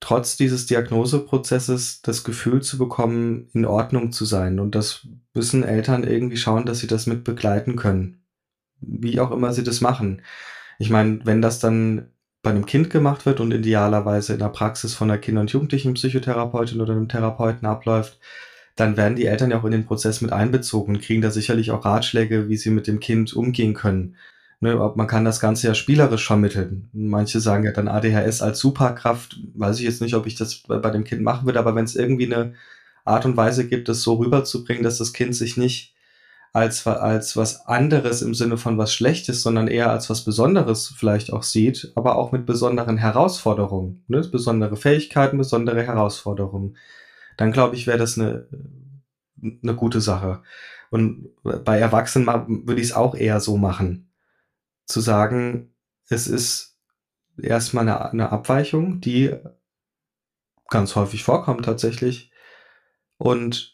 trotz 0.00 0.36
dieses 0.36 0.66
Diagnoseprozesses 0.66 2.02
das 2.02 2.24
Gefühl 2.24 2.60
zu 2.60 2.76
bekommen, 2.76 3.48
in 3.54 3.64
Ordnung 3.64 4.12
zu 4.12 4.26
sein. 4.26 4.60
Und 4.60 4.74
das 4.74 5.06
müssen 5.32 5.64
Eltern 5.64 6.04
irgendwie 6.04 6.36
schauen, 6.36 6.66
dass 6.66 6.80
sie 6.80 6.86
das 6.86 7.06
mit 7.06 7.24
begleiten 7.24 7.74
können. 7.76 8.22
Wie 8.80 9.18
auch 9.18 9.30
immer 9.30 9.54
sie 9.54 9.64
das 9.64 9.80
machen. 9.80 10.20
Ich 10.78 10.90
meine, 10.90 11.20
wenn 11.24 11.42
das 11.42 11.58
dann 11.58 12.10
bei 12.42 12.50
einem 12.50 12.66
Kind 12.66 12.90
gemacht 12.90 13.26
wird 13.26 13.40
und 13.40 13.52
idealerweise 13.52 14.34
in 14.34 14.38
der 14.38 14.48
Praxis 14.48 14.94
von 14.94 15.10
einer 15.10 15.18
Kinder- 15.18 15.40
und 15.40 15.50
Jugendlichen-Psychotherapeutin 15.50 16.80
oder 16.80 16.92
einem 16.92 17.08
Therapeuten 17.08 17.66
abläuft, 17.66 18.18
dann 18.76 18.96
werden 18.96 19.16
die 19.16 19.26
Eltern 19.26 19.50
ja 19.50 19.60
auch 19.60 19.64
in 19.64 19.72
den 19.72 19.86
Prozess 19.86 20.20
mit 20.20 20.32
einbezogen 20.32 20.96
und 20.96 21.02
kriegen 21.02 21.22
da 21.22 21.30
sicherlich 21.30 21.70
auch 21.70 21.84
Ratschläge, 21.84 22.48
wie 22.48 22.56
sie 22.56 22.70
mit 22.70 22.86
dem 22.86 23.00
Kind 23.00 23.32
umgehen 23.32 23.72
können. 23.74 24.16
Ne, 24.60 24.76
man 24.94 25.06
kann 25.06 25.24
das 25.24 25.40
Ganze 25.40 25.66
ja 25.68 25.74
spielerisch 25.74 26.26
vermitteln. 26.26 26.88
Manche 26.92 27.40
sagen 27.40 27.64
ja 27.64 27.72
dann 27.72 27.88
ADHS 27.88 28.42
als 28.42 28.58
Superkraft. 28.60 29.40
Weiß 29.54 29.78
ich 29.78 29.84
jetzt 29.84 30.00
nicht, 30.00 30.14
ob 30.14 30.26
ich 30.26 30.34
das 30.36 30.62
bei 30.66 30.90
dem 30.90 31.04
Kind 31.04 31.22
machen 31.22 31.46
würde, 31.46 31.58
aber 31.58 31.74
wenn 31.74 31.84
es 31.84 31.96
irgendwie 31.96 32.32
eine 32.32 32.54
Art 33.04 33.26
und 33.26 33.36
Weise 33.36 33.68
gibt, 33.68 33.88
das 33.88 34.02
so 34.02 34.14
rüberzubringen, 34.14 34.82
dass 34.82 34.98
das 34.98 35.12
Kind 35.12 35.34
sich 35.36 35.56
nicht 35.56 35.93
als, 36.54 36.86
als 36.86 37.36
was 37.36 37.66
anderes 37.66 38.22
im 38.22 38.32
Sinne 38.32 38.56
von 38.56 38.78
was 38.78 38.94
Schlechtes, 38.94 39.42
sondern 39.42 39.66
eher 39.66 39.90
als 39.90 40.08
was 40.08 40.24
Besonderes 40.24 40.94
vielleicht 40.96 41.32
auch 41.32 41.42
sieht, 41.42 41.90
aber 41.96 42.14
auch 42.14 42.30
mit 42.30 42.46
besonderen 42.46 42.96
Herausforderungen, 42.96 44.04
ne? 44.06 44.20
besondere 44.20 44.76
Fähigkeiten, 44.76 45.36
besondere 45.36 45.82
Herausforderungen, 45.82 46.76
dann 47.36 47.50
glaube 47.50 47.74
ich, 47.74 47.88
wäre 47.88 47.98
das 47.98 48.16
eine, 48.16 48.46
eine 49.42 49.74
gute 49.74 50.00
Sache. 50.00 50.44
Und 50.90 51.30
bei 51.42 51.80
Erwachsenen 51.80 52.28
würde 52.68 52.80
ich 52.80 52.88
es 52.88 52.94
auch 52.94 53.16
eher 53.16 53.40
so 53.40 53.56
machen, 53.56 54.12
zu 54.86 55.00
sagen, 55.00 55.74
es 56.08 56.28
ist 56.28 56.78
erstmal 57.36 57.88
eine, 57.88 58.12
eine 58.12 58.30
Abweichung, 58.30 59.00
die 59.00 59.34
ganz 60.68 60.94
häufig 60.94 61.24
vorkommt 61.24 61.64
tatsächlich 61.64 62.30
und 63.16 63.73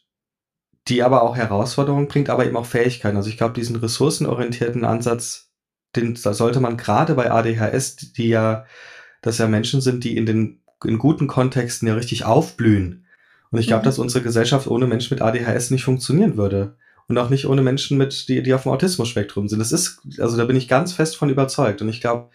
die 0.90 1.02
aber 1.02 1.22
auch 1.22 1.36
Herausforderungen 1.36 2.08
bringt, 2.08 2.28
aber 2.28 2.44
eben 2.44 2.56
auch 2.56 2.66
Fähigkeiten. 2.66 3.16
Also 3.16 3.28
ich 3.28 3.36
glaube, 3.36 3.54
diesen 3.54 3.76
ressourcenorientierten 3.76 4.84
Ansatz, 4.84 5.50
den 5.96 6.18
da 6.22 6.34
sollte 6.34 6.60
man 6.60 6.76
gerade 6.76 7.14
bei 7.14 7.30
ADHS, 7.30 7.96
die 7.96 8.28
ja, 8.28 8.66
dass 9.22 9.38
ja 9.38 9.46
Menschen 9.46 9.80
sind, 9.80 10.04
die 10.04 10.16
in 10.16 10.26
den 10.26 10.60
in 10.84 10.98
guten 10.98 11.26
Kontexten 11.26 11.88
ja 11.88 11.94
richtig 11.94 12.24
aufblühen. 12.24 13.06
Und 13.50 13.58
ich 13.58 13.66
glaube, 13.66 13.82
mhm. 13.82 13.84
dass 13.84 13.98
unsere 13.98 14.22
Gesellschaft 14.22 14.66
ohne 14.66 14.86
Menschen 14.86 15.14
mit 15.14 15.22
ADHS 15.22 15.70
nicht 15.70 15.84
funktionieren 15.84 16.36
würde. 16.36 16.76
Und 17.08 17.18
auch 17.18 17.28
nicht 17.28 17.46
ohne 17.46 17.62
Menschen 17.62 17.98
mit, 17.98 18.28
die, 18.28 18.42
die 18.42 18.54
auf 18.54 18.62
dem 18.62 18.72
Autismus-Spektrum 18.72 19.48
sind. 19.48 19.58
Das 19.58 19.72
ist, 19.72 20.00
also 20.18 20.36
da 20.36 20.44
bin 20.44 20.56
ich 20.56 20.68
ganz 20.68 20.92
fest 20.92 21.16
von 21.16 21.28
überzeugt. 21.28 21.82
Und 21.82 21.88
ich 21.88 22.00
glaube, 22.00 22.30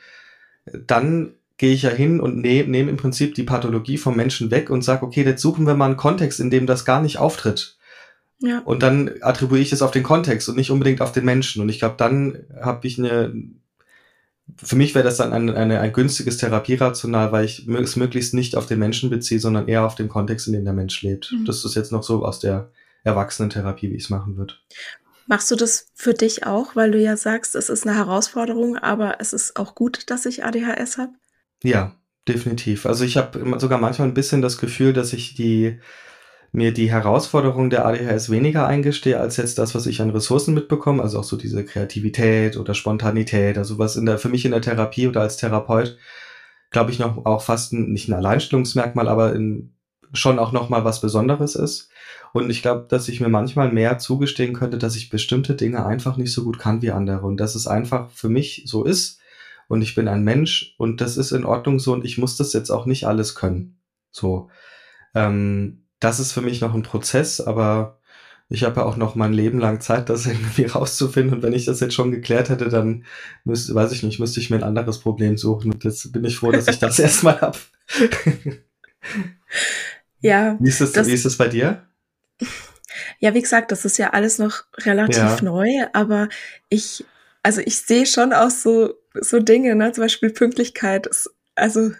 dann 0.85 1.33
gehe 1.57 1.73
ich 1.73 1.83
ja 1.83 1.89
hin 1.89 2.19
und 2.19 2.37
nehme 2.37 2.69
nehm 2.69 2.89
im 2.89 2.97
Prinzip 2.97 3.35
die 3.35 3.43
Pathologie 3.43 3.97
vom 3.97 4.17
Menschen 4.17 4.51
weg 4.51 4.69
und 4.69 4.83
sage, 4.83 5.05
okay, 5.05 5.23
jetzt 5.23 5.41
suchen 5.41 5.65
wir 5.65 5.75
mal 5.75 5.85
einen 5.85 5.97
Kontext, 5.97 6.41
in 6.41 6.49
dem 6.49 6.67
das 6.67 6.83
gar 6.83 7.01
nicht 7.01 7.17
auftritt. 7.19 7.77
Ja. 8.39 8.59
Und 8.59 8.83
dann 8.83 9.11
attribuiere 9.21 9.61
ich 9.61 9.69
das 9.69 9.81
auf 9.81 9.91
den 9.91 10.03
Kontext 10.03 10.49
und 10.49 10.57
nicht 10.57 10.71
unbedingt 10.71 11.01
auf 11.01 11.11
den 11.11 11.25
Menschen. 11.25 11.61
Und 11.61 11.69
ich 11.69 11.79
glaube, 11.79 11.95
dann 11.97 12.43
habe 12.61 12.85
ich 12.85 12.99
eine, 12.99 13.33
für 14.57 14.75
mich 14.75 14.93
wäre 14.93 15.05
das 15.05 15.17
dann 15.17 15.33
ein, 15.33 15.49
eine, 15.49 15.79
ein 15.79 15.93
günstiges 15.93 16.37
Therapierational, 16.37 17.31
weil 17.31 17.45
ich 17.45 17.67
es 17.67 17.95
möglichst 17.95 18.33
nicht 18.33 18.55
auf 18.55 18.65
den 18.65 18.79
Menschen 18.79 19.09
beziehe, 19.09 19.39
sondern 19.39 19.67
eher 19.67 19.85
auf 19.85 19.95
den 19.95 20.09
Kontext, 20.09 20.47
in 20.47 20.53
dem 20.53 20.65
der 20.65 20.73
Mensch 20.73 21.01
lebt. 21.01 21.31
Mhm. 21.31 21.45
Das 21.45 21.63
ist 21.63 21.75
jetzt 21.75 21.91
noch 21.91 22.03
so 22.03 22.25
aus 22.25 22.39
der 22.39 22.71
Erwachsenentherapie, 23.03 23.89
wie 23.89 23.95
ich 23.95 24.03
es 24.03 24.09
machen 24.09 24.35
würde. 24.37 24.55
Machst 25.27 25.49
du 25.49 25.55
das 25.55 25.87
für 25.95 26.13
dich 26.13 26.45
auch, 26.45 26.75
weil 26.75 26.91
du 26.91 26.99
ja 26.99 27.17
sagst, 27.17 27.55
es 27.55 27.69
ist 27.69 27.87
eine 27.87 27.95
Herausforderung, 27.95 28.77
aber 28.77 29.19
es 29.19 29.33
ist 29.33 29.55
auch 29.57 29.73
gut, 29.73 30.09
dass 30.11 30.25
ich 30.25 30.43
ADHS 30.43 30.97
habe? 30.97 31.13
Ja, 31.63 31.95
definitiv. 32.27 32.85
Also 32.85 33.05
ich 33.05 33.17
habe 33.17 33.59
sogar 33.59 33.79
manchmal 33.79 34.07
ein 34.07 34.13
bisschen 34.13 34.43
das 34.43 34.59
Gefühl, 34.59 34.93
dass 34.93 35.13
ich 35.13 35.33
die 35.33 35.79
mir 36.55 36.73
die 36.73 36.89
Herausforderung 36.89 37.69
der 37.69 37.85
ADHS 37.85 38.29
weniger 38.29 38.65
eingestehe, 38.65 39.19
als 39.19 39.37
jetzt 39.37 39.57
das, 39.57 39.75
was 39.75 39.85
ich 39.87 40.01
an 40.01 40.09
Ressourcen 40.09 40.53
mitbekomme, 40.53 41.03
also 41.03 41.19
auch 41.19 41.23
so 41.23 41.35
diese 41.35 41.65
Kreativität 41.65 42.57
oder 42.57 42.73
Spontanität, 42.73 43.57
also 43.57 43.77
was 43.77 43.97
in 43.97 44.05
der, 44.05 44.17
für 44.17 44.29
mich 44.29 44.45
in 44.45 44.51
der 44.51 44.61
Therapie 44.61 45.07
oder 45.07 45.21
als 45.21 45.37
Therapeut, 45.37 45.97
glaube 46.71 46.91
ich, 46.91 46.99
noch 46.99 47.25
auch 47.25 47.41
fast 47.41 47.73
ein, 47.73 47.91
nicht 47.91 48.07
ein 48.07 48.13
Alleinstellungsmerkmal, 48.13 49.09
aber 49.09 49.35
in, 49.35 49.75
schon 50.13 50.39
auch 50.39 50.53
noch 50.53 50.69
mal 50.69 50.85
was 50.85 51.01
Besonderes 51.01 51.55
ist. 51.55 51.89
Und 52.33 52.49
ich 52.49 52.61
glaube, 52.61 52.85
dass 52.89 53.09
ich 53.09 53.19
mir 53.19 53.29
manchmal 53.29 53.71
mehr 53.71 53.97
zugestehen 53.97 54.53
könnte, 54.53 54.77
dass 54.77 54.95
ich 54.95 55.09
bestimmte 55.09 55.55
Dinge 55.55 55.85
einfach 55.85 56.15
nicht 56.17 56.33
so 56.33 56.43
gut 56.43 56.57
kann 56.57 56.81
wie 56.81 56.91
andere 56.91 57.25
und 57.25 57.37
dass 57.37 57.55
es 57.55 57.67
einfach 57.67 58.09
für 58.11 58.29
mich 58.29 58.63
so 58.65 58.83
ist 58.85 59.19
und 59.67 59.81
ich 59.81 59.95
bin 59.95 60.07
ein 60.07 60.23
Mensch 60.23 60.75
und 60.77 61.01
das 61.01 61.17
ist 61.17 61.31
in 61.31 61.45
Ordnung 61.45 61.79
so 61.79 61.93
und 61.93 62.05
ich 62.05 62.17
muss 62.17 62.37
das 62.37 62.53
jetzt 62.53 62.69
auch 62.69 62.85
nicht 62.85 63.07
alles 63.07 63.35
können. 63.35 63.79
So. 64.11 64.49
Ähm, 65.13 65.84
das 65.99 66.19
ist 66.19 66.31
für 66.31 66.41
mich 66.41 66.61
noch 66.61 66.73
ein 66.73 66.83
Prozess, 66.83 67.41
aber 67.41 67.99
ich 68.47 68.63
habe 68.63 68.81
ja 68.81 68.85
auch 68.85 68.95
noch 68.95 69.15
mein 69.15 69.33
Leben 69.33 69.59
lang 69.59 69.81
Zeit, 69.81 70.09
das 70.09 70.25
irgendwie 70.25 70.65
rauszufinden. 70.65 71.35
Und 71.35 71.43
wenn 71.43 71.53
ich 71.53 71.65
das 71.65 71.79
jetzt 71.79 71.93
schon 71.93 72.11
geklärt 72.11 72.49
hätte, 72.49 72.69
dann 72.69 73.05
müsste, 73.43 73.73
weiß 73.73 73.91
ich 73.91 74.03
nicht, 74.03 74.19
müsste 74.19 74.39
ich 74.39 74.49
mir 74.49 74.57
ein 74.57 74.63
anderes 74.63 74.99
Problem 74.99 75.37
suchen. 75.37 75.73
Und 75.73 75.83
jetzt 75.83 76.11
bin 76.11 76.25
ich 76.25 76.37
froh, 76.37 76.51
dass 76.51 76.67
ich 76.67 76.79
das 76.79 76.99
erstmal 76.99 77.41
habe. 77.41 77.57
ja. 80.19 80.57
Wie 80.59 80.69
ist, 80.69 80.81
das, 80.81 80.91
das, 80.91 81.07
wie 81.07 81.13
ist 81.13 81.25
das 81.25 81.37
bei 81.37 81.47
dir? 81.47 81.87
Ja, 83.19 83.33
wie 83.33 83.41
gesagt, 83.41 83.71
das 83.71 83.85
ist 83.85 83.97
ja 83.97 84.11
alles 84.11 84.37
noch 84.37 84.63
relativ 84.77 85.17
ja. 85.17 85.41
neu, 85.41 85.69
aber 85.93 86.29
ich, 86.69 87.03
also 87.43 87.61
ich 87.61 87.77
sehe 87.77 88.05
schon 88.05 88.33
auch 88.33 88.49
so, 88.49 88.93
so 89.13 89.39
Dinge, 89.39 89.75
ne, 89.75 89.91
zum 89.91 90.03
Beispiel 90.03 90.29
Pünktlichkeit. 90.29 91.09
Also, 91.55 91.91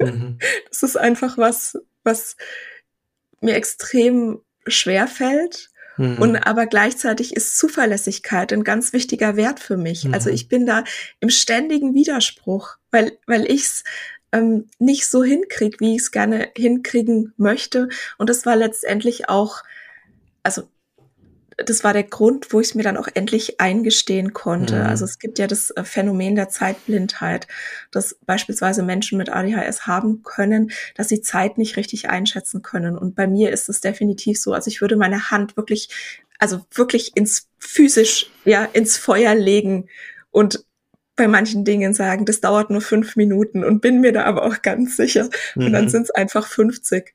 mhm. 0.00 0.38
das 0.68 0.82
ist 0.82 0.96
einfach 0.96 1.38
was, 1.38 1.78
was 2.02 2.36
mir 3.44 3.54
extrem 3.54 4.40
schwer 4.66 5.06
fällt. 5.06 5.70
Mhm. 5.96 6.18
Und 6.18 6.36
aber 6.36 6.66
gleichzeitig 6.66 7.36
ist 7.36 7.56
Zuverlässigkeit 7.56 8.52
ein 8.52 8.64
ganz 8.64 8.92
wichtiger 8.92 9.36
Wert 9.36 9.60
für 9.60 9.76
mich. 9.76 10.04
Mhm. 10.04 10.14
Also 10.14 10.30
ich 10.30 10.48
bin 10.48 10.66
da 10.66 10.84
im 11.20 11.30
ständigen 11.30 11.94
Widerspruch, 11.94 12.76
weil, 12.90 13.18
weil 13.26 13.44
ich 13.50 13.62
es 13.62 13.84
ähm, 14.32 14.68
nicht 14.78 15.06
so 15.06 15.22
hinkriege, 15.22 15.78
wie 15.78 15.94
ich 15.94 16.02
es 16.02 16.10
gerne 16.10 16.50
hinkriegen 16.56 17.32
möchte. 17.36 17.88
Und 18.18 18.28
das 18.28 18.44
war 18.44 18.56
letztendlich 18.56 19.28
auch, 19.28 19.62
also 20.42 20.68
das 21.56 21.84
war 21.84 21.92
der 21.92 22.04
Grund, 22.04 22.52
wo 22.52 22.60
ich 22.60 22.68
es 22.68 22.74
mir 22.74 22.82
dann 22.82 22.96
auch 22.96 23.08
endlich 23.14 23.60
eingestehen 23.60 24.32
konnte. 24.32 24.76
Mhm. 24.76 24.86
Also 24.86 25.04
es 25.04 25.18
gibt 25.18 25.38
ja 25.38 25.46
das 25.46 25.70
äh, 25.70 25.84
Phänomen 25.84 26.34
der 26.34 26.48
Zeitblindheit, 26.48 27.46
dass 27.90 28.16
beispielsweise 28.26 28.82
Menschen 28.82 29.18
mit 29.18 29.30
ADHS 29.30 29.86
haben 29.86 30.22
können, 30.22 30.70
dass 30.94 31.08
sie 31.08 31.20
Zeit 31.20 31.58
nicht 31.58 31.76
richtig 31.76 32.08
einschätzen 32.08 32.62
können. 32.62 32.98
Und 32.98 33.14
bei 33.14 33.26
mir 33.26 33.50
ist 33.50 33.68
es 33.68 33.80
definitiv 33.80 34.40
so. 34.40 34.52
Also 34.52 34.68
ich 34.68 34.80
würde 34.80 34.96
meine 34.96 35.30
Hand 35.30 35.56
wirklich, 35.56 35.88
also 36.38 36.64
wirklich 36.72 37.16
ins 37.16 37.48
physisch, 37.58 38.30
ja, 38.44 38.64
ins 38.64 38.96
Feuer 38.96 39.34
legen 39.34 39.88
und 40.30 40.64
bei 41.16 41.28
manchen 41.28 41.64
Dingen 41.64 41.94
sagen, 41.94 42.24
das 42.24 42.40
dauert 42.40 42.70
nur 42.70 42.80
fünf 42.80 43.14
Minuten 43.14 43.62
und 43.62 43.80
bin 43.80 44.00
mir 44.00 44.12
da 44.12 44.24
aber 44.24 44.44
auch 44.44 44.62
ganz 44.62 44.96
sicher. 44.96 45.28
Und 45.54 45.72
dann 45.72 45.84
mhm. 45.84 45.88
sind 45.88 46.02
es 46.02 46.10
einfach 46.10 46.48
50. 46.48 47.14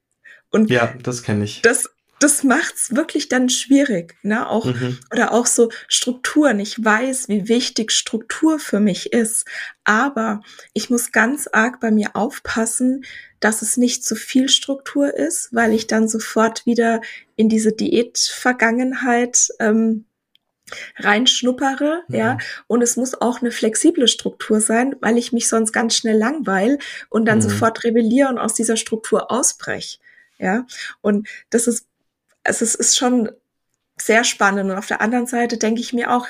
Und 0.52 0.70
ja, 0.70 0.94
das 1.04 1.24
kenne 1.24 1.44
ich. 1.44 1.62
Das 1.62 1.90
das 2.20 2.44
macht's 2.44 2.96
wirklich 2.96 3.30
dann 3.30 3.50
schwierig, 3.50 4.16
ne? 4.24 4.50
Auch 4.50 4.66
mhm. 4.66 5.00
oder 5.12 5.32
auch 5.32 5.46
so 5.46 5.70
Strukturen. 5.88 6.60
Ich 6.60 6.84
weiß, 6.84 7.30
wie 7.30 7.48
wichtig 7.48 7.92
Struktur 7.92 8.60
für 8.60 8.80
mich 8.80 9.14
ist, 9.14 9.46
aber 9.86 10.42
ich 10.74 10.90
muss 10.90 11.12
ganz 11.12 11.48
arg 11.52 11.80
bei 11.80 11.92
mir 11.92 12.16
aufpassen, 12.16 13.06
dass 13.40 13.62
es 13.62 13.78
nicht 13.78 14.04
zu 14.04 14.16
viel 14.16 14.50
Struktur 14.50 15.14
ist, 15.14 15.50
weil 15.54 15.74
ich 15.74 15.88
dann 15.88 16.10
sofort 16.10 16.66
wieder 16.66 17.02
in 17.38 17.48
diese 17.48 17.72
Diätvergangenheit 17.72 19.48
ähm, 19.60 20.06
reinschnuppere, 20.98 22.04
mhm. 22.08 22.16
ja. 22.16 22.38
Und 22.68 22.82
es 22.82 22.98
muss 22.98 23.20
auch 23.20 23.42
eine 23.42 23.52
flexible 23.52 24.08
Struktur 24.08 24.60
sein, 24.62 24.96
weil 25.00 25.18
ich 25.18 25.32
mich 25.32 25.48
sonst 25.48 25.72
ganz 25.72 25.96
schnell 25.96 26.18
langweil 26.18 26.80
und 27.10 27.26
dann 27.26 27.40
mhm. 27.40 27.44
sofort 27.44 27.84
rebelliere 27.84 28.30
und 28.30 28.40
aus 28.40 28.54
dieser 28.54 28.78
Struktur 28.78 29.32
ausbreche. 29.32 30.00
Ja, 30.38 30.66
und 31.02 31.28
das 31.50 31.68
ist 31.68 31.89
also 32.44 32.66
es 32.66 32.76
ist 32.76 32.98
schon 32.98 33.30
sehr 33.98 34.24
spannend. 34.24 34.72
Und 34.72 34.78
auf 34.78 34.88
der 34.88 35.02
anderen 35.02 35.28
Seite 35.28 35.58
denke 35.58 35.82
ich 35.82 35.94
mir 35.94 36.12
auch, 36.14 36.28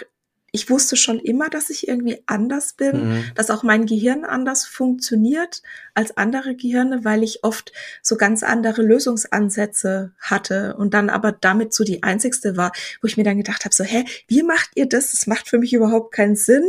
ich 0.51 0.69
wusste 0.69 0.95
schon 0.95 1.19
immer, 1.19 1.49
dass 1.49 1.69
ich 1.69 1.87
irgendwie 1.87 2.23
anders 2.25 2.73
bin, 2.73 3.09
mhm. 3.09 3.23
dass 3.35 3.51
auch 3.51 3.63
mein 3.63 3.85
Gehirn 3.85 4.25
anders 4.25 4.65
funktioniert 4.65 5.61
als 5.93 6.17
andere 6.17 6.55
Gehirne, 6.55 7.05
weil 7.05 7.23
ich 7.23 7.43
oft 7.43 7.71
so 8.01 8.17
ganz 8.17 8.41
andere 8.41 8.81
Lösungsansätze 8.81 10.13
hatte 10.19 10.75
und 10.75 10.93
dann 10.93 11.09
aber 11.09 11.31
damit 11.31 11.73
so 11.73 11.83
die 11.83 12.03
einzigste 12.03 12.57
war, 12.57 12.71
wo 13.01 13.07
ich 13.07 13.17
mir 13.17 13.23
dann 13.23 13.37
gedacht 13.37 13.65
habe, 13.65 13.75
so, 13.75 13.83
hä, 13.83 14.05
wie 14.27 14.43
macht 14.43 14.71
ihr 14.75 14.87
das? 14.87 15.11
Das 15.11 15.27
macht 15.27 15.47
für 15.47 15.59
mich 15.59 15.73
überhaupt 15.73 16.13
keinen 16.13 16.35
Sinn. 16.35 16.65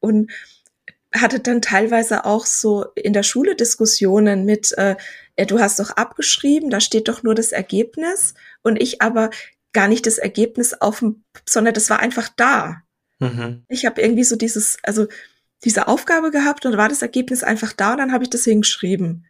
Und 0.00 0.30
hatte 1.14 1.40
dann 1.40 1.62
teilweise 1.62 2.26
auch 2.26 2.44
so 2.44 2.84
in 2.94 3.14
der 3.14 3.22
Schule 3.22 3.56
Diskussionen 3.56 4.44
mit, 4.44 4.76
äh, 4.76 4.96
du 5.36 5.60
hast 5.60 5.78
doch 5.78 5.90
abgeschrieben, 5.90 6.70
da 6.70 6.80
steht 6.80 7.08
doch 7.08 7.22
nur 7.22 7.34
das 7.34 7.52
Ergebnis 7.52 8.34
und 8.62 8.80
ich 8.80 9.02
aber 9.02 9.30
gar 9.72 9.88
nicht 9.88 10.06
das 10.06 10.18
Ergebnis 10.18 10.72
auf 10.72 11.00
dem, 11.00 11.24
sondern 11.46 11.74
das 11.74 11.90
war 11.90 12.00
einfach 12.00 12.30
da. 12.36 12.82
Mhm. 13.18 13.64
Ich 13.68 13.84
habe 13.84 14.00
irgendwie 14.00 14.24
so 14.24 14.36
dieses, 14.36 14.78
also 14.82 15.06
diese 15.64 15.88
Aufgabe 15.88 16.30
gehabt 16.30 16.64
und 16.64 16.76
war 16.76 16.88
das 16.88 17.02
Ergebnis 17.02 17.42
einfach 17.42 17.72
da 17.72 17.92
und 17.92 17.98
dann 17.98 18.12
habe 18.12 18.24
ich 18.24 18.30
das 18.30 18.44
hingeschrieben. 18.44 19.26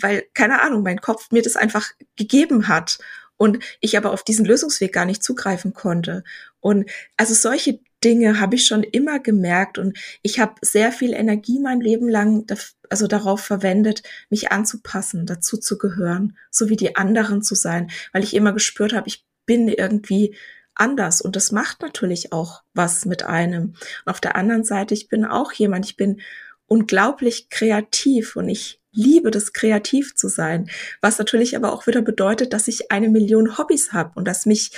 Weil, 0.00 0.24
keine 0.32 0.62
Ahnung, 0.62 0.82
mein 0.82 1.00
Kopf 1.00 1.30
mir 1.32 1.42
das 1.42 1.56
einfach 1.56 1.90
gegeben 2.16 2.68
hat 2.68 2.98
und 3.36 3.58
ich 3.80 3.96
aber 3.96 4.12
auf 4.12 4.22
diesen 4.22 4.46
Lösungsweg 4.46 4.92
gar 4.92 5.04
nicht 5.04 5.22
zugreifen 5.22 5.74
konnte. 5.74 6.24
Und 6.60 6.88
also 7.16 7.34
solche 7.34 7.80
Dinge 8.04 8.40
habe 8.40 8.56
ich 8.56 8.66
schon 8.66 8.82
immer 8.82 9.18
gemerkt 9.18 9.78
und 9.78 9.98
ich 10.22 10.38
habe 10.38 10.54
sehr 10.62 10.92
viel 10.92 11.12
Energie 11.12 11.58
mein 11.58 11.80
Leben 11.80 12.08
lang 12.08 12.46
also 12.88 13.06
darauf 13.06 13.40
verwendet, 13.40 14.02
mich 14.30 14.52
anzupassen, 14.52 15.26
dazu 15.26 15.56
zu 15.56 15.78
gehören, 15.78 16.36
so 16.50 16.68
wie 16.68 16.76
die 16.76 16.96
anderen 16.96 17.42
zu 17.42 17.54
sein, 17.54 17.90
weil 18.12 18.22
ich 18.22 18.34
immer 18.34 18.52
gespürt 18.52 18.92
habe, 18.92 19.08
ich 19.08 19.24
bin 19.46 19.68
irgendwie 19.68 20.36
anders 20.74 21.20
und 21.22 21.36
das 21.36 21.52
macht 21.52 21.80
natürlich 21.80 22.32
auch 22.32 22.62
was 22.74 23.06
mit 23.06 23.24
einem. 23.24 23.74
Und 24.04 24.10
auf 24.10 24.20
der 24.20 24.36
anderen 24.36 24.64
Seite, 24.64 24.94
ich 24.94 25.08
bin 25.08 25.24
auch 25.24 25.52
jemand, 25.52 25.86
ich 25.86 25.96
bin 25.96 26.20
unglaublich 26.66 27.48
kreativ 27.48 28.36
und 28.36 28.48
ich 28.48 28.80
liebe 28.92 29.30
das, 29.30 29.52
kreativ 29.52 30.14
zu 30.14 30.28
sein, 30.28 30.70
was 31.00 31.18
natürlich 31.18 31.56
aber 31.56 31.72
auch 31.72 31.86
wieder 31.86 32.02
bedeutet, 32.02 32.52
dass 32.52 32.68
ich 32.68 32.90
eine 32.90 33.08
Million 33.08 33.58
Hobbys 33.58 33.92
habe 33.92 34.12
und 34.14 34.26
dass 34.26 34.46
mich 34.46 34.72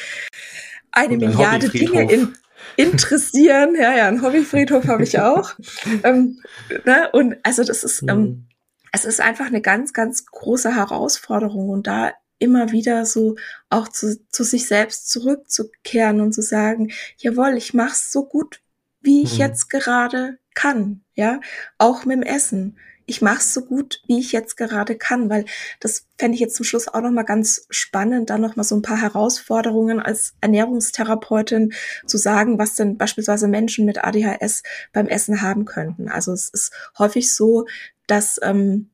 eine 0.90 1.16
Milliarde 1.16 1.68
Dinge 1.68 2.10
in, 2.10 2.34
interessieren. 2.76 3.74
Ja, 3.74 3.96
ja, 3.96 4.08
einen 4.08 4.22
Hobbyfriedhof 4.22 4.86
habe 4.86 5.02
ich 5.02 5.18
auch. 5.18 5.54
ähm, 6.04 6.40
ne? 6.84 7.10
Und 7.12 7.36
also 7.42 7.64
das 7.64 7.84
ist, 7.84 8.02
ähm, 8.02 8.18
mhm. 8.18 8.48
es 8.92 9.04
ist 9.04 9.20
einfach 9.20 9.46
eine 9.46 9.60
ganz, 9.60 9.92
ganz 9.92 10.26
große 10.26 10.74
Herausforderung 10.74 11.68
und 11.70 11.86
da 11.86 12.12
immer 12.38 12.70
wieder 12.70 13.04
so 13.04 13.36
auch 13.68 13.88
zu, 13.88 14.20
zu 14.28 14.44
sich 14.44 14.66
selbst 14.66 15.10
zurückzukehren 15.10 16.20
und 16.20 16.32
zu 16.32 16.42
sagen, 16.42 16.92
jawohl, 17.16 17.56
ich 17.56 17.74
mach's 17.74 18.12
so 18.12 18.24
gut, 18.24 18.60
wie 19.00 19.22
ich 19.22 19.34
mhm. 19.34 19.40
jetzt 19.40 19.70
gerade 19.70 20.38
kann, 20.54 21.02
ja, 21.14 21.40
auch 21.78 22.04
mit 22.04 22.16
dem 22.16 22.22
Essen 22.22 22.78
ich 23.08 23.22
mache 23.22 23.38
es 23.38 23.54
so 23.54 23.62
gut, 23.62 24.02
wie 24.06 24.20
ich 24.20 24.32
jetzt 24.32 24.56
gerade 24.58 24.94
kann, 24.94 25.30
weil 25.30 25.46
das 25.80 26.06
fände 26.18 26.34
ich 26.34 26.40
jetzt 26.40 26.56
zum 26.56 26.64
Schluss 26.64 26.88
auch 26.88 27.00
noch 27.00 27.10
mal 27.10 27.22
ganz 27.22 27.66
spannend, 27.70 28.28
da 28.28 28.36
noch 28.36 28.54
mal 28.54 28.64
so 28.64 28.76
ein 28.76 28.82
paar 28.82 29.00
Herausforderungen 29.00 29.98
als 29.98 30.34
Ernährungstherapeutin 30.42 31.72
zu 32.06 32.18
sagen, 32.18 32.58
was 32.58 32.74
denn 32.74 32.98
beispielsweise 32.98 33.48
Menschen 33.48 33.86
mit 33.86 34.04
ADHS 34.04 34.62
beim 34.92 35.08
Essen 35.08 35.40
haben 35.40 35.64
könnten. 35.64 36.10
Also 36.10 36.32
es 36.32 36.50
ist 36.50 36.70
häufig 36.98 37.34
so, 37.34 37.66
dass 38.06 38.38
ähm, 38.42 38.90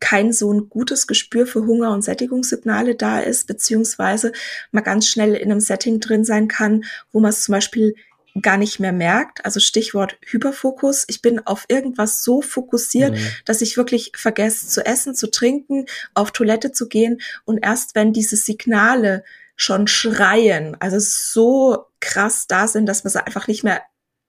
kein 0.00 0.34
so 0.34 0.52
ein 0.52 0.68
gutes 0.68 1.06
Gespür 1.06 1.46
für 1.46 1.66
Hunger 1.66 1.92
und 1.92 2.02
Sättigungssignale 2.02 2.94
da 2.94 3.20
ist, 3.20 3.46
beziehungsweise 3.46 4.32
man 4.70 4.84
ganz 4.84 5.08
schnell 5.08 5.34
in 5.34 5.50
einem 5.50 5.60
Setting 5.60 5.98
drin 6.00 6.26
sein 6.26 6.46
kann, 6.46 6.84
wo 7.10 7.20
man 7.20 7.30
es 7.30 7.44
zum 7.44 7.52
Beispiel 7.52 7.94
gar 8.40 8.56
nicht 8.56 8.80
mehr 8.80 8.92
merkt. 8.92 9.44
Also 9.44 9.60
Stichwort 9.60 10.16
Hyperfokus. 10.24 11.04
Ich 11.08 11.22
bin 11.22 11.46
auf 11.46 11.64
irgendwas 11.68 12.22
so 12.22 12.42
fokussiert, 12.42 13.12
mhm. 13.12 13.26
dass 13.44 13.60
ich 13.60 13.76
wirklich 13.76 14.12
vergesse 14.14 14.68
zu 14.68 14.84
essen, 14.84 15.14
zu 15.14 15.30
trinken, 15.30 15.86
auf 16.14 16.30
Toilette 16.30 16.72
zu 16.72 16.88
gehen. 16.88 17.20
Und 17.44 17.58
erst 17.58 17.94
wenn 17.94 18.12
diese 18.12 18.36
Signale 18.36 19.24
schon 19.56 19.86
schreien, 19.88 20.76
also 20.80 20.98
so 20.98 21.86
krass 22.00 22.46
da 22.46 22.66
sind, 22.66 22.86
dass 22.86 23.04
man 23.04 23.10
sie 23.10 23.24
einfach 23.24 23.46
nicht 23.46 23.64
mehr, 23.64 23.82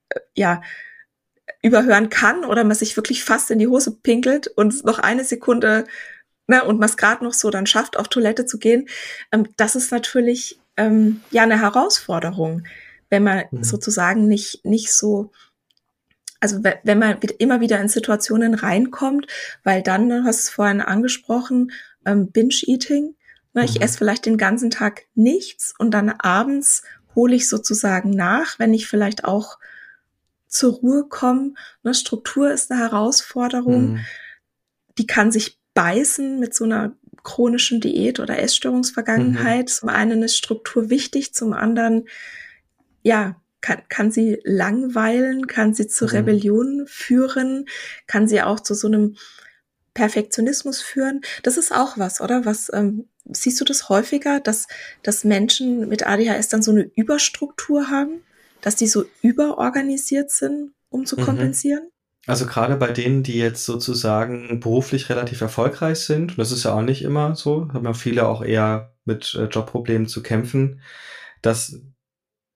äh, 0.10 0.20
ja, 0.36 0.62
überhören 1.64 2.10
kann 2.10 2.44
oder 2.44 2.64
man 2.64 2.76
sich 2.76 2.98
wirklich 2.98 3.24
fast 3.24 3.52
in 3.52 3.60
die 3.60 3.68
Hose 3.68 3.92
pinkelt 3.92 4.48
und 4.48 4.84
noch 4.84 5.00
eine 5.00 5.24
Sekunde 5.24 5.86
ne, 6.48 6.64
und 6.64 6.80
man 6.80 6.90
es 6.90 6.98
gerade 6.98 7.24
noch 7.24 7.34
so 7.34 7.50
dann 7.50 7.68
schafft, 7.68 7.98
auf 7.98 8.08
Toilette 8.08 8.46
zu 8.46 8.58
gehen, 8.58 8.88
ähm, 9.32 9.48
das 9.58 9.76
ist 9.76 9.92
natürlich 9.92 10.60
ähm, 10.78 11.22
ja 11.30 11.44
eine 11.44 11.62
Herausforderung 11.62 12.64
wenn 13.12 13.24
man 13.24 13.44
mhm. 13.52 13.64
sozusagen 13.64 14.28
nicht, 14.28 14.66
nicht 14.66 14.92
so, 14.92 15.32
also 16.40 16.64
wenn 16.64 16.98
man 16.98 17.20
immer 17.38 17.62
wieder 17.62 17.80
in 17.80 17.90
Situationen 17.90 18.56
reinkommt, 18.56 19.28
weil 19.64 19.84
dann, 19.84 20.10
du 20.10 20.24
hast 20.24 20.40
es 20.40 20.50
vorhin 20.50 20.82
angesprochen, 20.82 21.72
ähm, 22.06 22.32
Binge-Eating, 22.32 23.14
ne, 23.54 23.66
ich 23.66 23.76
mhm. 23.76 23.82
esse 23.82 24.00
vielleicht 24.00 24.26
den 24.26 24.38
ganzen 24.38 24.72
Tag 24.72 25.04
nichts 25.14 25.76
und 25.78 25.92
dann 25.92 26.10
abends 26.10 26.82
hole 27.14 27.36
ich 27.36 27.48
sozusagen 27.48 28.10
nach, 28.10 28.58
wenn 28.58 28.74
ich 28.74 28.88
vielleicht 28.88 29.26
auch 29.26 29.60
zur 30.48 30.74
Ruhe 30.74 31.06
komme. 31.08 31.54
Ne, 31.84 31.94
Struktur 31.94 32.52
ist 32.52 32.72
eine 32.72 32.80
Herausforderung. 32.80 33.94
Mhm. 33.94 34.00
Die 34.98 35.06
kann 35.06 35.32
sich 35.32 35.60
beißen 35.74 36.40
mit 36.40 36.54
so 36.54 36.64
einer 36.64 36.94
chronischen 37.24 37.82
Diät 37.82 38.20
oder 38.20 38.40
Essstörungsvergangenheit. 38.40 39.66
Mhm. 39.66 39.68
Zum 39.68 39.90
einen 39.90 40.24
ist 40.24 40.38
Struktur 40.38 40.90
wichtig, 40.90 41.34
zum 41.34 41.54
anderen 41.54 42.06
ja, 43.04 43.36
kann, 43.62 43.82
kann 43.90 44.12
sie 44.12 44.40
langweilen, 44.44 45.48
kann 45.48 45.74
sie 45.74 45.88
zu 45.88 46.06
mhm. 46.06 46.12
Rebellion 46.12 46.86
führen, 46.88 47.66
kann 48.08 48.28
sie 48.28 48.42
auch 48.42 48.60
zu 48.60 48.74
so 48.74 48.88
einem 48.88 49.16
Perfektionismus 49.94 50.82
führen. 50.82 51.22
Das 51.44 51.58
ist 51.58 51.72
auch 51.72 51.98
was, 51.98 52.22
oder? 52.22 52.46
Was 52.46 52.72
ähm, 52.74 53.08
siehst 53.26 53.60
du 53.62 53.66
das 53.66 53.90
häufiger, 53.90 54.40
dass, 54.40 54.68
dass 55.04 55.24
Menschen 55.24 55.88
mit 55.88 56.08
ADHS 56.08 56.50
dann 56.50 56.64
so 56.64 56.72
eine 56.72 56.90
Überstruktur 56.96 57.90
haben, 57.90 58.24
dass 58.62 58.76
die 58.76 58.88
so 58.88 59.06
überorganisiert 59.22 60.32
sind, 60.32 60.72
um 60.90 61.06
zu 61.06 61.18
mhm. 61.18 61.24
kompensieren? 61.24 61.88
Also 62.28 62.46
gerade 62.46 62.76
bei 62.76 62.92
denen, 62.92 63.24
die 63.24 63.38
jetzt 63.38 63.66
sozusagen 63.66 64.60
beruflich 64.60 65.10
relativ 65.10 65.42
erfolgreich 65.42 66.00
sind, 66.00 66.32
und 66.32 66.38
das 66.38 66.52
ist 66.52 66.64
ja 66.64 66.74
auch 66.74 66.84
nicht 66.84 67.02
immer 67.02 67.36
so, 67.36 67.68
haben 67.74 67.86
ja 67.86 67.94
viele 67.94 68.28
auch 68.28 68.44
eher 68.44 68.94
mit 69.06 69.36
äh, 69.36 69.46
Jobproblemen 69.46 70.08
zu 70.08 70.22
kämpfen, 70.22 70.82
dass 71.42 71.82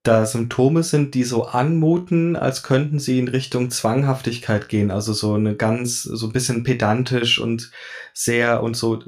da 0.08 0.26
Symptome 0.26 0.84
sind, 0.84 1.16
die 1.16 1.24
so 1.24 1.45
anmuten, 1.45 2.36
als 2.36 2.64
könnten 2.64 2.99
sie 2.99 3.20
in 3.20 3.28
Richtung 3.28 3.72
Zwanghaftigkeit 3.72 4.70
gehen, 4.70 4.91
also 4.91 5.14
so 5.14 5.34
eine 5.34 5.56
ganz, 5.56 6.03
so 6.03 6.28
ein 6.28 6.32
bisschen 6.32 6.64
pedantisch 6.64 7.39
und 7.39 7.72
sehr 8.14 8.64
und 8.64 8.78
so 8.78 8.99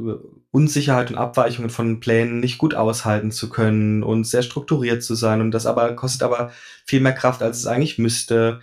Unsicherheit 0.51 1.11
und 1.11 1.17
Abweichungen 1.17 1.69
von 1.69 1.99
Plänen 1.99 2.39
nicht 2.39 2.57
gut 2.57 2.75
aushalten 2.75 3.31
zu 3.31 3.49
können 3.49 4.03
und 4.03 4.25
sehr 4.25 4.41
strukturiert 4.41 5.03
zu 5.03 5.15
sein 5.15 5.41
und 5.41 5.51
das 5.51 5.65
aber 5.65 5.93
kostet 5.95 6.23
aber 6.23 6.51
viel 6.85 6.99
mehr 6.99 7.13
Kraft, 7.13 7.41
als 7.41 7.59
es 7.59 7.67
eigentlich 7.67 7.97
müsste. 7.97 8.59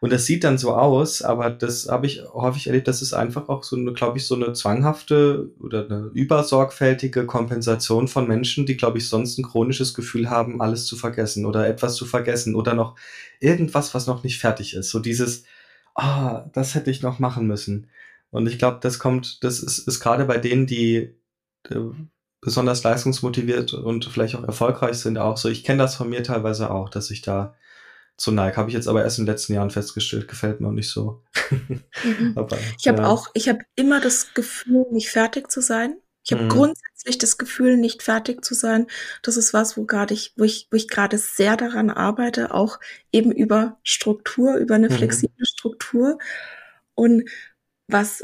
Und 0.00 0.12
das 0.12 0.24
sieht 0.24 0.44
dann 0.44 0.56
so 0.56 0.74
aus, 0.74 1.20
aber 1.20 1.50
das 1.50 1.88
habe 1.88 2.06
ich 2.06 2.22
häufig 2.32 2.66
erlebt, 2.66 2.88
das 2.88 3.02
ist 3.02 3.12
einfach 3.12 3.50
auch 3.50 3.62
so 3.62 3.76
eine, 3.76 3.92
glaube 3.92 4.16
ich, 4.16 4.26
so 4.26 4.34
eine 4.34 4.54
zwanghafte 4.54 5.50
oder 5.60 5.84
eine 5.84 6.10
übersorgfältige 6.14 7.26
Kompensation 7.26 8.08
von 8.08 8.26
Menschen, 8.26 8.64
die, 8.64 8.78
glaube 8.78 8.96
ich, 8.96 9.08
sonst 9.10 9.36
ein 9.38 9.44
chronisches 9.44 9.92
Gefühl 9.92 10.30
haben, 10.30 10.62
alles 10.62 10.86
zu 10.86 10.96
vergessen 10.96 11.44
oder 11.44 11.66
etwas 11.68 11.96
zu 11.96 12.06
vergessen 12.06 12.54
oder 12.54 12.72
noch 12.74 12.96
irgendwas, 13.40 13.94
was 13.94 14.06
noch 14.06 14.24
nicht 14.24 14.38
fertig 14.38 14.74
ist. 14.74 14.90
So 14.90 15.00
dieses, 15.00 15.44
ah, 15.94 16.44
oh, 16.46 16.50
das 16.54 16.74
hätte 16.74 16.90
ich 16.90 17.02
noch 17.02 17.18
machen 17.18 17.46
müssen. 17.46 17.88
Und 18.30 18.46
ich 18.46 18.58
glaube, 18.58 18.78
das 18.80 18.98
kommt, 18.98 19.44
das 19.44 19.60
ist, 19.60 19.86
ist 19.86 20.00
gerade 20.00 20.24
bei 20.24 20.38
denen, 20.38 20.66
die 20.66 21.14
äh, 21.68 21.76
besonders 22.40 22.82
leistungsmotiviert 22.82 23.74
und 23.74 24.06
vielleicht 24.06 24.34
auch 24.36 24.44
erfolgreich 24.44 24.96
sind, 24.96 25.18
auch 25.18 25.36
so. 25.36 25.48
Ich 25.50 25.64
kenne 25.64 25.82
das 25.82 25.94
von 25.96 26.08
mir 26.08 26.22
teilweise 26.22 26.70
auch, 26.70 26.88
dass 26.88 27.10
ich 27.10 27.20
da 27.22 27.54
zu 28.20 28.32
Nike. 28.32 28.56
Habe 28.56 28.68
ich 28.68 28.74
jetzt 28.74 28.86
aber 28.86 29.02
erst 29.02 29.18
in 29.18 29.24
den 29.24 29.32
letzten 29.32 29.54
Jahren 29.54 29.70
festgestellt, 29.70 30.28
gefällt 30.28 30.60
mir 30.60 30.68
auch 30.68 30.72
nicht 30.72 30.90
so. 30.90 31.22
Mhm. 31.50 32.32
aber, 32.36 32.58
ich 32.78 32.86
habe 32.86 33.02
ja. 33.02 33.08
auch, 33.08 33.28
ich 33.34 33.48
habe 33.48 33.60
immer 33.76 34.00
das 34.00 34.34
Gefühl, 34.34 34.84
nicht 34.92 35.08
fertig 35.08 35.50
zu 35.50 35.60
sein. 35.60 35.96
Ich 36.22 36.32
habe 36.32 36.44
mhm. 36.44 36.48
grundsätzlich 36.50 37.16
das 37.16 37.38
Gefühl, 37.38 37.78
nicht 37.78 38.02
fertig 38.02 38.44
zu 38.44 38.54
sein. 38.54 38.86
Das 39.22 39.38
ist 39.38 39.54
was, 39.54 39.78
wo 39.78 39.86
gerade 39.86 40.12
ich, 40.12 40.34
wo 40.36 40.44
ich, 40.44 40.68
wo 40.70 40.76
ich 40.76 40.88
gerade 40.88 41.16
sehr 41.16 41.56
daran 41.56 41.88
arbeite, 41.88 42.52
auch 42.52 42.78
eben 43.10 43.32
über 43.32 43.78
Struktur, 43.82 44.56
über 44.56 44.74
eine 44.74 44.90
mhm. 44.90 44.94
flexible 44.94 45.46
Struktur. 45.46 46.18
Und 46.94 47.24
was 47.88 48.22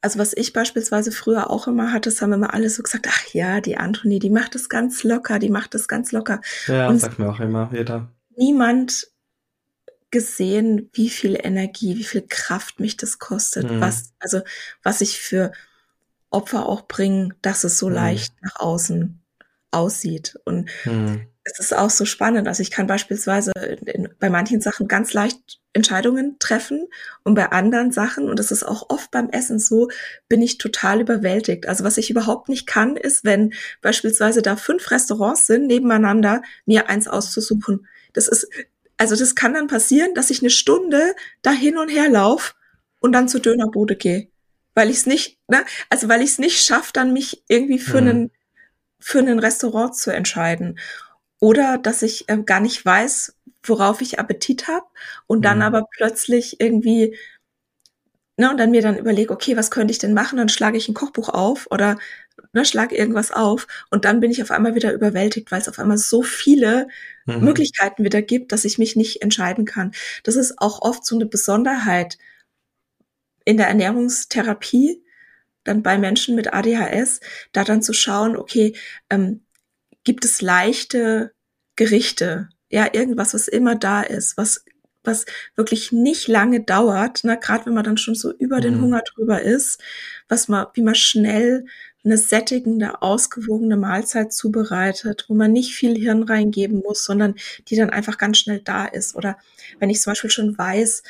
also 0.00 0.20
was 0.20 0.32
ich 0.32 0.52
beispielsweise 0.52 1.10
früher 1.10 1.50
auch 1.50 1.66
immer 1.66 1.92
hatte, 1.92 2.10
das 2.10 2.22
haben 2.22 2.32
immer 2.32 2.54
alle 2.54 2.70
so 2.70 2.84
gesagt, 2.84 3.08
ach 3.08 3.26
ja, 3.32 3.60
die 3.60 3.76
Anthony, 3.76 4.20
die 4.20 4.30
macht 4.30 4.54
das 4.54 4.68
ganz 4.68 5.02
locker, 5.02 5.40
die 5.40 5.50
macht 5.50 5.74
das 5.74 5.88
ganz 5.88 6.12
locker. 6.12 6.40
Ja, 6.68 6.88
und 6.88 7.00
sagt 7.00 7.18
mir 7.18 7.28
auch 7.28 7.40
immer 7.40 7.70
jeder. 7.72 8.12
Niemand 8.36 9.08
gesehen, 10.10 10.90
wie 10.92 11.10
viel 11.10 11.38
Energie, 11.40 11.96
wie 11.96 12.04
viel 12.04 12.24
Kraft 12.26 12.80
mich 12.80 12.96
das 12.96 13.18
kostet, 13.18 13.70
mhm. 13.70 13.80
was, 13.80 14.12
also, 14.18 14.40
was 14.82 15.00
ich 15.00 15.18
für 15.18 15.52
Opfer 16.30 16.66
auch 16.66 16.86
bringe, 16.86 17.30
dass 17.42 17.64
es 17.64 17.78
so 17.78 17.88
mhm. 17.88 17.94
leicht 17.94 18.34
nach 18.42 18.56
außen 18.56 19.20
aussieht. 19.70 20.38
Und 20.44 20.70
mhm. 20.84 21.26
es 21.44 21.58
ist 21.58 21.74
auch 21.74 21.90
so 21.90 22.04
spannend. 22.04 22.48
Also 22.48 22.62
ich 22.62 22.70
kann 22.70 22.86
beispielsweise 22.86 23.52
in, 23.52 24.08
bei 24.18 24.30
manchen 24.30 24.60
Sachen 24.60 24.88
ganz 24.88 25.12
leicht 25.12 25.60
Entscheidungen 25.74 26.36
treffen 26.38 26.88
und 27.22 27.34
bei 27.34 27.52
anderen 27.52 27.92
Sachen, 27.92 28.28
und 28.28 28.38
das 28.38 28.50
ist 28.50 28.64
auch 28.64 28.88
oft 28.88 29.10
beim 29.10 29.28
Essen 29.30 29.58
so, 29.58 29.88
bin 30.28 30.42
ich 30.42 30.58
total 30.58 31.00
überwältigt. 31.00 31.68
Also 31.68 31.84
was 31.84 31.98
ich 31.98 32.10
überhaupt 32.10 32.48
nicht 32.48 32.66
kann, 32.66 32.96
ist, 32.96 33.24
wenn 33.24 33.52
beispielsweise 33.82 34.42
da 34.42 34.56
fünf 34.56 34.90
Restaurants 34.90 35.46
sind, 35.46 35.66
nebeneinander, 35.66 36.42
mir 36.66 36.88
eins 36.88 37.06
auszusuchen. 37.06 37.86
Das 38.14 38.26
ist, 38.26 38.48
also 38.98 39.16
das 39.16 39.34
kann 39.34 39.54
dann 39.54 39.68
passieren, 39.68 40.14
dass 40.14 40.30
ich 40.30 40.40
eine 40.40 40.50
Stunde 40.50 41.14
da 41.42 41.52
hin 41.52 41.78
und 41.78 41.88
her 41.88 42.08
laufe 42.08 42.54
und 43.00 43.12
dann 43.12 43.28
zur 43.28 43.40
Dönerbude 43.40 43.96
gehe. 43.96 44.28
Weil 44.74 44.90
ich 44.90 44.98
es 44.98 45.06
nicht, 45.06 45.38
ne, 45.48 45.64
also 45.88 46.08
weil 46.08 46.20
ich 46.20 46.30
es 46.30 46.38
nicht 46.38 46.64
schaffe, 46.64 46.92
dann 46.92 47.12
mich 47.12 47.44
irgendwie 47.48 47.78
für 47.78 48.00
mhm. 48.00 48.08
einen 48.08 48.30
für 49.00 49.20
einen 49.20 49.38
Restaurant 49.38 49.94
zu 49.94 50.10
entscheiden. 50.12 50.78
Oder 51.40 51.78
dass 51.78 52.02
ich 52.02 52.28
äh, 52.28 52.38
gar 52.38 52.60
nicht 52.60 52.84
weiß, 52.84 53.36
worauf 53.62 54.00
ich 54.00 54.18
Appetit 54.18 54.66
habe 54.66 54.86
und 55.26 55.44
dann 55.44 55.58
mhm. 55.58 55.64
aber 55.64 55.84
plötzlich 55.96 56.60
irgendwie 56.60 57.16
ne, 58.36 58.50
und 58.50 58.58
dann 58.58 58.70
mir 58.70 58.82
dann 58.82 58.98
überlege, 58.98 59.32
okay, 59.32 59.56
was 59.56 59.70
könnte 59.70 59.92
ich 59.92 59.98
denn 59.98 60.14
machen? 60.14 60.38
Dann 60.38 60.48
schlage 60.48 60.76
ich 60.78 60.88
ein 60.88 60.94
Kochbuch 60.94 61.28
auf 61.28 61.68
oder 61.70 61.98
ne, 62.52 62.64
schlag 62.64 62.92
irgendwas 62.92 63.30
auf 63.30 63.66
und 63.90 64.04
dann 64.04 64.20
bin 64.20 64.30
ich 64.30 64.42
auf 64.42 64.50
einmal 64.50 64.74
wieder 64.74 64.92
überwältigt, 64.92 65.52
weil 65.52 65.60
es 65.60 65.68
auf 65.68 65.78
einmal 65.78 65.98
so 65.98 66.22
viele 66.22 66.88
mhm. 67.36 67.44
Möglichkeiten 67.44 68.04
wieder 68.04 68.22
gibt, 68.22 68.52
dass 68.52 68.64
ich 68.64 68.78
mich 68.78 68.96
nicht 68.96 69.22
entscheiden 69.22 69.64
kann. 69.64 69.92
Das 70.22 70.36
ist 70.36 70.58
auch 70.58 70.82
oft 70.82 71.04
so 71.04 71.16
eine 71.16 71.26
Besonderheit 71.26 72.18
in 73.44 73.56
der 73.56 73.68
Ernährungstherapie, 73.68 75.02
dann 75.64 75.82
bei 75.82 75.98
Menschen 75.98 76.34
mit 76.34 76.52
ADHS, 76.52 77.20
da 77.52 77.64
dann 77.64 77.82
zu 77.82 77.92
schauen, 77.92 78.36
okay, 78.36 78.74
ähm, 79.10 79.42
gibt 80.04 80.24
es 80.24 80.40
leichte 80.40 81.32
Gerichte, 81.76 82.48
ja, 82.70 82.88
irgendwas, 82.92 83.34
was 83.34 83.48
immer 83.48 83.74
da 83.74 84.02
ist, 84.02 84.36
was 84.36 84.64
was 85.04 85.24
wirklich 85.56 85.90
nicht 85.90 86.28
lange 86.28 86.62
dauert, 86.62 87.24
ne, 87.24 87.38
gerade 87.40 87.66
wenn 87.66 87.74
man 87.74 87.84
dann 87.84 87.96
schon 87.96 88.14
so 88.14 88.32
über 88.32 88.60
den 88.60 88.76
mhm. 88.76 88.82
Hunger 88.82 89.02
drüber 89.14 89.42
ist, 89.42 89.80
was 90.28 90.48
man, 90.48 90.66
wie 90.74 90.82
man 90.82 90.94
schnell 90.94 91.66
eine 92.04 92.16
sättigende, 92.16 93.02
ausgewogene 93.02 93.76
Mahlzeit 93.76 94.32
zubereitet, 94.32 95.26
wo 95.28 95.34
man 95.34 95.52
nicht 95.52 95.74
viel 95.74 95.96
Hirn 95.96 96.22
reingeben 96.22 96.78
muss, 96.80 97.04
sondern 97.04 97.34
die 97.68 97.76
dann 97.76 97.90
einfach 97.90 98.18
ganz 98.18 98.38
schnell 98.38 98.60
da 98.60 98.86
ist. 98.86 99.14
Oder 99.14 99.36
wenn 99.78 99.90
ich 99.90 100.00
zum 100.00 100.12
Beispiel 100.12 100.30
schon 100.30 100.56
weiß, 100.56 101.02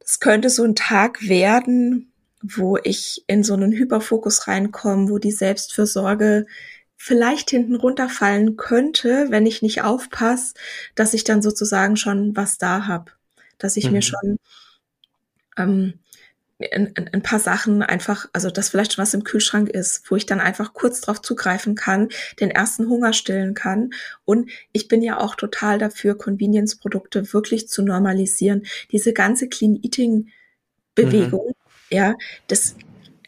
es 0.00 0.20
könnte 0.20 0.50
so 0.50 0.64
ein 0.64 0.74
Tag 0.74 1.28
werden, 1.28 2.12
wo 2.42 2.78
ich 2.82 3.24
in 3.26 3.44
so 3.44 3.54
einen 3.54 3.72
Hyperfokus 3.72 4.46
reinkomme, 4.46 5.10
wo 5.10 5.18
die 5.18 5.32
Selbstfürsorge 5.32 6.46
vielleicht 6.96 7.50
hinten 7.50 7.74
runterfallen 7.74 8.56
könnte, 8.56 9.26
wenn 9.30 9.46
ich 9.46 9.62
nicht 9.62 9.82
aufpasse, 9.82 10.54
dass 10.94 11.14
ich 11.14 11.24
dann 11.24 11.42
sozusagen 11.42 11.96
schon 11.96 12.34
was 12.36 12.56
da 12.58 12.86
habe, 12.86 13.12
dass 13.58 13.76
ich 13.76 13.86
mhm. 13.86 13.92
mir 13.92 14.02
schon 14.02 14.38
ähm, 15.56 15.94
ein, 16.58 16.94
ein, 17.12 17.22
paar 17.22 17.38
Sachen 17.38 17.82
einfach, 17.82 18.28
also 18.32 18.50
dass 18.50 18.70
vielleicht 18.70 18.94
schon 18.94 19.02
was 19.02 19.12
im 19.12 19.24
Kühlschrank 19.24 19.68
ist, 19.68 20.10
wo 20.10 20.16
ich 20.16 20.24
dann 20.24 20.40
einfach 20.40 20.72
kurz 20.72 21.02
drauf 21.02 21.20
zugreifen 21.20 21.74
kann, 21.74 22.08
den 22.40 22.50
ersten 22.50 22.88
Hunger 22.88 23.12
stillen 23.12 23.54
kann. 23.54 23.90
Und 24.24 24.50
ich 24.72 24.88
bin 24.88 25.02
ja 25.02 25.20
auch 25.20 25.34
total 25.34 25.78
dafür, 25.78 26.16
Convenience-Produkte 26.16 27.32
wirklich 27.34 27.68
zu 27.68 27.82
normalisieren. 27.82 28.66
Diese 28.90 29.12
ganze 29.12 29.48
Clean 29.48 29.78
Eating-Bewegung, 29.82 31.48
mhm. 31.48 31.96
ja, 31.96 32.14
das, 32.48 32.74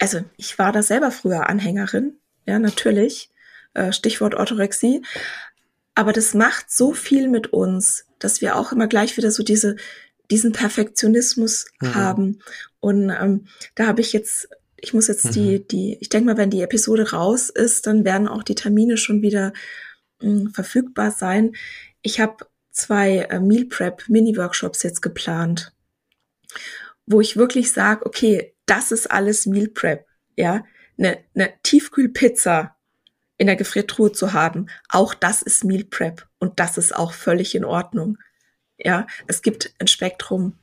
also 0.00 0.20
ich 0.38 0.58
war 0.58 0.72
da 0.72 0.82
selber 0.82 1.10
früher 1.10 1.50
Anhängerin, 1.50 2.16
ja, 2.46 2.58
natürlich. 2.58 3.30
Äh, 3.74 3.92
Stichwort 3.92 4.34
Orthorexie. 4.34 5.02
Aber 5.94 6.12
das 6.12 6.32
macht 6.32 6.70
so 6.70 6.94
viel 6.94 7.28
mit 7.28 7.48
uns, 7.48 8.06
dass 8.18 8.40
wir 8.40 8.56
auch 8.56 8.72
immer 8.72 8.86
gleich 8.86 9.16
wieder 9.16 9.30
so 9.30 9.42
diese 9.42 9.76
diesen 10.30 10.52
Perfektionismus 10.52 11.66
mhm. 11.80 11.94
haben. 11.94 12.38
Und 12.80 13.10
ähm, 13.10 13.46
da 13.74 13.86
habe 13.86 14.00
ich 14.00 14.12
jetzt, 14.12 14.48
ich 14.76 14.94
muss 14.94 15.08
jetzt 15.08 15.26
mhm. 15.26 15.30
die, 15.32 15.68
die, 15.68 15.98
ich 16.00 16.08
denke 16.08 16.26
mal, 16.26 16.36
wenn 16.36 16.50
die 16.50 16.62
Episode 16.62 17.10
raus 17.10 17.50
ist, 17.50 17.86
dann 17.86 18.04
werden 18.04 18.28
auch 18.28 18.42
die 18.42 18.54
Termine 18.54 18.96
schon 18.96 19.22
wieder 19.22 19.52
mh, 20.20 20.30
hm, 20.30 20.50
verfügbar 20.50 21.10
sein. 21.10 21.52
Ich 22.02 22.20
habe 22.20 22.46
zwei 22.70 23.18
äh, 23.30 23.40
Meal 23.40 23.64
Prep 23.64 24.08
Mini-Workshops 24.08 24.82
jetzt 24.82 25.02
geplant, 25.02 25.72
wo 27.06 27.20
ich 27.20 27.36
wirklich 27.36 27.72
sage, 27.72 28.06
okay, 28.06 28.54
das 28.66 28.92
ist 28.92 29.10
alles 29.10 29.46
Meal 29.46 29.68
Prep. 29.68 30.06
Ja, 30.36 30.64
eine, 30.96 31.18
eine 31.34 31.52
Tiefkühlpizza 31.62 32.76
in 33.38 33.46
der 33.46 33.56
Gefriertruhe 33.56 34.12
zu 34.12 34.32
haben, 34.32 34.66
auch 34.88 35.14
das 35.14 35.42
ist 35.42 35.64
Meal 35.64 35.84
Prep 35.84 36.26
und 36.38 36.60
das 36.60 36.76
ist 36.76 36.94
auch 36.94 37.12
völlig 37.12 37.54
in 37.54 37.64
Ordnung. 37.64 38.18
Ja, 38.78 39.06
es 39.26 39.42
gibt 39.42 39.74
ein 39.78 39.88
Spektrum, 39.88 40.58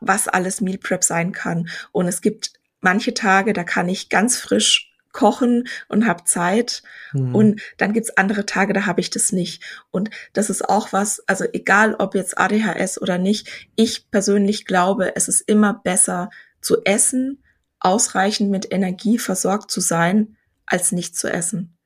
was 0.00 0.28
alles 0.28 0.60
Meal 0.60 0.78
Prep 0.78 1.04
sein 1.04 1.32
kann. 1.32 1.68
Und 1.92 2.06
es 2.06 2.20
gibt 2.20 2.52
manche 2.80 3.14
Tage, 3.14 3.52
da 3.52 3.64
kann 3.64 3.88
ich 3.88 4.08
ganz 4.08 4.36
frisch 4.36 4.92
kochen 5.12 5.68
und 5.88 6.06
habe 6.06 6.24
Zeit. 6.24 6.82
Mhm. 7.12 7.34
Und 7.34 7.62
dann 7.76 7.92
gibt's 7.92 8.16
andere 8.16 8.46
Tage, 8.46 8.72
da 8.72 8.86
habe 8.86 9.00
ich 9.00 9.10
das 9.10 9.32
nicht. 9.32 9.62
Und 9.90 10.10
das 10.32 10.50
ist 10.50 10.68
auch 10.68 10.92
was, 10.92 11.26
also 11.28 11.44
egal 11.52 11.94
ob 11.94 12.14
jetzt 12.14 12.38
ADHS 12.38 13.00
oder 13.00 13.18
nicht, 13.18 13.48
ich 13.76 14.10
persönlich 14.10 14.64
glaube, 14.64 15.14
es 15.14 15.28
ist 15.28 15.42
immer 15.42 15.74
besser 15.74 16.30
zu 16.60 16.84
essen, 16.84 17.42
ausreichend 17.78 18.50
mit 18.50 18.72
Energie 18.72 19.18
versorgt 19.18 19.70
zu 19.70 19.80
sein, 19.80 20.36
als 20.66 20.92
nicht 20.92 21.16
zu 21.16 21.28
essen. 21.28 21.76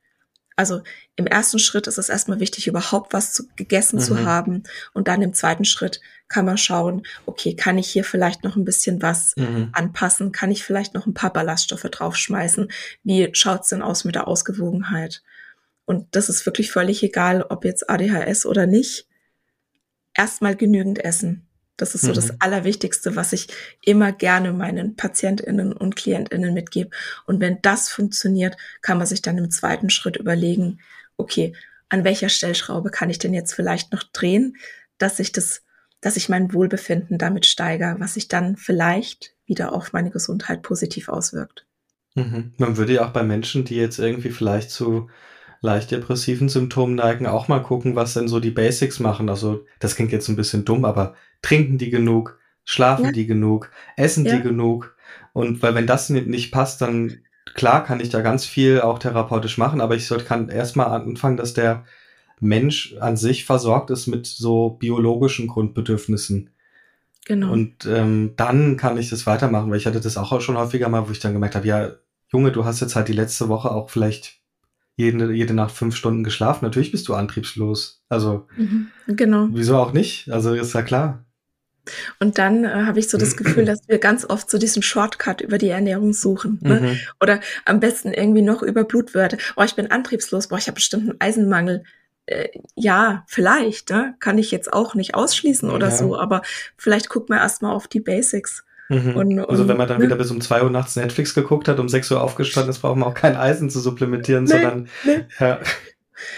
Also 0.57 0.81
im 1.17 1.27
ersten 1.27 1.59
Schritt 1.59 1.87
ist 1.87 1.99
es 1.99 2.09
erstmal 2.09 2.41
wichtig, 2.41 2.67
überhaupt 2.67 3.13
was 3.13 3.35
zu, 3.35 3.47
gegessen 3.57 3.97
mhm. 3.97 4.01
zu 4.01 4.25
haben. 4.25 4.63
Und 4.95 5.07
dann 5.07 5.21
im 5.21 5.35
zweiten 5.35 5.67
Schritt 5.67 6.01
kann 6.29 6.47
man 6.47 6.57
schauen, 6.57 7.07
okay, 7.27 7.55
kann 7.55 7.77
ich 7.77 7.89
hier 7.89 8.05
vielleicht 8.05 8.43
noch 8.43 8.57
ein 8.57 8.65
bisschen 8.65 9.03
was 9.03 9.37
mhm. 9.37 9.69
anpassen? 9.73 10.33
Kann 10.33 10.51
ich 10.51 10.65
vielleicht 10.65 10.95
noch 10.95 11.07
ein 11.07 11.15
paar 11.15 11.33
Ballaststoffe 11.33 11.83
draufschmeißen? 11.83 12.69
Wie 13.05 13.29
schaut's 13.33 13.69
denn 13.69 13.83
aus 13.83 14.05
mit 14.05 14.15
der 14.15 14.27
Ausgewogenheit? 14.27 15.23
Und 15.85 16.07
das 16.17 16.31
ist 16.31 16.47
wirklich 16.47 16.73
völlig 16.73 17.03
egal, 17.03 17.43
ob 17.43 17.65
jetzt 17.65 17.89
ADHS 17.89 18.47
oder 18.47 18.67
nicht. 18.67 19.07
Erstmal 20.15 20.57
genügend 20.57 21.05
essen. 21.05 21.46
Das 21.77 21.95
ist 21.95 22.03
so 22.03 22.11
mhm. 22.11 22.15
das 22.15 22.41
Allerwichtigste, 22.41 23.17
was 23.17 23.33
ich 23.33 23.49
immer 23.83 24.13
gerne 24.13 24.53
meinen 24.53 24.97
PatientInnen 24.97 25.73
und 25.73 25.97
KlientInnen 25.97 26.55
mitgebe. 26.55 26.91
Und 27.27 27.41
wenn 27.41 27.61
das 27.63 27.89
funktioniert, 27.89 28.57
kann 28.81 28.99
man 28.99 29.07
sich 29.07 29.23
dann 29.23 29.39
im 29.39 29.51
zweiten 29.51 29.91
Schritt 29.91 30.17
überlegen, 30.17 30.81
okay, 31.17 31.55
an 31.89 32.05
welcher 32.05 32.29
Stellschraube 32.29 32.91
kann 32.91 33.11
ich 33.11 33.19
denn 33.19 33.35
jetzt 33.35 33.53
vielleicht 33.53 33.93
noch 33.93 34.03
drehen, 34.03 34.57
dass 34.99 35.19
ich 35.19 35.33
das, 35.33 35.63
dass 36.01 36.17
ich 36.17 36.29
mein 36.29 36.53
Wohlbefinden 36.53 37.19
damit 37.19 37.47
steigere, 37.47 37.97
was 37.99 38.15
sich 38.15 38.29
dann 38.29 38.57
vielleicht 38.57 39.35
wieder 39.47 39.73
auf 39.73 39.93
meine 39.93 40.11
Gesundheit 40.11 40.63
positiv 40.63 41.09
auswirkt. 41.09 41.67
Mhm. 42.15 42.55
Man 42.57 42.77
würde 42.77 42.95
ja 42.95 43.07
auch 43.07 43.13
bei 43.13 43.23
Menschen, 43.23 43.65
die 43.65 43.77
jetzt 43.77 43.99
irgendwie 43.99 44.31
vielleicht 44.31 44.71
zu 44.71 45.09
leicht 45.61 45.91
depressiven 45.91 46.49
Symptomen 46.49 46.97
neigen, 46.97 47.27
auch 47.27 47.49
mal 47.49 47.63
gucken, 47.63 47.97
was 47.97 48.15
denn 48.15 48.29
so 48.29 48.41
die 48.41 48.51
Basics 48.51 49.01
machen. 49.01 49.29
Also, 49.29 49.65
das 49.79 49.97
klingt 49.97 50.13
jetzt 50.13 50.29
ein 50.29 50.37
bisschen 50.37 50.65
dumm, 50.65 50.85
aber 50.85 51.15
trinken 51.47 51.79
die 51.79 51.91
genug, 51.91 52.39
schlafen 52.65 53.07
ja. 53.07 53.13
die 53.13 53.27
genug, 53.27 53.71
essen 53.97 54.27
ja. 54.27 54.37
die 54.37 54.43
genug. 54.43 54.97
Und 55.33 55.63
weil 55.63 55.77
wenn 55.77 55.87
das 55.87 56.11
nicht 56.11 56.51
passt, 56.51 56.81
dann 56.81 57.19
klar 57.55 57.85
kann 57.85 58.01
ich 58.01 58.09
da 58.09 58.21
ganz 58.21 58.45
viel 58.45 58.81
auch 58.81 58.99
therapeutisch 58.99 59.57
machen, 59.57 59.81
aber 59.81 59.95
ich 59.95 60.07
sollte 60.09 60.25
kann 60.25 60.49
erstmal 60.49 60.89
anfangen, 60.89 61.37
dass 61.37 61.55
der 61.55 61.85
Mensch 62.41 62.97
an 63.01 63.17
sich 63.17 63.45
versorgt 63.45 63.91
ist 63.91 64.09
mit 64.09 64.27
so 64.27 64.71
biologischen 64.71 65.47
Grundbedürfnissen. 65.47 66.51
Genau. 67.27 67.53
Und 67.53 67.87
ähm, 67.87 68.35
dann 68.37 68.77
kann 68.77 68.99
ich 68.99 69.11
das 69.11 69.27
weitermachen, 69.27 69.71
weil 69.71 69.79
ich 69.79 69.87
hatte 69.87 70.01
das 70.01 70.17
auch 70.17 70.41
schon 70.41 70.59
häufiger 70.59 70.89
mal, 70.89 71.09
wo 71.09 71.13
ich 71.13 71.21
dann 71.21 71.33
gemerkt 71.33 71.55
habe, 71.55 71.67
ja, 71.67 71.93
Junge, 72.33 72.51
du 72.51 72.65
hast 72.65 72.81
jetzt 72.81 72.97
halt 72.97 73.07
die 73.09 73.13
letzte 73.13 73.49
Woche 73.49 73.71
auch 73.71 73.91
vielleicht 73.91 74.41
jede, 74.97 75.33
jede 75.33 75.55
Nacht 75.55 75.73
fünf 75.73 75.95
Stunden 75.95 76.25
geschlafen. 76.25 76.65
Natürlich 76.65 76.91
bist 76.91 77.07
du 77.09 77.15
antriebslos. 77.15 78.03
Also 78.09 78.49
mhm, 78.57 78.89
genau. 79.07 79.49
wieso 79.53 79.77
auch 79.77 79.93
nicht? 79.93 80.31
Also 80.31 80.55
ist 80.55 80.73
ja 80.73 80.83
klar. 80.83 81.26
Und 82.19 82.39
dann 82.39 82.65
äh, 82.65 82.69
habe 82.69 82.99
ich 82.99 83.09
so 83.09 83.19
das 83.19 83.37
Gefühl, 83.37 83.65
dass 83.67 83.89
wir 83.89 83.99
ganz 83.99 84.25
oft 84.25 84.51
so 84.51 84.59
diesen 84.59 84.83
Shortcut 84.83 85.41
über 85.41 85.59
die 85.59 85.69
Ernährung 85.69 86.13
suchen. 86.13 86.59
Ne? 86.63 86.81
Mhm. 86.81 87.01
Oder 87.21 87.41
am 87.65 87.81
besten 87.81 88.13
irgendwie 88.13 88.43
noch 88.43 88.63
über 88.63 88.85
Blutwerte. 88.85 89.39
Oh, 89.57 89.63
ich 89.63 89.75
bin 89.75 89.91
antriebslos, 89.91 90.49
boah, 90.49 90.59
ich 90.59 90.67
habe 90.67 90.77
bestimmt 90.77 91.11
einen 91.11 91.21
Eisenmangel. 91.21 91.85
Äh, 92.27 92.49
ja, 92.75 93.25
vielleicht, 93.29 93.91
ne? 93.91 94.15
kann 94.19 94.39
ich 94.39 94.51
jetzt 94.51 94.73
auch 94.73 94.95
nicht 94.95 95.15
ausschließen 95.15 95.71
oder 95.71 95.89
ja. 95.91 95.97
so, 95.97 96.19
aber 96.19 96.43
vielleicht 96.77 97.09
guckt 97.09 97.29
man 97.29 97.39
erstmal 97.39 97.73
auf 97.73 97.87
die 97.87 98.01
Basics. 98.01 98.65
Mhm. 98.89 99.17
Und, 99.17 99.39
und, 99.39 99.51
also 99.51 99.69
wenn 99.69 99.77
man 99.77 99.89
dann 99.89 99.99
ne? 99.99 100.05
wieder 100.05 100.17
bis 100.17 100.31
um 100.31 100.41
zwei 100.41 100.63
Uhr 100.63 100.71
nachts 100.71 100.97
Netflix 100.97 101.35
geguckt 101.35 101.69
hat, 101.69 101.79
um 101.79 101.89
sechs 101.89 102.11
Uhr 102.11 102.21
aufgestanden 102.21 102.71
ist, 102.71 102.81
braucht 102.81 102.97
man 102.97 103.09
auch 103.09 103.15
kein 103.15 103.37
Eisen 103.37 103.71
zu 103.71 103.81
supplementieren, 103.81 104.45
nee, 104.45 104.51
sondern 104.51 104.89
nee. 105.05 105.25
ja. 105.41 105.61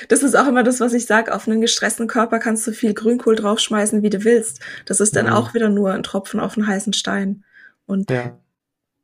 Das 0.09 0.23
ist 0.23 0.37
auch 0.37 0.47
immer 0.47 0.63
das, 0.63 0.81
was 0.81 0.93
ich 0.93 1.07
sage. 1.07 1.35
Auf 1.35 1.47
einen 1.47 1.61
gestressten 1.61 2.07
Körper 2.07 2.39
kannst 2.39 2.67
du 2.67 2.73
viel 2.73 2.95
Grünkohl 2.95 3.37
draufschmeißen, 3.37 4.03
wie 4.03 4.11
du 4.11 4.25
willst. 4.25 4.61
Das 4.87 5.01
ist 5.01 5.17
dann 5.17 5.27
mhm. 5.27 5.33
auch 5.33 5.55
wieder 5.55 5.69
nur 5.69 5.93
ein 5.93 6.03
Tropfen 6.03 6.41
auf 6.41 6.57
einen 6.57 6.67
heißen 6.67 6.93
Stein. 6.93 7.45
Und 7.87 8.11
ja. 8.11 8.39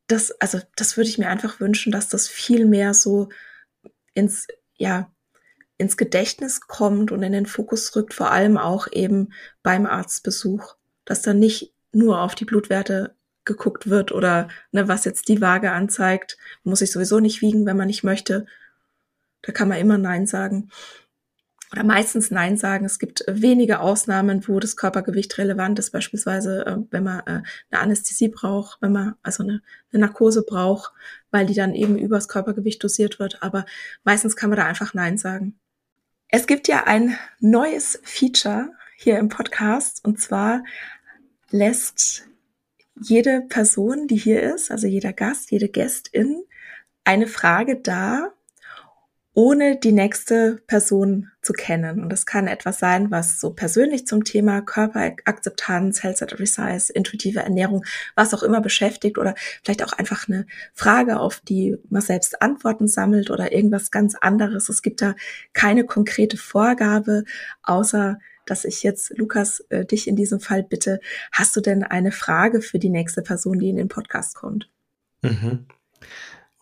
das, 0.07 0.31
also, 0.41 0.61
das 0.77 0.97
würde 0.97 1.09
ich 1.09 1.19
mir 1.19 1.29
einfach 1.29 1.61
wünschen, 1.61 1.93
dass 1.93 2.09
das 2.09 2.29
viel 2.29 2.67
mehr 2.67 2.95
so 2.95 3.29
ins, 4.15 4.47
ja, 4.77 5.11
ins 5.77 5.97
Gedächtnis 5.97 6.61
kommt 6.63 7.11
und 7.13 7.23
in 7.23 7.33
den 7.33 7.47
Fokus 7.47 7.95
rückt, 7.97 8.15
vor 8.15 8.31
allem 8.31 8.59
auch 8.59 8.87
eben 8.93 9.33
beim 9.63 9.87
Arztbesuch, 9.87 10.77
dass 11.05 11.23
da 11.23 11.35
nicht 11.35 11.73
nur 11.93 12.21
auf 12.21 12.35
die 12.35 12.45
Blutwerte 12.45 13.15
geguckt 13.45 13.91
wird 13.91 14.13
oder 14.13 14.49
ne, 14.73 14.89
was 14.89 15.05
jetzt 15.05 15.29
die 15.29 15.41
Waage 15.41 15.73
anzeigt, 15.73 16.39
muss 16.63 16.81
ich 16.81 16.91
sowieso 16.91 17.21
nicht 17.21 17.43
wiegen, 17.43 17.67
wenn 17.67 17.77
man 17.77 17.89
nicht 17.89 18.05
möchte, 18.05 18.47
da 19.47 19.53
kann 19.53 19.69
man 19.69 19.79
immer 19.79 19.99
Nein 19.99 20.27
sagen. 20.27 20.71
Oder 21.73 21.85
meistens 21.85 22.31
Nein 22.31 22.57
sagen. 22.57 22.85
Es 22.85 22.99
gibt 22.99 23.25
wenige 23.27 23.81
Ausnahmen, 23.81 24.47
wo 24.47 24.61
das 24.61 24.77
Körpergewicht 24.77 25.37
relevant 25.39 25.79
ist, 25.79 25.91
beispielsweise 25.91 26.65
äh, 26.66 26.77
wenn 26.91 27.03
man 27.03 27.21
äh, 27.21 27.43
eine 27.71 27.81
Anästhesie 27.81 28.29
braucht, 28.29 28.81
wenn 28.81 28.93
man 28.93 29.15
also 29.23 29.43
eine, 29.43 29.61
eine 29.93 30.03
Narkose 30.03 30.45
braucht, 30.45 30.93
weil 31.31 31.47
die 31.47 31.55
dann 31.55 31.75
eben 31.75 31.99
übers 31.99 32.29
Körpergewicht 32.29 32.83
dosiert 32.83 33.19
wird. 33.19 33.43
Aber 33.43 33.66
meistens 34.05 34.37
kann 34.37 34.51
man 34.51 34.59
da 34.59 34.66
einfach 34.66 34.95
Nein 34.95 35.19
sagen. 35.19 35.59
Es 36.29 36.47
gibt 36.47 36.69
ja 36.69 36.85
ein 36.87 37.16
neues 37.41 37.99
Feature 38.03 38.71
hier 38.97 39.19
im 39.19 39.29
Podcast 39.29 40.05
und 40.05 40.21
zwar 40.21 40.65
lässt 41.51 42.27
jede 43.01 43.43
Person, 43.49 44.07
die 44.07 44.16
hier 44.16 44.43
ist, 44.43 44.71
also 44.71 44.87
jeder 44.87 45.12
Gast, 45.12 45.51
jede 45.51 45.69
Gästin, 45.69 46.45
eine 47.05 47.27
Frage 47.27 47.77
da, 47.77 48.33
ohne 49.35 49.77
die 49.77 49.90
nächste 49.90 50.62
Person 50.69 51.31
zu 51.43 51.52
kennen. 51.52 52.01
Und 52.01 52.09
das 52.09 52.24
kann 52.24 52.47
etwas 52.47 52.78
sein, 52.78 53.11
was 53.11 53.40
so 53.40 53.51
persönlich 53.51 54.06
zum 54.06 54.23
Thema 54.23 54.62
Körperakzeptanz, 54.62 56.05
Health 56.05 56.23
at 56.23 56.32
Every 56.32 56.47
Size, 56.47 56.93
intuitive 56.93 57.40
Ernährung, 57.40 57.85
was 58.15 58.32
auch 58.32 58.44
immer 58.44 58.61
beschäftigt 58.61 59.19
oder 59.19 59.35
vielleicht 59.65 59.85
auch 59.85 59.93
einfach 59.93 60.28
eine 60.28 60.47
Frage, 60.73 61.19
auf 61.19 61.40
die 61.40 61.77
man 61.90 62.01
selbst 62.01 62.40
Antworten 62.40 62.86
sammelt 62.86 63.31
oder 63.31 63.52
irgendwas 63.52 63.90
ganz 63.90 64.15
anderes. 64.15 64.69
Es 64.69 64.82
gibt 64.82 65.02
da 65.02 65.16
keine 65.52 65.85
konkrete 65.85 66.36
Vorgabe, 66.36 67.24
außer 67.65 68.19
dass 68.47 68.65
ich 68.65 68.82
jetzt, 68.82 69.16
Lukas, 69.19 69.61
äh, 69.70 69.85
dich 69.85 70.06
in 70.06 70.16
diesem 70.16 70.39
Fall 70.39 70.62
bitte, 70.62 71.01
hast 71.32 71.56
du 71.56 71.61
denn 71.61 71.82
eine 71.82 72.12
Frage 72.12 72.61
für 72.61 72.78
die 72.78 72.90
nächste 72.90 73.23
Person, 73.23 73.59
die 73.59 73.70
in 73.70 73.77
den 73.77 73.89
Podcast 73.89 74.36
kommt? 74.36 74.70
Mhm. 75.23 75.66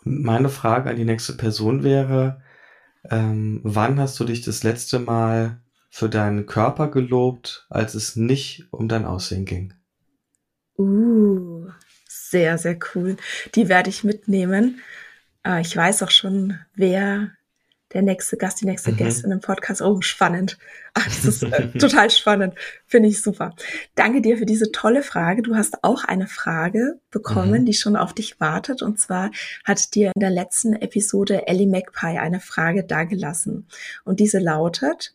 Meine 0.04 0.48
Frage 0.48 0.88
an 0.88 0.96
die 0.96 1.04
nächste 1.04 1.34
Person 1.34 1.82
wäre, 1.82 2.40
ähm, 3.10 3.60
wann 3.62 3.98
hast 3.98 4.18
du 4.20 4.24
dich 4.24 4.42
das 4.42 4.62
letzte 4.62 4.98
Mal 4.98 5.60
für 5.90 6.08
deinen 6.08 6.46
Körper 6.46 6.90
gelobt, 6.90 7.66
als 7.68 7.94
es 7.94 8.16
nicht 8.16 8.66
um 8.70 8.88
dein 8.88 9.04
Aussehen 9.04 9.44
ging? 9.44 9.74
Uh, 10.78 11.68
sehr, 12.08 12.56
sehr 12.58 12.78
cool. 12.94 13.16
Die 13.54 13.68
werde 13.68 13.90
ich 13.90 14.04
mitnehmen. 14.04 14.80
Äh, 15.44 15.60
ich 15.60 15.76
weiß 15.76 16.02
auch 16.02 16.10
schon, 16.10 16.58
wer 16.74 17.32
der 17.94 18.02
nächste 18.02 18.36
Gast, 18.36 18.60
die 18.60 18.66
nächste 18.66 18.92
mhm. 18.92 18.96
Gästin 18.96 19.32
im 19.32 19.40
Podcast. 19.40 19.82
Oh, 19.82 20.00
spannend. 20.00 20.58
Ach, 20.94 21.04
das 21.04 21.24
ist 21.24 21.42
äh, 21.42 21.68
total 21.78 22.10
spannend. 22.10 22.54
Finde 22.86 23.08
ich 23.08 23.22
super. 23.22 23.54
Danke 23.94 24.20
dir 24.20 24.38
für 24.38 24.46
diese 24.46 24.72
tolle 24.72 25.02
Frage. 25.02 25.42
Du 25.42 25.54
hast 25.54 25.84
auch 25.84 26.04
eine 26.04 26.26
Frage 26.26 27.00
bekommen, 27.10 27.62
mhm. 27.62 27.66
die 27.66 27.74
schon 27.74 27.96
auf 27.96 28.12
dich 28.12 28.40
wartet. 28.40 28.82
Und 28.82 28.98
zwar 28.98 29.30
hat 29.64 29.94
dir 29.94 30.12
in 30.14 30.20
der 30.20 30.30
letzten 30.30 30.74
Episode 30.74 31.46
Ellie 31.46 31.68
Magpie 31.68 32.18
eine 32.18 32.40
Frage 32.40 32.84
dagelassen. 32.84 33.66
Und 34.04 34.20
diese 34.20 34.38
lautet, 34.38 35.14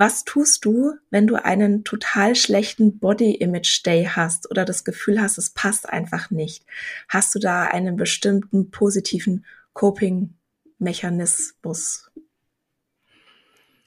was 0.00 0.22
tust 0.22 0.64
du, 0.64 0.94
wenn 1.10 1.26
du 1.26 1.34
einen 1.34 1.82
total 1.82 2.36
schlechten 2.36 3.00
Body 3.00 3.34
Image 3.34 3.84
Day 3.84 4.04
hast 4.08 4.48
oder 4.48 4.64
das 4.64 4.84
Gefühl 4.84 5.20
hast, 5.20 5.38
es 5.38 5.50
passt 5.50 5.88
einfach 5.88 6.30
nicht? 6.30 6.64
Hast 7.08 7.34
du 7.34 7.40
da 7.40 7.64
einen 7.64 7.96
bestimmten 7.96 8.70
positiven 8.70 9.44
Coping 9.72 10.34
Mechanismus. 10.78 12.10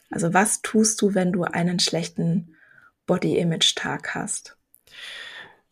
Also 0.10 0.34
was 0.34 0.62
tust 0.62 1.02
du, 1.02 1.16
wenn 1.16 1.32
du 1.32 1.44
einen 1.44 1.80
schlechten 1.80 2.56
Body-Image-Tag 3.06 4.14
hast? 4.14 4.58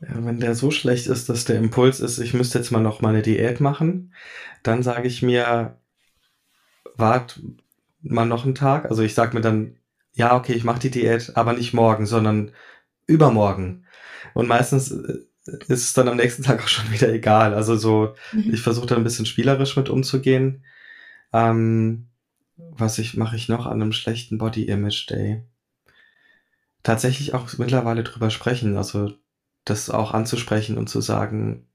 Ja, 0.01 0.25
wenn 0.25 0.39
der 0.39 0.55
so 0.55 0.71
schlecht 0.71 1.07
ist, 1.07 1.27
dass 1.27 1.43
der 1.43 1.57
Impuls 1.57 1.99
ist, 1.99 2.19
ich 2.19 2.33
müsste 2.33 2.57
jetzt 2.57 2.71
mal 2.71 2.79
noch 2.79 3.01
mal 3.01 3.09
eine 3.09 3.21
Diät 3.21 3.59
machen, 3.59 4.13
dann 4.63 4.81
sage 4.81 5.07
ich 5.07 5.21
mir, 5.21 5.77
wart 6.95 7.41
mal 8.01 8.25
noch 8.25 8.45
einen 8.45 8.55
Tag. 8.55 8.85
Also 8.85 9.03
ich 9.03 9.13
sage 9.13 9.35
mir 9.35 9.41
dann, 9.41 9.77
ja, 10.13 10.35
okay, 10.35 10.53
ich 10.53 10.63
mache 10.63 10.79
die 10.79 10.91
Diät, 10.91 11.35
aber 11.35 11.53
nicht 11.53 11.73
morgen, 11.73 12.05
sondern 12.05 12.51
übermorgen. 13.07 13.85
Und 14.33 14.47
meistens 14.47 14.91
äh, 14.91 15.19
ist 15.67 15.83
es 15.83 15.93
dann 15.93 16.07
am 16.07 16.17
nächsten 16.17 16.43
Tag 16.43 16.63
auch 16.63 16.67
schon 16.67 16.91
wieder 16.91 17.11
egal. 17.11 17.53
Also 17.53 17.75
so, 17.75 18.15
mhm. 18.31 18.53
ich 18.53 18.61
versuche 18.61 18.87
da 18.87 18.95
ein 18.95 19.03
bisschen 19.03 19.25
spielerisch 19.25 19.75
mit 19.75 19.89
umzugehen. 19.89 20.63
Ähm, 21.33 22.07
was 22.57 22.97
ich 22.99 23.15
mache 23.15 23.35
ich 23.35 23.49
noch 23.49 23.65
an 23.65 23.81
einem 23.81 23.91
schlechten 23.91 24.37
Body 24.37 24.63
Image 24.63 25.09
Day? 25.09 25.43
Tatsächlich 26.83 27.33
auch 27.33 27.57
mittlerweile 27.57 28.03
drüber 28.03 28.29
sprechen, 28.29 28.77
also 28.77 29.13
das 29.65 29.89
auch 29.89 30.13
anzusprechen 30.13 30.77
und 30.77 30.89
zu 30.89 31.01
sagen, 31.01 31.67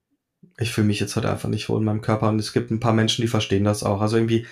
ich 0.57 0.71
fühle 0.71 0.87
mich 0.87 0.99
jetzt 0.99 1.15
heute 1.15 1.31
einfach 1.31 1.49
nicht 1.49 1.69
wohl 1.69 1.79
in 1.79 1.85
meinem 1.85 2.01
Körper 2.01 2.29
und 2.29 2.39
es 2.39 2.53
gibt 2.53 2.71
ein 2.71 2.79
paar 2.79 2.93
Menschen, 2.93 3.21
die 3.21 3.27
verstehen 3.27 3.63
das 3.63 3.83
auch. 3.83 4.01
Also 4.01 4.17
irgendwie, 4.17 4.45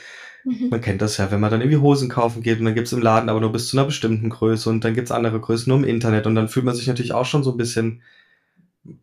mhm. 0.43 0.69
man 0.69 0.81
kennt 0.81 1.01
das 1.01 1.17
ja, 1.17 1.31
wenn 1.31 1.39
man 1.39 1.51
dann 1.51 1.61
irgendwie 1.61 1.80
Hosen 1.80 2.09
kaufen 2.09 2.41
geht 2.41 2.59
und 2.59 2.65
dann 2.65 2.75
gibt's 2.75 2.93
im 2.93 3.01
Laden 3.01 3.30
aber 3.30 3.41
nur 3.41 3.51
bis 3.51 3.67
zu 3.67 3.77
einer 3.77 3.85
bestimmten 3.85 4.30
Größe 4.30 4.69
und 4.69 4.84
dann 4.84 4.95
gibt's 4.95 5.11
andere 5.11 5.39
Größen 5.39 5.69
nur 5.69 5.77
im 5.80 5.84
Internet 5.84 6.27
und 6.27 6.35
dann 6.35 6.49
fühlt 6.49 6.65
man 6.65 6.75
sich 6.75 6.88
natürlich 6.88 7.13
auch 7.13 7.25
schon 7.25 7.43
so 7.43 7.51
ein 7.51 7.57
bisschen 7.57 8.01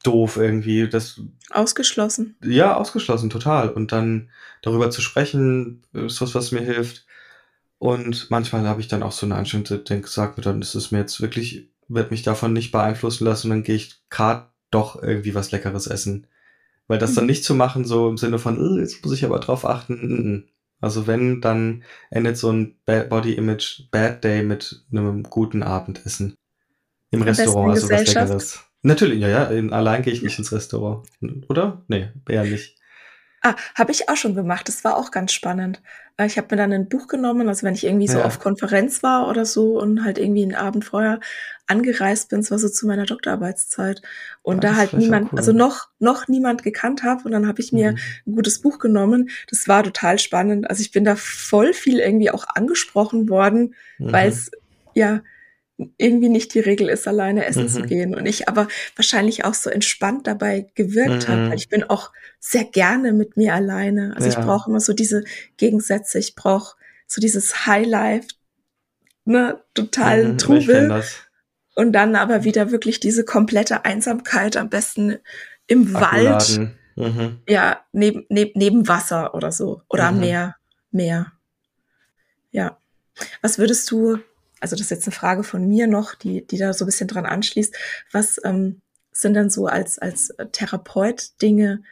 doof 0.02 0.36
irgendwie. 0.36 0.88
Das, 0.88 1.20
ausgeschlossen. 1.50 2.36
Ja, 2.42 2.76
ausgeschlossen, 2.76 3.30
total. 3.30 3.70
Und 3.70 3.92
dann 3.92 4.30
darüber 4.62 4.90
zu 4.90 5.00
sprechen, 5.00 5.82
ist 5.92 6.20
was, 6.20 6.34
was 6.34 6.52
mir 6.52 6.60
hilft. 6.60 7.06
Und 7.78 8.30
manchmal 8.30 8.66
habe 8.66 8.80
ich 8.80 8.88
dann 8.88 9.02
auch 9.02 9.12
so 9.12 9.24
eine 9.24 9.36
Einstellung, 9.36 9.84
denke, 9.84 10.08
sag 10.08 10.36
mir 10.36 10.42
dann, 10.42 10.60
ist 10.60 10.74
es 10.74 10.90
mir 10.90 10.98
jetzt 10.98 11.20
wirklich, 11.22 11.70
wird 11.88 12.10
mich 12.10 12.22
davon 12.22 12.52
nicht 12.52 12.72
beeinflussen 12.72 13.24
lassen 13.24 13.46
und 13.46 13.50
dann 13.50 13.62
gehe 13.62 13.76
ich 13.76 14.02
gerade 14.10 14.46
doch 14.70 15.02
irgendwie 15.02 15.34
was 15.34 15.50
Leckeres 15.50 15.86
essen. 15.86 16.26
Weil 16.88 16.98
das 16.98 17.14
dann 17.14 17.24
mhm. 17.24 17.30
nicht 17.30 17.44
zu 17.44 17.54
machen, 17.54 17.84
so 17.84 18.08
im 18.08 18.18
Sinne 18.18 18.38
von, 18.38 18.58
oh, 18.58 18.78
jetzt 18.78 19.02
muss 19.02 19.14
ich 19.14 19.24
aber 19.24 19.38
drauf 19.38 19.64
achten. 19.64 20.50
Also 20.80 21.06
wenn, 21.06 21.40
dann 21.40 21.84
endet 22.10 22.36
so 22.36 22.50
ein 22.52 22.76
Body 22.84 23.34
Image 23.34 23.90
Bad 23.90 24.24
Day 24.24 24.42
mit 24.42 24.84
einem 24.92 25.22
guten 25.22 25.62
Abendessen. 25.62 26.34
Im 27.10 27.22
Restaurant, 27.22 27.70
also 27.72 27.90
was 27.90 28.06
Leckeres. 28.06 28.69
Natürlich, 28.82 29.20
ja, 29.20 29.28
ja. 29.28 29.70
Allein 29.70 30.02
gehe 30.02 30.12
ich 30.12 30.22
nicht 30.22 30.38
ins 30.38 30.52
Restaurant. 30.52 31.06
Oder? 31.48 31.84
Nee, 31.88 32.08
eher 32.28 32.44
nicht. 32.44 32.76
Ah, 33.42 33.56
habe 33.74 33.90
ich 33.90 34.08
auch 34.10 34.16
schon 34.16 34.34
gemacht. 34.34 34.68
Das 34.68 34.84
war 34.84 34.96
auch 34.98 35.10
ganz 35.10 35.32
spannend. 35.32 35.80
Äh, 36.18 36.26
ich 36.26 36.36
habe 36.36 36.48
mir 36.50 36.58
dann 36.58 36.72
ein 36.72 36.88
Buch 36.90 37.06
genommen, 37.08 37.48
also 37.48 37.66
wenn 37.66 37.74
ich 37.74 37.84
irgendwie 37.84 38.06
so 38.06 38.18
ja. 38.18 38.26
auf 38.26 38.38
Konferenz 38.38 39.02
war 39.02 39.28
oder 39.28 39.46
so 39.46 39.80
und 39.80 40.04
halt 40.04 40.18
irgendwie 40.18 40.42
einen 40.42 40.54
Abend 40.54 40.84
vorher 40.84 41.20
angereist 41.66 42.28
bin, 42.28 42.40
es 42.40 42.50
war 42.50 42.58
so 42.58 42.68
zu 42.68 42.86
meiner 42.86 43.06
Doktorarbeitszeit 43.06 44.02
und 44.42 44.62
ja, 44.62 44.70
da 44.70 44.76
halt 44.76 44.92
niemand, 44.92 45.32
cool. 45.32 45.38
also 45.38 45.52
noch 45.52 45.88
noch 45.98 46.28
niemand 46.28 46.62
gekannt 46.62 47.02
habe 47.02 47.24
und 47.24 47.32
dann 47.32 47.46
habe 47.46 47.62
ich 47.62 47.72
mir 47.72 47.92
mhm. 47.92 47.98
ein 48.26 48.34
gutes 48.34 48.60
Buch 48.60 48.78
genommen. 48.78 49.30
Das 49.48 49.68
war 49.68 49.82
total 49.84 50.18
spannend. 50.18 50.68
Also 50.68 50.82
ich 50.82 50.90
bin 50.90 51.04
da 51.04 51.16
voll 51.16 51.72
viel 51.72 51.98
irgendwie 51.98 52.30
auch 52.30 52.44
angesprochen 52.46 53.30
worden, 53.30 53.74
mhm. 53.98 54.12
weil 54.12 54.28
es 54.28 54.50
ja 54.94 55.22
irgendwie 55.96 56.28
nicht 56.28 56.54
die 56.54 56.60
Regel 56.60 56.88
ist, 56.88 57.06
alleine 57.08 57.44
essen 57.44 57.64
mhm. 57.64 57.68
zu 57.68 57.82
gehen. 57.82 58.14
Und 58.14 58.26
ich 58.26 58.48
aber 58.48 58.68
wahrscheinlich 58.96 59.44
auch 59.44 59.54
so 59.54 59.70
entspannt 59.70 60.26
dabei 60.26 60.70
gewirkt 60.74 61.28
mhm. 61.28 61.32
habe. 61.32 61.50
Weil 61.50 61.58
ich 61.58 61.68
bin 61.68 61.84
auch 61.84 62.12
sehr 62.38 62.64
gerne 62.64 63.12
mit 63.12 63.36
mir 63.36 63.54
alleine. 63.54 64.14
Also 64.16 64.28
ja. 64.28 64.38
ich 64.38 64.44
brauche 64.44 64.70
immer 64.70 64.80
so 64.80 64.92
diese 64.92 65.24
Gegensätze. 65.56 66.18
Ich 66.18 66.34
brauche 66.34 66.76
so 67.06 67.20
dieses 67.20 67.66
Highlife, 67.66 68.28
ne, 69.24 69.60
totalen 69.74 70.32
mhm, 70.32 70.38
Trubel. 70.38 71.02
Und 71.74 71.92
dann 71.92 72.16
aber 72.16 72.44
wieder 72.44 72.70
wirklich 72.70 73.00
diese 73.00 73.24
komplette 73.24 73.84
Einsamkeit, 73.84 74.56
am 74.56 74.68
besten 74.68 75.18
im 75.66 75.94
Wald. 75.94 76.58
Mhm. 76.96 77.40
Ja, 77.48 77.80
neben, 77.92 78.26
neben, 78.28 78.52
neben 78.54 78.88
Wasser 78.88 79.34
oder 79.34 79.52
so. 79.52 79.82
Oder 79.88 80.08
am 80.08 80.16
mhm. 80.16 80.20
Meer. 80.20 80.56
Meer. 80.90 81.32
Ja. 82.50 82.78
Was 83.42 83.58
würdest 83.58 83.90
du 83.90 84.18
also 84.60 84.76
das 84.76 84.82
ist 84.82 84.90
jetzt 84.90 85.06
eine 85.06 85.14
Frage 85.16 85.42
von 85.42 85.66
mir 85.66 85.86
noch, 85.86 86.14
die, 86.14 86.46
die 86.46 86.58
da 86.58 86.72
so 86.72 86.84
ein 86.84 86.86
bisschen 86.86 87.08
dran 87.08 87.26
anschließt. 87.26 87.74
Was 88.12 88.40
ähm, 88.44 88.80
sind 89.10 89.34
denn 89.34 89.50
so 89.50 89.66
als, 89.66 89.98
als 89.98 90.34
Therapeut 90.52 91.40
Dinge 91.42 91.82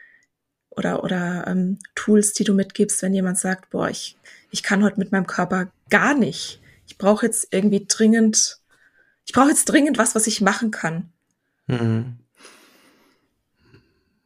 oder, 0.69 1.03
oder 1.03 1.45
ähm, 1.47 1.79
Tools, 1.95 2.33
die 2.33 2.43
du 2.43 2.53
mitgibst, 2.53 3.01
wenn 3.01 3.13
jemand 3.13 3.37
sagt, 3.37 3.71
boah, 3.71 3.89
ich, 3.89 4.17
ich 4.51 4.63
kann 4.63 4.83
heute 4.83 4.99
mit 4.99 5.11
meinem 5.11 5.27
Körper 5.27 5.71
gar 5.89 6.13
nicht. 6.13 6.61
Ich 6.87 6.97
brauche 6.97 7.25
jetzt 7.25 7.47
irgendwie 7.51 7.85
dringend, 7.87 8.59
ich 9.25 9.33
brauche 9.33 9.49
jetzt 9.49 9.65
dringend 9.65 9.97
was, 9.97 10.15
was 10.15 10.27
ich 10.27 10.41
machen 10.41 10.71
kann. 10.71 11.11
Mhm. 11.67 12.18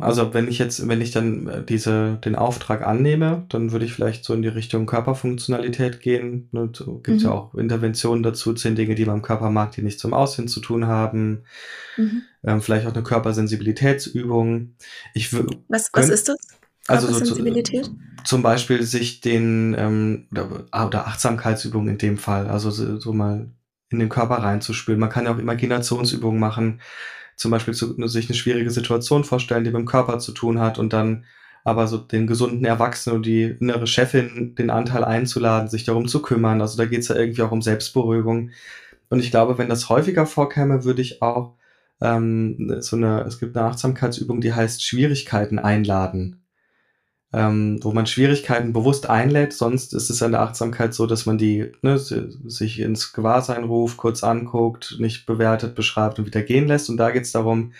Also 0.03 0.33
wenn 0.33 0.47
ich 0.47 0.57
jetzt, 0.57 0.87
wenn 0.87 1.01
ich 1.01 1.11
dann 1.11 1.47
äh, 1.47 1.63
diese, 1.63 2.19
den 2.25 2.35
Auftrag 2.35 2.85
annehme, 2.85 3.45
dann 3.49 3.71
würde 3.71 3.85
ich 3.85 3.93
vielleicht 3.93 4.25
so 4.25 4.33
in 4.33 4.41
die 4.41 4.49
Richtung 4.49 4.85
Körperfunktionalität 4.85 6.01
gehen. 6.01 6.49
Ne, 6.51 6.69
Gibt 6.71 7.07
mhm. 7.07 7.17
ja 7.19 7.31
auch 7.31 7.55
Interventionen 7.55 8.21
dazu, 8.21 8.53
zehn 8.53 8.75
Dinge, 8.75 8.95
die 8.95 9.05
man 9.05 9.17
im 9.17 9.21
Körper 9.21 9.49
mag, 9.49 9.71
die 9.71 9.81
nichts 9.81 10.01
zum 10.01 10.13
Aussehen 10.13 10.47
zu 10.49 10.59
tun 10.59 10.87
haben. 10.87 11.43
Mhm. 11.95 12.21
Ähm, 12.43 12.61
vielleicht 12.61 12.85
auch 12.85 12.93
eine 12.93 13.03
Körpersensibilitätsübung. 13.03 14.75
Ich 15.13 15.33
was, 15.69 15.89
was 15.93 16.09
ist 16.09 16.27
das? 16.27 16.37
Also 16.87 17.07
so 17.07 17.23
zu, 17.23 17.41
zum 18.25 18.41
Beispiel 18.41 18.83
sich 18.83 19.21
den 19.21 19.73
ähm, 19.77 20.27
oder, 20.31 20.65
ah, 20.71 20.85
oder 20.85 21.07
Achtsamkeitsübungen 21.07 21.93
in 21.93 21.97
dem 21.97 22.17
Fall, 22.17 22.47
also 22.47 22.71
so, 22.71 22.99
so 22.99 23.13
mal 23.13 23.49
in 23.89 23.99
den 23.99 24.09
Körper 24.09 24.35
reinzuspüren. 24.35 24.99
Man 24.99 25.09
kann 25.09 25.25
ja 25.25 25.33
auch 25.33 25.39
Imaginationsübungen 25.39 26.41
machen 26.41 26.81
zum 27.35 27.51
Beispiel 27.51 27.73
zu, 27.73 27.95
sich 28.07 28.29
eine 28.29 28.35
schwierige 28.35 28.71
Situation 28.71 29.23
vorstellen, 29.23 29.63
die 29.63 29.71
mit 29.71 29.79
dem 29.79 29.85
Körper 29.85 30.19
zu 30.19 30.31
tun 30.31 30.59
hat 30.59 30.79
und 30.79 30.93
dann 30.93 31.25
aber 31.63 31.87
so 31.87 31.97
den 31.97 32.27
gesunden 32.27 32.65
Erwachsenen 32.65 33.17
und 33.17 33.25
die 33.25 33.43
innere 33.43 33.87
Chefin 33.87 34.55
den 34.55 34.69
Anteil 34.69 35.03
einzuladen, 35.03 35.69
sich 35.69 35.85
darum 35.85 36.07
zu 36.07 36.21
kümmern. 36.21 36.61
Also 36.61 36.77
da 36.77 36.85
geht 36.85 36.99
es 36.99 37.07
ja 37.07 37.15
irgendwie 37.15 37.41
auch 37.41 37.51
um 37.51 37.61
Selbstberuhigung. 37.61 38.51
Und 39.09 39.19
ich 39.19 39.31
glaube, 39.31 39.57
wenn 39.57 39.69
das 39.69 39.89
häufiger 39.89 40.25
vorkäme, 40.25 40.83
würde 40.83 41.01
ich 41.01 41.21
auch 41.21 41.55
ähm, 42.01 42.81
so 42.81 42.97
eine, 42.97 43.21
es 43.21 43.39
gibt 43.39 43.55
eine 43.55 43.67
Achtsamkeitsübung, 43.67 44.41
die 44.41 44.53
heißt 44.53 44.83
Schwierigkeiten 44.83 45.57
einladen 45.57 46.42
ähm, 47.33 47.79
wo 47.81 47.91
man 47.91 48.05
Schwierigkeiten 48.05 48.73
bewusst 48.73 49.09
einlädt. 49.09 49.53
Sonst 49.53 49.93
ist 49.93 50.09
es 50.11 50.21
in 50.21 50.31
der 50.31 50.41
Achtsamkeit 50.41 50.93
so, 50.93 51.07
dass 51.07 51.25
man 51.25 51.39
die 51.39 51.71
ne, 51.81 51.97
sich 51.97 52.79
ins 52.79 53.11
Gewahrsein 53.11 53.63
ruft, 53.63 53.97
kurz 53.97 54.23
anguckt, 54.23 54.97
nicht 54.99 55.25
bewertet, 55.25 55.73
beschreibt 55.73 56.19
und 56.19 56.27
wieder 56.27 56.43
gehen 56.43 56.67
lässt. 56.67 56.89
Und 56.89 56.97
da 56.97 57.09
geht 57.09 57.23
es 57.23 57.31
darum, 57.31 57.73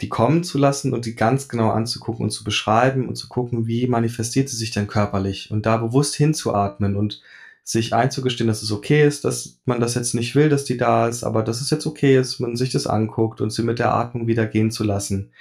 die 0.00 0.08
kommen 0.08 0.44
zu 0.44 0.58
lassen 0.58 0.94
und 0.94 1.04
die 1.04 1.16
ganz 1.16 1.48
genau 1.48 1.70
anzugucken 1.70 2.24
und 2.24 2.30
zu 2.30 2.44
beschreiben 2.44 3.08
und 3.08 3.16
zu 3.16 3.28
gucken, 3.28 3.66
wie 3.66 3.88
manifestiert 3.88 4.48
sie 4.48 4.56
sich 4.56 4.70
denn 4.70 4.86
körperlich 4.86 5.50
und 5.50 5.66
da 5.66 5.78
bewusst 5.78 6.14
hinzuatmen 6.14 6.96
und 6.96 7.22
sich 7.64 7.94
einzugestehen, 7.94 8.46
dass 8.46 8.62
es 8.62 8.70
okay 8.70 9.04
ist, 9.04 9.24
dass 9.24 9.58
man 9.64 9.80
das 9.80 9.94
jetzt 9.96 10.14
nicht 10.14 10.36
will, 10.36 10.48
dass 10.48 10.64
die 10.64 10.76
da 10.76 11.08
ist, 11.08 11.24
aber 11.24 11.42
dass 11.42 11.60
es 11.60 11.70
jetzt 11.70 11.86
okay 11.86 12.16
ist, 12.16 12.38
man 12.38 12.54
sich 12.54 12.70
das 12.70 12.86
anguckt 12.86 13.40
und 13.40 13.50
sie 13.50 13.62
mit 13.62 13.80
der 13.80 13.92
Atmung 13.94 14.28
wieder 14.28 14.46
gehen 14.46 14.70
zu 14.70 14.84
lassen. 14.84 15.32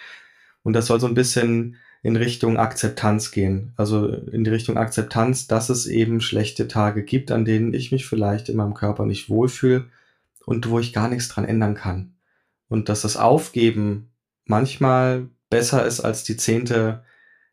Und 0.64 0.74
das 0.74 0.88
soll 0.88 1.00
so 1.00 1.06
ein 1.06 1.14
bisschen 1.14 1.76
in 2.06 2.18
Richtung 2.18 2.58
Akzeptanz 2.58 3.32
gehen. 3.32 3.74
Also 3.78 4.08
in 4.08 4.44
die 4.44 4.52
Richtung 4.52 4.78
Akzeptanz, 4.78 5.48
dass 5.48 5.70
es 5.70 5.88
eben 5.88 6.22
schlechte 6.22 6.68
Tage 6.68 7.02
gibt, 7.04 7.32
an 7.32 7.46
denen 7.46 7.74
ich 7.74 7.92
mich 7.92 8.06
vielleicht 8.06 8.48
in 8.48 8.58
meinem 8.58 8.76
Körper 8.76 9.08
nicht 9.08 9.28
wohlfühle 9.28 9.90
und 10.46 10.70
wo 10.70 10.78
ich 10.78 10.94
gar 10.94 11.10
nichts 11.10 11.30
dran 11.30 11.46
ändern 11.46 11.74
kann. 11.74 12.14
Und 12.70 12.90
dass 12.90 13.02
das 13.02 13.18
Aufgeben 13.18 14.12
manchmal 14.46 15.30
besser 15.50 15.84
ist 15.84 16.00
als 16.00 16.24
die 16.24 16.38
zehnte 16.38 17.04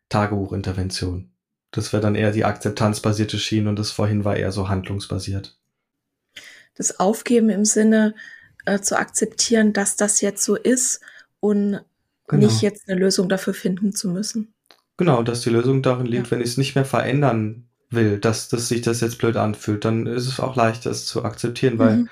Tagebuchintervention. 0.09 1.31
das 1.71 1.91
wäre 1.91 2.03
dann 2.03 2.13
eher 2.13 2.31
die 2.31 2.45
akzeptanzbasierte 2.45 3.39
Schiene 3.39 3.69
und 3.69 3.79
das 3.79 3.89
vorhin 3.89 4.23
war 4.23 4.35
eher 4.37 4.51
so 4.51 4.69
handlungsbasiert. 4.69 5.57
Das 6.75 6.99
Aufgeben 6.99 7.49
im 7.49 7.65
Sinne 7.65 8.13
äh, 8.65 8.79
zu 8.81 8.99
akzeptieren, 8.99 9.73
dass 9.73 9.95
das 9.95 10.21
jetzt 10.21 10.43
so 10.43 10.55
ist 10.55 11.01
und 11.39 11.81
genau. 12.33 12.51
nicht 12.51 12.61
jetzt 12.61 12.89
eine 12.89 12.99
Lösung 12.99 13.29
dafür 13.29 13.53
finden 13.53 13.93
zu 13.93 14.09
müssen. 14.09 14.53
Genau, 14.97 15.23
dass 15.23 15.41
die 15.41 15.49
Lösung 15.49 15.81
darin 15.81 16.05
liegt, 16.05 16.27
ja. 16.27 16.31
wenn 16.31 16.41
ich 16.41 16.49
es 16.49 16.57
nicht 16.57 16.75
mehr 16.75 16.85
verändern 16.85 17.67
will, 17.89 18.19
dass, 18.19 18.49
dass 18.49 18.67
sich 18.67 18.81
das 18.81 19.01
jetzt 19.01 19.17
blöd 19.17 19.37
anfühlt, 19.37 19.85
dann 19.85 20.05
ist 20.05 20.27
es 20.27 20.39
auch 20.39 20.55
leichter, 20.55 20.91
es 20.91 21.05
zu 21.05 21.23
akzeptieren, 21.23 21.79
weil 21.79 21.97
mhm. 21.97 22.09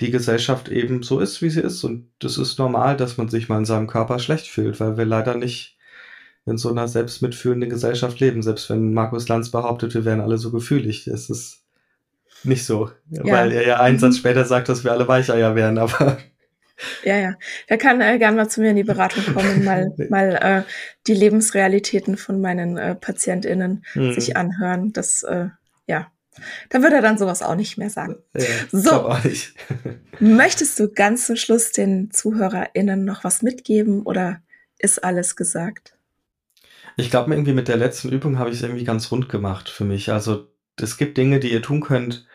die 0.00 0.10
Gesellschaft 0.10 0.68
eben 0.68 1.02
so 1.02 1.20
ist, 1.20 1.42
wie 1.42 1.50
sie 1.50 1.60
ist. 1.60 1.84
Und 1.84 2.10
das 2.18 2.38
ist 2.38 2.58
normal, 2.58 2.96
dass 2.96 3.16
man 3.16 3.28
sich 3.28 3.48
mal 3.48 3.58
in 3.58 3.64
seinem 3.64 3.86
Körper 3.86 4.18
schlecht 4.18 4.46
fühlt, 4.46 4.80
weil 4.80 4.96
wir 4.96 5.04
leider 5.04 5.36
nicht 5.36 5.78
in 6.46 6.58
so 6.58 6.70
einer 6.70 6.88
selbstmitfühlenden 6.88 7.70
Gesellschaft 7.70 8.20
leben. 8.20 8.42
Selbst 8.42 8.70
wenn 8.70 8.94
Markus 8.94 9.28
Lanz 9.28 9.50
behauptet, 9.50 9.94
wir 9.94 10.04
wären 10.04 10.20
alle 10.20 10.38
so 10.38 10.50
gefühlig. 10.50 11.06
Es 11.06 11.30
ist 11.30 11.64
nicht 12.44 12.64
so, 12.64 12.90
ja. 13.10 13.24
weil 13.24 13.52
er 13.52 13.66
ja 13.66 13.80
einen 13.80 13.98
Satz 13.98 14.14
mhm. 14.14 14.18
später 14.18 14.44
sagt, 14.44 14.68
dass 14.68 14.84
wir 14.84 14.92
alle 14.92 15.08
Weicheier 15.08 15.54
wären, 15.54 15.78
aber 15.78 16.18
ja, 17.04 17.16
ja. 17.16 17.34
Der 17.68 17.78
kann 17.78 18.00
äh, 18.00 18.18
gern 18.18 18.36
mal 18.36 18.48
zu 18.48 18.60
mir 18.60 18.70
in 18.70 18.76
die 18.76 18.84
Beratung 18.84 19.24
kommen, 19.34 19.64
mal, 19.64 19.92
mal 20.10 20.34
äh, 20.34 20.62
die 21.06 21.14
Lebensrealitäten 21.14 22.16
von 22.16 22.40
meinen 22.40 22.76
äh, 22.76 22.94
PatientInnen 22.94 23.84
mhm. 23.94 24.12
sich 24.12 24.36
anhören. 24.36 24.92
Das, 24.92 25.22
äh, 25.22 25.46
ja. 25.86 26.10
Da 26.68 26.82
würde 26.82 26.96
er 26.96 27.02
dann 27.02 27.18
sowas 27.18 27.42
auch 27.42 27.56
nicht 27.56 27.78
mehr 27.78 27.90
sagen. 27.90 28.16
Ja, 28.36 28.44
so, 28.70 29.12
möchtest 30.20 30.78
du 30.78 30.88
ganz 30.88 31.26
zum 31.26 31.36
Schluss 31.36 31.72
den 31.72 32.10
ZuhörerInnen 32.12 33.04
noch 33.04 33.24
was 33.24 33.42
mitgeben 33.42 34.02
oder 34.02 34.40
ist 34.78 35.02
alles 35.02 35.34
gesagt? 35.34 35.96
Ich 36.96 37.10
glaube, 37.10 37.32
irgendwie 37.32 37.52
mit 37.52 37.68
der 37.68 37.76
letzten 37.76 38.10
Übung 38.10 38.38
habe 38.38 38.50
ich 38.50 38.56
es 38.56 38.62
irgendwie 38.62 38.84
ganz 38.84 39.10
rund 39.10 39.28
gemacht 39.28 39.68
für 39.68 39.84
mich. 39.84 40.10
Also 40.12 40.48
es 40.80 40.96
gibt 40.96 41.16
Dinge, 41.16 41.40
die 41.40 41.52
ihr 41.52 41.62
tun 41.62 41.80
könnt, 41.80 42.26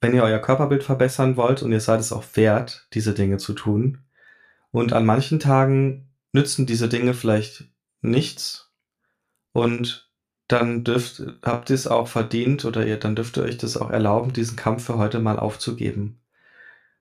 wenn 0.00 0.14
ihr 0.14 0.22
euer 0.22 0.38
Körperbild 0.38 0.82
verbessern 0.82 1.36
wollt 1.36 1.62
und 1.62 1.72
ihr 1.72 1.80
seid 1.80 2.00
es 2.00 2.12
auch 2.12 2.24
wert, 2.34 2.86
diese 2.94 3.14
Dinge 3.14 3.36
zu 3.36 3.52
tun. 3.52 3.98
Und 4.72 4.92
an 4.92 5.04
manchen 5.04 5.40
Tagen 5.40 6.08
nützen 6.32 6.66
diese 6.66 6.88
Dinge 6.88 7.14
vielleicht 7.14 7.64
nichts. 8.00 8.72
Und 9.52 10.10
dann 10.48 10.84
dürft, 10.84 11.22
habt 11.42 11.70
ihr 11.70 11.74
es 11.74 11.86
auch 11.86 12.08
verdient 12.08 12.64
oder 12.64 12.86
ihr, 12.86 12.98
dann 12.98 13.14
dürft 13.14 13.36
ihr 13.36 13.42
euch 13.42 13.58
das 13.58 13.76
auch 13.76 13.90
erlauben, 13.90 14.32
diesen 14.32 14.56
Kampf 14.56 14.84
für 14.84 14.96
heute 14.96 15.20
mal 15.20 15.38
aufzugeben. 15.38 16.20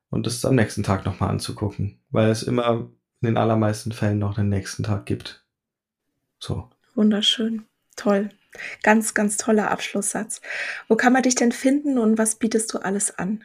Und 0.09 0.27
es 0.27 0.43
am 0.45 0.55
nächsten 0.55 0.83
Tag 0.83 1.05
nochmal 1.05 1.29
anzugucken. 1.29 1.99
Weil 2.09 2.29
es 2.29 2.43
immer 2.43 2.89
in 3.21 3.27
den 3.27 3.37
allermeisten 3.37 3.91
Fällen 3.91 4.19
noch 4.19 4.35
den 4.35 4.49
nächsten 4.49 4.83
Tag 4.83 5.05
gibt. 5.05 5.45
So. 6.39 6.69
Wunderschön. 6.95 7.65
Toll. 7.95 8.29
Ganz, 8.83 9.13
ganz 9.13 9.37
toller 9.37 9.71
Abschlusssatz. 9.71 10.41
Wo 10.87 10.95
kann 10.95 11.13
man 11.13 11.23
dich 11.23 11.35
denn 11.35 11.51
finden 11.51 11.97
und 11.97 12.17
was 12.17 12.35
bietest 12.35 12.73
du 12.73 12.79
alles 12.79 13.17
an? 13.17 13.43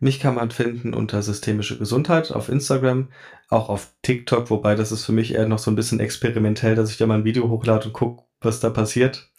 Mich 0.00 0.20
kann 0.20 0.34
man 0.34 0.50
finden 0.50 0.92
unter 0.92 1.22
systemische 1.22 1.78
Gesundheit 1.78 2.32
auf 2.32 2.48
Instagram, 2.48 3.08
auch 3.48 3.68
auf 3.68 3.92
TikTok, 4.02 4.50
wobei 4.50 4.74
das 4.74 4.92
ist 4.92 5.04
für 5.04 5.12
mich 5.12 5.34
eher 5.34 5.48
noch 5.48 5.58
so 5.58 5.70
ein 5.70 5.76
bisschen 5.76 6.00
experimentell, 6.00 6.74
dass 6.74 6.90
ich 6.90 6.98
da 6.98 7.06
mal 7.06 7.18
ein 7.18 7.24
Video 7.24 7.48
hochlade 7.48 7.86
und 7.86 7.92
gucke, 7.92 8.24
was 8.40 8.60
da 8.60 8.70
passiert. 8.70 9.30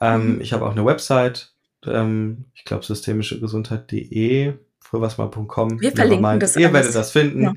Ähm, 0.00 0.34
mhm. 0.34 0.40
Ich 0.40 0.52
habe 0.52 0.66
auch 0.66 0.72
eine 0.72 0.84
Website, 0.84 1.54
ähm, 1.86 2.46
ich 2.54 2.64
glaube 2.64 2.84
systemischegesundheit.de, 2.84 4.54
frühwasmal.com. 4.80 5.80
Wir 5.80 5.92
verlinken 5.92 6.40
das 6.40 6.56
Ihr 6.56 6.66
alles. 6.66 6.74
werdet 6.74 6.94
das 6.94 7.12
finden. 7.12 7.42
Ja. 7.42 7.54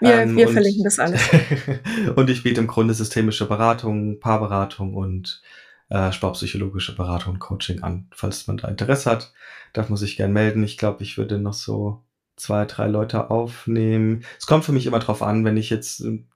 Wir, 0.00 0.14
ähm, 0.20 0.36
wir 0.36 0.48
verlinken 0.48 0.84
das 0.84 0.98
alles. 0.98 1.22
und 2.14 2.30
ich 2.30 2.42
biete 2.42 2.60
im 2.60 2.66
Grunde 2.66 2.94
systemische 2.94 3.46
Beratung, 3.46 4.20
Paarberatung 4.20 4.94
und 4.94 5.42
äh, 5.88 6.12
sportpsychologische 6.12 6.94
Beratung 6.94 7.34
und 7.34 7.38
Coaching 7.38 7.82
an. 7.82 8.08
Falls 8.12 8.46
man 8.46 8.56
da 8.56 8.68
Interesse 8.68 9.10
hat, 9.10 9.32
darf 9.72 9.88
man 9.88 9.96
sich 9.96 10.16
gern 10.16 10.32
melden. 10.32 10.62
Ich 10.64 10.78
glaube, 10.78 11.02
ich 11.02 11.18
würde 11.18 11.38
noch 11.38 11.54
so 11.54 12.02
zwei, 12.36 12.64
drei 12.64 12.86
Leute 12.86 13.30
aufnehmen. 13.30 14.24
Es 14.38 14.46
kommt 14.46 14.64
für 14.64 14.72
mich 14.72 14.86
immer 14.86 14.98
drauf 14.98 15.22
an, 15.22 15.44
wenn 15.44 15.56
ich 15.56 15.70
jetzt 15.70 16.00
ähm, 16.00 16.28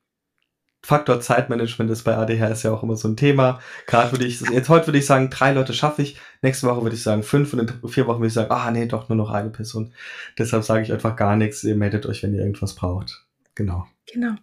Faktor 0.82 1.20
Zeitmanagement 1.20 1.90
ist 1.90 2.04
bei 2.04 2.16
ADHS 2.16 2.62
ja 2.62 2.72
auch 2.72 2.82
immer 2.82 2.96
so 2.96 3.06
ein 3.06 3.16
Thema. 3.16 3.60
Gerade 3.86 4.12
würde 4.12 4.24
ich, 4.24 4.40
jetzt 4.40 4.70
heute 4.70 4.86
würde 4.86 4.98
ich 4.98 5.04
sagen, 5.04 5.28
drei 5.28 5.52
Leute 5.52 5.74
schaffe 5.74 6.00
ich. 6.00 6.18
Nächste 6.40 6.66
Woche 6.66 6.82
würde 6.82 6.96
ich 6.96 7.02
sagen 7.02 7.22
fünf 7.22 7.52
und 7.52 7.60
in 7.60 7.88
vier 7.88 8.06
Wochen 8.06 8.20
würde 8.20 8.28
ich 8.28 8.32
sagen, 8.32 8.50
ah 8.50 8.70
nee, 8.70 8.86
doch 8.86 9.08
nur 9.10 9.16
noch 9.16 9.30
eine 9.30 9.50
Person. 9.50 9.92
Deshalb 10.38 10.64
sage 10.64 10.82
ich 10.82 10.92
einfach 10.92 11.16
gar 11.16 11.36
nichts. 11.36 11.62
Ihr 11.64 11.76
meldet 11.76 12.06
euch, 12.06 12.22
wenn 12.22 12.32
ihr 12.32 12.40
irgendwas 12.40 12.74
braucht. 12.74 13.26
Genau. 13.54 13.86
Genau. 14.10 14.36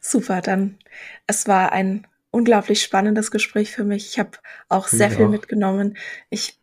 Super, 0.00 0.40
dann 0.40 0.78
es 1.26 1.46
war 1.48 1.72
ein 1.72 2.06
unglaublich 2.34 2.82
spannendes 2.82 3.30
Gespräch 3.30 3.70
für 3.70 3.84
mich. 3.84 4.08
Ich 4.08 4.18
habe 4.18 4.32
auch 4.68 4.88
sehr 4.88 5.10
viel 5.10 5.26
auch. 5.26 5.30
mitgenommen. 5.30 5.96
Ich 6.30 6.58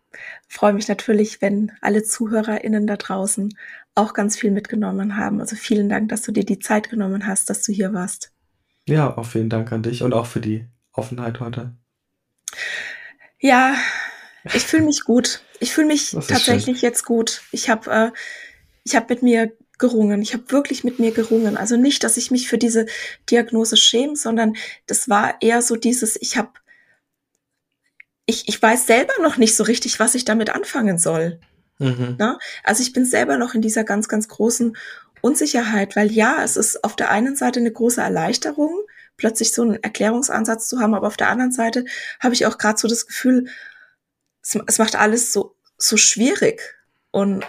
freue 0.47 0.73
mich 0.73 0.87
natürlich, 0.87 1.41
wenn 1.41 1.71
alle 1.81 2.03
ZuhörerInnen 2.03 2.85
da 2.85 2.97
draußen 2.97 3.57
auch 3.95 4.13
ganz 4.13 4.37
viel 4.37 4.51
mitgenommen 4.51 5.17
haben. 5.17 5.39
Also 5.39 5.55
vielen 5.55 5.89
Dank, 5.89 6.09
dass 6.09 6.21
du 6.21 6.31
dir 6.31 6.45
die 6.45 6.59
Zeit 6.59 6.89
genommen 6.89 7.25
hast, 7.25 7.49
dass 7.49 7.63
du 7.63 7.71
hier 7.71 7.93
warst. 7.93 8.31
Ja, 8.87 9.17
auch 9.17 9.25
vielen 9.25 9.49
Dank 9.49 9.71
an 9.71 9.83
dich 9.83 10.03
und 10.03 10.13
auch 10.13 10.25
für 10.25 10.41
die 10.41 10.67
Offenheit 10.91 11.39
heute. 11.39 11.75
Ja, 13.39 13.75
ich 14.53 14.63
fühle 14.63 14.83
mich 14.83 15.03
gut. 15.03 15.41
Ich 15.59 15.71
fühle 15.73 15.87
mich 15.87 16.11
tatsächlich 16.11 16.79
schön. 16.79 16.89
jetzt 16.89 17.05
gut. 17.05 17.43
Ich 17.51 17.69
habe 17.69 17.91
äh, 17.91 18.11
ich 18.83 18.95
habe 18.95 19.05
mit 19.09 19.23
mir 19.23 19.53
gerungen. 19.81 20.21
Ich 20.21 20.33
habe 20.33 20.49
wirklich 20.51 20.85
mit 20.85 20.99
mir 20.99 21.11
gerungen. 21.11 21.57
Also 21.57 21.75
nicht, 21.75 22.05
dass 22.05 22.15
ich 22.15 22.31
mich 22.31 22.47
für 22.47 22.57
diese 22.57 22.85
Diagnose 23.29 23.75
schäme, 23.75 24.15
sondern 24.15 24.55
das 24.87 25.09
war 25.09 25.41
eher 25.41 25.61
so 25.61 25.75
dieses, 25.75 26.15
ich 26.21 26.37
habe, 26.37 26.51
ich, 28.25 28.47
ich 28.47 28.61
weiß 28.61 28.87
selber 28.87 29.13
noch 29.21 29.35
nicht 29.35 29.57
so 29.57 29.65
richtig, 29.65 29.99
was 29.99 30.15
ich 30.15 30.23
damit 30.23 30.51
anfangen 30.51 30.97
soll. 30.97 31.41
Mhm. 31.79 32.15
Na? 32.17 32.39
Also 32.63 32.81
ich 32.81 32.93
bin 32.93 33.05
selber 33.05 33.37
noch 33.37 33.53
in 33.53 33.61
dieser 33.61 33.83
ganz, 33.83 34.07
ganz 34.07 34.29
großen 34.29 34.77
Unsicherheit, 35.19 35.95
weil 35.97 36.11
ja, 36.11 36.43
es 36.43 36.55
ist 36.55 36.83
auf 36.83 36.95
der 36.95 37.11
einen 37.11 37.35
Seite 37.35 37.59
eine 37.59 37.71
große 37.71 38.01
Erleichterung, 38.01 38.79
plötzlich 39.17 39.53
so 39.53 39.63
einen 39.63 39.83
Erklärungsansatz 39.83 40.67
zu 40.67 40.79
haben, 40.79 40.93
aber 40.93 41.07
auf 41.07 41.17
der 41.17 41.29
anderen 41.29 41.51
Seite 41.51 41.85
habe 42.19 42.33
ich 42.33 42.45
auch 42.45 42.57
gerade 42.57 42.79
so 42.79 42.87
das 42.87 43.07
Gefühl, 43.07 43.49
es, 44.41 44.57
es 44.67 44.77
macht 44.79 44.95
alles 44.95 45.33
so, 45.33 45.55
so 45.77 45.97
schwierig 45.97 46.61
und 47.11 47.45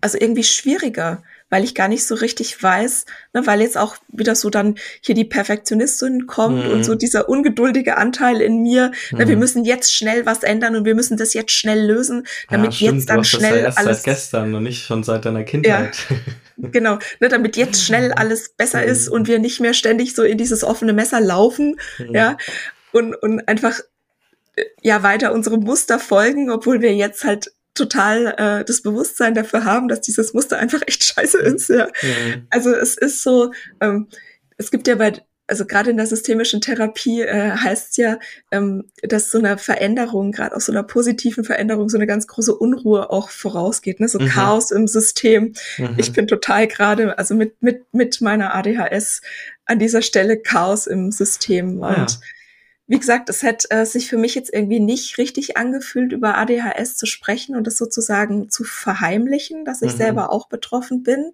also 0.00 0.18
irgendwie 0.18 0.44
schwieriger 0.44 1.22
weil 1.50 1.64
ich 1.64 1.74
gar 1.74 1.88
nicht 1.88 2.06
so 2.06 2.14
richtig 2.14 2.62
weiß, 2.62 3.06
ne, 3.32 3.46
weil 3.46 3.60
jetzt 3.60 3.78
auch 3.78 3.96
wieder 4.08 4.34
so 4.34 4.50
dann 4.50 4.76
hier 5.00 5.14
die 5.14 5.24
Perfektionistin 5.24 6.26
kommt 6.26 6.64
mhm. 6.64 6.70
und 6.70 6.84
so 6.84 6.94
dieser 6.94 7.28
ungeduldige 7.28 7.96
Anteil 7.96 8.40
in 8.40 8.62
mir, 8.62 8.92
mhm. 9.10 9.18
ne, 9.18 9.28
wir 9.28 9.34
mhm. 9.34 9.40
müssen 9.40 9.64
jetzt 9.64 9.94
schnell 9.94 10.26
was 10.26 10.42
ändern 10.42 10.76
und 10.76 10.84
wir 10.84 10.94
müssen 10.94 11.16
das 11.16 11.34
jetzt 11.34 11.52
schnell 11.52 11.86
lösen, 11.86 12.26
damit 12.50 12.74
ja, 12.74 12.92
jetzt 12.92 13.08
dann 13.08 13.24
schnell 13.24 13.56
ja 13.56 13.62
erst 13.62 13.78
alles 13.78 14.02
seit 14.02 14.14
gestern 14.14 14.54
und 14.54 14.62
nicht 14.62 14.84
schon 14.84 15.02
seit 15.02 15.24
deiner 15.24 15.44
Kindheit. 15.44 15.96
Ja, 16.10 16.16
genau, 16.70 16.98
ne, 17.20 17.28
damit 17.28 17.56
jetzt 17.56 17.82
schnell 17.82 18.12
alles 18.12 18.50
besser 18.50 18.82
mhm. 18.82 18.88
ist 18.88 19.08
und 19.08 19.26
wir 19.26 19.38
nicht 19.38 19.60
mehr 19.60 19.74
ständig 19.74 20.14
so 20.14 20.22
in 20.22 20.38
dieses 20.38 20.64
offene 20.64 20.92
Messer 20.92 21.20
laufen, 21.20 21.76
mhm. 21.98 22.14
ja, 22.14 22.36
und 22.92 23.14
und 23.14 23.46
einfach 23.48 23.78
äh, 24.56 24.64
ja 24.82 25.02
weiter 25.02 25.32
unserem 25.32 25.60
Muster 25.60 25.98
folgen, 25.98 26.50
obwohl 26.50 26.82
wir 26.82 26.94
jetzt 26.94 27.24
halt 27.24 27.52
total 27.78 28.34
äh, 28.36 28.64
das 28.64 28.82
Bewusstsein 28.82 29.34
dafür 29.34 29.64
haben, 29.64 29.88
dass 29.88 30.00
dieses 30.00 30.34
Muster 30.34 30.58
einfach 30.58 30.82
echt 30.86 31.04
scheiße 31.04 31.38
ist. 31.38 31.68
Ja. 31.70 31.86
Mhm. 32.02 32.46
Also 32.50 32.74
es 32.74 32.96
ist 32.96 33.22
so, 33.22 33.52
ähm, 33.80 34.08
es 34.56 34.70
gibt 34.70 34.86
ja 34.86 34.96
bei 34.96 35.12
also 35.50 35.64
gerade 35.64 35.90
in 35.90 35.96
der 35.96 36.06
systemischen 36.06 36.60
Therapie 36.60 37.22
äh, 37.22 37.52
heißt 37.52 37.96
ja, 37.96 38.18
ähm, 38.52 38.84
dass 39.02 39.30
so 39.30 39.38
eine 39.38 39.56
Veränderung, 39.56 40.30
gerade 40.30 40.54
auch 40.54 40.60
so 40.60 40.72
einer 40.72 40.82
positiven 40.82 41.42
Veränderung, 41.42 41.88
so 41.88 41.96
eine 41.96 42.06
ganz 42.06 42.26
große 42.26 42.54
Unruhe 42.54 43.10
auch 43.10 43.30
vorausgeht, 43.30 43.98
ne? 43.98 44.08
so 44.08 44.18
mhm. 44.18 44.28
Chaos 44.28 44.70
im 44.70 44.86
System. 44.86 45.54
Mhm. 45.78 45.94
Ich 45.96 46.12
bin 46.12 46.28
total 46.28 46.68
gerade, 46.68 47.16
also 47.16 47.34
mit, 47.34 47.62
mit, 47.62 47.82
mit 47.92 48.20
meiner 48.20 48.54
ADHS 48.54 49.22
an 49.64 49.78
dieser 49.78 50.02
Stelle 50.02 50.38
Chaos 50.38 50.86
im 50.86 51.10
System. 51.10 51.82
Ah, 51.82 51.94
und 51.94 52.12
ja 52.12 52.18
wie 52.88 52.98
gesagt, 52.98 53.28
es 53.28 53.42
hätte 53.42 53.70
äh, 53.70 53.84
sich 53.84 54.08
für 54.08 54.16
mich 54.16 54.34
jetzt 54.34 54.52
irgendwie 54.52 54.80
nicht 54.80 55.18
richtig 55.18 55.58
angefühlt, 55.58 56.12
über 56.12 56.36
ADHS 56.38 56.96
zu 56.96 57.04
sprechen 57.04 57.54
und 57.54 57.66
das 57.66 57.76
sozusagen 57.76 58.48
zu 58.48 58.64
verheimlichen, 58.64 59.66
dass 59.66 59.82
ich 59.82 59.92
mhm. 59.92 59.98
selber 59.98 60.32
auch 60.32 60.48
betroffen 60.48 61.02
bin. 61.02 61.32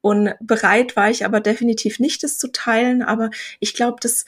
Und 0.00 0.34
bereit 0.40 0.94
war 0.94 1.10
ich 1.10 1.24
aber 1.24 1.40
definitiv 1.40 1.98
nicht, 1.98 2.22
das 2.22 2.38
zu 2.38 2.52
teilen. 2.52 3.02
Aber 3.02 3.30
ich 3.58 3.74
glaube, 3.74 3.98
das 4.00 4.26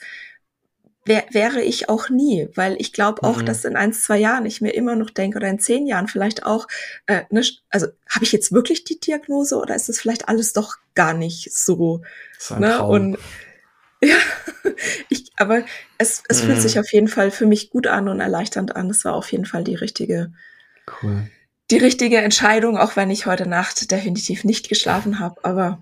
wär, 1.05 1.23
wäre 1.31 1.61
ich 1.61 1.87
auch 1.87 2.09
nie, 2.09 2.49
weil 2.55 2.75
ich 2.77 2.91
glaube 2.91 3.23
auch, 3.23 3.37
mhm. 3.37 3.45
dass 3.45 3.63
in 3.63 3.77
ein, 3.77 3.93
zwei 3.93 4.17
Jahren 4.17 4.45
ich 4.45 4.59
mir 4.59 4.71
immer 4.71 4.97
noch 4.97 5.11
denke 5.11 5.37
oder 5.37 5.47
in 5.47 5.59
zehn 5.59 5.87
Jahren 5.87 6.09
vielleicht 6.09 6.45
auch, 6.45 6.67
äh, 7.05 7.21
ne, 7.29 7.41
also 7.69 7.87
habe 8.09 8.25
ich 8.25 8.33
jetzt 8.33 8.51
wirklich 8.51 8.83
die 8.83 8.99
Diagnose 8.99 9.57
oder 9.57 9.75
ist 9.75 9.87
das 9.87 9.99
vielleicht 9.99 10.27
alles 10.27 10.51
doch 10.51 10.75
gar 10.93 11.13
nicht 11.13 11.53
so? 11.53 12.01
Das 12.37 12.59
ne? 12.59 12.83
Und 12.83 13.17
ja, 14.01 14.17
ich, 15.09 15.31
aber 15.37 15.63
es, 15.97 16.23
es 16.27 16.41
mhm. 16.41 16.47
fühlt 16.47 16.61
sich 16.61 16.79
auf 16.79 16.91
jeden 16.91 17.07
Fall 17.07 17.31
für 17.31 17.45
mich 17.45 17.69
gut 17.69 17.87
an 17.87 18.07
und 18.07 18.19
erleichternd 18.19 18.75
an. 18.75 18.89
Es 18.89 19.05
war 19.05 19.13
auf 19.13 19.31
jeden 19.31 19.45
Fall 19.45 19.63
die 19.63 19.75
richtige, 19.75 20.33
cool. 21.01 21.29
die 21.71 21.77
richtige 21.77 22.17
Entscheidung, 22.17 22.77
auch 22.77 22.95
wenn 22.95 23.09
ich 23.11 23.25
heute 23.25 23.47
Nacht 23.47 23.91
definitiv 23.91 24.43
nicht 24.43 24.69
geschlafen 24.69 25.19
habe. 25.19 25.43
Aber 25.43 25.81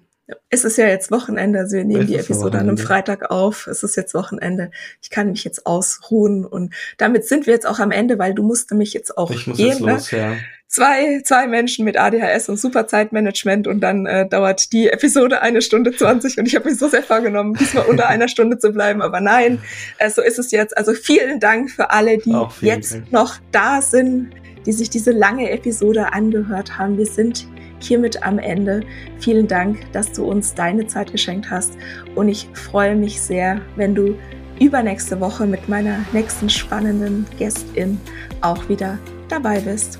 es 0.50 0.64
ist 0.64 0.78
ja 0.78 0.88
jetzt 0.88 1.12
Wochenende, 1.12 1.60
also 1.60 1.76
wir 1.76 1.84
nehmen 1.84 2.02
Es 2.02 2.08
die 2.08 2.16
Episode 2.16 2.58
an 2.60 2.70
einem. 2.70 2.78
Freitag 2.78 3.30
auf. 3.30 3.68
Es 3.68 3.84
ist 3.84 3.98
jetzt 3.98 4.14
Wochenende. 4.14 4.72
Ich 5.02 5.10
kann 5.10 5.32
mich 5.32 5.44
jetzt 5.44 5.66
ausruhen 5.66 6.46
und 6.46 6.74
damit 6.98 7.26
sind 7.26 7.46
wir 7.46 7.54
jetzt 7.54 7.68
auch 7.68 7.80
am 7.80 7.92
Ende, 7.92 8.20
weil 8.20 8.34
du 8.34 8.44
musst 8.44 8.72
nämlich 8.72 8.94
jetzt 8.94 9.18
auch 9.18 9.32
Ich 9.32 9.48
muss 9.48 9.58
gehen. 9.58 9.70
jetzt 9.70 9.82
ne? 9.82 9.92
los, 9.92 10.12
ja. 10.12 10.36
Zwei, 10.74 11.22
zwei 11.24 11.46
Menschen 11.46 11.86
mit 11.86 11.98
ADHS 12.00 12.50
und 12.50 12.60
super 12.60 12.88
Zeitmanagement 12.88 13.68
und 13.68 13.80
dann 13.82 14.08
äh, 14.08 14.28
dauert 14.28 14.74
die 14.74 14.90
Episode 14.90 15.44
eine 15.44 15.62
Stunde 15.62 15.96
zwanzig 15.96 16.40
und 16.40 16.48
ich 16.48 16.56
habe 16.56 16.68
mir 16.68 16.74
so 16.76 16.88
sehr 16.88 17.04
vorgenommen, 17.04 17.54
diesmal 17.54 17.86
unter 17.86 18.10
einer 18.10 18.28
Stunde 18.28 18.58
zu 18.58 18.72
bleiben, 18.72 19.04
aber 19.04 19.22
nein, 19.22 19.62
äh, 20.00 20.10
so 20.10 20.24
ist 20.24 20.40
es 20.40 20.50
jetzt. 20.50 20.76
Also 20.76 20.94
vielen 20.94 21.40
Dank 21.40 21.70
für 21.70 21.92
alle, 21.92 22.18
die 22.18 22.36
jetzt 22.62 22.96
Dank. 22.96 23.12
noch 23.12 23.36
da 23.52 23.84
sind, 23.84 24.32
die 24.66 24.72
sich 24.72 24.90
diese 24.90 25.12
lange 25.12 25.52
Episode 25.52 26.12
angehört 26.12 26.76
haben. 26.76 26.98
Wir 26.98 27.06
sind 27.06 27.46
hiermit 27.78 28.24
am 28.24 28.40
Ende. 28.40 28.82
Vielen 29.20 29.48
Dank, 29.48 29.92
dass 29.92 30.12
du 30.12 30.26
uns 30.26 30.56
deine 30.56 30.88
Zeit 30.88 31.12
geschenkt 31.12 31.52
hast 31.52 31.74
und 32.16 32.30
ich 32.30 32.50
freue 32.54 32.96
mich 32.96 33.22
sehr, 33.22 33.62
wenn 33.76 33.94
du 33.94 34.18
übernächste 34.60 35.20
Woche 35.20 35.46
mit 35.46 35.70
meiner 35.70 36.04
nächsten 36.14 36.50
spannenden 36.50 37.28
Gästin 37.38 38.02
auch 38.42 38.68
wieder 38.70 38.98
dabei 39.30 39.60
bist. 39.60 40.00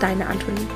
deine 0.00 0.26
Antonie. 0.26 0.68